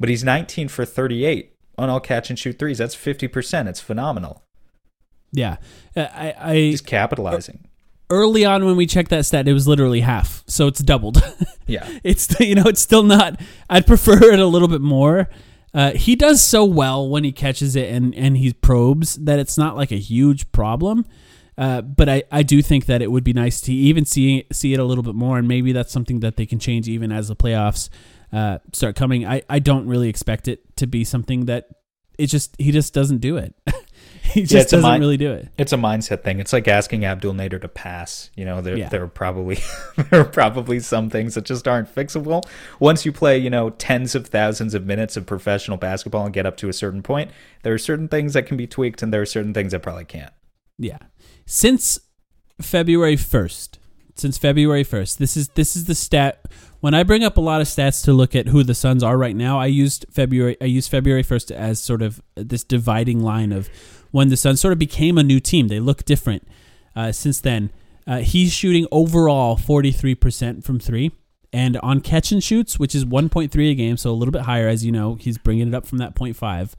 But 0.00 0.08
he's 0.08 0.24
19 0.24 0.68
for 0.68 0.84
38 0.84 1.54
on 1.76 1.90
all 1.90 2.00
catch 2.00 2.30
and 2.30 2.38
shoot 2.38 2.58
threes. 2.58 2.78
That's 2.78 2.94
50%. 2.94 3.66
It's 3.66 3.80
phenomenal. 3.80 4.44
Yeah, 5.32 5.56
I, 5.96 6.34
I 6.38 6.54
he's 6.54 6.80
capitalizing 6.80 7.67
early 8.10 8.44
on 8.44 8.64
when 8.64 8.76
we 8.76 8.86
checked 8.86 9.10
that 9.10 9.26
stat, 9.26 9.48
it 9.48 9.52
was 9.52 9.68
literally 9.68 10.00
half. 10.00 10.42
So 10.46 10.66
it's 10.66 10.80
doubled. 10.80 11.22
yeah. 11.66 11.88
It's 12.04 12.38
you 12.40 12.54
know, 12.54 12.64
it's 12.66 12.80
still 12.80 13.02
not 13.02 13.40
I'd 13.68 13.86
prefer 13.86 14.32
it 14.32 14.38
a 14.38 14.46
little 14.46 14.68
bit 14.68 14.80
more. 14.80 15.28
Uh, 15.74 15.92
he 15.92 16.16
does 16.16 16.42
so 16.42 16.64
well 16.64 17.08
when 17.08 17.24
he 17.24 17.32
catches 17.32 17.76
it 17.76 17.92
and, 17.92 18.14
and 18.14 18.38
he 18.38 18.52
probes 18.52 19.16
that 19.16 19.38
it's 19.38 19.58
not 19.58 19.76
like 19.76 19.92
a 19.92 19.98
huge 19.98 20.50
problem. 20.50 21.04
Uh, 21.58 21.82
but 21.82 22.08
I, 22.08 22.22
I 22.30 22.44
do 22.44 22.62
think 22.62 22.86
that 22.86 23.02
it 23.02 23.10
would 23.10 23.24
be 23.24 23.32
nice 23.32 23.60
to 23.62 23.72
even 23.72 24.04
see 24.04 24.46
see 24.52 24.72
it 24.74 24.78
a 24.78 24.84
little 24.84 25.02
bit 25.02 25.16
more, 25.16 25.38
and 25.38 25.48
maybe 25.48 25.72
that's 25.72 25.92
something 25.92 26.20
that 26.20 26.36
they 26.36 26.46
can 26.46 26.60
change 26.60 26.88
even 26.88 27.10
as 27.10 27.26
the 27.26 27.34
playoffs 27.34 27.88
uh, 28.32 28.58
start 28.72 28.94
coming. 28.94 29.26
I, 29.26 29.42
I 29.50 29.58
don't 29.58 29.88
really 29.88 30.08
expect 30.08 30.46
it 30.46 30.76
to 30.76 30.86
be 30.86 31.02
something 31.02 31.46
that 31.46 31.68
it 32.16 32.26
just 32.26 32.54
he 32.60 32.70
just 32.70 32.94
doesn't 32.94 33.18
do 33.18 33.38
it. 33.38 33.56
he 34.22 34.42
just 34.42 34.52
yeah, 34.52 34.62
doesn't 34.62 34.82
mind, 34.82 35.00
really 35.00 35.16
do 35.16 35.32
it. 35.32 35.48
It's 35.58 35.72
a 35.72 35.76
mindset 35.76 36.22
thing. 36.22 36.40
It's 36.40 36.52
like 36.52 36.68
asking 36.68 37.04
Abdel 37.04 37.32
Nader 37.32 37.60
to 37.60 37.68
pass. 37.68 38.30
You 38.36 38.44
know, 38.44 38.60
there 38.60 38.76
yeah. 38.76 38.88
there 38.88 39.02
are 39.02 39.08
probably 39.08 39.58
there 40.10 40.20
are 40.20 40.24
probably 40.24 40.80
some 40.80 41.10
things 41.10 41.34
that 41.34 41.44
just 41.44 41.66
aren't 41.66 41.92
fixable. 41.94 42.42
Once 42.78 43.06
you 43.06 43.12
play, 43.12 43.38
you 43.38 43.50
know, 43.50 43.70
tens 43.70 44.14
of 44.14 44.26
thousands 44.26 44.74
of 44.74 44.86
minutes 44.86 45.16
of 45.16 45.26
professional 45.26 45.76
basketball 45.76 46.24
and 46.24 46.34
get 46.34 46.46
up 46.46 46.56
to 46.58 46.68
a 46.68 46.72
certain 46.72 47.02
point, 47.02 47.30
there 47.62 47.74
are 47.74 47.78
certain 47.78 48.08
things 48.08 48.32
that 48.34 48.46
can 48.46 48.56
be 48.56 48.66
tweaked, 48.66 49.02
and 49.02 49.12
there 49.12 49.22
are 49.22 49.26
certain 49.26 49.54
things 49.54 49.72
that 49.72 49.82
probably 49.82 50.04
can't. 50.04 50.32
Yeah. 50.78 50.98
Since 51.46 51.98
February 52.60 53.16
first, 53.16 53.78
since 54.14 54.38
February 54.38 54.84
first, 54.84 55.18
this 55.18 55.36
is 55.36 55.48
this 55.50 55.76
is 55.76 55.84
the 55.84 55.94
stat 55.94 56.44
when 56.80 56.94
I 56.94 57.02
bring 57.02 57.24
up 57.24 57.36
a 57.36 57.40
lot 57.40 57.60
of 57.60 57.66
stats 57.66 58.04
to 58.04 58.12
look 58.12 58.36
at 58.36 58.46
who 58.46 58.62
the 58.62 58.74
Suns 58.74 59.02
are 59.02 59.18
right 59.18 59.34
now, 59.34 59.58
I 59.58 59.66
used 59.66 60.06
February 60.10 60.56
I 60.60 60.66
used 60.66 60.90
February 60.90 61.24
1st 61.24 61.50
as 61.50 61.80
sort 61.80 62.02
of 62.02 62.22
this 62.36 62.64
dividing 62.64 63.20
line 63.20 63.52
of 63.52 63.68
when 64.10 64.28
the 64.28 64.36
Suns 64.36 64.60
sort 64.60 64.72
of 64.72 64.78
became 64.78 65.18
a 65.18 65.22
new 65.22 65.40
team. 65.40 65.68
They 65.68 65.80
look 65.80 66.04
different 66.04 66.46
uh, 66.96 67.12
since 67.12 67.40
then. 67.40 67.70
Uh, 68.06 68.18
he's 68.18 68.52
shooting 68.52 68.86
overall 68.90 69.56
43% 69.56 70.64
from 70.64 70.78
3 70.80 71.10
and 71.52 71.76
on 71.78 72.00
catch 72.00 72.32
and 72.32 72.42
shoots, 72.42 72.78
which 72.78 72.94
is 72.94 73.04
1.3 73.04 73.70
a 73.70 73.74
game, 73.74 73.96
so 73.96 74.10
a 74.10 74.12
little 74.12 74.32
bit 74.32 74.42
higher 74.42 74.68
as 74.68 74.84
you 74.84 74.92
know, 74.92 75.14
he's 75.14 75.38
bringing 75.38 75.68
it 75.68 75.74
up 75.74 75.86
from 75.86 75.98
that 75.98 76.14
0.5. 76.14 76.74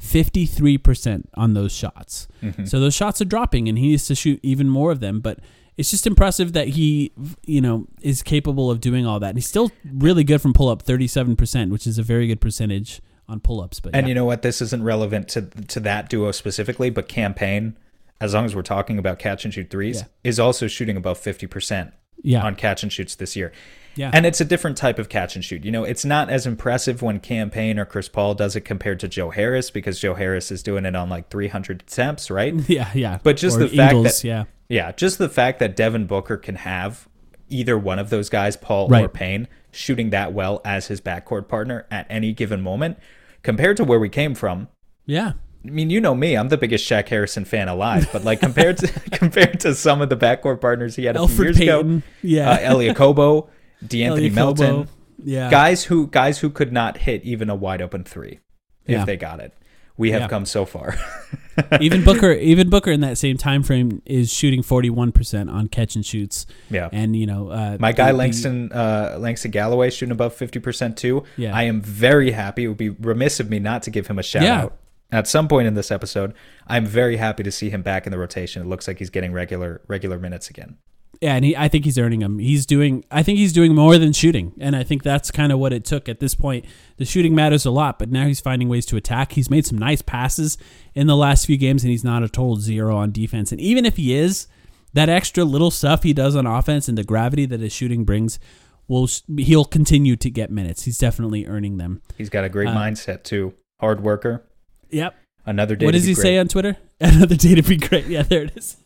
53% 0.00 1.24
on 1.34 1.54
those 1.54 1.72
shots. 1.72 2.28
So 2.66 2.80
those 2.80 2.94
shots 2.94 3.20
are 3.22 3.24
dropping 3.26 3.68
and 3.68 3.78
he 3.78 3.88
needs 3.88 4.06
to 4.06 4.14
shoot 4.14 4.40
even 4.42 4.68
more 4.68 4.90
of 4.90 5.00
them, 5.00 5.20
but 5.20 5.38
it's 5.76 5.90
just 5.90 6.06
impressive 6.06 6.52
that 6.52 6.68
he, 6.68 7.12
you 7.46 7.60
know, 7.60 7.86
is 8.00 8.22
capable 8.22 8.70
of 8.70 8.80
doing 8.80 9.06
all 9.06 9.18
that. 9.20 9.30
And 9.30 9.38
he's 9.38 9.48
still 9.48 9.70
really 9.92 10.24
good 10.24 10.40
from 10.40 10.52
pull 10.52 10.68
up, 10.68 10.84
37%, 10.84 11.70
which 11.70 11.86
is 11.86 11.98
a 11.98 12.02
very 12.02 12.26
good 12.26 12.40
percentage 12.40 13.00
on 13.28 13.40
pull 13.40 13.60
ups. 13.60 13.80
But 13.80 13.94
And 13.94 14.06
yeah. 14.06 14.08
you 14.08 14.14
know 14.14 14.24
what? 14.24 14.42
This 14.42 14.60
isn't 14.62 14.82
relevant 14.82 15.28
to 15.28 15.42
to 15.42 15.80
that 15.80 16.08
duo 16.08 16.32
specifically, 16.32 16.90
but 16.90 17.08
Cam 17.08 17.34
Payne, 17.34 17.76
as 18.20 18.34
long 18.34 18.44
as 18.44 18.54
we're 18.54 18.62
talking 18.62 18.98
about 18.98 19.18
catch 19.18 19.44
and 19.44 19.52
shoot 19.54 19.70
threes, 19.70 20.00
Yeah. 20.00 20.06
is 20.30 20.38
also 20.40 20.66
shooting 20.66 20.96
above 20.96 21.18
fifty 21.18 21.46
percent 21.46 21.92
Yeah. 22.22 22.42
on 22.44 22.54
catch 22.54 22.82
and 22.82 22.92
shoots 22.92 23.14
this 23.14 23.34
year. 23.36 23.52
Yeah. 23.96 24.10
And 24.12 24.26
it's 24.26 24.40
a 24.40 24.44
different 24.44 24.76
type 24.76 24.98
of 24.98 25.08
catch 25.08 25.36
and 25.36 25.44
shoot. 25.44 25.64
You 25.64 25.70
know, 25.70 25.84
it's 25.84 26.04
not 26.04 26.28
as 26.28 26.46
impressive 26.48 27.00
when 27.00 27.20
Cam 27.20 27.48
Payne 27.48 27.78
or 27.78 27.84
Chris 27.84 28.08
Paul 28.08 28.34
does 28.34 28.56
it 28.56 28.62
compared 28.62 28.98
to 29.00 29.08
Joe 29.08 29.30
Harris 29.30 29.70
because 29.70 30.00
Joe 30.00 30.14
Harris 30.14 30.50
is 30.50 30.64
doing 30.64 30.84
it 30.84 30.96
on 30.96 31.08
like 31.08 31.28
300 31.30 31.82
attempts, 31.82 32.28
right? 32.28 32.52
yeah, 32.68 32.90
yeah. 32.92 33.18
But 33.22 33.36
just 33.36 33.56
Or 33.56 33.60
the 33.60 33.68
fact 33.68 34.02
that 34.02 34.24
yeah. 34.24 34.44
yeah, 34.68 34.90
just 34.92 35.18
the 35.18 35.28
fact 35.28 35.60
that 35.60 35.76
Devin 35.76 36.06
Booker 36.06 36.36
can 36.36 36.56
have 36.56 37.08
either 37.48 37.78
one 37.78 37.98
of 37.98 38.10
those 38.10 38.28
guys, 38.28 38.56
Paul 38.56 38.86
or 38.86 38.90
Right. 38.90 39.12
Payne, 39.12 39.48
shooting 39.70 40.10
that 40.10 40.32
well 40.32 40.60
as 40.64 40.86
his 40.88 41.00
backcourt 41.00 41.48
partner 41.48 41.86
at 41.90 42.06
any 42.10 42.32
given 42.32 42.60
moment, 42.60 42.98
compared 43.42 43.76
to 43.78 43.84
where 43.84 43.98
we 43.98 44.08
came 44.08 44.34
from. 44.34 44.68
Yeah. 45.06 45.32
I 45.66 45.70
mean, 45.70 45.88
you 45.90 46.00
know 46.00 46.14
me; 46.14 46.36
I'm 46.36 46.48
the 46.50 46.58
biggest 46.58 46.88
Shaq 46.88 47.08
Harrison 47.08 47.44
fan 47.46 47.68
alive. 47.68 48.08
But 48.12 48.22
like 48.24 48.40
compared 48.40 48.76
to 48.78 48.86
compared 49.12 49.60
to 49.60 49.74
some 49.74 50.02
of 50.02 50.08
the 50.10 50.16
backcourt 50.16 50.60
partners 50.60 50.94
he 50.96 51.06
had 51.06 51.16
a 51.16 51.26
few 51.26 51.36
Elfrid 51.36 51.44
years 51.44 51.58
Payton, 51.58 51.90
ago, 51.98 52.02
yeah. 52.22 52.50
uh, 52.50 52.58
Elie 52.60 52.88
Okobo, 52.90 53.48
De'Anthony 53.84 54.06
Elie 54.08 54.30
Melton, 54.30 54.74
Okobo, 54.84 54.88
yeah. 55.24 55.50
guys 55.50 55.84
who 55.84 56.06
guys 56.08 56.38
who 56.40 56.50
could 56.50 56.70
not 56.72 56.98
hit 56.98 57.22
even 57.24 57.48
a 57.48 57.54
wide 57.54 57.80
open 57.80 58.04
three 58.04 58.40
if 58.84 58.90
Yeah. 58.92 59.04
they 59.06 59.16
got 59.16 59.40
it. 59.40 59.54
We 59.96 60.10
have 60.10 60.22
Yeah. 60.22 60.28
come 60.28 60.44
so 60.46 60.64
far. 60.64 60.96
even 61.80 62.02
Booker, 62.02 62.32
even 62.32 62.68
Booker 62.68 62.90
in 62.90 63.00
that 63.02 63.16
same 63.16 63.36
time 63.36 63.62
frame 63.62 64.02
is 64.04 64.32
shooting 64.32 64.62
forty 64.62 64.90
one 64.90 65.12
percent 65.12 65.50
on 65.50 65.68
catch 65.68 65.94
and 65.94 66.04
shoots. 66.04 66.46
Yeah. 66.68 66.88
and 66.92 67.14
you 67.14 67.26
know, 67.26 67.48
uh, 67.50 67.76
My 67.78 67.92
guy 67.92 68.10
the- 68.10 68.18
Langston 68.18 68.72
uh, 68.72 69.16
Langston 69.20 69.52
Galloway 69.52 69.90
shooting 69.90 70.10
above 70.12 70.34
fifty 70.34 70.58
percent 70.58 70.96
too. 70.96 71.22
Yeah. 71.36 71.54
I 71.54 71.62
am 71.64 71.80
very 71.80 72.32
happy. 72.32 72.64
It 72.64 72.68
would 72.68 72.76
be 72.76 72.88
remiss 72.90 73.38
of 73.38 73.50
me 73.50 73.58
not 73.60 73.82
to 73.84 73.90
give 73.90 74.08
him 74.08 74.18
a 74.18 74.22
shout 74.24 74.42
Yeah. 74.42 74.62
out 74.62 74.76
at 75.12 75.28
some 75.28 75.46
point 75.46 75.68
in 75.68 75.74
this 75.74 75.92
episode. 75.92 76.34
I'm 76.66 76.86
very 76.86 77.16
happy 77.18 77.44
to 77.44 77.52
see 77.52 77.70
him 77.70 77.82
back 77.82 78.04
in 78.06 78.10
the 78.10 78.18
rotation. 78.18 78.62
It 78.62 78.66
looks 78.66 78.88
like 78.88 78.98
he's 78.98 79.10
getting 79.10 79.32
regular 79.32 79.80
regular 79.86 80.18
minutes 80.18 80.50
again. 80.50 80.78
Yeah, 81.24 81.36
and 81.36 81.44
he, 81.46 81.56
I 81.56 81.68
think 81.68 81.86
he's 81.86 81.96
earning 81.96 82.20
them. 82.20 82.38
He's 82.38 82.66
doing. 82.66 83.02
I 83.10 83.22
think 83.22 83.38
he's 83.38 83.54
doing 83.54 83.74
more 83.74 83.96
than 83.96 84.12
shooting, 84.12 84.52
and 84.60 84.76
I 84.76 84.82
think 84.82 85.02
that's 85.02 85.30
kind 85.30 85.52
of 85.52 85.58
what 85.58 85.72
it 85.72 85.82
took 85.82 86.06
at 86.06 86.20
this 86.20 86.34
point. 86.34 86.66
The 86.98 87.06
shooting 87.06 87.34
matters 87.34 87.64
a 87.64 87.70
lot, 87.70 87.98
but 87.98 88.10
now 88.10 88.26
he's 88.26 88.42
finding 88.42 88.68
ways 88.68 88.84
to 88.86 88.98
attack. 88.98 89.32
He's 89.32 89.48
made 89.48 89.64
some 89.64 89.78
nice 89.78 90.02
passes 90.02 90.58
in 90.94 91.06
the 91.06 91.16
last 91.16 91.46
few 91.46 91.56
games, 91.56 91.82
and 91.82 91.90
he's 91.90 92.04
not 92.04 92.22
a 92.22 92.28
total 92.28 92.56
zero 92.56 92.94
on 92.94 93.10
defense. 93.10 93.52
And 93.52 93.60
even 93.62 93.86
if 93.86 93.96
he 93.96 94.14
is, 94.14 94.48
that 94.92 95.08
extra 95.08 95.44
little 95.44 95.70
stuff 95.70 96.02
he 96.02 96.12
does 96.12 96.36
on 96.36 96.44
offense 96.46 96.88
and 96.88 96.98
the 96.98 97.04
gravity 97.04 97.46
that 97.46 97.60
his 97.60 97.72
shooting 97.72 98.04
brings, 98.04 98.38
will 98.86 99.08
he'll 99.38 99.64
continue 99.64 100.16
to 100.16 100.28
get 100.28 100.50
minutes. 100.50 100.82
He's 100.82 100.98
definitely 100.98 101.46
earning 101.46 101.78
them. 101.78 102.02
He's 102.18 102.28
got 102.28 102.44
a 102.44 102.50
great 102.50 102.68
Uh, 102.68 102.76
mindset 102.76 103.22
too. 103.22 103.54
Hard 103.80 104.02
worker. 104.02 104.44
Yep. 104.90 105.14
Another 105.46 105.74
day. 105.74 105.86
What 105.86 105.92
does 105.92 106.04
he 106.04 106.12
great. 106.12 106.22
say 106.22 106.36
on 106.38 106.48
Twitter? 106.48 106.76
Another 107.00 107.34
day 107.36 107.54
to 107.54 107.62
be 107.62 107.78
great. 107.78 108.08
Yeah, 108.08 108.24
there 108.24 108.42
it 108.42 108.52
is. 108.58 108.76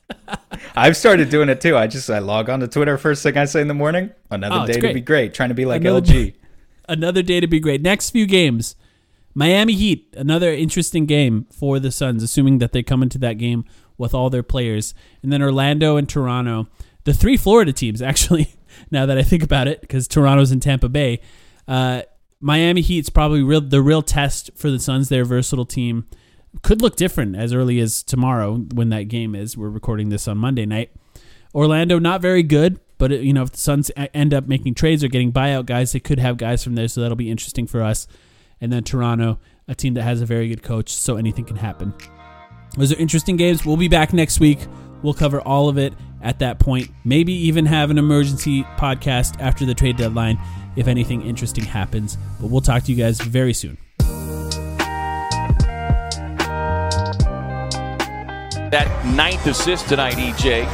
I've 0.76 0.96
started 0.96 1.30
doing 1.30 1.48
it 1.48 1.60
too. 1.60 1.76
I 1.76 1.86
just 1.86 2.08
I 2.10 2.18
log 2.18 2.48
on 2.48 2.60
to 2.60 2.68
Twitter 2.68 2.96
first 2.98 3.22
thing 3.22 3.36
I 3.36 3.44
say 3.44 3.60
in 3.60 3.68
the 3.68 3.74
morning. 3.74 4.10
Another 4.30 4.60
Oh, 4.62 4.66
day 4.66 4.74
to 4.74 4.80
great. 4.80 4.94
be 4.94 5.00
great. 5.00 5.34
Trying 5.34 5.48
to 5.50 5.54
be 5.54 5.64
like 5.64 5.80
Another- 5.82 6.00
LG. 6.12 6.34
another 6.88 7.22
day 7.22 7.40
to 7.40 7.46
be 7.46 7.60
great. 7.60 7.82
Next 7.82 8.10
few 8.10 8.26
games, 8.26 8.76
Miami 9.34 9.74
Heat, 9.74 10.14
another 10.16 10.52
interesting 10.52 11.06
game 11.06 11.46
for 11.52 11.78
the 11.78 11.90
Suns, 11.90 12.22
assuming 12.22 12.58
that 12.58 12.72
they 12.72 12.82
come 12.82 13.02
into 13.02 13.18
that 13.18 13.34
game 13.34 13.64
with 13.96 14.14
all 14.14 14.30
their 14.30 14.42
players, 14.42 14.94
and 15.22 15.32
then 15.32 15.42
Orlando 15.42 15.96
and 15.96 16.08
Toronto, 16.08 16.68
the 17.04 17.12
three 17.14 17.36
Florida 17.36 17.72
teams 17.72 18.00
actually. 18.10 18.54
Now 18.90 19.06
that 19.06 19.18
I 19.18 19.22
think 19.22 19.42
about 19.42 19.66
it, 19.66 19.80
because 19.80 20.06
Toronto's 20.06 20.52
in 20.52 20.60
Tampa 20.60 20.88
Bay, 20.88 21.20
uh, 21.66 22.02
Miami 22.40 22.80
Heat's 22.80 23.10
probably 23.10 23.42
real 23.42 23.60
the 23.60 23.82
real 23.82 24.02
test 24.02 24.50
for 24.54 24.70
the 24.70 24.78
Suns. 24.78 25.08
Their 25.08 25.24
versatile 25.24 25.66
team 25.66 26.06
could 26.62 26.82
look 26.82 26.96
different 26.96 27.36
as 27.36 27.52
early 27.52 27.80
as 27.80 28.02
tomorrow 28.02 28.56
when 28.56 28.90
that 28.90 29.04
game 29.04 29.34
is. 29.34 29.56
We're 29.56 29.68
recording 29.68 30.08
this 30.08 30.28
on 30.28 30.38
Monday 30.38 30.66
night. 30.66 30.90
Orlando 31.54 31.98
not 31.98 32.20
very 32.20 32.42
good, 32.42 32.80
but 32.98 33.10
you 33.10 33.32
know 33.32 33.42
if 33.42 33.52
the 33.52 33.58
Suns 33.58 33.90
end 33.96 34.34
up 34.34 34.46
making 34.46 34.74
trades 34.74 35.02
or 35.02 35.08
getting 35.08 35.32
buyout 35.32 35.66
guys, 35.66 35.92
they 35.92 36.00
could 36.00 36.18
have 36.18 36.36
guys 36.36 36.62
from 36.62 36.74
there, 36.74 36.88
so 36.88 37.00
that'll 37.00 37.16
be 37.16 37.30
interesting 37.30 37.66
for 37.66 37.82
us. 37.82 38.06
And 38.60 38.72
then 38.72 38.84
Toronto, 38.84 39.38
a 39.66 39.74
team 39.74 39.94
that 39.94 40.02
has 40.02 40.20
a 40.20 40.26
very 40.26 40.48
good 40.48 40.62
coach, 40.62 40.92
so 40.92 41.16
anything 41.16 41.44
can 41.44 41.56
happen. 41.56 41.94
Those 42.76 42.92
are 42.92 42.96
interesting 42.96 43.36
games. 43.36 43.64
We'll 43.64 43.76
be 43.76 43.88
back 43.88 44.12
next 44.12 44.40
week. 44.40 44.58
We'll 45.02 45.14
cover 45.14 45.40
all 45.40 45.68
of 45.68 45.78
it 45.78 45.94
at 46.22 46.40
that 46.40 46.58
point. 46.58 46.90
Maybe 47.04 47.32
even 47.32 47.66
have 47.66 47.90
an 47.90 47.98
emergency 47.98 48.64
podcast 48.76 49.40
after 49.40 49.64
the 49.64 49.74
trade 49.74 49.96
deadline 49.96 50.38
if 50.76 50.86
anything 50.88 51.22
interesting 51.22 51.64
happens. 51.64 52.18
But 52.40 52.50
we'll 52.50 52.60
talk 52.60 52.82
to 52.84 52.92
you 52.92 53.02
guys 53.02 53.20
very 53.20 53.54
soon. 53.54 53.78
That 58.70 58.88
ninth 59.06 59.46
assist 59.46 59.88
tonight, 59.88 60.14
EJ. 60.14 60.64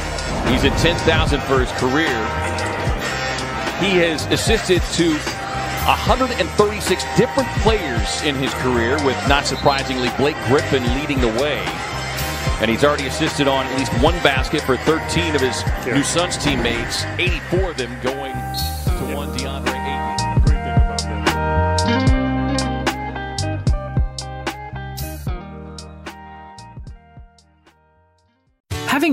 He's 0.51 0.65
at 0.65 0.77
10,000 0.79 1.41
for 1.43 1.59
his 1.59 1.71
career. 1.79 2.11
He 3.79 3.95
has 4.03 4.25
assisted 4.27 4.81
to 4.99 5.13
136 5.87 7.05
different 7.15 7.47
players 7.61 8.21
in 8.23 8.35
his 8.35 8.53
career, 8.55 8.97
with 9.05 9.15
not 9.29 9.45
surprisingly 9.45 10.09
Blake 10.17 10.35
Griffin 10.47 10.83
leading 10.95 11.21
the 11.21 11.31
way. 11.39 11.61
And 12.59 12.71
he's 12.71 12.83
already 12.83 13.07
assisted 13.07 13.47
on 13.47 13.65
at 13.67 13.77
least 13.77 13.93
one 14.01 14.15
basket 14.23 14.61
for 14.61 14.75
13 14.77 15.35
of 15.35 15.41
his 15.41 15.63
new 15.85 16.03
Suns 16.03 16.37
teammates, 16.37 17.05
84 17.19 17.71
of 17.71 17.77
them 17.77 17.95
going 18.01 18.24